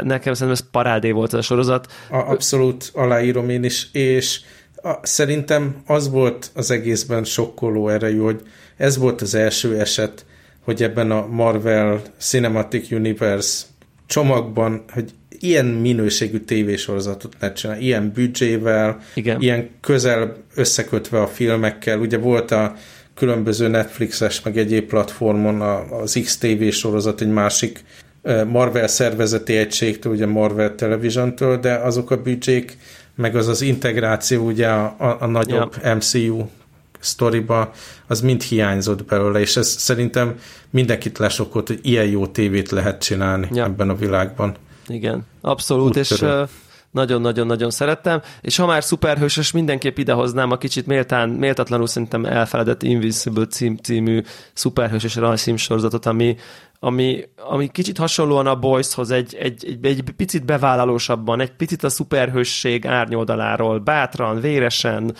nekem 0.04 0.34
szerintem 0.34 0.50
ez 0.50 0.70
parádé 0.72 1.12
volt 1.12 1.34
ez 1.34 1.40
a 1.40 1.42
sorozat. 1.42 1.92
A, 2.10 2.18
abszolút 2.18 2.92
aláírom 2.94 3.50
én 3.50 3.64
is, 3.64 3.90
és 3.92 4.42
a, 4.76 4.94
szerintem 5.02 5.82
az 5.86 6.10
volt 6.10 6.52
az 6.54 6.72
egészben 6.72 7.24
sokkoló 7.24 7.90
erejű, 7.90 8.20
hogy 8.20 8.42
ez 8.78 8.98
volt 8.98 9.22
az 9.22 9.36
első 9.36 9.80
eset, 9.80 10.26
hogy 10.68 10.84
ebben 10.84 11.12
a 11.12 11.28
Marvel 11.28 12.02
Cinematic 12.18 12.92
Universe 12.92 13.66
csomagban, 14.06 14.84
hogy 14.94 15.10
ilyen 15.40 15.66
minőségű 15.66 16.40
tévésorozatot 16.40 17.36
lehet 17.40 17.56
csinálni, 17.56 17.84
ilyen 17.84 18.12
büdzsével, 18.14 19.00
Igen. 19.14 19.42
ilyen 19.42 19.70
közel 19.82 20.36
összekötve 20.56 21.22
a 21.22 21.28
filmekkel. 21.28 22.00
Ugye 22.00 22.18
volt 22.18 22.52
a 22.52 22.76
különböző 23.14 23.68
Netflixes, 23.68 24.42
meg 24.42 24.58
egyéb 24.58 24.88
platformon 24.88 25.62
az 26.02 26.20
X-TV 26.24 26.64
sorozat 26.70 27.22
egy 27.22 27.32
másik 27.32 27.84
Marvel 28.48 28.88
szervezeti 28.88 29.58
egységtől, 29.58 30.14
ugye 30.14 30.26
Marvel 30.26 30.76
Television-től, 30.76 31.60
de 31.60 31.74
azok 31.74 32.12
a 32.12 32.22
büdzsék, 32.22 32.78
meg 33.16 33.36
az 33.36 33.48
az 33.48 33.62
integráció 33.62 34.46
ugye 34.46 34.68
a, 34.68 34.96
a, 34.98 35.18
a 35.20 35.26
nagyobb 35.26 35.76
ja. 35.84 35.96
MCU 35.96 36.46
sztoriba, 37.00 37.72
az 38.08 38.22
mind 38.22 38.42
hiányzott 38.42 39.06
belőle, 39.06 39.40
és 39.40 39.56
ez 39.56 39.68
szerintem 39.68 40.36
mindenkit 40.70 41.18
lesokolt, 41.18 41.68
hogy 41.68 41.80
ilyen 41.82 42.06
jó 42.06 42.28
tévét 42.28 42.72
lehet 42.72 43.02
csinálni 43.02 43.48
ja. 43.52 43.64
ebben 43.64 43.90
a 43.90 43.96
világban. 43.96 44.56
Igen, 44.88 45.26
abszolút, 45.42 45.90
Úgy 45.90 45.98
és 45.98 46.26
nagyon-nagyon-nagyon 46.92 47.70
szerettem, 47.70 48.22
és 48.42 48.56
ha 48.56 48.66
már 48.66 48.84
szuperhősös, 48.84 49.52
mindenképp 49.52 49.98
idehoznám 49.98 50.52
a 50.52 50.58
kicsit 50.58 50.86
méltán, 50.86 51.30
méltatlanul 51.30 51.88
szerintem 51.88 52.26
elfeledett 52.26 52.84
Invisible 52.84 53.46
cím, 53.46 53.78
című 53.78 54.22
szuperhősös 54.54 55.16
rajzszímsorozatot, 55.16 56.06
ami 56.06 56.38
ami, 56.80 57.24
ami 57.36 57.68
kicsit 57.68 57.98
hasonlóan 57.98 58.48
a 58.48 58.56
Boyshoz 58.56 59.12
egy, 59.12 59.36
egy, 59.36 59.66
egy, 59.66 59.86
egy 59.86 60.04
picit 60.18 60.46
bevállalósabban, 60.46 61.40
egy 61.40 61.52
picit 61.52 61.84
a 61.84 61.90
szuperhősség 61.90 62.86
árnyoldaláról, 62.86 63.80
bátran, 63.80 64.40
véresen, 64.40 65.16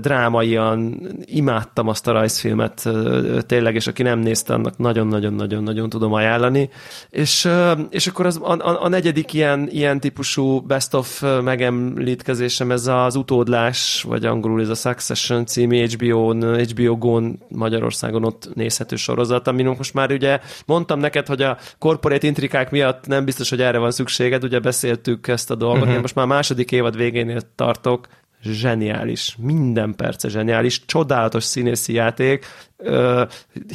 drámaian 0.00 1.00
imádtam 1.24 1.88
azt 1.88 2.06
a 2.06 2.12
rajzfilmet 2.12 2.88
tényleg, 3.46 3.74
és 3.74 3.86
aki 3.86 4.02
nem 4.02 4.18
nézte, 4.18 4.54
annak 4.54 4.78
nagyon-nagyon-nagyon-nagyon 4.78 5.88
tudom 5.88 6.12
ajánlani. 6.12 6.70
És, 7.10 7.48
és 7.90 8.06
akkor 8.06 8.26
az, 8.26 8.40
a, 8.42 8.84
a 8.84 8.88
negyedik 8.88 9.32
ilyen, 9.32 9.68
ilyen 9.70 10.00
típusú 10.00 10.60
best 10.60 10.94
of 10.94 11.22
megemlítkezésem, 11.42 12.70
ez 12.70 12.86
az 12.86 13.16
utódlás, 13.16 14.04
vagy 14.08 14.26
angolul 14.26 14.60
ez 14.60 14.68
a 14.68 14.74
Succession 14.74 15.46
című 15.46 15.86
HBO-n, 15.86 16.42
HBO 16.42 16.96
Go-n 16.96 17.38
Magyarországon 17.48 18.24
ott 18.24 18.48
nézhető 18.54 18.96
sorozat, 18.96 19.48
ami 19.48 19.62
most 19.62 19.94
már 19.94 20.12
ugye 20.12 20.40
mondtam 20.66 20.98
neked, 20.98 21.26
hogy 21.26 21.42
a 21.42 21.58
corporate 21.78 22.26
intrikák 22.26 22.70
miatt 22.70 23.06
nem 23.06 23.24
biztos, 23.24 23.50
hogy 23.50 23.60
erre 23.60 23.78
van 23.78 23.90
szükséged, 23.90 24.44
ugye 24.44 24.58
beszéltük 24.58 25.28
ezt 25.28 25.50
a 25.50 25.54
dolgot, 25.54 25.78
uh-huh. 25.78 25.94
én 25.94 26.00
most 26.00 26.14
már 26.14 26.24
a 26.24 26.28
második 26.28 26.72
évad 26.72 26.96
végénél 26.96 27.40
tartok, 27.54 28.06
zseniális, 28.52 29.36
minden 29.38 29.94
perce 29.94 30.28
zseniális, 30.28 30.84
csodálatos 30.84 31.44
színészi 31.44 31.92
játék, 31.92 32.46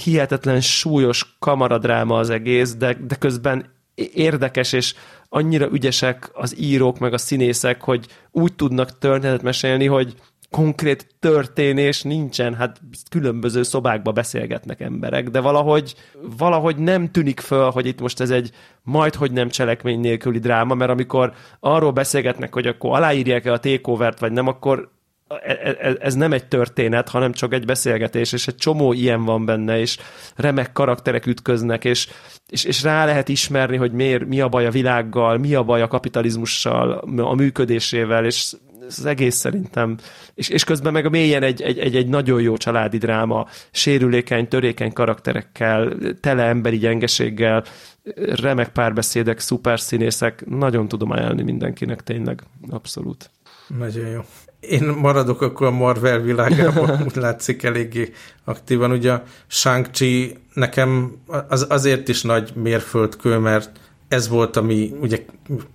hihetetlen 0.04 0.62
súlyos 0.62 1.36
kamaradráma 1.40 2.18
az 2.18 2.30
egész, 2.30 2.76
de, 2.76 2.94
de 2.94 3.16
közben 3.16 3.66
érdekes, 4.14 4.74
és 4.74 4.94
annyira 5.30 5.68
ügyesek 5.72 6.30
az 6.34 6.60
írók, 6.60 7.00
meg 7.00 7.14
a 7.14 7.18
színészek, 7.18 7.82
hogy 7.82 8.06
úgy 8.32 8.54
tudnak 8.54 8.98
történetet 8.98 9.42
mesélni, 9.42 9.86
hogy 9.86 10.16
konkrét 10.52 11.08
történés 11.20 12.02
nincsen, 12.02 12.56
hát 12.56 12.82
különböző 13.10 13.64
szobákba 13.64 14.12
beszélgetnek 14.12 14.82
emberek, 14.82 15.30
de 15.30 15.40
valahogy, 15.40 15.96
valahogy 16.38 16.78
nem 16.78 17.12
tűnik 17.12 17.40
föl, 17.40 17.70
hogy 17.70 17.86
itt 17.86 18.02
most 18.02 18.20
ez 18.20 18.30
egy 18.30 18.52
majd, 18.84 19.16
hogy 19.16 19.32
nem 19.32 19.50
cselekmény 19.50 20.00
nélküli 20.00 20.40
dráma, 20.40 20.74
mert 20.74 20.92
amikor 20.92 21.34
arról 21.60 21.92
beszélgetnek, 21.92 22.54
hogy 22.54 22.68
akkor 22.68 22.96
aláírják-e 22.96 23.52
a 23.52 23.60
takeover 23.60 24.14
vagy 24.20 24.32
nem, 24.32 24.48
akkor 24.48 24.92
e, 25.28 25.60
e, 25.64 25.78
e, 25.80 25.96
ez 26.00 26.14
nem 26.14 26.34
egy 26.34 26.48
történet, 26.48 27.10
hanem 27.10 27.32
csak 27.32 27.54
egy 27.54 27.66
beszélgetés, 27.66 28.34
és 28.34 28.48
egy 28.48 28.56
csomó 28.56 28.94
ilyen 28.94 29.24
van 29.24 29.46
benne, 29.46 29.80
és 29.80 29.98
remek 30.36 30.72
karakterek 30.72 31.26
ütköznek, 31.26 31.86
és, 31.86 32.10
és, 32.50 32.64
és 32.64 32.84
rá 32.84 33.06
lehet 33.06 33.30
ismerni, 33.30 33.78
hogy 33.78 33.92
miért, 33.92 34.26
mi 34.26 34.42
a 34.42 34.50
baj 34.50 34.66
a 34.66 34.72
világgal, 34.72 35.38
mi 35.38 35.56
a 35.56 35.64
baj 35.64 35.82
a 35.82 35.88
kapitalizmussal, 35.88 36.92
a 37.18 37.34
működésével, 37.34 38.26
és 38.26 38.54
az 38.88 39.06
egész 39.06 39.36
szerintem, 39.36 39.98
és, 40.34 40.50
és 40.50 40.64
közben 40.64 40.94
meg 40.94 41.06
a 41.06 41.10
mélyen 41.10 41.44
egy, 41.44 41.62
egy, 41.62 41.80
egy, 41.80 41.96
egy 41.96 42.08
nagyon 42.08 42.42
jó 42.42 42.58
családi 42.58 42.98
dráma, 42.98 43.48
sérülékeny, 43.72 44.48
törékeny 44.48 44.94
karakterekkel, 44.94 45.94
tele 46.20 46.44
emberi 46.44 46.78
gyengeséggel, 46.78 47.64
remek 48.42 48.70
párbeszédek, 48.70 49.40
szuper 49.40 49.80
színészek, 49.80 50.46
nagyon 50.46 50.88
tudom 50.88 51.12
ajánlani 51.12 51.44
mindenkinek 51.44 52.04
tényleg, 52.04 52.44
abszolút. 52.70 53.30
Nagyon 53.78 54.08
jó. 54.08 54.22
Én 54.60 54.84
maradok 54.84 55.42
akkor 55.42 55.68
a 55.68 55.72
Marvel 55.72 56.20
világában, 56.20 57.02
úgy 57.06 57.16
látszik 57.16 57.64
eléggé 57.64 58.12
aktívan. 58.44 58.92
Ugye 58.92 59.12
a 59.12 59.24
Shang-Chi 59.48 60.38
nekem 60.54 61.16
az, 61.48 61.66
azért 61.70 62.08
is 62.08 62.22
nagy 62.22 62.52
mérföldkő, 62.56 63.38
mert 63.38 63.70
ez 64.12 64.28
volt, 64.28 64.58
ami 64.58 64.94
ugye 65.02 65.26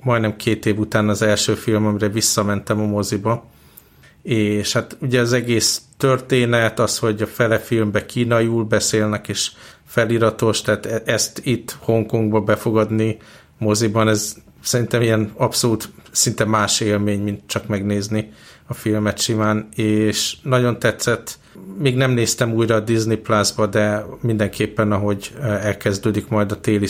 majdnem 0.03 0.37
két 0.37 0.67
év 0.67 0.79
után 0.79 1.09
az 1.09 1.23
első 1.23 1.55
film, 1.55 1.87
amire 1.87 2.09
visszamentem 2.09 2.81
a 2.81 2.87
moziba, 2.87 3.47
és 4.23 4.73
hát 4.73 4.97
ugye 5.01 5.21
az 5.21 5.33
egész 5.33 5.83
történet, 5.97 6.79
az, 6.79 6.99
hogy 6.99 7.23
a 7.23 7.27
fele 7.27 7.59
filmbe 7.59 8.07
kínaiul 8.07 8.65
beszélnek, 8.65 9.29
és 9.29 9.51
feliratos, 9.87 10.61
tehát 10.61 10.87
e- 10.87 11.03
ezt 11.05 11.41
itt 11.45 11.77
Hongkongba 11.81 12.41
befogadni 12.41 13.17
moziban, 13.59 14.09
ez 14.09 14.37
szerintem 14.63 15.03
ilyen 15.03 15.33
abszolút 15.37 15.89
szinte 16.11 16.45
más 16.45 16.81
élmény, 16.81 17.21
mint 17.21 17.41
csak 17.47 17.67
megnézni 17.67 18.33
a 18.67 18.75
filmet 18.75 19.19
simán, 19.19 19.69
és 19.75 20.37
nagyon 20.43 20.79
tetszett. 20.79 21.39
Még 21.78 21.97
nem 21.97 22.11
néztem 22.11 22.53
újra 22.53 22.74
a 22.74 22.81
Disney 22.81 23.16
Plus-ba, 23.16 23.66
de 23.66 24.05
mindenképpen, 24.20 24.93
ahogy 24.93 25.33
elkezdődik 25.41 26.28
majd 26.28 26.53
a 26.53 26.61
téli 26.61 26.89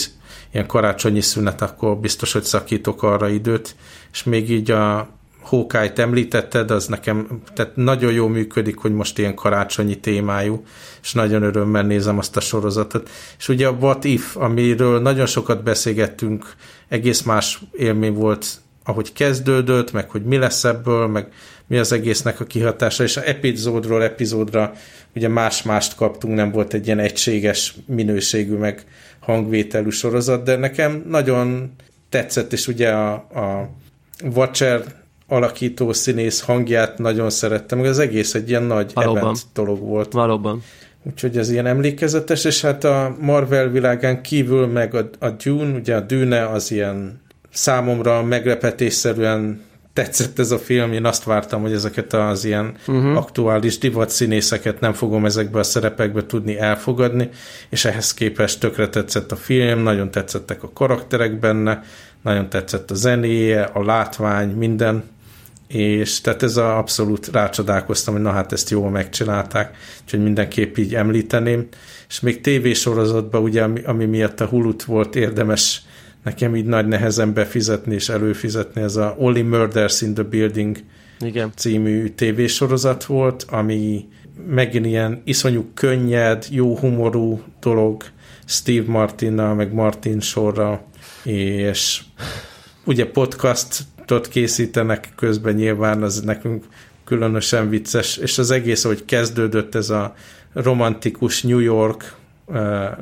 ilyen 0.53 0.67
karácsonyi 0.67 1.21
szünet, 1.21 1.63
akkor 1.63 1.97
biztos, 1.97 2.33
hogy 2.33 2.43
szakítok 2.43 3.03
arra 3.03 3.29
időt, 3.29 3.77
és 4.13 4.25
még 4.25 4.51
így 4.51 4.71
a 4.71 5.09
Hawkeye-t 5.47 5.99
említetted, 5.99 6.71
az 6.71 6.87
nekem 6.87 7.43
tehát 7.55 7.77
nagyon 7.77 8.13
jó 8.13 8.29
működik, 8.29 8.79
hogy 8.79 8.93
most 8.93 9.19
ilyen 9.19 9.35
karácsonyi 9.35 10.01
témájú, 10.01 10.65
és 11.03 11.13
nagyon 11.13 11.43
örömmel 11.43 11.83
nézem 11.83 12.19
azt 12.19 12.37
a 12.37 12.41
sorozatot. 12.41 13.11
És 13.39 13.49
ugye 13.49 13.67
a 13.67 13.77
What 13.81 14.05
If, 14.05 14.37
amiről 14.37 15.01
nagyon 15.01 15.27
sokat 15.27 15.63
beszélgettünk, 15.63 16.55
egész 16.89 17.23
más 17.23 17.63
élmény 17.73 18.13
volt, 18.13 18.47
ahogy 18.85 19.13
kezdődött, 19.13 19.93
meg 19.93 20.11
hogy 20.11 20.23
mi 20.23 20.37
lesz 20.37 20.65
ebből, 20.65 21.07
meg 21.07 21.33
mi 21.67 21.79
az 21.79 21.93
egésznek 21.93 22.41
a 22.41 22.45
kihatása, 22.45 23.03
és 23.03 23.17
a 23.17 23.29
epizódról 23.29 24.03
epizódra 24.03 24.73
ugye 25.15 25.29
más-mást 25.29 25.95
kaptunk, 25.95 26.35
nem 26.35 26.51
volt 26.51 26.75
egy 26.75 26.87
ilyen 26.87 26.99
egységes 26.99 27.75
minőségű, 27.87 28.57
meg 28.57 28.85
hangvételű 29.19 29.89
sorozat, 29.89 30.45
de 30.45 30.57
nekem 30.57 31.05
nagyon 31.09 31.73
tetszett, 32.09 32.53
és 32.53 32.69
ugye 32.69 32.91
a, 32.91 33.13
a 33.13 33.71
Watcher 34.35 34.83
alakító 35.29 35.93
színész 35.93 36.41
hangját 36.41 36.99
nagyon 36.99 37.31
szerettem, 37.31 37.79
meg 37.79 37.89
az 37.89 37.99
egész 37.99 38.35
egy 38.35 38.49
ilyen 38.49 38.63
nagy 38.63 38.91
Valóban. 38.95 39.19
event 39.19 39.39
dolog 39.55 39.79
volt. 39.81 40.13
Valóban. 40.13 40.63
Úgyhogy 41.03 41.39
ez 41.39 41.51
ilyen 41.51 41.67
emlékezetes, 41.67 42.45
és 42.45 42.61
hát 42.61 42.85
a 42.85 43.17
Marvel 43.21 43.69
világán 43.69 44.23
kívül 44.23 44.67
meg 44.67 44.95
a, 44.95 45.09
a 45.19 45.31
Dune, 45.31 45.79
ugye 45.79 45.97
a 45.97 46.01
Dune 46.01 46.49
az 46.49 46.71
ilyen 46.71 47.21
számomra 47.51 48.23
meglepetésszerűen 48.23 49.61
tetszett 49.97 50.39
ez 50.39 50.51
a 50.51 50.59
film, 50.59 50.93
én 50.93 51.05
azt 51.05 51.25
vártam, 51.25 51.61
hogy 51.61 51.73
ezeket 51.73 52.13
az 52.13 52.45
ilyen 52.45 52.75
uh-huh. 52.87 53.17
aktuális 53.17 53.79
divat 53.79 54.11
színészeket 54.11 54.81
nem 54.81 54.93
fogom 54.93 55.25
ezekbe 55.25 55.59
a 55.59 55.63
szerepekbe 55.63 56.27
tudni 56.27 56.59
elfogadni, 56.59 57.29
és 57.69 57.85
ehhez 57.85 58.15
képest 58.15 58.61
tökre 58.61 58.89
tetszett 58.89 59.33
a 59.33 59.37
film, 59.37 59.83
nagyon 59.83 60.11
tetszettek 60.11 60.63
a 60.63 60.71
karakterek 60.73 61.39
benne, 61.39 61.83
nagyon 62.23 62.49
tetszett 62.49 62.91
a 62.91 62.95
zenéje, 62.95 63.63
a 63.63 63.85
látvány, 63.85 64.49
minden, 64.49 65.05
és 65.69 66.21
tehát 66.21 66.43
ez 66.43 66.57
a 66.57 66.79
abszolút 66.79 67.29
rácsodálkoztam, 67.33 68.15
hogy 68.15 68.23
na 68.23 68.31
hát 68.31 68.53
ezt 68.53 68.71
jól 68.71 68.91
megcsinálták, 68.91 69.77
úgyhogy 70.03 70.23
mindenképp 70.23 70.77
így 70.77 70.95
említeném. 70.95 71.69
És 72.09 72.21
még 72.21 72.41
tévésorozatban, 72.41 73.43
ugye, 73.43 73.63
ami, 73.63 73.81
ami 73.85 74.05
miatt 74.05 74.41
a 74.41 74.47
Hulut 74.47 74.85
volt 74.85 75.17
érdemes 75.17 75.83
nekem 76.27 76.57
így 76.57 76.65
nagy 76.65 76.87
nehezen 76.87 77.33
befizetni 77.33 77.95
és 77.95 78.09
előfizetni, 78.09 78.83
ez 78.83 78.97
a 78.97 79.15
Only 79.19 79.41
Murders 79.41 80.01
in 80.01 80.15
the 80.15 80.23
Building 80.23 80.77
Igen. 81.21 81.53
című 81.57 82.09
tévésorozat 82.09 83.05
volt, 83.05 83.47
ami 83.49 84.09
megint 84.49 84.87
ilyen 84.87 85.23
iszonyú 85.25 85.71
könnyed, 85.75 86.47
jó 86.51 86.77
humorú 86.77 87.43
dolog 87.61 88.05
Steve 88.47 88.91
Martinnal, 88.91 89.55
meg 89.55 89.73
Martin 89.73 90.21
sorra, 90.21 90.85
és 91.23 92.03
ugye 92.85 93.07
podcastot 93.07 94.29
készítenek 94.29 95.09
közben 95.17 95.55
nyilván, 95.55 96.03
az 96.03 96.21
nekünk 96.21 96.65
különösen 97.05 97.69
vicces, 97.69 98.17
és 98.17 98.39
az 98.39 98.51
egész, 98.51 98.85
hogy 98.85 99.05
kezdődött 99.05 99.75
ez 99.75 99.91
a 99.91 100.15
romantikus 100.53 101.43
New 101.43 101.59
York 101.59 102.15
uh, 102.47 102.57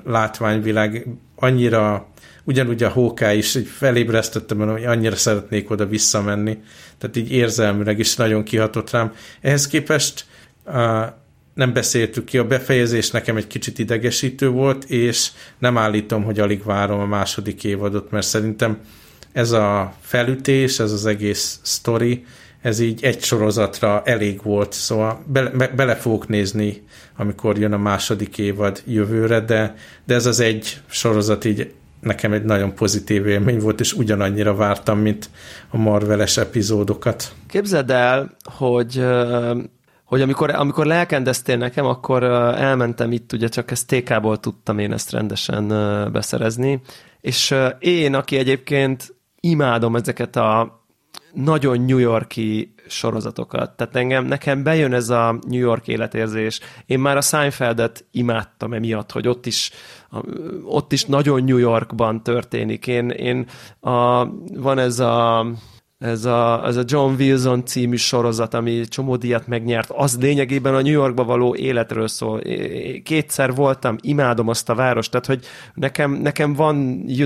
látványvilág, 0.04 1.06
annyira 1.36 2.12
ugyanúgy 2.44 2.82
a 2.82 2.88
hóká 2.88 3.32
is 3.32 3.54
így 3.54 3.66
felébresztettem, 3.66 4.58
hogy 4.58 4.84
annyira 4.84 5.16
szeretnék 5.16 5.70
oda 5.70 5.86
visszamenni, 5.86 6.58
tehát 6.98 7.16
így 7.16 7.32
érzelmileg 7.32 7.98
is 7.98 8.16
nagyon 8.16 8.42
kihatott 8.42 8.90
rám. 8.90 9.12
Ehhez 9.40 9.66
képest 9.66 10.26
uh, 10.66 10.74
nem 11.54 11.72
beszéltük 11.72 12.24
ki, 12.24 12.38
a 12.38 12.46
befejezés 12.46 13.10
nekem 13.10 13.36
egy 13.36 13.46
kicsit 13.46 13.78
idegesítő 13.78 14.48
volt, 14.48 14.84
és 14.84 15.30
nem 15.58 15.78
állítom, 15.78 16.24
hogy 16.24 16.40
alig 16.40 16.64
várom 16.64 17.00
a 17.00 17.06
második 17.06 17.64
évadot, 17.64 18.10
mert 18.10 18.26
szerintem 18.26 18.78
ez 19.32 19.52
a 19.52 19.94
felütés, 20.00 20.78
ez 20.78 20.92
az 20.92 21.06
egész 21.06 21.58
sztori, 21.62 22.24
ez 22.62 22.80
így 22.80 23.04
egy 23.04 23.22
sorozatra 23.22 24.02
elég 24.04 24.42
volt, 24.42 24.72
szóval 24.72 25.24
bele, 25.26 25.50
be, 25.50 25.68
bele 25.68 25.94
fogok 25.94 26.28
nézni, 26.28 26.82
amikor 27.16 27.58
jön 27.58 27.72
a 27.72 27.78
második 27.78 28.38
évad 28.38 28.82
jövőre, 28.86 29.40
de, 29.40 29.74
de 30.04 30.14
ez 30.14 30.26
az 30.26 30.40
egy 30.40 30.80
sorozat 30.86 31.44
így 31.44 31.72
nekem 32.04 32.32
egy 32.32 32.44
nagyon 32.44 32.74
pozitív 32.74 33.26
élmény 33.26 33.58
volt, 33.58 33.80
és 33.80 33.92
ugyanannyira 33.92 34.54
vártam, 34.54 34.98
mint 34.98 35.30
a 35.70 35.76
Marveles 35.76 36.36
epizódokat. 36.36 37.32
Képzeld 37.48 37.90
el, 37.90 38.36
hogy 38.56 39.04
hogy 40.04 40.22
amikor, 40.22 40.50
amikor 40.50 40.86
lelkendeztél 40.86 41.56
nekem, 41.56 41.86
akkor 41.86 42.22
elmentem 42.22 43.12
itt, 43.12 43.32
ugye 43.32 43.48
csak 43.48 43.70
ezt 43.70 43.86
TK-ból 43.86 44.40
tudtam 44.40 44.78
én 44.78 44.92
ezt 44.92 45.10
rendesen 45.10 45.68
beszerezni, 46.12 46.80
és 47.20 47.54
én, 47.78 48.14
aki 48.14 48.36
egyébként 48.36 49.14
imádom 49.40 49.96
ezeket 49.96 50.36
a 50.36 50.83
nagyon 51.34 51.80
New 51.80 51.98
Yorki 51.98 52.74
sorozatokat. 52.86 53.76
Tehát 53.76 53.96
engem, 53.96 54.24
nekem 54.24 54.62
bejön 54.62 54.92
ez 54.92 55.10
a 55.10 55.38
New 55.48 55.60
York 55.60 55.88
életérzés. 55.88 56.60
Én 56.86 56.98
már 56.98 57.16
a 57.16 57.20
Seinfeldet 57.20 58.04
imádtam 58.10 58.72
emiatt, 58.72 59.12
hogy 59.12 59.28
ott 59.28 59.46
is, 59.46 59.70
ott 60.64 60.92
is 60.92 61.04
nagyon 61.04 61.44
New 61.44 61.56
Yorkban 61.56 62.22
történik. 62.22 62.86
Én, 62.86 63.10
én 63.10 63.46
a, 63.80 64.24
van 64.54 64.78
ez 64.78 64.98
a 64.98 65.46
ez 66.04 66.24
a, 66.24 66.66
ez 66.66 66.76
a 66.76 66.82
John 66.86 67.14
Wilson 67.18 67.64
című 67.64 67.96
sorozat, 67.96 68.54
ami 68.54 68.88
csomó 68.88 69.16
díjat 69.16 69.46
megnyert, 69.46 69.90
az 69.90 70.18
lényegében 70.20 70.74
a 70.74 70.80
New 70.80 70.92
Yorkba 70.92 71.24
való 71.24 71.54
életről 71.54 72.08
szól. 72.08 72.40
Kétszer 73.04 73.54
voltam, 73.54 73.96
imádom 74.00 74.48
azt 74.48 74.68
a 74.68 74.74
várost, 74.74 75.10
tehát 75.10 75.26
hogy 75.26 75.44
nekem, 75.74 76.12
nekem 76.12 76.54
van 76.54 76.76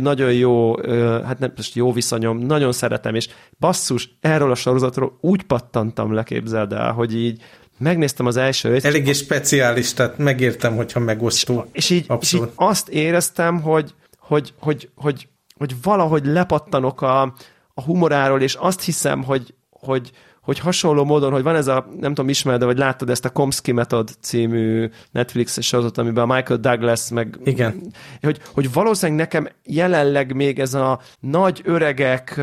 nagyon 0.00 0.32
jó, 0.32 0.76
hát 1.24 1.38
nem 1.38 1.52
most 1.56 1.74
jó 1.74 1.92
viszonyom, 1.92 2.38
nagyon 2.38 2.72
szeretem, 2.72 3.14
és 3.14 3.28
basszus, 3.58 4.16
erről 4.20 4.50
a 4.50 4.54
sorozatról 4.54 5.18
úgy 5.20 5.42
pattantam 5.42 6.12
le, 6.12 6.22
képzeld 6.22 6.72
el, 6.72 6.92
hogy 6.92 7.16
így 7.16 7.42
megnéztem 7.78 8.26
az 8.26 8.36
első 8.36 8.72
részt. 8.72 8.84
Eléggé 8.84 9.12
speciális, 9.12 9.92
tehát 9.92 10.18
megértem, 10.18 10.76
hogyha 10.76 11.00
megosztó. 11.00 11.64
És 11.72 11.90
így, 11.90 12.06
és 12.20 12.32
így 12.32 12.50
azt 12.54 12.88
éreztem, 12.88 13.60
hogy, 13.60 13.94
hogy, 14.18 14.54
hogy, 14.58 14.90
hogy, 14.94 15.28
hogy 15.56 15.74
valahogy 15.82 16.26
lepattanok 16.26 17.02
a, 17.02 17.34
a 17.78 17.82
humoráról, 17.82 18.40
és 18.40 18.54
azt 18.54 18.82
hiszem, 18.82 19.22
hogy, 19.22 19.54
hogy, 19.70 20.10
hogy 20.42 20.58
hasonló 20.58 21.04
módon, 21.04 21.32
hogy 21.32 21.42
van 21.42 21.54
ez 21.54 21.66
a, 21.66 21.86
nem 22.00 22.14
tudom, 22.14 22.30
ismered, 22.30 22.64
vagy 22.64 22.78
láttad 22.78 23.10
ezt 23.10 23.24
a 23.24 23.30
Komsky 23.30 23.72
Method 23.72 24.10
című 24.20 24.90
Netflix 25.10 25.62
sorozat, 25.62 25.98
amiben 25.98 26.30
a 26.30 26.34
Michael 26.34 26.58
Douglas, 26.58 27.08
meg... 27.10 27.38
Igen. 27.44 27.92
Hogy, 28.22 28.40
hogy 28.54 28.72
valószínűleg 28.72 29.20
nekem 29.20 29.48
jelenleg 29.64 30.34
még 30.34 30.58
ez 30.58 30.74
a 30.74 31.00
nagy 31.20 31.60
öregek, 31.64 32.40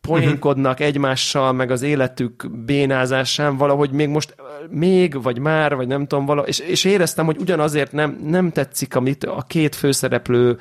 poénkodnak 0.00 0.72
uh-huh. 0.72 0.86
egymással, 0.86 1.52
meg 1.52 1.70
az 1.70 1.82
életük 1.82 2.50
bénázásán 2.64 3.56
valahogy 3.56 3.90
még 3.90 4.08
most, 4.08 4.34
még, 4.70 5.22
vagy 5.22 5.38
már, 5.38 5.76
vagy 5.76 5.86
nem 5.86 6.06
tudom, 6.06 6.26
vala, 6.26 6.42
és, 6.42 6.58
és 6.58 6.84
éreztem, 6.84 7.24
hogy 7.24 7.36
ugyanazért 7.40 7.92
nem, 7.92 8.20
nem 8.26 8.50
tetszik, 8.50 8.94
amit 8.96 9.24
a 9.24 9.44
két 9.46 9.74
főszereplő 9.74 10.58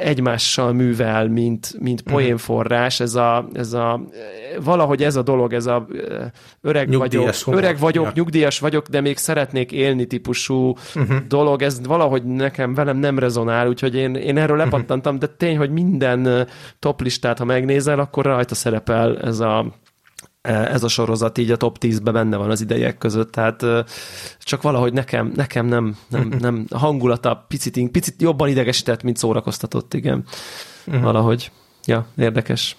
egymással 0.00 0.72
művel, 0.72 1.28
mint, 1.28 1.74
mint 1.78 2.04
mhm. 2.04 2.12
poénforrás, 2.12 3.00
ez 3.00 3.14
a, 3.14 3.48
ez 3.52 3.72
a, 3.72 4.00
valahogy 4.62 5.02
ez 5.02 5.16
a 5.16 5.22
dolog, 5.22 5.52
ez 5.52 5.66
a 5.66 5.86
öreg 6.60 6.88
nyugdíjas 6.88 7.42
vagyok, 7.42 7.60
öreg 7.60 7.78
vagyok, 7.78 8.04
ja. 8.04 8.12
nyugdíjas 8.14 8.58
vagyok, 8.58 8.86
de 8.88 9.00
még 9.00 9.16
szeretnék 9.16 9.72
élni 9.72 10.06
típusú 10.06 10.74
uh-huh. 10.94 11.16
dolog, 11.28 11.62
ez 11.62 11.86
valahogy 11.86 12.24
nekem 12.24 12.74
velem 12.74 12.96
nem 12.96 13.18
rezonál, 13.18 13.68
úgyhogy 13.68 13.94
én, 13.94 14.14
én 14.14 14.38
erről 14.38 14.56
mhm. 14.56 14.64
lepattantam, 14.64 15.18
de 15.18 15.26
tény, 15.26 15.56
hogy 15.56 15.70
minden 15.70 16.48
top 16.78 17.00
listát, 17.00 17.38
ha 17.38 17.44
megnézel, 17.44 17.98
akkor 17.98 18.24
rajta 18.24 18.54
szerepel 18.54 19.20
ez 19.20 19.40
a 19.40 19.82
ez 20.44 20.82
a 20.82 20.88
sorozat 20.88 21.38
így 21.38 21.50
a 21.50 21.56
top 21.56 21.76
10-ben 21.80 22.12
benne 22.12 22.36
van 22.36 22.50
az 22.50 22.60
idejek 22.60 22.98
között, 22.98 23.32
tehát 23.32 23.64
csak 24.38 24.62
valahogy 24.62 24.92
nekem, 24.92 25.32
nekem 25.36 25.66
nem, 25.66 25.96
nem, 26.08 26.32
nem 26.38 26.66
a 26.70 26.78
hangulata 26.78 27.44
picit, 27.48 27.90
picit 27.90 28.22
jobban 28.22 28.48
idegesített, 28.48 29.02
mint 29.02 29.16
szórakoztatott, 29.16 29.94
igen. 29.94 30.24
Uh-huh. 30.86 31.02
Valahogy. 31.02 31.50
Ja, 31.84 32.06
érdekes. 32.16 32.76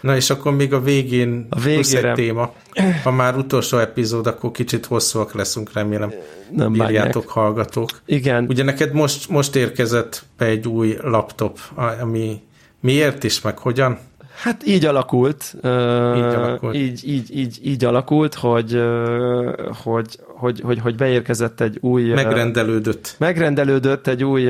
Na 0.00 0.16
és 0.16 0.30
akkor 0.30 0.54
még 0.54 0.72
a 0.72 0.80
végén 0.80 1.46
a 1.50 1.60
végére... 1.60 2.08
egy 2.08 2.14
téma. 2.14 2.52
Ha 3.02 3.10
már 3.10 3.36
utolsó 3.36 3.78
epizód, 3.78 4.26
akkor 4.26 4.50
kicsit 4.50 4.86
hosszúak 4.86 5.34
leszünk, 5.34 5.72
remélem. 5.72 6.12
Nem 6.50 6.72
bírjátok, 6.72 7.12
bánják. 7.12 7.28
hallgatók. 7.28 7.90
Igen. 8.06 8.44
Ugye 8.48 8.62
neked 8.62 8.92
most, 8.92 9.28
most 9.28 9.56
érkezett 9.56 10.24
be 10.38 10.44
egy 10.44 10.68
új 10.68 10.96
laptop, 11.02 11.58
ami 12.00 12.42
miért 12.80 13.24
is, 13.24 13.40
meg 13.40 13.58
hogyan? 13.58 13.98
Hát 14.36 14.66
így 14.66 14.84
alakult. 14.84 15.52
Így 15.56 15.62
alakult. 16.34 16.74
Így, 16.74 17.08
így, 17.08 17.36
így, 17.38 17.58
így 17.62 17.84
alakult, 17.84 18.34
hogy, 18.34 18.82
hogy, 19.82 20.18
hogy, 20.26 20.60
hogy, 20.60 20.78
hogy 20.78 20.94
beérkezett 20.94 21.60
egy 21.60 21.78
új... 21.80 22.12
Megrendelődött. 22.12 23.14
Megrendelődött 23.18 24.06
egy 24.06 24.24
új 24.24 24.44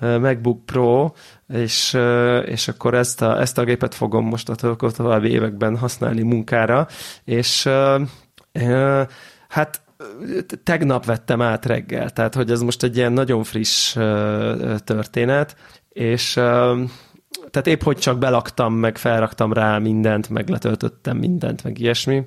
MacBook 0.00 0.64
Pro, 0.64 1.12
és, 1.48 1.96
és 2.44 2.68
akkor 2.68 2.94
ezt 2.94 3.22
a, 3.22 3.40
ezt 3.40 3.58
a 3.58 3.64
gépet 3.64 3.94
fogom 3.94 4.26
most 4.26 4.48
a 4.48 4.74
további 4.76 5.30
években 5.30 5.76
használni 5.76 6.22
munkára, 6.22 6.86
és 7.24 7.68
hát 9.48 9.82
tegnap 10.64 11.04
vettem 11.04 11.42
át 11.42 11.66
reggel, 11.66 12.10
tehát 12.10 12.34
hogy 12.34 12.50
ez 12.50 12.60
most 12.60 12.82
egy 12.82 12.96
ilyen 12.96 13.12
nagyon 13.12 13.42
friss 13.42 13.92
történet, 14.84 15.56
és 15.88 16.40
tehát 17.50 17.66
épp 17.66 17.82
hogy 17.82 17.96
csak 17.98 18.18
belaktam, 18.18 18.74
meg 18.74 18.98
felraktam 18.98 19.52
rá 19.52 19.78
mindent, 19.78 20.28
meg 20.28 20.48
letöltöttem 20.48 21.16
mindent, 21.16 21.64
meg 21.64 21.78
ilyesmi. 21.78 22.22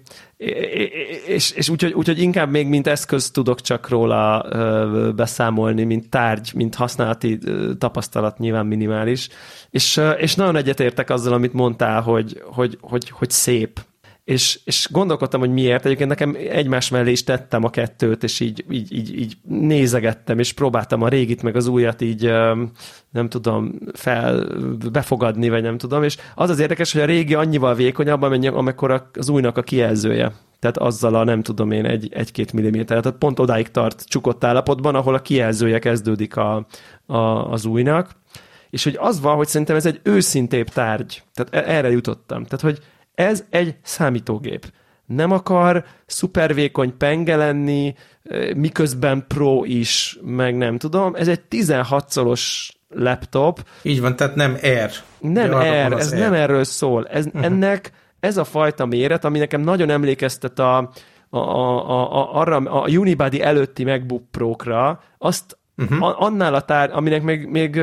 És, 1.28 1.52
és 1.52 1.70
úgyhogy, 1.70 1.94
úgyhogy 1.94 2.20
inkább 2.20 2.50
még 2.50 2.68
mint 2.68 2.88
eszköz 2.88 3.32
tudok 3.32 3.62
csak 3.62 3.90
róla 3.90 4.46
beszámolni, 5.16 5.84
mint 5.84 6.10
tárgy, 6.10 6.52
mint 6.56 6.76
használati 6.76 7.40
tapasztalat 7.78 8.38
nyilván 8.38 8.66
minimális. 8.66 9.30
És, 9.70 10.02
és 10.18 10.36
nagyon 10.36 10.56
egyetértek 10.56 11.10
azzal, 11.10 11.34
amit 11.34 11.54
mondtál, 11.54 12.02
hogy, 12.02 12.42
hogy, 12.46 12.78
hogy, 12.82 13.10
hogy 13.10 13.30
szép 13.30 13.80
és, 14.28 14.60
és 14.64 14.88
gondolkodtam, 14.92 15.40
hogy 15.40 15.52
miért. 15.52 15.86
Egyébként 15.86 16.10
nekem 16.10 16.38
egymás 16.50 16.90
mellé 16.90 17.12
is 17.12 17.24
tettem 17.24 17.64
a 17.64 17.70
kettőt, 17.70 18.24
és 18.24 18.40
így, 18.40 18.66
így, 18.70 18.94
így, 18.94 19.20
így 19.20 19.38
nézegettem, 19.44 20.40
és 20.40 20.54
próbáltam 20.54 21.02
a 21.02 21.08
régit, 21.08 21.44
meg 21.44 21.56
az 21.56 21.68
újat 21.68 22.02
így 22.02 22.24
nem 23.10 23.30
tudom 23.30 23.74
fel 23.94 24.48
befogadni, 24.92 25.50
vagy 25.50 25.62
nem 25.62 25.78
tudom, 25.78 26.04
és 26.04 26.18
az 26.36 26.50
az 26.50 26.60
érdekes, 26.60 26.94
hogy 26.94 27.02
a 27.02 27.06
régi 27.06 27.34
annyival 27.34 27.76
vékonyabb, 27.76 28.22
amikor 28.22 29.10
az 29.14 29.30
újnak 29.30 29.58
a 29.58 29.64
kijelzője. 29.64 30.34
Tehát 30.60 30.78
azzal 30.78 31.16
a 31.16 31.24
nem 31.24 31.42
tudom 31.42 31.72
én 31.72 31.86
egy, 31.86 32.14
egy-két 32.14 32.54
milliméter. 32.54 33.02
Tehát 33.02 33.18
pont 33.18 33.40
odáig 33.40 33.72
tart 33.72 34.04
csukott 34.08 34.44
állapotban, 34.44 34.96
ahol 34.96 35.14
a 35.14 35.22
kijelzője 35.22 35.80
kezdődik 35.80 36.36
a, 36.36 36.66
a, 37.06 37.18
az 37.52 37.66
újnak. 37.66 38.10
És 38.70 38.84
hogy 38.84 38.98
az 39.00 39.22
van, 39.22 39.36
hogy 39.36 39.48
szerintem 39.48 39.76
ez 39.76 39.86
egy 39.86 40.00
őszintébb 40.04 40.68
tárgy. 40.68 41.24
Tehát 41.34 41.68
e-, 41.68 41.76
erre 41.76 41.90
jutottam. 41.90 42.44
Tehát, 42.44 42.62
hogy 42.62 42.80
Ez 43.18 43.44
egy 43.50 43.76
számítógép. 43.84 44.72
Nem 45.06 45.32
akar 45.32 45.86
szupervékony 46.06 46.98
penge 46.98 47.36
lenni, 47.36 47.96
miközben 48.56 49.26
pro 49.28 49.64
is, 49.64 50.18
meg 50.22 50.58
nem 50.58 50.78
tudom. 50.78 51.16
Ez 51.16 51.28
egy 51.28 51.42
16 51.42 52.10
szolos 52.10 52.72
laptop. 52.90 53.64
Így 53.82 54.02
van, 54.02 54.16
tehát 54.16 54.36
nem 54.36 54.58
Air. 54.62 54.92
Nem 55.20 55.54
Air, 55.54 55.92
ez 55.94 56.12
Air. 56.12 56.22
nem 56.22 56.34
erről 56.34 56.64
szól. 56.64 57.08
Ez, 57.08 57.26
uh-huh. 57.26 57.44
Ennek 57.44 57.92
ez 58.20 58.38
a 58.38 58.44
fajta 58.44 58.86
méret, 58.86 59.26
ami 59.26 59.40
nekem 59.40 59.62
nagyon 59.62 59.90
emlékeztet 59.90 60.60
a, 60.60 60.78
a, 61.30 61.38
a, 61.38 62.16
a, 62.16 62.36
arra 62.36 62.56
a 62.56 62.90
Unibody 62.90 63.42
előtti 63.42 63.84
MacBook 63.84 64.32
Pro-kra, 64.32 65.02
azt 65.18 65.58
uh-huh. 65.78 66.08
a, 66.08 66.16
annál 66.20 66.54
a 66.54 66.62
tár, 66.62 66.90
aminek 66.94 67.22
még, 67.22 67.46
még 67.46 67.82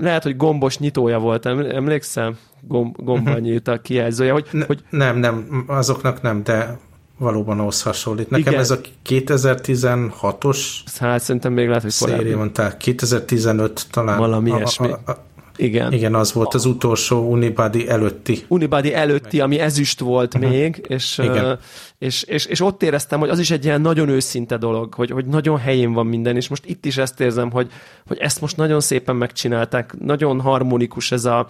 lehet, 0.00 0.22
hogy 0.22 0.36
gombos 0.36 0.78
nyitója 0.78 1.18
volt, 1.18 1.46
emlékszem? 1.46 2.38
Gomb, 2.60 2.96
gomba 2.96 3.30
uh-huh. 3.30 3.44
nyílt 3.44 3.68
a 3.68 3.80
kijelzője. 3.80 4.32
Hogy, 4.32 4.48
ne, 4.50 4.64
hogy... 4.64 4.82
Nem, 4.90 5.18
nem, 5.18 5.64
azoknak 5.66 6.22
nem, 6.22 6.42
de 6.42 6.78
valóban 7.18 7.60
ahhoz 7.60 7.82
hasonlít. 7.82 8.30
Nekem 8.30 8.46
Igen. 8.46 8.60
ez 8.60 8.70
a 8.70 8.78
2016-os 9.08 10.58
Hát 10.98 11.22
szerintem 11.22 11.52
még 11.52 11.66
lehet, 11.68 11.82
hogy 11.82 11.96
korábbi. 11.98 12.22
Széria 12.22 12.36
van, 12.36 12.52
tehát 12.52 12.76
2015 12.76 13.86
talán. 13.90 14.18
Valami 14.18 14.50
a, 14.50 14.56
ilyesmi. 14.56 14.90
A, 14.90 15.00
a, 15.10 15.24
igen. 15.56 15.92
Igen, 15.92 16.14
az 16.14 16.32
volt 16.32 16.54
az 16.54 16.64
utolsó 16.64 17.30
Unibody 17.30 17.88
előtti. 17.88 18.44
Unibody 18.48 18.94
előtti, 18.94 19.40
ami 19.40 19.58
ezüst 19.58 20.00
volt 20.00 20.34
uh-huh. 20.34 20.50
még, 20.50 20.84
és, 20.88 21.18
Igen. 21.18 21.58
és, 21.98 22.22
és, 22.22 22.46
és 22.46 22.60
ott 22.60 22.82
éreztem, 22.82 23.18
hogy 23.18 23.28
az 23.28 23.38
is 23.38 23.50
egy 23.50 23.64
ilyen 23.64 23.80
nagyon 23.80 24.08
őszinte 24.08 24.56
dolog, 24.56 24.94
hogy, 24.94 25.10
hogy 25.10 25.26
nagyon 25.26 25.58
helyén 25.58 25.92
van 25.92 26.06
minden, 26.06 26.36
és 26.36 26.48
most 26.48 26.64
itt 26.66 26.84
is 26.84 26.96
ezt 26.96 27.20
érzem, 27.20 27.50
hogy, 27.50 27.70
hogy 28.06 28.18
ezt 28.18 28.40
most 28.40 28.56
nagyon 28.56 28.80
szépen 28.80 29.16
megcsinálták, 29.16 29.94
nagyon 29.98 30.40
harmonikus 30.40 31.12
ez 31.12 31.24
a, 31.24 31.46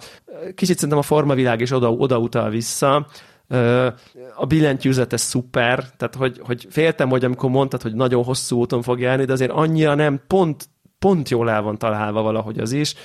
kicsit 0.55 0.75
szerintem 0.75 0.97
a 0.97 1.01
formavilág 1.01 1.61
is 1.61 1.71
oda, 1.71 1.91
oda 1.91 2.17
utal 2.17 2.49
vissza, 2.49 3.07
a 4.35 4.45
billentyűzete 4.45 5.17
szuper, 5.17 5.89
tehát 5.97 6.15
hogy, 6.15 6.41
hogy 6.43 6.67
féltem, 6.69 7.09
hogy 7.09 7.25
amikor 7.25 7.49
mondtad, 7.49 7.81
hogy 7.81 7.93
nagyon 7.93 8.23
hosszú 8.23 8.57
úton 8.57 8.81
fog 8.81 8.99
járni, 8.99 9.25
de 9.25 9.33
azért 9.33 9.51
annyira 9.51 9.95
nem, 9.95 10.21
pont, 10.27 10.69
pont 10.99 11.29
jól 11.29 11.49
el 11.49 11.61
van 11.61 11.77
találva 11.77 12.21
valahogy 12.21 12.59
az 12.59 12.71
is. 12.71 12.95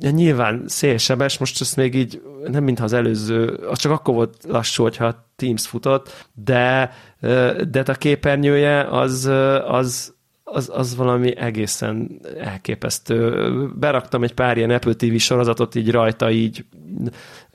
Ja, 0.00 0.10
nyilván 0.10 0.62
szélsebes, 0.66 1.38
most 1.38 1.60
ezt 1.60 1.76
még 1.76 1.94
így 1.94 2.22
nem 2.46 2.64
mintha 2.64 2.84
az 2.84 2.92
előző, 2.92 3.46
az 3.46 3.78
csak 3.78 3.92
akkor 3.92 4.14
volt 4.14 4.44
lassú, 4.48 4.82
hogyha 4.82 5.28
Teams 5.36 5.66
futott, 5.66 6.28
de, 6.34 6.92
de 7.70 7.82
a 7.86 7.92
képernyője 7.92 8.80
az, 8.80 9.30
az, 9.66 10.13
az, 10.44 10.70
az 10.74 10.96
valami 10.96 11.36
egészen 11.36 12.20
elképesztő. 12.38 13.48
Beraktam 13.76 14.22
egy 14.22 14.34
pár 14.34 14.56
ilyen 14.56 14.70
Apple 14.70 14.94
TV 14.94 15.16
sorozatot 15.16 15.74
így 15.74 15.90
rajta, 15.90 16.30
így, 16.30 16.64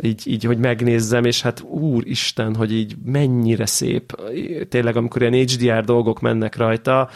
így, 0.02 0.22
így 0.26 0.44
hogy 0.44 0.58
megnézzem, 0.58 1.26
és 1.26 1.42
hát 1.42 1.62
úristen, 1.62 2.56
hogy 2.56 2.74
így 2.74 2.96
mennyire 3.06 3.66
szép. 3.66 4.22
Tényleg, 4.70 4.96
amikor 4.96 5.22
ilyen 5.22 5.48
HDR 5.48 5.84
dolgok 5.84 6.20
mennek 6.20 6.56
rajta, 6.56 7.10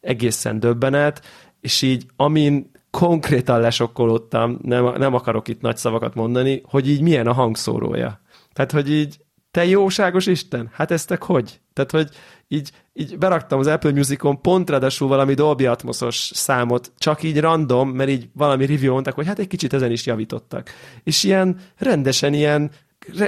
egészen 0.00 0.60
döbbenet, 0.60 1.22
és 1.60 1.82
így 1.82 2.06
amin 2.16 2.70
konkrétan 2.90 3.60
lesokkolódtam, 3.60 4.58
nem, 4.62 4.92
nem 4.96 5.14
akarok 5.14 5.48
itt 5.48 5.60
nagy 5.60 5.76
szavakat 5.76 6.14
mondani, 6.14 6.62
hogy 6.64 6.88
így 6.88 7.00
milyen 7.00 7.26
a 7.26 7.32
hangszórója. 7.32 8.20
Tehát, 8.52 8.72
hogy 8.72 8.92
így 8.92 9.20
te 9.50 9.66
jóságos 9.66 10.26
Isten, 10.26 10.70
hát 10.72 10.90
eztek 10.90 11.22
hogy? 11.22 11.60
Tehát, 11.72 11.90
hogy 11.90 12.08
így, 12.48 12.70
így 12.92 13.18
beraktam 13.18 13.58
az 13.58 13.66
Apple 13.66 13.92
Musicon 13.92 14.40
pont 14.40 14.70
ráadásul 14.70 15.08
valami 15.08 15.34
Dolby 15.34 15.66
Atmosos 15.66 16.30
számot, 16.34 16.92
csak 16.98 17.22
így 17.22 17.40
random, 17.40 17.88
mert 17.88 18.10
így 18.10 18.28
valami 18.32 18.66
review 18.66 18.92
mondtak, 18.92 19.14
hogy 19.14 19.26
hát 19.26 19.38
egy 19.38 19.46
kicsit 19.46 19.72
ezen 19.72 19.90
is 19.90 20.06
javítottak. 20.06 20.70
És 21.04 21.24
ilyen 21.24 21.56
rendesen 21.76 22.34
ilyen 22.34 22.70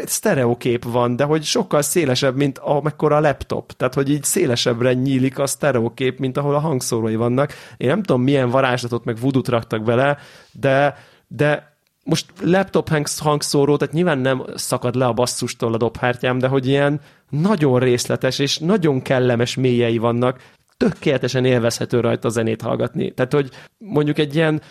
sztereokép 0.05 0.85
van, 0.85 1.17
de 1.17 1.25
hogy 1.25 1.45
sokkal 1.45 1.83
szélesebb, 1.83 2.37
mint 2.37 2.59
amekkora 2.59 3.17
a 3.17 3.21
laptop. 3.21 3.73
Tehát, 3.73 3.95
hogy 3.95 4.11
így 4.11 4.25
szélesebbre 4.25 4.93
nyílik 4.93 5.39
a 5.39 5.47
sztereokép, 5.47 6.19
mint 6.19 6.37
ahol 6.37 6.55
a 6.55 6.59
hangszórói 6.59 7.17
vannak. 7.17 7.53
Én 7.77 7.89
nem 7.89 8.03
tudom, 8.03 8.23
milyen 8.23 8.51
varázslatot 8.51 9.05
meg 9.05 9.19
vudut 9.19 9.49
raktak 9.49 9.83
bele, 9.83 10.19
de, 10.53 10.97
de 11.29 11.77
most 12.05 12.27
laptop 12.43 12.89
hangszóró, 13.19 13.77
tehát 13.77 13.95
nyilván 13.95 14.19
nem 14.19 14.45
szakad 14.55 14.95
le 14.95 15.07
a 15.07 15.13
basszustól 15.13 15.75
a 15.75 15.77
dobhártyám, 15.77 16.39
de 16.39 16.49
hogy 16.49 16.67
ilyen 16.67 17.01
nagyon 17.31 17.78
részletes 17.78 18.39
és 18.39 18.59
nagyon 18.59 19.02
kellemes 19.02 19.55
mélyei 19.55 19.98
vannak, 19.98 20.40
tökéletesen 20.77 21.44
élvezhető 21.44 22.01
rajta 22.01 22.28
a 22.28 22.31
zenét 22.31 22.62
hallgatni. 22.62 23.11
Tehát, 23.11 23.32
hogy 23.32 23.51
mondjuk 23.78 24.19
egy 24.19 24.35
ilyen 24.35 24.62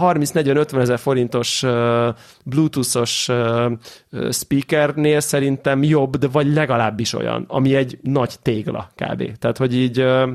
30-40-50 0.00 0.80
ezer 0.80 0.98
forintos 0.98 1.62
uh, 1.62 2.08
bluetoothos 2.44 3.28
uh, 3.28 3.72
speakernél 4.30 5.20
szerintem 5.20 5.82
jobb, 5.82 6.16
de 6.16 6.28
vagy 6.28 6.52
legalábbis 6.52 7.12
olyan, 7.12 7.44
ami 7.48 7.74
egy 7.74 7.98
nagy 8.02 8.34
tégla 8.42 8.90
kb. 8.94 9.38
Tehát, 9.38 9.56
hogy 9.56 9.74
így 9.76 10.00
uh, 10.00 10.28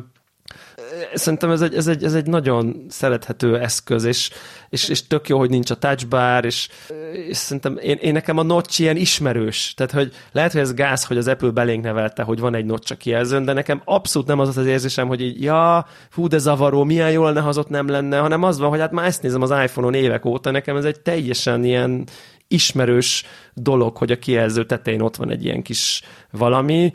szerintem 1.13 1.49
ez 1.51 1.61
egy, 1.61 1.75
ez, 1.75 1.87
egy, 1.87 2.03
ez 2.03 2.13
egy 2.13 2.25
nagyon 2.25 2.85
szerethető 2.89 3.59
eszköz, 3.59 4.03
és, 4.03 4.29
és, 4.69 4.89
és 4.89 5.07
tök 5.07 5.29
jó, 5.29 5.37
hogy 5.37 5.49
nincs 5.49 5.71
a 5.71 5.75
touchbar, 5.75 6.45
és, 6.45 6.69
és 7.27 7.37
szerintem 7.37 7.77
én, 7.81 7.97
én 8.01 8.13
nekem 8.13 8.37
a 8.37 8.43
notch 8.43 8.79
ilyen 8.79 8.95
ismerős. 8.95 9.73
Tehát, 9.73 9.91
hogy 9.91 10.13
lehet, 10.31 10.51
hogy 10.51 10.61
ez 10.61 10.73
gáz, 10.73 11.05
hogy 11.05 11.17
az 11.17 11.27
Apple 11.27 11.49
belénk 11.49 11.83
nevelte, 11.83 12.23
hogy 12.23 12.39
van 12.39 12.55
egy 12.55 12.65
notch 12.65 12.91
a 12.91 12.95
kijelzőn, 12.95 13.45
de 13.45 13.53
nekem 13.53 13.81
abszolút 13.85 14.27
nem 14.27 14.39
az 14.39 14.57
az 14.57 14.65
érzésem, 14.65 15.07
hogy 15.07 15.21
így, 15.21 15.41
ja, 15.41 15.85
fú, 16.09 16.27
de 16.27 16.37
zavaró, 16.37 16.83
milyen 16.83 17.11
jól 17.11 17.33
lenne, 17.33 17.39
ha 17.39 17.65
nem 17.67 17.87
lenne, 17.87 18.17
hanem 18.17 18.43
az 18.43 18.59
van, 18.59 18.69
hogy 18.69 18.79
hát 18.79 18.91
már 18.91 19.05
ezt 19.05 19.21
nézem 19.21 19.41
az 19.41 19.51
iPhone-on 19.63 19.93
évek 19.93 20.25
óta, 20.25 20.51
nekem 20.51 20.75
ez 20.75 20.85
egy 20.85 20.99
teljesen 20.99 21.63
ilyen 21.63 22.07
ismerős 22.47 23.25
dolog, 23.53 23.97
hogy 23.97 24.11
a 24.11 24.19
kijelző 24.19 24.65
tetején 24.65 25.01
ott 25.01 25.15
van 25.15 25.29
egy 25.29 25.45
ilyen 25.45 25.61
kis 25.61 26.01
valami. 26.31 26.93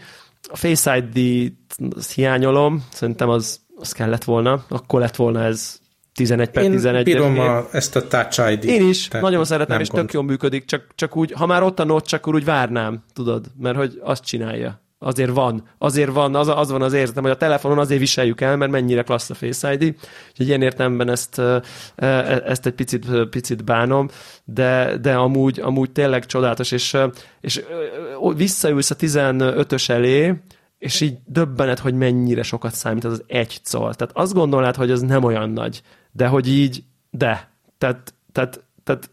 A 0.48 0.56
Face 0.56 0.96
ID-t 0.96 2.14
hiányolom, 2.14 2.84
szerintem 2.90 3.28
az 3.28 3.60
az 3.78 3.92
kellett 3.92 4.24
volna, 4.24 4.64
akkor 4.68 5.00
lett 5.00 5.16
volna 5.16 5.42
ez 5.42 5.78
11 6.14 6.50
per 6.50 6.64
11 6.64 6.96
Én 6.96 7.14
bírom 7.14 7.38
a, 7.38 7.64
ezt 7.72 7.96
a 7.96 8.06
Touch 8.06 8.50
ID. 8.50 8.64
Én 8.64 8.88
is, 8.88 9.08
Tehát 9.08 9.26
nagyon 9.26 9.44
szeretem, 9.44 9.80
és 9.80 9.88
gond. 9.88 10.02
tök 10.02 10.12
jól 10.12 10.22
működik, 10.22 10.64
csak, 10.64 10.86
csak 10.94 11.16
úgy, 11.16 11.32
ha 11.32 11.46
már 11.46 11.62
ott 11.62 11.78
a 11.78 11.84
notch, 11.84 12.14
akkor 12.14 12.34
úgy 12.34 12.44
várnám, 12.44 13.04
tudod, 13.12 13.46
mert 13.58 13.76
hogy 13.76 14.00
azt 14.02 14.24
csinálja. 14.24 14.84
Azért 14.98 15.30
van, 15.30 15.62
azért 15.78 16.12
van, 16.12 16.34
az, 16.34 16.48
az 16.48 16.70
van 16.70 16.82
az 16.82 16.92
érzetem, 16.92 17.22
hogy 17.22 17.32
a 17.32 17.36
telefonon 17.36 17.78
azért 17.78 18.00
viseljük 18.00 18.40
el, 18.40 18.56
mert 18.56 18.70
mennyire 18.70 19.02
klassz 19.02 19.30
a 19.30 19.34
Face 19.34 19.72
ID, 19.72 19.82
úgyhogy 20.30 20.46
ilyen 20.46 20.62
értelemben 20.62 21.10
ezt, 21.10 21.42
ezt 22.46 22.66
egy 22.66 22.72
picit, 22.72 23.06
picit 23.30 23.64
bánom, 23.64 24.08
de, 24.44 24.96
de 24.96 25.14
amúgy, 25.14 25.60
amúgy 25.60 25.90
tényleg 25.90 26.26
csodálatos, 26.26 26.70
és, 26.72 26.96
és 27.40 27.62
visszaülsz 28.36 28.90
a 28.90 28.96
15-ös 28.96 29.88
elé, 29.88 30.34
és 30.78 31.00
így 31.00 31.18
döbbenet, 31.24 31.78
hogy 31.78 31.94
mennyire 31.94 32.42
sokat 32.42 32.74
számít 32.74 33.04
az, 33.04 33.12
az 33.12 33.24
egy 33.26 33.60
col. 33.70 33.94
Tehát 33.94 34.16
azt 34.16 34.32
gondolnád, 34.32 34.76
hogy 34.76 34.90
az 34.90 35.00
nem 35.00 35.24
olyan 35.24 35.50
nagy, 35.50 35.82
de 36.12 36.26
hogy 36.26 36.48
így, 36.48 36.84
de. 37.10 37.50
Tehát, 37.78 38.14
tehát, 38.32 38.64
tehát 38.84 39.10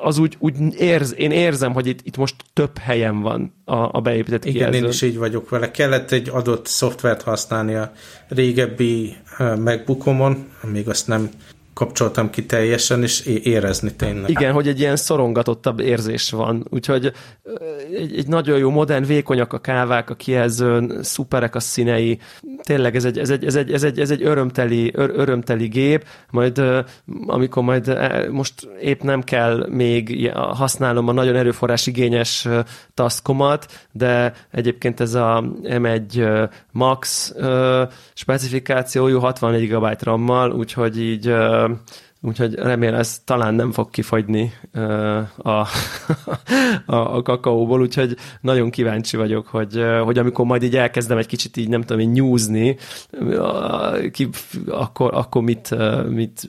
az 0.00 0.18
úgy, 0.18 0.36
úgy 0.38 0.74
érz, 0.74 1.14
én 1.16 1.30
érzem, 1.30 1.72
hogy 1.72 1.86
itt, 1.86 2.00
itt 2.02 2.16
most 2.16 2.34
több 2.52 2.78
helyen 2.78 3.20
van 3.20 3.54
a, 3.64 3.96
a 3.96 4.00
beépített 4.00 4.44
Igen, 4.44 4.56
kijelző. 4.56 4.78
én 4.78 4.84
is 4.84 5.02
így 5.02 5.18
vagyok 5.18 5.48
vele. 5.48 5.70
Kellett 5.70 6.10
egy 6.10 6.28
adott 6.28 6.66
szoftvert 6.66 7.22
használni 7.22 7.74
a 7.74 7.92
régebbi 8.28 9.16
MacBookomon, 9.38 10.48
még 10.72 10.88
azt 10.88 11.06
nem 11.06 11.30
kapcsoltam 11.78 12.30
ki 12.30 12.46
teljesen, 12.46 13.02
és 13.02 13.20
érezni 13.26 13.94
tényleg. 13.94 14.30
Igen, 14.30 14.52
hogy 14.52 14.68
egy 14.68 14.80
ilyen 14.80 14.96
szorongatottabb 14.96 15.80
érzés 15.80 16.30
van. 16.30 16.66
Úgyhogy 16.70 17.12
egy, 17.96 18.16
egy 18.16 18.26
nagyon 18.26 18.58
jó, 18.58 18.70
modern, 18.70 19.04
vékonyak 19.04 19.52
a 19.52 19.58
kávák 19.58 20.10
a 20.10 20.14
kijelzőn, 20.14 21.02
szuperek 21.02 21.54
a 21.54 21.60
színei. 21.60 22.18
Tényleg 22.62 22.96
ez 22.96 23.04
egy, 23.04 23.18
ez 23.18 23.30
egy, 23.30 23.44
ez 23.44 23.54
egy, 23.54 23.72
ez 23.72 23.82
egy, 23.82 24.00
ez 24.00 24.10
egy 24.10 24.22
örömteli, 24.22 24.92
ör, 24.94 25.10
örömteli 25.14 25.66
gép, 25.66 26.04
majd 26.30 26.62
amikor 27.26 27.62
majd 27.62 27.88
e, 27.88 28.26
most 28.30 28.68
épp 28.80 29.02
nem 29.02 29.22
kell 29.22 29.66
még 29.68 30.30
használnom 30.34 31.08
a 31.08 31.12
nagyon 31.12 31.36
erőforrás 31.36 31.86
igényes 31.86 32.48
taszkomat, 32.94 33.86
de 33.92 34.32
egyébként 34.50 35.00
ez 35.00 35.14
a 35.14 35.44
M1 35.62 36.48
Max 36.72 37.34
specifikációjú 38.14 39.18
64 39.18 39.68
GB 39.68 40.02
RAM-mal, 40.02 40.52
úgyhogy 40.52 41.00
így 41.00 41.34
úgyhogy 42.20 42.54
remélem 42.54 42.98
ez 42.98 43.20
talán 43.24 43.54
nem 43.54 43.72
fog 43.72 43.90
kifagyni 43.90 44.52
a, 45.36 45.50
a, 46.86 47.16
a 47.16 47.22
kakaóból, 47.22 47.80
úgyhogy 47.80 48.16
nagyon 48.40 48.70
kíváncsi 48.70 49.16
vagyok, 49.16 49.46
hogy, 49.46 49.84
hogy 50.04 50.18
amikor 50.18 50.44
majd 50.44 50.62
így 50.62 50.76
elkezdem 50.76 51.18
egy 51.18 51.26
kicsit 51.26 51.56
így 51.56 51.68
nem 51.68 51.80
tudom, 51.80 52.00
így 52.00 52.10
nyúzni, 52.10 52.76
ki, 54.10 54.28
akkor, 54.66 55.14
akkor 55.14 55.42
mit, 55.42 55.74
mit, 56.08 56.46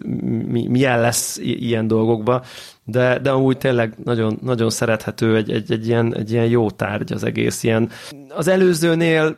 mi, 0.48 0.68
milyen 0.68 1.02
lesz 1.02 1.38
ilyen 1.38 1.88
dolgokba, 1.88 2.44
de, 2.84 3.20
de 3.20 3.30
amúgy 3.30 3.58
tényleg 3.58 3.94
nagyon, 4.04 4.40
nagyon 4.42 4.70
szerethető 4.70 5.36
egy, 5.36 5.52
egy, 5.52 5.72
egy, 5.72 5.88
ilyen, 5.88 6.16
egy 6.16 6.32
ilyen 6.32 6.46
jó 6.46 6.72
tárgy 6.72 7.12
az 7.12 7.24
egész. 7.24 7.64
Ilyen. 7.64 7.90
Az 8.30 8.48
előzőnél 8.48 9.38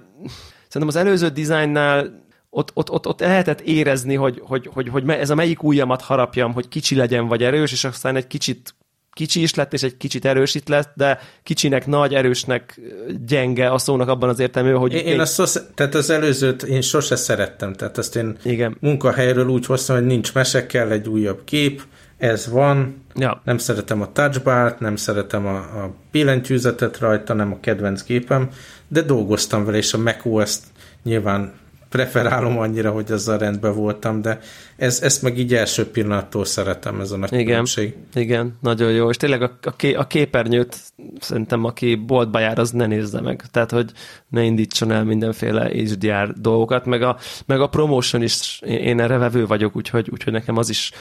Szerintem 0.71 1.01
az 1.01 1.07
előző 1.07 1.27
dizájnnál 1.27 2.20
ott, 2.53 2.71
ott, 2.73 2.89
ott, 2.89 3.07
ott 3.07 3.19
lehetett 3.19 3.61
érezni, 3.61 4.15
hogy, 4.15 4.41
hogy, 4.43 4.69
hogy, 4.73 4.89
hogy 4.89 5.09
ez 5.09 5.29
a 5.29 5.35
melyik 5.35 5.63
ujjamat 5.63 6.01
harapjam, 6.01 6.53
hogy 6.53 6.67
kicsi 6.67 6.95
legyen 6.95 7.27
vagy 7.27 7.43
erős, 7.43 7.71
és 7.71 7.83
aztán 7.83 8.15
egy 8.15 8.27
kicsit 8.27 8.75
kicsi 9.13 9.41
is 9.41 9.55
lett, 9.55 9.73
és 9.73 9.83
egy 9.83 9.97
kicsit 9.97 10.25
erős 10.25 10.55
itt 10.55 10.67
lett, 10.67 10.93
de 10.95 11.19
kicsinek 11.43 11.87
nagy, 11.87 12.13
erősnek 12.13 12.79
gyenge 13.25 13.71
a 13.71 13.77
szónak 13.77 14.07
abban 14.07 14.29
az 14.29 14.39
értelmében, 14.39 14.79
hogy... 14.79 14.93
Én, 14.93 15.05
én 15.05 15.19
azt 15.19 15.33
szosz, 15.33 15.63
tehát 15.75 15.95
az 15.95 16.09
előzőt 16.09 16.63
én 16.63 16.81
sose 16.81 17.15
szerettem, 17.15 17.73
tehát 17.73 17.97
azt 17.97 18.15
én 18.15 18.37
Igen. 18.43 18.77
munkahelyről 18.79 19.47
úgy 19.47 19.65
hoztam, 19.65 19.95
hogy 19.95 20.05
nincs 20.05 20.33
mese, 20.33 20.65
kell 20.65 20.89
egy 20.91 21.07
újabb 21.07 21.43
kép, 21.43 21.81
ez 22.17 22.49
van, 22.49 23.03
ja. 23.15 23.41
nem 23.45 23.57
szeretem 23.57 24.01
a 24.01 24.11
touchbar 24.11 24.75
nem 24.79 24.95
szeretem 24.95 25.45
a, 25.45 25.55
a 25.57 25.93
billentyűzetet 26.11 26.99
rajta, 26.99 27.33
nem 27.33 27.51
a 27.51 27.59
kedvenc 27.59 28.03
gépem, 28.03 28.49
de 28.87 29.01
dolgoztam 29.01 29.65
vele, 29.65 29.77
és 29.77 29.93
a 29.93 29.97
macOS-t 29.97 30.63
nyilván 31.03 31.53
preferálom 31.91 32.57
annyira, 32.57 32.91
hogy 32.91 33.11
azzal 33.11 33.37
rendben 33.37 33.73
voltam, 33.73 34.21
de 34.21 34.39
ez, 34.75 35.01
ezt 35.01 35.21
meg 35.21 35.37
így 35.37 35.53
első 35.53 35.91
pillanattól 35.91 36.45
szeretem, 36.45 36.99
ez 36.99 37.11
a 37.11 37.17
nagy 37.17 37.33
igen, 37.33 37.45
különbség. 37.45 37.95
Igen, 38.13 38.57
nagyon 38.61 38.91
jó, 38.91 39.09
és 39.09 39.17
tényleg 39.17 39.41
a, 39.41 39.57
a, 39.61 39.75
ké, 39.75 39.93
a 39.93 40.07
képernyőt 40.07 40.77
szerintem 41.19 41.63
aki 41.63 41.95
boltba 41.95 42.39
jár, 42.39 42.59
az 42.59 42.71
ne 42.71 42.85
nézze 42.85 43.21
meg, 43.21 43.43
tehát 43.51 43.71
hogy 43.71 43.91
ne 44.27 44.43
indítson 44.43 44.91
el 44.91 45.03
mindenféle 45.03 45.69
HDR 45.69 46.33
dolgokat, 46.33 46.85
meg 46.85 47.01
a, 47.01 47.17
meg 47.45 47.61
a 47.61 47.67
promotion 47.67 48.21
is, 48.21 48.61
én 48.65 48.99
erre 48.99 49.17
vevő 49.17 49.45
vagyok, 49.45 49.75
úgyhogy, 49.75 50.09
úgyhogy 50.11 50.33
nekem 50.33 50.57
az 50.57 50.69
is 50.69 50.91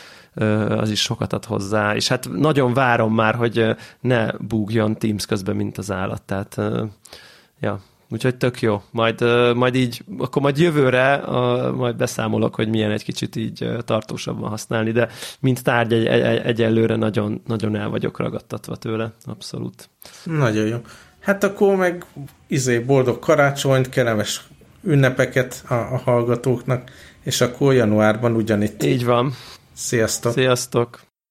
az 0.69 0.91
is 0.91 1.01
sokat 1.01 1.33
ad 1.33 1.45
hozzá, 1.45 1.95
és 1.95 2.09
hát 2.09 2.29
nagyon 2.33 2.75
várom 2.75 3.15
már, 3.15 3.35
hogy 3.35 3.65
ne 4.01 4.31
búgjon 4.39 4.99
Teams 4.99 5.27
közben, 5.27 5.57
mint 5.57 5.79
az 5.79 5.91
állat, 5.91 6.23
tehát 6.23 6.61
ja, 7.61 7.81
Úgyhogy 8.13 8.37
tök 8.37 8.61
jó. 8.61 8.83
Majd, 8.91 9.21
majd 9.55 9.75
így, 9.75 10.05
akkor 10.19 10.43
majd 10.43 10.59
jövőre 10.59 11.17
uh, 11.17 11.75
majd 11.75 11.97
beszámolok, 11.97 12.55
hogy 12.55 12.69
milyen 12.69 12.91
egy 12.91 13.05
kicsit 13.05 13.37
így 13.37 13.69
tartósabban 13.85 14.49
használni, 14.51 14.91
de 14.93 15.09
mint 15.41 15.63
tárgy 15.63 15.93
egy, 15.93 16.07
egy, 16.07 16.41
egyelőre 16.45 16.97
nagyon, 16.97 17.43
nagyon 17.47 17.77
el 17.77 17.89
vagyok 17.89 18.19
ragadtatva 18.19 18.77
tőle, 18.77 19.13
abszolút. 19.25 19.91
Nagyon 20.25 20.67
jó. 20.67 20.77
Hát 21.21 21.45
akkor 21.45 21.77
meg 21.77 22.05
izé 22.47 22.79
boldog 22.79 23.19
karácsonyt, 23.19 23.89
kellemes 23.89 24.49
ünnepeket 24.83 25.65
a, 25.69 25.75
a 25.75 26.01
hallgatóknak, 26.05 26.91
és 27.23 27.41
akkor 27.41 27.75
januárban 27.75 28.35
ugyanitt. 28.35 28.83
Így 28.83 29.05
van. 29.05 29.35
Sziasztok! 29.73 30.33
Sziasztok! 30.33 31.01